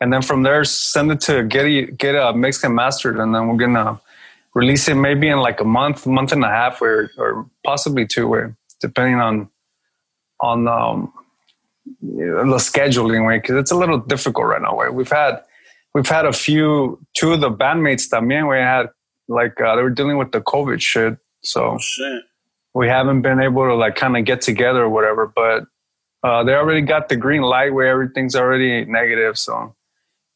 and 0.00 0.12
then 0.12 0.22
from 0.22 0.42
there 0.42 0.64
send 0.64 1.10
it 1.12 1.20
to 1.20 1.44
get 1.44 1.96
get 1.98 2.14
a 2.14 2.32
mixed 2.32 2.64
and 2.64 2.74
mastered 2.74 3.18
and 3.18 3.34
then 3.34 3.48
we're 3.48 3.56
gonna 3.56 4.00
release 4.54 4.88
it 4.88 4.94
maybe 4.94 5.28
in 5.28 5.38
like 5.38 5.60
a 5.60 5.64
month, 5.64 6.06
month 6.06 6.32
and 6.32 6.44
a 6.44 6.48
half 6.48 6.82
or 6.82 7.10
or 7.16 7.46
possibly 7.64 8.06
two 8.06 8.28
way, 8.28 8.46
depending 8.80 9.20
on 9.20 9.48
on 10.40 10.68
um 10.68 11.12
the 12.02 12.56
scheduling 12.56 13.26
way 13.26 13.38
because 13.38 13.56
it's 13.56 13.70
a 13.70 13.76
little 13.76 13.98
difficult 13.98 14.46
right 14.46 14.62
now. 14.62 14.74
Way 14.74 14.88
we've 14.90 15.10
had 15.10 15.42
we've 15.94 16.08
had 16.08 16.24
a 16.24 16.32
few 16.32 16.98
two 17.14 17.32
of 17.32 17.40
the 17.40 17.50
bandmates 17.50 18.08
también 18.08 18.48
we 18.48 18.56
had 18.56 18.90
like 19.28 19.60
uh, 19.60 19.76
they 19.76 19.82
were 19.82 19.90
dealing 19.90 20.18
with 20.18 20.32
the 20.32 20.40
COVID 20.40 20.80
shit, 20.80 21.16
so 21.42 21.78
shit. 21.78 22.22
we 22.74 22.88
haven't 22.88 23.22
been 23.22 23.40
able 23.40 23.64
to 23.64 23.74
like 23.74 23.94
kind 23.94 24.16
of 24.16 24.24
get 24.24 24.40
together 24.40 24.82
or 24.82 24.88
whatever. 24.90 25.26
But 25.26 25.64
uh, 26.22 26.42
they 26.44 26.54
already 26.54 26.82
got 26.82 27.08
the 27.08 27.16
green 27.16 27.42
light 27.42 27.72
where 27.72 27.86
everything's 27.86 28.34
already 28.34 28.84
negative, 28.84 29.38
so 29.38 29.74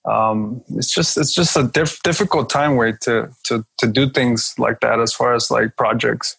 um, 0.05 0.63
it's 0.71 0.93
just 0.93 1.17
it's 1.17 1.33
just 1.33 1.57
a 1.57 1.63
diff- 1.65 2.03
difficult 2.03 2.51
time 2.51 2.77
way 2.77 2.93
to 3.03 3.31
to 3.45 3.65
to 3.79 3.87
do 3.87 4.09
things 4.11 4.55
like 4.59 4.81
that 4.81 5.01
as 5.01 5.13
far 5.13 5.35
as 5.35 5.51
like 5.51 5.77
projects. 5.77 6.37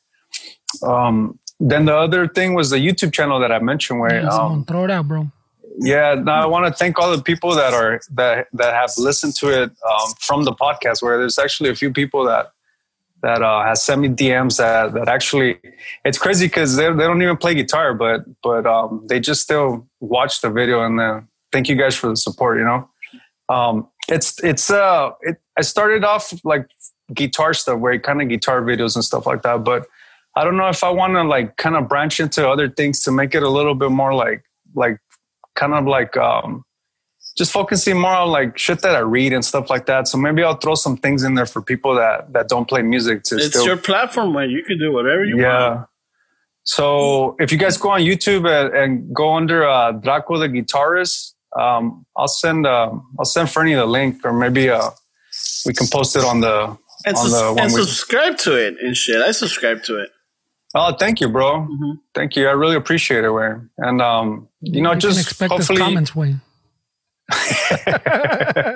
Um, 0.84 1.40
then 1.60 1.86
the 1.86 1.96
other 1.96 2.28
thing 2.28 2.54
was 2.54 2.70
the 2.70 2.78
YouTube 2.78 3.14
channel 3.14 3.40
that 3.40 3.52
I 3.52 3.60
mentioned 3.60 4.00
where 4.00 4.22
Yeah, 4.22 4.28
um, 4.30 4.66
throw 4.66 4.84
it 4.84 4.92
out, 4.92 5.08
bro. 5.08 5.32
yeah, 5.80 6.14
no, 6.16 6.32
I 6.34 6.46
want 6.46 6.66
to 6.68 6.74
thank 6.74 7.00
all 7.00 7.16
the 7.16 7.24
people 7.24 7.56
that 7.56 7.74
are 7.74 8.02
that 8.14 8.48
that 8.54 8.74
have 8.74 8.92
listened 8.98 9.36
to 9.38 9.48
it 9.64 9.72
um, 9.90 10.14
from 10.20 10.44
the 10.44 10.52
podcast. 10.54 11.02
Where 11.02 11.18
there's 11.18 11.40
actually 11.40 11.70
a 11.70 11.76
few 11.76 11.92
people 11.92 12.26
that 12.26 12.52
that 13.24 13.42
uh, 13.42 13.64
has 13.64 13.82
sent 13.82 14.02
me 14.02 14.10
DMs 14.10 14.58
that 14.58 14.94
that 14.94 15.08
actually 15.08 15.58
it's 16.04 16.18
crazy 16.18 16.46
because 16.48 16.76
they 16.76 16.86
they 16.92 17.04
don't 17.06 17.22
even 17.22 17.38
play 17.38 17.56
guitar, 17.56 17.94
but 17.94 18.26
but 18.44 18.66
um, 18.68 19.06
they 19.08 19.20
just 19.20 19.42
still 19.42 19.88
watch 20.02 20.42
the 20.42 20.50
video 20.50 20.84
and 20.86 21.00
then 21.00 21.28
thank 21.52 21.70
you 21.70 21.76
guys 21.76 21.96
for 21.96 22.08
the 22.10 22.18
support. 22.18 22.58
You 22.58 22.66
know, 22.66 22.90
um, 23.50 23.88
it's 24.08 24.44
it's 24.44 24.70
uh 24.70 25.12
it, 25.22 25.38
I 25.58 25.62
started 25.62 26.04
off 26.04 26.34
like 26.44 26.68
guitar 27.14 27.54
stuff, 27.54 27.80
where 27.80 27.98
kind 28.00 28.22
of 28.22 28.30
guitar 28.30 28.62
videos 28.62 28.96
and 28.96 29.04
stuff 29.04 29.26
like 29.26 29.44
that, 29.44 29.64
but 29.64 29.88
I 30.36 30.44
don't 30.44 30.58
know 30.58 30.68
if 30.68 30.84
I 30.84 30.90
want 30.90 31.14
to 31.14 31.24
like 31.24 31.58
kind 31.58 31.76
of 31.76 31.88
branch 31.88 32.20
into 32.20 32.48
other 32.48 32.70
things 32.70 33.02
to 33.04 33.12
make 33.12 33.34
it 33.36 33.44
a 33.44 33.50
little 33.50 33.76
bit 33.76 33.92
more 33.92 34.14
like 34.14 34.44
like 34.74 35.00
kind 35.56 35.74
of 35.74 35.86
like 35.86 36.18
um 36.18 36.64
just 37.38 37.52
focusing 37.52 38.00
more 38.00 38.14
on 38.14 38.30
like 38.30 38.58
shit 38.58 38.82
that 38.82 38.96
I 38.96 39.00
read 39.00 39.34
and 39.34 39.44
stuff 39.44 39.70
like 39.70 39.88
that. 39.88 40.08
So 40.08 40.18
maybe 40.18 40.44
I'll 40.44 40.56
throw 40.56 40.76
some 40.76 40.98
things 40.98 41.24
in 41.24 41.36
there 41.36 41.46
for 41.46 41.62
people 41.62 41.96
that 41.96 42.34
that 42.34 42.50
don't 42.50 42.68
play 42.68 42.82
music 42.82 43.24
to 43.24 43.36
It's 43.36 43.48
still 43.48 43.66
your 43.66 43.78
platform, 43.78 44.34
man. 44.34 44.50
You 44.50 44.64
can 44.64 44.78
do 44.80 44.92
whatever 44.92 45.24
you 45.24 45.40
yeah. 45.40 45.76
want. 45.76 45.88
So 46.64 47.36
if 47.40 47.52
you 47.52 47.60
guys 47.60 47.78
go 47.78 47.90
on 47.90 48.02
YouTube 48.02 48.50
and, 48.50 48.76
and 48.76 49.14
go 49.14 49.36
under 49.36 49.68
uh, 49.68 49.92
Draco 49.92 50.38
the 50.40 50.50
guitarist, 50.50 51.35
um, 51.60 52.06
I'll 52.18 52.28
send 52.28 52.66
uh, 52.68 52.92
I'll 53.20 53.26
send 53.26 53.50
Fernie 53.50 53.74
the 53.76 53.86
link, 53.86 54.22
or 54.26 54.34
maybe 54.34 54.70
uh, 54.70 54.90
we 55.66 55.74
can 55.74 55.88
post 55.88 56.16
it 56.16 56.24
on 56.24 56.42
the 56.42 56.78
And, 57.06 57.16
on 57.18 57.30
sus- 57.30 57.40
the 57.40 57.48
one 57.54 57.60
and 57.60 57.74
we- 57.74 57.82
subscribe 57.84 58.38
to 58.40 58.56
it 58.56 58.76
and 58.82 58.96
shit. 58.96 59.22
I 59.22 59.32
subscribe 59.32 59.84
to 59.84 60.02
it. 60.02 60.10
Oh, 60.78 60.94
thank 61.00 61.22
you, 61.22 61.30
bro. 61.30 61.62
Mm-hmm. 61.62 61.92
Thank 62.14 62.36
you. 62.36 62.48
I 62.50 62.52
really 62.52 62.76
appreciate 62.76 63.24
it, 63.24 63.30
Wayne. 63.32 63.70
And 63.78 64.02
um, 64.02 64.50
you 64.60 64.82
know, 64.82 64.92
You 64.94 65.00
just 65.00 65.20
expect 65.20 65.54
his 65.54 65.68
hopefully, 65.68 65.80
comments, 65.80 66.14
way. 66.16 66.36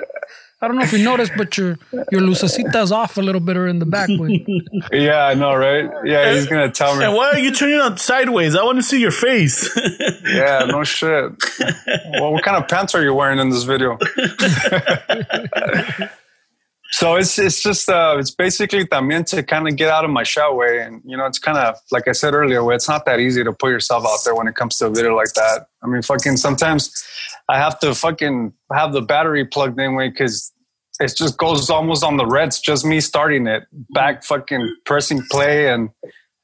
I 0.62 0.68
don't 0.68 0.76
know 0.76 0.82
if 0.82 0.92
you 0.92 1.02
noticed, 1.02 1.32
but 1.38 1.56
your 1.56 1.78
your 2.12 2.20
lucecita's 2.20 2.92
off 2.92 3.16
a 3.16 3.22
little 3.22 3.40
bit 3.40 3.56
or 3.56 3.66
in 3.66 3.78
the 3.78 3.86
back, 3.86 4.10
way. 4.10 4.44
yeah, 4.92 5.24
I 5.24 5.32
know, 5.32 5.54
right? 5.54 5.90
Yeah, 6.04 6.34
he's 6.34 6.46
gonna 6.46 6.70
tell 6.70 6.96
me. 6.96 7.04
And 7.04 7.14
why 7.14 7.30
are 7.30 7.38
you 7.38 7.50
turning 7.50 7.80
on 7.80 7.96
sideways? 7.96 8.54
I 8.54 8.62
want 8.62 8.76
to 8.76 8.82
see 8.82 9.00
your 9.00 9.10
face. 9.10 9.68
Yeah, 10.22 10.64
no 10.66 10.84
shit. 10.84 11.32
well, 12.20 12.32
what 12.32 12.44
kind 12.44 12.62
of 12.62 12.68
pants 12.68 12.94
are 12.94 13.02
you 13.02 13.12
wearing 13.14 13.38
in 13.38 13.50
this 13.50 13.64
video? 13.64 13.98
So 16.92 17.14
it's 17.16 17.38
it's 17.38 17.62
just 17.62 17.88
uh 17.88 18.16
it's 18.18 18.30
basically 18.30 18.84
también 18.84 19.24
to 19.26 19.42
kind 19.42 19.68
of 19.68 19.76
get 19.76 19.88
out 19.88 20.04
of 20.04 20.10
my 20.10 20.24
shell 20.24 20.56
way, 20.56 20.80
and 20.82 21.02
you 21.04 21.16
know 21.16 21.26
it's 21.26 21.38
kind 21.38 21.58
of 21.58 21.76
like 21.90 22.08
I 22.08 22.12
said 22.12 22.34
earlier, 22.34 22.72
it's 22.72 22.88
not 22.88 23.04
that 23.04 23.20
easy 23.20 23.44
to 23.44 23.52
put 23.52 23.70
yourself 23.70 24.04
out 24.04 24.18
there 24.24 24.34
when 24.34 24.48
it 24.48 24.54
comes 24.54 24.76
to 24.78 24.86
a 24.86 24.90
video 24.90 25.14
like 25.14 25.32
that. 25.34 25.68
I 25.82 25.86
mean, 25.86 26.02
fucking 26.02 26.36
sometimes 26.36 26.92
I 27.48 27.58
have 27.58 27.78
to 27.80 27.94
fucking 27.94 28.52
have 28.72 28.92
the 28.92 29.02
battery 29.02 29.44
plugged 29.44 29.80
in 29.80 29.94
way 29.94 30.08
because 30.08 30.52
it 31.00 31.14
just 31.16 31.36
goes 31.38 31.70
almost 31.70 32.04
on 32.04 32.16
the 32.16 32.26
reds, 32.26 32.60
just 32.60 32.84
me 32.84 33.00
starting 33.00 33.46
it, 33.46 33.64
back 33.90 34.22
fucking 34.22 34.76
pressing 34.84 35.22
play 35.30 35.68
and 35.68 35.88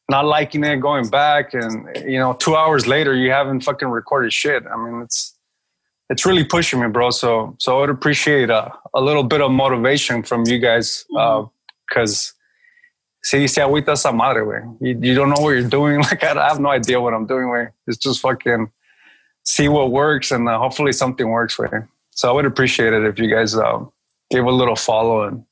not 0.09 0.24
liking 0.24 0.64
it, 0.64 0.77
going 0.77 1.09
back, 1.09 1.52
and 1.52 1.89
you 2.06 2.18
know, 2.18 2.32
two 2.32 2.56
hours 2.56 2.86
later 2.86 3.14
you 3.14 3.31
haven't 3.31 3.60
fucking 3.62 3.89
recorded 3.89 4.32
shit. 4.32 4.62
I 4.66 4.77
mean, 4.77 5.02
it's 5.02 5.35
it's 6.08 6.24
really 6.24 6.44
pushing 6.44 6.80
me, 6.80 6.88
bro. 6.88 7.10
So 7.10 7.56
so 7.58 7.76
I 7.76 7.80
would 7.80 7.90
appreciate 7.90 8.50
a, 8.50 8.72
a 8.94 9.00
little 9.00 9.24
bit 9.24 9.40
of 9.40 9.50
motivation 9.50 10.22
from 10.22 10.46
you 10.46 10.58
guys, 10.58 11.04
because. 11.88 12.32
See, 13.22 13.48
see, 13.48 13.60
agüita 13.60 13.88
esa 13.88 14.12
madre, 14.12 14.44
güey. 14.44 14.76
You, 14.80 15.00
you 15.02 15.14
don't 15.16 15.30
know 15.30 15.42
what 15.42 15.50
you're 15.50 15.68
doing. 15.68 16.00
Like, 16.10 16.22
I, 16.22 16.40
I 16.40 16.46
have 16.46 16.60
no 16.60 16.70
idea 16.70 17.00
what 17.00 17.12
I'm 17.12 17.26
doing, 17.26 17.46
güey. 17.46 17.72
It's 17.88 17.96
just 17.96 18.20
fucking 18.20 18.70
see 19.42 19.68
what 19.68 19.90
works 19.90 20.30
and 20.30 20.48
uh, 20.48 20.58
hopefully 20.60 20.92
something 20.92 21.28
works, 21.28 21.56
güey. 21.56 21.88
So 22.10 22.28
I 22.28 22.32
would 22.32 22.46
appreciate 22.46 22.92
it 22.92 23.04
if 23.04 23.18
you 23.18 23.28
guys 23.28 23.56
uh, 23.56 23.84
gave 24.30 24.44
a 24.44 24.50
little 24.52 24.76
follow 24.76 25.22
and 25.22 25.44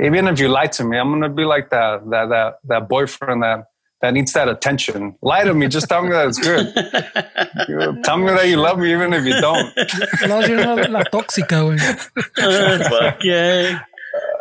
even 0.00 0.26
if 0.26 0.40
you 0.40 0.48
lie 0.48 0.66
to 0.66 0.84
me, 0.84 0.98
I'm 0.98 1.10
gonna 1.10 1.28
be 1.28 1.44
like 1.44 1.70
that 1.70 2.08
that 2.10 2.28
that 2.28 2.58
that 2.64 2.88
boyfriend 2.88 3.42
that 3.42 3.66
that 4.04 4.12
needs 4.12 4.34
that 4.34 4.50
attention. 4.50 5.16
Lie 5.22 5.44
to 5.44 5.54
me, 5.54 5.66
just 5.66 5.88
tell 5.88 6.02
me 6.02 6.10
that 6.10 6.28
it's 6.28 6.38
good. 6.38 6.74
Tell 8.04 8.18
me 8.18 8.26
that 8.26 8.46
you 8.46 8.58
love 8.58 8.78
me 8.78 8.92
even 8.92 9.14
if 9.14 9.24
you 9.24 9.40
don't. 9.40 9.72
No, 10.28 10.40
you're 10.40 10.62
not 10.62 10.90
la 10.90 11.04
tóxica, 11.04 11.62
güey. 11.64 11.78
Fuck 12.90 13.24
yeah. 13.24 13.80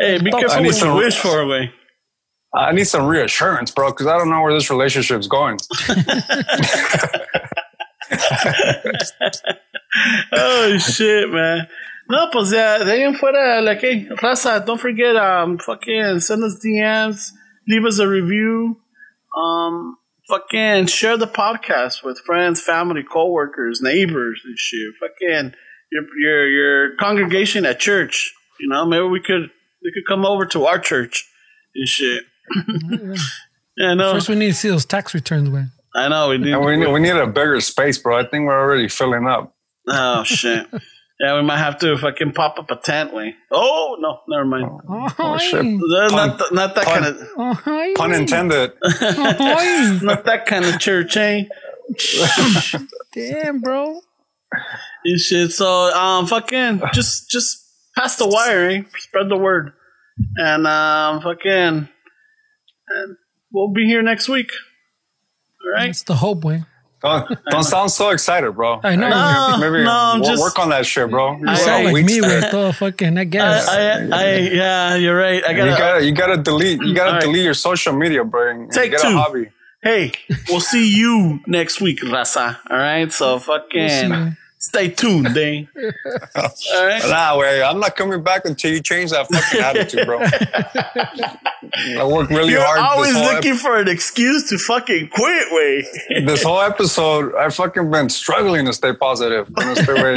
Hey, 0.01 0.19
be 0.19 0.33
I 0.33 0.39
careful 0.41 0.61
need 0.63 0.67
what 0.67 0.75
some- 0.75 0.89
you 0.89 0.95
wish 1.05 1.17
for, 1.17 1.47
way. 1.47 1.71
I 2.53 2.73
need 2.73 2.83
some 2.83 3.07
reassurance, 3.07 3.71
bro, 3.71 3.91
because 3.91 4.05
I 4.05 4.17
don't 4.17 4.29
know 4.29 4.41
where 4.41 4.53
this 4.53 4.69
relationship's 4.69 5.27
going. 5.27 5.57
oh 10.33 10.77
shit, 10.77 11.29
man. 11.29 11.67
No, 12.09 12.27
pues 12.33 12.51
ya, 12.51 12.79
de 12.79 12.91
ahí 12.91 13.01
en 13.03 13.15
fuera, 13.15 13.61
like, 13.63 13.79
hey, 13.79 14.07
Raza, 14.21 14.63
don't 14.65 14.79
forget, 14.79 15.15
um, 15.15 15.57
fucking 15.57 16.19
send 16.19 16.43
us 16.43 16.59
DMs, 16.63 17.31
leave 17.67 17.85
us 17.85 17.97
a 17.99 18.07
review, 18.07 18.77
um, 19.35 19.97
fucking 20.27 20.87
share 20.87 21.17
the 21.17 21.27
podcast 21.27 22.03
with 22.03 22.19
friends, 22.19 22.61
family, 22.61 23.03
coworkers, 23.03 23.81
neighbors, 23.81 24.41
and 24.45 24.57
shit. 24.57 24.93
Fucking 24.99 25.53
your 25.91 26.03
your 26.19 26.47
your 26.49 26.95
congregation 26.97 27.65
at 27.65 27.79
church. 27.79 28.33
You 28.59 28.69
know, 28.69 28.85
maybe 28.85 29.03
we 29.03 29.21
could 29.21 29.49
they 29.83 29.91
could 29.93 30.07
come 30.07 30.25
over 30.25 30.45
to 30.47 30.65
our 30.65 30.79
church 30.79 31.29
and 31.75 31.87
shit. 31.87 32.23
yeah, 33.77 33.89
I 33.89 33.93
know. 33.95 34.13
First, 34.13 34.29
we 34.29 34.35
need 34.35 34.47
to 34.47 34.53
see 34.53 34.69
those 34.69 34.85
tax 34.85 35.13
returns, 35.13 35.49
man. 35.49 35.71
I 35.95 36.07
know 36.07 36.29
we 36.29 36.37
do. 36.39 36.53
And 36.53 36.65
we 36.65 36.77
need, 36.77 36.91
we 36.91 36.99
need 36.99 37.15
a 37.15 37.27
bigger 37.27 37.61
space, 37.61 37.97
bro. 37.97 38.17
I 38.17 38.25
think 38.25 38.45
we're 38.45 38.59
already 38.59 38.87
filling 38.87 39.27
up. 39.27 39.55
Oh 39.87 40.23
shit. 40.23 40.67
Yeah, 41.23 41.37
we 41.37 41.43
might 41.43 41.59
have 41.59 41.79
to 41.79 41.97
fucking 41.97 42.33
pop 42.33 42.59
up 42.59 42.69
a 42.69 42.75
tent 42.75 43.13
way. 43.13 43.33
Oh 43.49 43.95
no, 43.97 44.19
never 44.27 44.43
mind. 44.43 44.65
Oh, 45.17 45.37
shit. 45.37 45.55
Uh, 45.61 46.07
not, 46.13 46.37
th- 46.37 46.51
not 46.51 46.75
that 46.75 46.83
kind 46.83 47.05
of 47.05 47.29
Oh, 47.37 47.93
Pun 47.95 48.11
intended. 48.13 48.73
oh, 48.83 49.99
not 50.03 50.25
that 50.25 50.45
kind 50.45 50.65
of 50.65 50.79
church, 50.81 51.15
eh? 51.15 51.43
Damn, 53.13 53.61
bro. 53.61 54.01
You 55.05 55.17
shit. 55.17 55.51
So 55.53 55.93
um 55.95 56.27
fucking 56.27 56.81
just 56.93 57.29
just 57.29 57.69
pass 57.95 58.17
the 58.17 58.27
wire, 58.27 58.67
eh? 58.69 58.81
Spread 58.97 59.29
the 59.29 59.37
word. 59.37 59.71
And 60.35 60.67
um 60.67 61.21
fucking 61.21 61.87
and 62.89 63.17
we'll 63.49 63.71
be 63.71 63.85
here 63.85 64.01
next 64.01 64.27
week. 64.27 64.51
All 65.63 65.71
right. 65.71 65.89
It's 65.89 66.03
the 66.03 66.15
hope, 66.15 66.43
way. 66.43 66.65
Don't, 67.03 67.37
don't 67.49 67.63
sound 67.63 67.91
so 67.91 68.11
excited, 68.11 68.53
bro. 68.53 68.79
I 68.83 68.95
know. 68.95 69.09
No, 69.09 69.57
Maybe 69.59 69.83
no, 69.83 69.91
I'm 69.91 70.21
wo- 70.21 70.25
just- 70.27 70.41
work 70.41 70.57
on 70.57 70.69
that 70.69 70.85
shit, 70.85 71.09
bro. 71.09 71.37
You 71.37 71.43
I- 71.47 71.55
sound 71.55 71.91
like 71.91 72.05
me 72.05 72.19
there. 72.21 72.41
with 72.41 72.53
all 72.53 72.71
fucking, 72.71 73.17
I 73.17 73.25
guess. 73.25 73.67
I, 73.67 73.75
I, 73.81 74.07
I, 74.11 74.35
yeah, 74.37 74.95
you're 74.95 75.17
right. 75.17 75.43
I 75.45 75.53
gotta, 75.53 75.71
gotta, 75.71 76.05
you 76.05 76.13
gotta 76.13 76.37
delete, 76.37 76.81
you 76.81 76.95
gotta 76.95 77.09
All 77.09 77.15
right. 77.15 77.21
delete 77.23 77.43
your 77.43 77.53
social 77.55 77.91
media, 77.93 78.23
bro. 78.23 78.49
And 78.51 78.71
Take 78.71 78.91
get 78.91 79.01
two. 79.01 79.09
a 79.09 79.11
hobby. 79.11 79.49
Hey, 79.81 80.13
we'll 80.47 80.61
see 80.61 80.87
you 80.95 81.41
next 81.45 81.81
week, 81.81 81.99
Raza. 82.03 82.57
All 82.69 82.77
right, 82.77 83.11
so 83.11 83.37
fucking 83.37 83.89
see. 83.89 84.31
Stay 84.63 84.89
tuned? 84.89 85.27
All 86.35 86.85
right. 86.85 87.01
Nah, 87.07 87.37
way. 87.37 87.61
I'm 87.61 87.79
not 87.79 87.95
coming 87.95 88.23
back 88.23 88.45
until 88.45 88.71
you 88.73 88.81
change 88.81 89.11
that 89.11 89.27
fucking 89.29 89.59
attitude, 89.61 90.05
bro. 90.05 90.19
I 91.99 92.03
work 92.05 92.29
really 92.29 92.51
You're 92.53 92.63
hard. 92.63 92.79
always 92.79 93.13
looking 93.15 93.55
for 93.55 93.77
an 93.79 93.87
excuse 93.87 94.47
to 94.49 94.57
fucking 94.57 95.09
quit, 95.09 95.47
way. 95.51 95.85
this 96.25 96.43
whole 96.43 96.61
episode. 96.61 97.33
I 97.35 97.49
fucking 97.49 97.89
been 97.91 98.09
struggling 98.09 98.65
to 98.67 98.73
stay 98.73 98.93
positive. 98.93 99.51
Gonna 99.53 99.75
stay 99.75 99.91
away. 99.91 100.13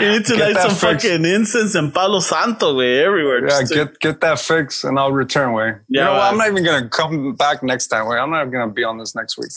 You 0.00 0.08
need 0.12 0.24
to 0.26 0.36
Get 0.36 0.54
light 0.54 0.56
some 0.56 0.70
fixed. 0.74 1.06
fucking 1.06 1.24
incense 1.24 1.74
and 1.74 1.92
Palo 1.94 2.20
Santo, 2.20 2.74
way, 2.76 3.02
everywhere. 3.04 3.40
Yeah, 3.42 3.60
Just 3.60 3.72
to- 3.72 3.74
get 3.84 3.98
get 4.00 4.20
that 4.22 4.38
fixed, 4.40 4.84
and 4.84 4.98
I'll 4.98 5.12
return. 5.12 5.52
Way. 5.52 5.74
Yeah, 5.88 6.00
you 6.00 6.00
know 6.04 6.12
what? 6.14 6.22
I'm 6.22 6.36
not 6.38 6.48
even 6.48 6.64
gonna 6.64 6.88
come 6.88 7.34
back 7.34 7.62
next 7.62 7.86
time. 7.88 8.06
Way. 8.08 8.18
I'm 8.18 8.30
not 8.30 8.40
even 8.42 8.52
gonna 8.52 8.72
be 8.72 8.84
on 8.84 8.98
this 8.98 9.14
next 9.14 9.38
week. 9.38 9.50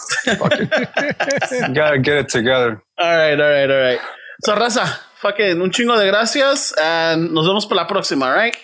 Gotta 1.74 2.00
get 2.00 2.18
it 2.18 2.30
together. 2.30 2.82
All 2.98 3.16
right, 3.16 3.40
all 3.40 3.50
right, 3.50 3.70
all 3.70 3.82
right. 3.82 4.00
So, 4.44 4.56
raza, 4.56 4.86
fucking 5.16 5.62
un 5.62 5.72
chingo 5.72 5.98
de 5.98 6.08
gracias. 6.08 6.74
And 6.82 7.32
nos 7.32 7.48
vemos 7.48 7.66
para 7.66 7.82
la 7.82 7.88
próxima, 7.88 8.28
all 8.28 8.36
right? 8.36 8.56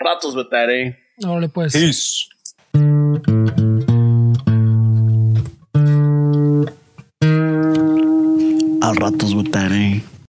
Ratos 0.00 0.34
with 0.34 0.50
that, 0.50 0.70
eh? 0.70 0.96
Órale, 1.22 1.48
pues. 1.52 1.72
Peace. 1.72 2.26
Al 8.82 8.96
ratos 8.96 9.34
with 9.34 9.52
that, 9.52 9.70
eh? 9.72 10.00